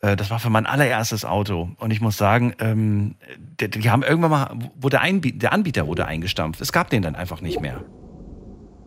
Äh, 0.00 0.16
Das 0.16 0.30
war 0.30 0.38
für 0.38 0.50
mein 0.50 0.66
allererstes 0.66 1.24
Auto. 1.24 1.70
Und 1.78 1.90
ich 1.90 2.00
muss 2.00 2.16
sagen, 2.16 2.54
ähm, 2.60 3.16
die, 3.60 3.68
die 3.68 3.90
haben 3.90 4.02
irgendwann 4.02 4.30
mal, 4.30 4.98
Einbie 5.00 5.32
der 5.32 5.52
Anbieter 5.52 5.86
wurde 5.86 6.06
eingestampft. 6.06 6.60
Es 6.60 6.72
gab 6.72 6.90
den 6.90 7.02
dann 7.02 7.16
einfach 7.16 7.40
nicht 7.40 7.60
mehr. 7.60 7.84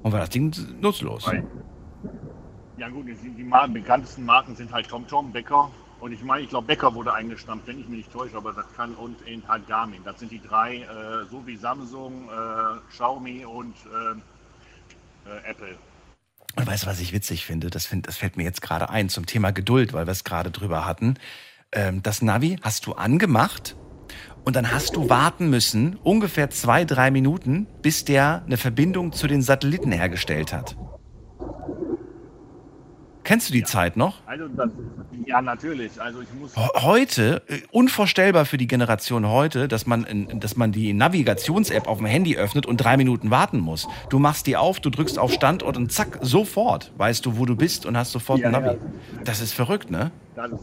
Und 0.07 0.13
war 0.13 0.21
das 0.21 0.29
Ding 0.29 0.55
nutzlos. 0.79 1.29
Ja 2.77 2.87
gut, 2.87 3.07
die, 3.07 3.29
die 3.29 3.43
Mar 3.43 3.67
bekanntesten 3.67 4.23
Marken 4.23 4.55
sind 4.55 4.71
halt 4.71 4.87
TomTom, 4.87 5.33
Becker 5.33 5.69
und 5.99 6.13
ich 6.13 6.23
meine, 6.23 6.43
ich 6.43 6.49
glaube 6.49 6.65
Becker 6.65 6.95
wurde 6.95 7.13
eingestampft, 7.13 7.67
wenn 7.67 7.81
ich 7.81 7.89
mich 7.89 7.97
nicht 7.97 8.13
täusche, 8.13 8.37
aber 8.37 8.53
das 8.53 8.65
kann 8.77 8.95
und 8.95 9.15
eben 9.27 9.45
halt 9.49 9.67
Garmin. 9.67 9.99
Das 10.05 10.17
sind 10.17 10.31
die 10.31 10.39
drei, 10.39 10.77
äh, 10.77 11.25
so 11.29 11.45
wie 11.45 11.57
Samsung, 11.57 12.29
äh, 12.29 12.79
Xiaomi 12.89 13.43
und 13.43 13.75
äh, 13.85 15.29
äh, 15.29 15.49
Apple. 15.49 15.75
Und 16.55 16.65
weißt 16.65 16.83
du, 16.83 16.87
was 16.87 17.01
ich 17.01 17.11
witzig 17.11 17.45
finde? 17.45 17.69
Das, 17.69 17.85
find, 17.85 18.07
das 18.07 18.15
fällt 18.15 18.37
mir 18.37 18.43
jetzt 18.43 18.61
gerade 18.61 18.89
ein 18.89 19.09
zum 19.09 19.25
Thema 19.25 19.51
Geduld, 19.51 19.91
weil 19.91 20.07
wir 20.07 20.11
es 20.11 20.23
gerade 20.23 20.51
drüber 20.51 20.85
hatten. 20.85 21.15
Ähm, 21.73 22.01
das 22.01 22.21
Navi 22.21 22.57
hast 22.61 22.85
du 22.85 22.93
angemacht 22.93 23.75
und 24.47 24.55
dann 24.55 24.71
hast 24.71 24.95
du 24.95 25.09
warten 25.09 25.49
müssen, 25.49 25.97
ungefähr 26.03 26.49
zwei, 26.49 26.85
drei 26.85 27.11
Minuten, 27.11 27.67
bis 27.81 28.05
der 28.05 28.43
eine 28.45 28.55
Verbindung 28.55 29.11
zu 29.11 29.27
den 29.27 29.41
Satelliten 29.41 29.91
hergestellt 29.91 30.53
hat. 30.53 30.77
Kennst 33.25 33.49
du 33.49 33.53
die 33.53 33.65
Zeit 33.65 33.97
noch? 33.97 34.21
Also 34.25 34.47
das, 34.47 34.69
ja, 35.25 35.41
natürlich. 35.41 36.01
Also 36.01 36.21
ich 36.21 36.29
muss. 36.39 36.55
Heute, 36.55 37.41
äh, 37.47 37.57
unvorstellbar 37.71 38.45
für 38.45 38.57
die 38.57 38.67
Generation 38.67 39.27
heute, 39.27 39.67
dass 39.67 39.85
man, 39.85 40.39
dass 40.39 40.55
man 40.55 40.71
die 40.71 40.93
Navigations-App 40.93 41.85
auf 41.85 41.97
dem 41.97 42.07
Handy 42.07 42.37
öffnet 42.37 42.65
und 42.65 42.77
drei 42.77 42.95
Minuten 42.95 43.29
warten 43.29 43.59
muss. 43.59 43.85
Du 44.09 44.17
machst 44.17 44.47
die 44.47 44.55
auf, 44.55 44.79
du 44.79 44.89
drückst 44.89 45.19
auf 45.19 45.33
Standort 45.33 45.75
und 45.75 45.91
zack, 45.91 46.19
sofort 46.21 46.93
weißt 46.95 47.25
du, 47.25 47.37
wo 47.37 47.45
du 47.45 47.57
bist 47.57 47.85
und 47.85 47.97
hast 47.97 48.13
sofort 48.13 48.39
ein 48.45 48.53
Ja, 48.53 48.61
Navi. 48.61 48.77
ja. 48.77 49.21
Das 49.25 49.41
ist 49.41 49.51
verrückt, 49.51 49.91
ne? 49.91 50.11
Das 50.37 50.49
ist, 50.53 50.61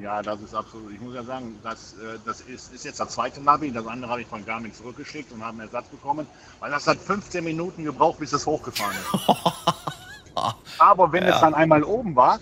ja, 0.00 0.22
das 0.22 0.40
ist 0.40 0.54
absolut. 0.54 0.92
Ich 0.92 1.00
muss 1.00 1.14
ja 1.14 1.22
sagen, 1.24 1.58
das, 1.62 1.94
äh, 1.94 2.18
das 2.24 2.40
ist, 2.42 2.72
ist 2.72 2.84
jetzt 2.84 3.00
das 3.00 3.10
zweite 3.10 3.40
Navi. 3.40 3.70
Das 3.72 3.86
andere 3.86 4.10
habe 4.10 4.20
ich 4.22 4.26
von 4.26 4.44
Garmin 4.44 4.72
zurückgeschickt 4.72 5.32
und 5.32 5.40
habe 5.42 5.52
einen 5.52 5.60
Ersatz 5.60 5.86
bekommen, 5.88 6.26
weil 6.60 6.70
das 6.70 6.86
hat 6.86 6.98
15 6.98 7.42
Minuten 7.44 7.84
gebraucht, 7.84 8.18
bis 8.18 8.32
es 8.32 8.46
hochgefahren 8.46 8.94
ist. 8.96 9.28
Aber 10.78 11.12
wenn 11.12 11.24
Ja. 11.24 11.34
es 11.34 11.40
dann 11.40 11.54
einmal 11.54 11.82
oben 11.82 12.14
war, 12.14 12.38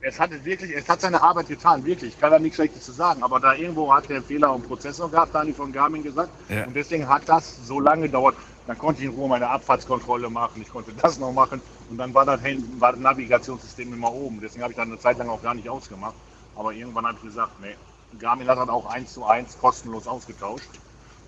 es 0.00 0.20
hat 0.20 0.30
wirklich, 0.44 0.70
es 0.76 0.88
hat 0.88 1.00
seine 1.00 1.20
Arbeit 1.22 1.48
getan, 1.48 1.84
wirklich. 1.84 2.14
Ich 2.14 2.20
kann 2.20 2.30
da 2.30 2.38
nichts 2.38 2.56
Schlechtes 2.56 2.84
zu 2.84 2.92
sagen. 2.92 3.22
Aber 3.22 3.40
da 3.40 3.54
irgendwo 3.54 3.92
hat 3.92 4.08
der 4.08 4.22
Fehler 4.22 4.48
am 4.48 4.62
Prozessor 4.62 5.10
gehabt, 5.10 5.34
da 5.34 5.40
habe 5.40 5.50
ich 5.50 5.56
von 5.56 5.72
Garmin 5.72 6.02
gesagt. 6.02 6.30
Ja. 6.48 6.64
Und 6.66 6.74
deswegen 6.76 7.08
hat 7.08 7.22
das 7.28 7.66
so 7.66 7.80
lange 7.80 8.02
gedauert. 8.02 8.36
Dann 8.66 8.78
konnte 8.78 9.00
ich 9.02 9.08
in 9.08 9.14
Ruhe 9.14 9.28
meine 9.28 9.48
Abfahrtskontrolle 9.48 10.28
machen, 10.28 10.60
ich 10.62 10.68
konnte 10.70 10.92
das 10.92 11.18
noch 11.18 11.32
machen. 11.32 11.60
Und 11.90 11.96
dann 11.96 12.12
war 12.12 12.26
das, 12.26 12.40
war 12.78 12.92
das 12.92 13.00
Navigationssystem 13.00 13.92
immer 13.92 14.12
oben. 14.12 14.40
Deswegen 14.40 14.62
habe 14.62 14.72
ich 14.72 14.76
dann 14.76 14.88
eine 14.88 14.98
Zeit 15.00 15.16
lang 15.18 15.30
auch 15.30 15.42
gar 15.42 15.54
nicht 15.54 15.68
ausgemacht. 15.68 16.14
Aber 16.58 16.72
irgendwann 16.72 17.06
habe 17.06 17.16
ich 17.16 17.24
gesagt, 17.24 17.52
nee, 17.62 17.74
Garmin 18.18 18.48
hat 18.48 18.58
dann 18.58 18.68
auch 18.68 18.84
eins 18.86 19.14
zu 19.14 19.24
eins 19.24 19.56
kostenlos 19.58 20.06
ausgetauscht. 20.06 20.68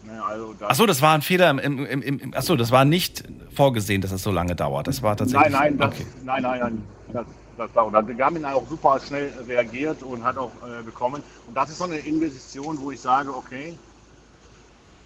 Ne, 0.03 0.23
also 0.25 0.55
das, 0.59 0.71
Achso, 0.71 0.87
das 0.87 1.01
war 1.03 1.15
ein 1.15 1.23
Fehler 1.23 1.51
im, 1.51 1.59
im, 1.59 2.03
im, 2.03 2.19
im 2.19 2.35
Achso, 2.35 2.57
das 2.57 2.71
war 2.71 2.85
nicht 2.85 3.23
vorgesehen, 3.55 4.01
dass 4.03 4.13
es 4.13 4.23
so 4.23 4.31
lange 4.33 4.57
dauert. 4.57 4.89
Das 4.89 5.03
war 5.03 5.17
tatsächlich. 5.17 5.53
Nein, 5.53 5.77
nein, 5.77 5.79
das, 5.79 5.95
okay. 5.95 6.07
nein, 6.25 6.43
nein, 6.43 6.61
nein. 6.61 6.83
Das, 7.13 7.27
das 7.57 7.75
war, 7.75 7.87
und 7.87 7.95
hat 7.95 8.19
Garmin 8.19 8.45
auch 8.45 8.67
super 8.69 8.99
schnell 9.07 9.33
reagiert 9.47 10.03
und 10.03 10.25
hat 10.25 10.37
auch 10.37 10.51
äh, 10.67 10.83
bekommen. 10.83 11.23
Und 11.47 11.55
das 11.57 11.71
ist 11.71 11.79
so 11.79 11.85
eine 11.85 11.99
Investition, 11.99 12.81
wo 12.81 12.91
ich 12.91 13.01
sage, 13.01 13.33
okay, 13.37 13.79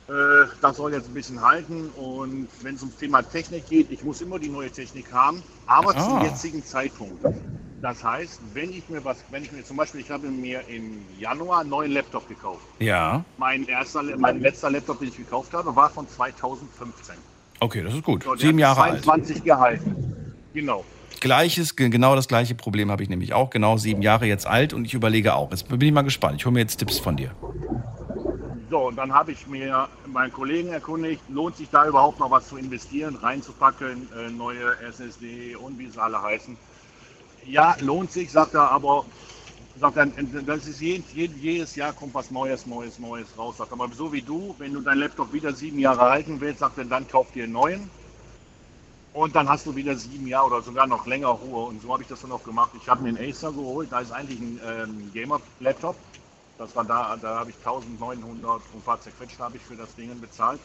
äh, 0.08 0.12
das 0.62 0.76
soll 0.76 0.92
jetzt 0.94 1.08
ein 1.08 1.14
bisschen 1.14 1.40
halten. 1.42 1.90
Und 1.96 2.48
wenn 2.62 2.76
es 2.76 2.82
ums 2.82 2.96
Thema 2.96 3.22
Technik 3.22 3.68
geht, 3.68 3.90
ich 3.90 4.04
muss 4.04 4.20
immer 4.22 4.38
die 4.38 4.48
neue 4.48 4.70
Technik 4.70 5.12
haben, 5.12 5.42
aber 5.66 5.94
Ah. 5.96 6.00
zum 6.00 6.22
jetzigen 6.22 6.64
Zeitpunkt. 6.64 7.22
Das 7.84 8.02
heißt, 8.02 8.40
wenn 8.54 8.70
ich 8.70 8.88
mir 8.88 9.04
was, 9.04 9.22
wenn 9.30 9.42
ich 9.44 9.52
mir 9.52 9.62
zum 9.62 9.76
Beispiel, 9.76 10.00
ich 10.00 10.10
habe 10.10 10.28
mir 10.28 10.66
im 10.68 11.04
Januar 11.18 11.60
einen 11.60 11.68
neuen 11.68 11.92
Laptop 11.92 12.26
gekauft. 12.26 12.62
Ja, 12.78 13.22
Mein 13.36 13.66
erster, 13.68 14.02
mein 14.16 14.40
letzter 14.40 14.70
Laptop, 14.70 15.00
den 15.00 15.08
ich 15.08 15.18
gekauft 15.18 15.52
habe, 15.52 15.76
war 15.76 15.90
von 15.90 16.08
2015. 16.08 17.14
okay, 17.60 17.82
das 17.82 17.92
ist 17.92 18.02
gut. 18.02 18.22
So, 18.22 18.34
Sieben 18.36 18.58
Jahre 18.58 18.80
alt. 18.84 19.04
22 19.04 19.44
gehalten. 19.44 20.34
Genau. 20.54 20.82
Gleiches, 21.20 21.76
ge- 21.76 21.90
genau 21.90 22.16
das 22.16 22.26
gleiche 22.26 22.54
Problem 22.54 22.90
habe 22.90 23.02
ich 23.02 23.10
nämlich 23.10 23.34
auch. 23.34 23.50
Genau 23.50 23.76
sieben 23.76 24.00
Jahre 24.00 24.24
jetzt 24.24 24.46
alt 24.46 24.72
und 24.72 24.86
ich 24.86 24.94
überlege 24.94 25.34
auch. 25.34 25.50
Jetzt 25.50 25.68
bin 25.68 25.78
ich 25.82 25.92
mal 25.92 26.00
gespannt. 26.00 26.36
Ich 26.38 26.46
hole 26.46 26.54
mir 26.54 26.60
jetzt 26.60 26.78
Tipps 26.78 26.98
von 26.98 27.18
dir. 27.18 27.32
So, 28.70 28.88
und 28.88 28.96
dann 28.96 29.12
habe 29.12 29.32
ich 29.32 29.46
mir 29.46 29.88
meinen 30.06 30.32
Kollegen 30.32 30.70
erkundigt, 30.70 31.20
lohnt 31.28 31.56
sich 31.58 31.68
da 31.68 31.86
überhaupt 31.86 32.18
noch 32.18 32.30
was 32.30 32.48
zu 32.48 32.56
investieren, 32.56 33.14
reinzupacken, 33.16 34.08
äh, 34.18 34.30
neue 34.30 34.74
SSD 34.88 35.54
und 35.56 35.78
wie 35.78 35.88
sie 35.90 36.00
alle 36.02 36.22
heißen. 36.22 36.56
Ja, 37.46 37.76
lohnt 37.80 38.10
sich, 38.12 38.30
sagt 38.32 38.54
er, 38.54 38.70
aber 38.70 39.04
sagt 39.76 39.96
er, 39.96 40.06
das 40.06 40.66
ist 40.66 40.80
jeden, 40.80 41.04
jedes 41.38 41.74
Jahr 41.76 41.92
kommt 41.92 42.14
was 42.14 42.30
Neues, 42.30 42.66
Neues, 42.66 42.98
Neues 42.98 43.36
raus. 43.38 43.56
Sagt 43.58 43.72
er, 43.72 43.80
aber 43.80 43.94
so 43.94 44.12
wie 44.12 44.22
du, 44.22 44.54
wenn 44.58 44.72
du 44.72 44.80
deinen 44.80 44.98
Laptop 44.98 45.32
wieder 45.32 45.52
sieben 45.54 45.78
Jahre 45.78 46.02
halten 46.10 46.40
willst, 46.40 46.60
sagt 46.60 46.78
er, 46.78 46.84
dann 46.84 47.06
kauf 47.08 47.30
dir 47.32 47.44
einen 47.44 47.52
neuen. 47.52 47.90
Und 49.12 49.36
dann 49.36 49.48
hast 49.48 49.66
du 49.66 49.74
wieder 49.76 49.96
sieben 49.96 50.26
Jahre 50.26 50.46
oder 50.46 50.62
sogar 50.62 50.86
noch 50.86 51.06
länger 51.06 51.28
Ruhe. 51.28 51.66
Und 51.66 51.80
so 51.80 51.92
habe 51.92 52.02
ich 52.02 52.08
das 52.08 52.20
dann 52.20 52.32
auch 52.32 52.42
gemacht. 52.42 52.72
Ich 52.80 52.88
habe 52.88 53.02
mir 53.02 53.10
einen 53.10 53.30
Acer 53.30 53.52
geholt, 53.52 53.92
da 53.92 54.00
ist 54.00 54.10
eigentlich 54.10 54.40
ein 54.40 54.60
ähm, 54.64 55.12
Gamer-Laptop. 55.12 55.96
Das 56.58 56.74
war 56.74 56.84
da, 56.84 57.16
da 57.16 57.38
habe 57.38 57.50
ich 57.50 57.56
1900 57.58 58.62
und 58.72 58.86
ein 58.88 59.38
habe 59.38 59.56
ich 59.56 59.62
für 59.62 59.76
das 59.76 59.94
Ding 59.94 60.20
bezahlt. 60.20 60.60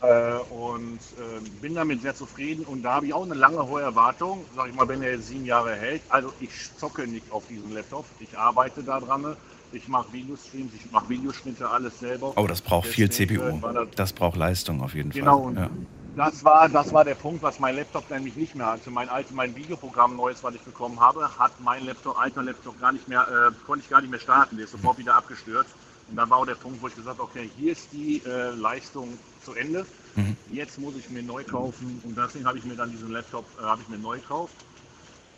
Äh, 0.00 0.38
und 0.50 1.00
äh, 1.18 1.40
bin 1.60 1.74
damit 1.74 2.02
sehr 2.02 2.14
zufrieden. 2.14 2.64
Und 2.64 2.82
da 2.82 2.94
habe 2.94 3.06
ich 3.06 3.14
auch 3.14 3.24
eine 3.24 3.34
lange 3.34 3.66
hohe 3.66 3.82
Erwartung. 3.82 4.46
Sag 4.54 4.68
ich 4.68 4.74
mal, 4.74 4.86
wenn 4.88 5.02
er 5.02 5.12
jetzt 5.12 5.26
sieben 5.26 5.44
Jahre 5.44 5.74
hält. 5.74 6.02
Also 6.08 6.32
ich 6.38 6.52
zocke 6.78 7.06
nicht 7.08 7.30
auf 7.32 7.46
diesem 7.48 7.72
Laptop. 7.72 8.04
Ich 8.20 8.36
arbeite 8.38 8.84
da 8.84 9.00
dran. 9.00 9.36
Ich 9.72 9.88
mache 9.88 10.12
Videostreams, 10.12 10.72
ich 10.72 10.90
mache 10.92 11.08
Videoschnitte, 11.10 11.68
alles 11.68 11.98
selber. 11.98 12.32
Oh, 12.36 12.46
das 12.46 12.62
braucht 12.62 12.86
viel 12.86 13.08
Deswegen, 13.08 13.40
CPU. 13.40 13.58
äh, 13.58 13.62
war 13.62 13.72
das- 13.74 13.88
Das 13.96 14.12
braucht 14.12 14.36
Leistung 14.36 14.80
auf 14.82 14.94
jeden 14.94 15.10
Genau, 15.10 15.40
Fall. 15.40 15.46
und 15.48 15.56
Ja. 15.56 15.70
das 16.16 16.42
war, 16.42 16.68
das 16.70 16.90
war 16.94 17.04
der 17.04 17.16
Punkt, 17.16 17.42
was 17.42 17.58
mein 17.58 17.76
Laptop 17.76 18.08
nämlich 18.08 18.34
nicht 18.36 18.54
mehr 18.54 18.66
hatte. 18.66 18.90
Mein 18.90 19.08
altes, 19.10 19.32
mein 19.32 19.54
Videoprogramm 19.54 20.16
neues, 20.16 20.42
was 20.42 20.54
ich 20.54 20.62
bekommen 20.62 20.98
habe, 21.00 21.28
hat 21.38 21.60
mein 21.60 21.84
Laptop, 21.84 22.18
alter 22.18 22.42
Laptop 22.44 22.80
gar 22.80 22.92
nicht 22.92 23.08
mehr, 23.08 23.26
äh, 23.28 23.52
konnte 23.66 23.82
ich 23.84 23.90
gar 23.90 24.00
nicht 24.00 24.10
mehr 24.10 24.20
starten. 24.20 24.56
Der 24.56 24.64
ist 24.64 24.70
sofort 24.70 24.96
wieder 24.96 25.14
abgestürzt. 25.16 25.74
Und 26.08 26.16
dann 26.16 26.30
war 26.30 26.38
auch 26.38 26.46
der 26.46 26.54
Punkt, 26.54 26.80
wo 26.80 26.86
ich 26.88 26.94
gesagt 26.94 27.18
habe, 27.18 27.22
okay, 27.28 27.50
hier 27.54 27.72
ist 27.72 27.92
die 27.92 28.22
äh, 28.24 28.50
Leistung 28.52 29.18
zu 29.48 29.54
Ende. 29.54 29.86
Mhm. 30.16 30.36
Jetzt 30.52 30.78
muss 30.78 30.94
ich 30.96 31.08
mir 31.10 31.22
neu 31.22 31.42
kaufen. 31.44 32.00
Und 32.04 32.16
deswegen 32.16 32.44
habe 32.46 32.58
ich 32.58 32.64
mir 32.64 32.74
dann 32.76 32.90
diesen 32.90 33.10
Laptop, 33.10 33.46
äh, 33.58 33.62
habe 33.62 33.80
ich 33.82 33.88
mir 33.88 33.98
neu 33.98 34.18
gekauft. 34.18 34.54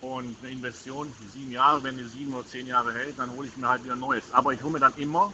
Und 0.00 0.34
eine 0.42 0.52
Investition, 0.52 1.12
sieben 1.32 1.52
Jahre, 1.52 1.82
wenn 1.82 1.96
die 1.98 2.04
sieben 2.04 2.32
oder 2.32 2.46
zehn 2.46 2.66
Jahre 2.66 2.92
hält, 2.94 3.18
dann 3.18 3.30
hole 3.32 3.46
ich 3.48 3.56
mir 3.56 3.68
halt 3.68 3.84
wieder 3.84 3.94
ein 3.94 4.00
neues. 4.00 4.24
Aber 4.32 4.52
ich 4.52 4.62
hole 4.62 4.72
mir 4.72 4.80
dann 4.80 4.94
immer 4.96 5.32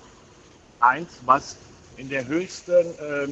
eins, 0.80 1.08
was 1.24 1.56
in 1.96 2.08
der 2.08 2.26
höchsten 2.26 2.72
äh, 2.72 3.28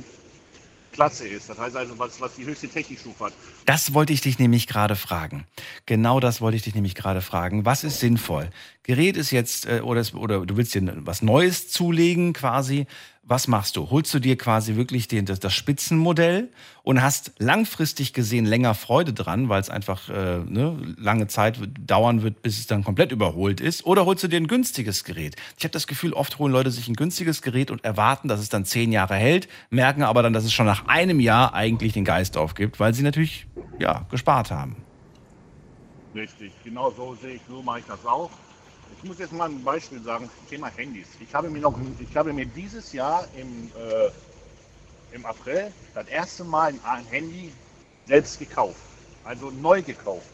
Klasse 0.92 1.26
ist. 1.26 1.48
Das 1.50 1.58
heißt 1.58 1.74
also, 1.74 1.98
was, 1.98 2.20
was 2.20 2.36
die 2.36 2.46
höchste 2.46 2.68
Technikstufe 2.68 3.24
hat. 3.24 3.32
Das 3.66 3.94
wollte 3.94 4.12
ich 4.12 4.20
dich 4.20 4.38
nämlich 4.38 4.68
gerade 4.68 4.94
fragen. 4.94 5.44
Genau 5.86 6.20
das 6.20 6.40
wollte 6.40 6.56
ich 6.56 6.62
dich 6.62 6.76
nämlich 6.76 6.94
gerade 6.94 7.20
fragen. 7.20 7.64
Was 7.64 7.82
ist 7.82 7.98
sinnvoll? 7.98 8.48
Gerät 8.84 9.16
ist 9.16 9.32
jetzt, 9.32 9.66
äh, 9.66 9.80
oder, 9.80 10.00
es- 10.02 10.14
oder 10.14 10.46
du 10.46 10.56
willst 10.56 10.72
dir 10.74 10.82
was 11.04 11.20
Neues 11.20 11.68
zulegen 11.68 12.32
quasi. 12.32 12.86
Was 13.26 13.48
machst 13.48 13.76
du? 13.76 13.88
Holst 13.88 14.12
du 14.12 14.18
dir 14.18 14.36
quasi 14.36 14.76
wirklich 14.76 15.08
den, 15.08 15.24
das, 15.24 15.40
das 15.40 15.54
Spitzenmodell 15.54 16.50
und 16.82 17.00
hast 17.00 17.32
langfristig 17.38 18.12
gesehen 18.12 18.44
länger 18.44 18.74
Freude 18.74 19.14
dran, 19.14 19.48
weil 19.48 19.62
es 19.62 19.70
einfach 19.70 20.10
äh, 20.10 20.40
ne, 20.40 20.76
lange 20.98 21.26
Zeit 21.26 21.58
dauern 21.86 22.22
wird, 22.22 22.42
bis 22.42 22.58
es 22.58 22.66
dann 22.66 22.84
komplett 22.84 23.12
überholt 23.12 23.62
ist? 23.62 23.86
Oder 23.86 24.04
holst 24.04 24.24
du 24.24 24.28
dir 24.28 24.36
ein 24.36 24.46
günstiges 24.46 25.04
Gerät? 25.04 25.36
Ich 25.56 25.64
habe 25.64 25.72
das 25.72 25.86
Gefühl, 25.86 26.12
oft 26.12 26.38
holen 26.38 26.52
Leute 26.52 26.70
sich 26.70 26.86
ein 26.86 26.96
günstiges 26.96 27.40
Gerät 27.40 27.70
und 27.70 27.82
erwarten, 27.82 28.28
dass 28.28 28.40
es 28.40 28.50
dann 28.50 28.66
zehn 28.66 28.92
Jahre 28.92 29.14
hält, 29.14 29.48
merken 29.70 30.02
aber 30.02 30.22
dann, 30.22 30.34
dass 30.34 30.44
es 30.44 30.52
schon 30.52 30.66
nach 30.66 30.86
einem 30.86 31.18
Jahr 31.18 31.54
eigentlich 31.54 31.94
den 31.94 32.04
Geist 32.04 32.36
aufgibt, 32.36 32.78
weil 32.78 32.92
sie 32.92 33.02
natürlich 33.02 33.46
ja, 33.78 34.04
gespart 34.10 34.50
haben. 34.50 34.76
Richtig, 36.14 36.52
genau 36.62 36.90
so 36.90 37.16
sehe 37.22 37.36
ich, 37.36 37.40
so 37.48 37.62
mache 37.62 37.78
ich 37.78 37.86
das 37.86 38.04
auch. 38.04 38.30
Ich 39.04 39.10
muss 39.10 39.18
jetzt 39.18 39.34
mal 39.34 39.50
ein 39.50 39.62
Beispiel 39.62 40.02
sagen, 40.02 40.30
Thema 40.48 40.68
Handys. 40.74 41.08
Ich 41.20 41.34
habe 41.34 41.50
mir 41.50 41.60
noch, 41.60 41.78
ich 42.00 42.16
habe 42.16 42.32
mir 42.32 42.46
dieses 42.46 42.90
Jahr 42.94 43.26
im, 43.38 43.70
äh, 43.78 45.14
im 45.14 45.26
April 45.26 45.70
das 45.94 46.08
erste 46.08 46.42
Mal 46.42 46.72
ein 46.82 47.04
Handy 47.10 47.52
selbst 48.06 48.38
gekauft. 48.38 48.78
Also 49.22 49.50
neu 49.60 49.82
gekauft. 49.82 50.24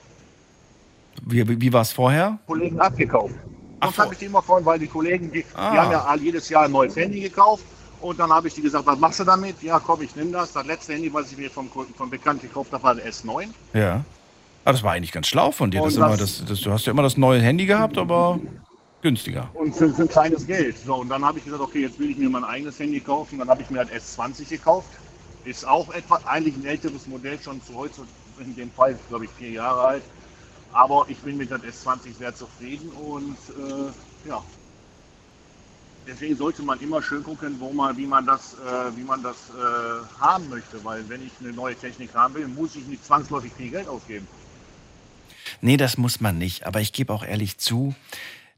Wie, 1.27 1.49
wie, 1.49 1.61
wie 1.61 1.73
war 1.73 1.81
es 1.83 1.91
vorher? 1.91 2.39
Kollegen 2.47 2.79
abgekauft. 2.81 3.35
Ach 3.81 3.87
Sonst 3.87 3.97
so. 3.97 4.03
habe 4.05 4.13
ich 4.15 4.21
die 4.21 4.27
immer 4.27 4.41
freuen, 4.41 4.65
weil 4.65 4.79
die 4.79 4.87
Kollegen, 4.87 5.33
die, 5.33 5.45
Ah. 5.57 5.73
die 5.73 5.79
haben 5.79 5.91
ja 5.91 6.15
jedes 6.15 6.49
Jahr 6.49 6.67
ein 6.67 6.71
neues 6.71 6.95
Handy 6.95 7.19
gekauft. 7.23 7.65
Und 8.01 8.21
dann 8.21 8.31
habe 8.33 8.47
ich 8.47 8.55
die 8.55 8.63
gesagt, 8.63 8.87
was 8.87 9.01
machst 9.01 9.19
du 9.19 9.25
damit? 9.25 9.61
Ja, 9.65 9.81
komm, 9.81 10.03
ich 10.03 10.15
nehme 10.15 10.31
das. 10.31 10.53
Das 10.53 10.65
letzte 10.65 10.93
Handy, 10.93 11.13
was 11.13 11.33
ich 11.33 11.37
mir 11.37 11.51
vom, 11.51 11.69
vom 11.69 12.09
Bekannten 12.09 12.47
gekauft 12.47 12.73
habe, 12.73 12.85
war 12.85 12.95
der 12.95 13.11
S9. 13.13 13.49
Ja. 13.73 14.05
Aber 14.65 14.73
das 14.75 14.83
war 14.83 14.93
eigentlich 14.93 15.13
ganz 15.13 15.27
schlau 15.27 15.51
von 15.53 15.71
dir. 15.71 15.81
Das 15.81 15.95
das- 15.95 16.19
das, 16.19 16.45
das, 16.47 16.61
du 16.61 16.73
hast 16.73 16.87
ja 16.87 16.93
immer 16.93 17.03
das 17.03 17.17
neue 17.17 17.41
Handy 17.41 17.67
gehabt, 17.67 17.97
aber 17.99 18.39
günstiger. 19.03 19.49
Und 19.55 19.75
für, 19.75 19.89
für 19.93 20.03
ein 20.03 20.09
kleines 20.09 20.47
Geld. 20.47 20.77
So, 20.79 20.97
und 20.97 21.09
dann 21.09 21.25
habe 21.25 21.39
ich 21.39 21.45
gesagt, 21.45 21.63
okay, 21.63 21.81
jetzt 21.83 21.99
will 21.99 22.11
ich 22.11 22.19
mir 22.19 22.29
mein 22.29 22.45
eigenes 22.45 22.79
Handy 22.79 23.01
kaufen. 23.01 23.39
Dann 23.39 23.49
habe 23.49 23.63
ich 23.63 23.71
mir 23.71 23.85
das 23.85 24.17
S20 24.19 24.49
gekauft. 24.49 24.89
Ist 25.45 25.67
auch 25.67 25.93
etwa 25.95 26.21
eigentlich 26.27 26.55
ein 26.57 26.67
älteres 26.67 27.07
Modell, 27.07 27.39
schon 27.43 27.63
zu 27.63 27.75
heute, 27.75 28.03
in 28.39 28.55
dem 28.55 28.71
Fall, 28.71 28.99
glaube 29.09 29.25
ich, 29.25 29.31
vier 29.31 29.51
Jahre 29.51 29.81
alt. 29.81 30.03
Aber 30.73 31.07
ich 31.09 31.17
bin 31.19 31.39
mit 31.39 31.51
dem 31.51 31.63
S20 31.63 32.15
sehr 32.19 32.35
zufrieden 32.35 32.91
und 32.91 33.37
äh, 33.49 34.29
ja. 34.29 34.43
Deswegen 36.07 36.37
sollte 36.37 36.63
man 36.63 36.79
immer 36.81 37.03
schön 37.03 37.23
gucken, 37.23 37.57
wo 37.59 37.73
man, 37.73 37.97
wie 37.97 38.07
man 38.07 38.27
das, 38.27 38.55
äh, 38.55 38.97
wie 38.97 39.03
man 39.03 39.23
das 39.23 39.37
äh, 39.51 40.21
haben 40.21 40.49
möchte. 40.49 40.83
Weil 40.85 41.09
wenn 41.09 41.25
ich 41.27 41.33
eine 41.41 41.53
neue 41.53 41.75
Technik 41.75 42.15
haben 42.15 42.35
will, 42.35 42.47
muss 42.49 42.77
ich 42.77 42.87
nicht 42.87 43.05
zwangsläufig 43.05 43.53
viel 43.57 43.71
Geld 43.71 43.89
ausgeben. 43.89 44.27
Nee, 45.61 45.77
das 45.77 45.99
muss 45.99 46.21
man 46.21 46.39
nicht. 46.39 46.67
Aber 46.67 46.81
ich 46.81 46.93
gebe 46.93 47.13
auch 47.13 47.25
ehrlich 47.25 47.59
zu, 47.59 47.95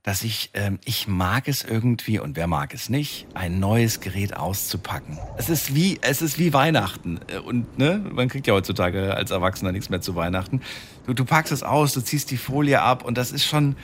dass 0.03 0.25
ich, 0.25 0.51
ähm, 0.55 0.81
ich 0.85 1.07
mag 1.07 1.47
es 1.47 1.63
irgendwie, 1.63 2.19
und 2.19 2.37
wer 2.37 2.49
mag 2.49 2.75
es 2.75 2.89
nicht, 2.89 3.27
ein 3.35 3.61
neues 3.61 4.01
Gerät 4.01 4.37
auszupacken. 4.37 5.17
Es 5.37 5.49
ist 5.49 5.77
wie, 5.77 5.99
es 6.03 6.23
ist 6.23 6.41
wie 6.41 6.53
Weihnachten. 6.53 7.21
Äh, 7.29 7.39
Und 7.39 7.79
ne, 7.79 8.05
man 8.13 8.29
kriegt 8.29 8.49
ja 8.49 8.55
heutzutage 8.55 9.15
als 9.15 9.31
Erwachsener 9.31 9.71
nichts 9.71 9.91
mehr 9.91 10.01
zu 10.01 10.17
Weihnachten. 10.17 10.61
Du, 11.07 11.15
du 11.15 11.25
packst 11.25 11.53
es 11.53 11.63
aus, 11.63 11.93
du 11.93 12.01
ziehst 12.01 12.33
die 12.33 12.37
Folie 12.37 12.83
ab 12.83 13.05
und 13.05 13.17
das 13.17 13.31
ist 13.31 13.45
schon, 13.45 13.77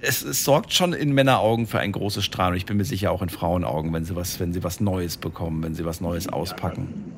es, 0.00 0.22
es 0.22 0.42
sorgt 0.42 0.72
schon 0.72 0.92
in 0.92 1.12
Männeraugen 1.12 1.68
für 1.68 1.78
ein 1.78 1.92
großes 1.92 2.24
Strahlen. 2.24 2.54
Und 2.54 2.58
ich 2.58 2.66
bin 2.66 2.76
mir 2.76 2.84
sicher 2.84 3.12
auch 3.12 3.22
in 3.22 3.28
Frauenaugen, 3.28 3.92
wenn 3.92 4.04
sie 4.04 4.16
was, 4.16 4.40
wenn 4.40 4.52
sie 4.52 4.64
was 4.64 4.80
Neues 4.80 5.16
bekommen, 5.16 5.62
wenn 5.62 5.76
sie 5.76 5.84
was 5.84 6.00
Neues 6.00 6.28
auspacken. 6.28 7.12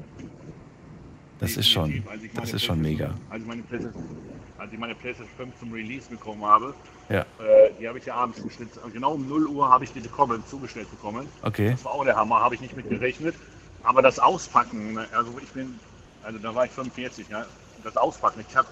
Das 1.41 1.57
ist 1.57 1.69
schon, 1.69 2.05
das 2.35 2.53
ist 2.53 2.63
schon 2.65 2.81
mega. 2.83 3.15
Als 3.31 3.43
ich 3.43 3.49
meine 3.49 3.63
PlayStation, 3.63 4.03
als 4.65 4.73
ich 4.73 4.79
meine 4.79 4.95
PlayStation 4.95 5.35
5 5.37 5.59
zum 5.61 5.73
Release 5.73 6.09
bekommen 6.09 6.43
habe, 6.45 6.75
Ja. 7.11 7.21
äh, 7.21 7.71
die 7.79 7.87
habe 7.87 7.99
ich 7.99 8.07
ja 8.07 8.15
abends 8.15 8.41
bestellt. 8.43 8.71
Genau 8.95 9.13
um 9.13 9.29
0 9.29 9.47
Uhr 9.47 9.69
habe 9.69 9.85
ich 9.85 9.93
die 9.93 10.01
bekommen, 10.01 10.43
zugestellt 10.47 10.91
bekommen. 10.91 11.29
Okay. 11.43 11.71
Das 11.73 11.85
war 11.85 11.93
auch 11.93 12.05
der 12.05 12.17
Hammer, 12.17 12.41
habe 12.41 12.55
ich 12.55 12.63
nicht 12.63 12.75
mit 12.75 12.89
gerechnet. 12.89 13.35
Aber 13.83 14.01
das 14.01 14.19
Auspacken, 14.19 14.95
ne, 14.95 15.07
also 15.15 15.39
ich 15.43 15.51
bin, 15.51 15.79
also 16.23 16.39
da 16.39 16.55
war 16.55 16.65
ich 16.65 16.71
45, 16.71 17.29
ne? 17.29 17.45
das 17.83 17.99
Auspacken, 17.99 18.43
ich 18.49 18.57
habe 18.57 18.67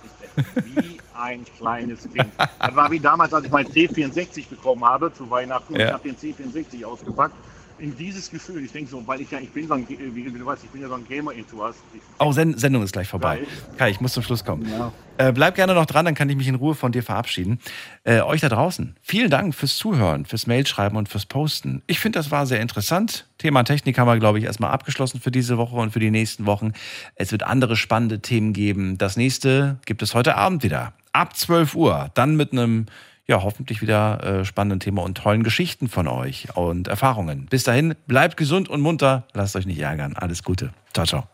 wie 0.64 0.98
ein 1.14 1.44
kleines 1.58 2.10
Kind. 2.10 2.32
Das 2.58 2.74
war 2.74 2.90
wie 2.90 2.98
damals, 2.98 3.34
als 3.34 3.44
ich 3.44 3.50
meinen 3.52 3.68
C64 3.70 4.48
bekommen 4.48 4.82
habe 4.86 5.12
zu 5.12 5.28
Weihnachten 5.28 5.76
Ja. 5.76 5.88
ich 5.88 5.92
habe 5.92 6.08
den 6.08 6.16
C64 6.16 6.86
ausgepackt. 6.86 7.34
In 7.78 7.96
dieses 7.96 8.30
Gefühl, 8.30 8.64
ich 8.64 8.70
denke 8.72 8.90
so, 8.90 9.02
weil 9.06 9.20
ich 9.20 9.30
ja, 9.30 9.38
ich 9.40 9.50
bin 9.50 9.66
so 9.66 9.74
ein, 9.74 9.86
Ge- 9.86 9.98
wie 10.14 10.24
du 10.24 10.46
weißt, 10.46 10.62
ich 10.64 10.70
bin 10.70 10.82
ja 10.82 10.88
so 10.88 10.94
ein 10.94 11.04
Gamer-Enthusiast. 11.08 11.78
Oh, 12.18 12.30
Sen 12.32 12.56
Sendung 12.56 12.82
ist 12.82 12.92
gleich 12.92 13.08
vorbei. 13.08 13.38
Gleich. 13.38 13.76
Kai, 13.78 13.90
ich 13.90 14.00
muss 14.00 14.12
zum 14.12 14.22
Schluss 14.22 14.44
kommen. 14.44 14.68
Ja. 14.70 14.92
Äh, 15.18 15.32
bleib 15.32 15.56
gerne 15.56 15.74
noch 15.74 15.86
dran, 15.86 16.04
dann 16.04 16.14
kann 16.14 16.28
ich 16.28 16.36
mich 16.36 16.46
in 16.48 16.54
Ruhe 16.54 16.74
von 16.74 16.92
dir 16.92 17.02
verabschieden. 17.02 17.58
Äh, 18.04 18.20
euch 18.20 18.40
da 18.40 18.48
draußen, 18.48 18.96
vielen 19.02 19.30
Dank 19.30 19.54
fürs 19.54 19.76
Zuhören, 19.76 20.26
fürs 20.26 20.46
Mailschreiben 20.46 20.96
und 20.96 21.08
fürs 21.08 21.26
Posten. 21.26 21.82
Ich 21.86 21.98
finde, 21.98 22.18
das 22.18 22.30
war 22.30 22.46
sehr 22.46 22.60
interessant. 22.60 23.26
Thema 23.38 23.64
Technik 23.64 23.98
haben 23.98 24.06
wir, 24.06 24.18
glaube 24.18 24.38
ich, 24.38 24.44
erstmal 24.44 24.70
abgeschlossen 24.70 25.20
für 25.20 25.30
diese 25.32 25.58
Woche 25.58 25.74
und 25.76 25.90
für 25.92 26.00
die 26.00 26.10
nächsten 26.10 26.46
Wochen. 26.46 26.72
Es 27.16 27.32
wird 27.32 27.42
andere 27.42 27.74
spannende 27.76 28.20
Themen 28.20 28.52
geben. 28.52 28.96
Das 28.98 29.16
nächste 29.16 29.78
gibt 29.86 30.02
es 30.02 30.14
heute 30.14 30.36
Abend 30.36 30.62
wieder. 30.62 30.92
Ab 31.12 31.36
12 31.36 31.74
Uhr. 31.74 32.10
Dann 32.14 32.36
mit 32.36 32.52
einem, 32.52 32.86
ja, 33.26 33.42
hoffentlich 33.42 33.82
wieder 33.82 34.22
äh, 34.40 34.44
spannenden 34.44 34.80
Thema 34.80 35.02
und 35.02 35.16
tollen 35.18 35.42
Geschichten 35.42 35.88
von 35.88 36.08
euch 36.08 36.48
und 36.56 36.88
Erfahrungen. 36.88 37.46
Bis 37.46 37.62
dahin, 37.64 37.94
bleibt 38.06 38.36
gesund 38.36 38.68
und 38.68 38.80
munter. 38.80 39.24
Lasst 39.32 39.56
euch 39.56 39.66
nicht 39.66 39.78
ärgern. 39.78 40.14
Alles 40.16 40.42
Gute. 40.42 40.72
Ciao, 40.92 41.06
ciao. 41.06 41.31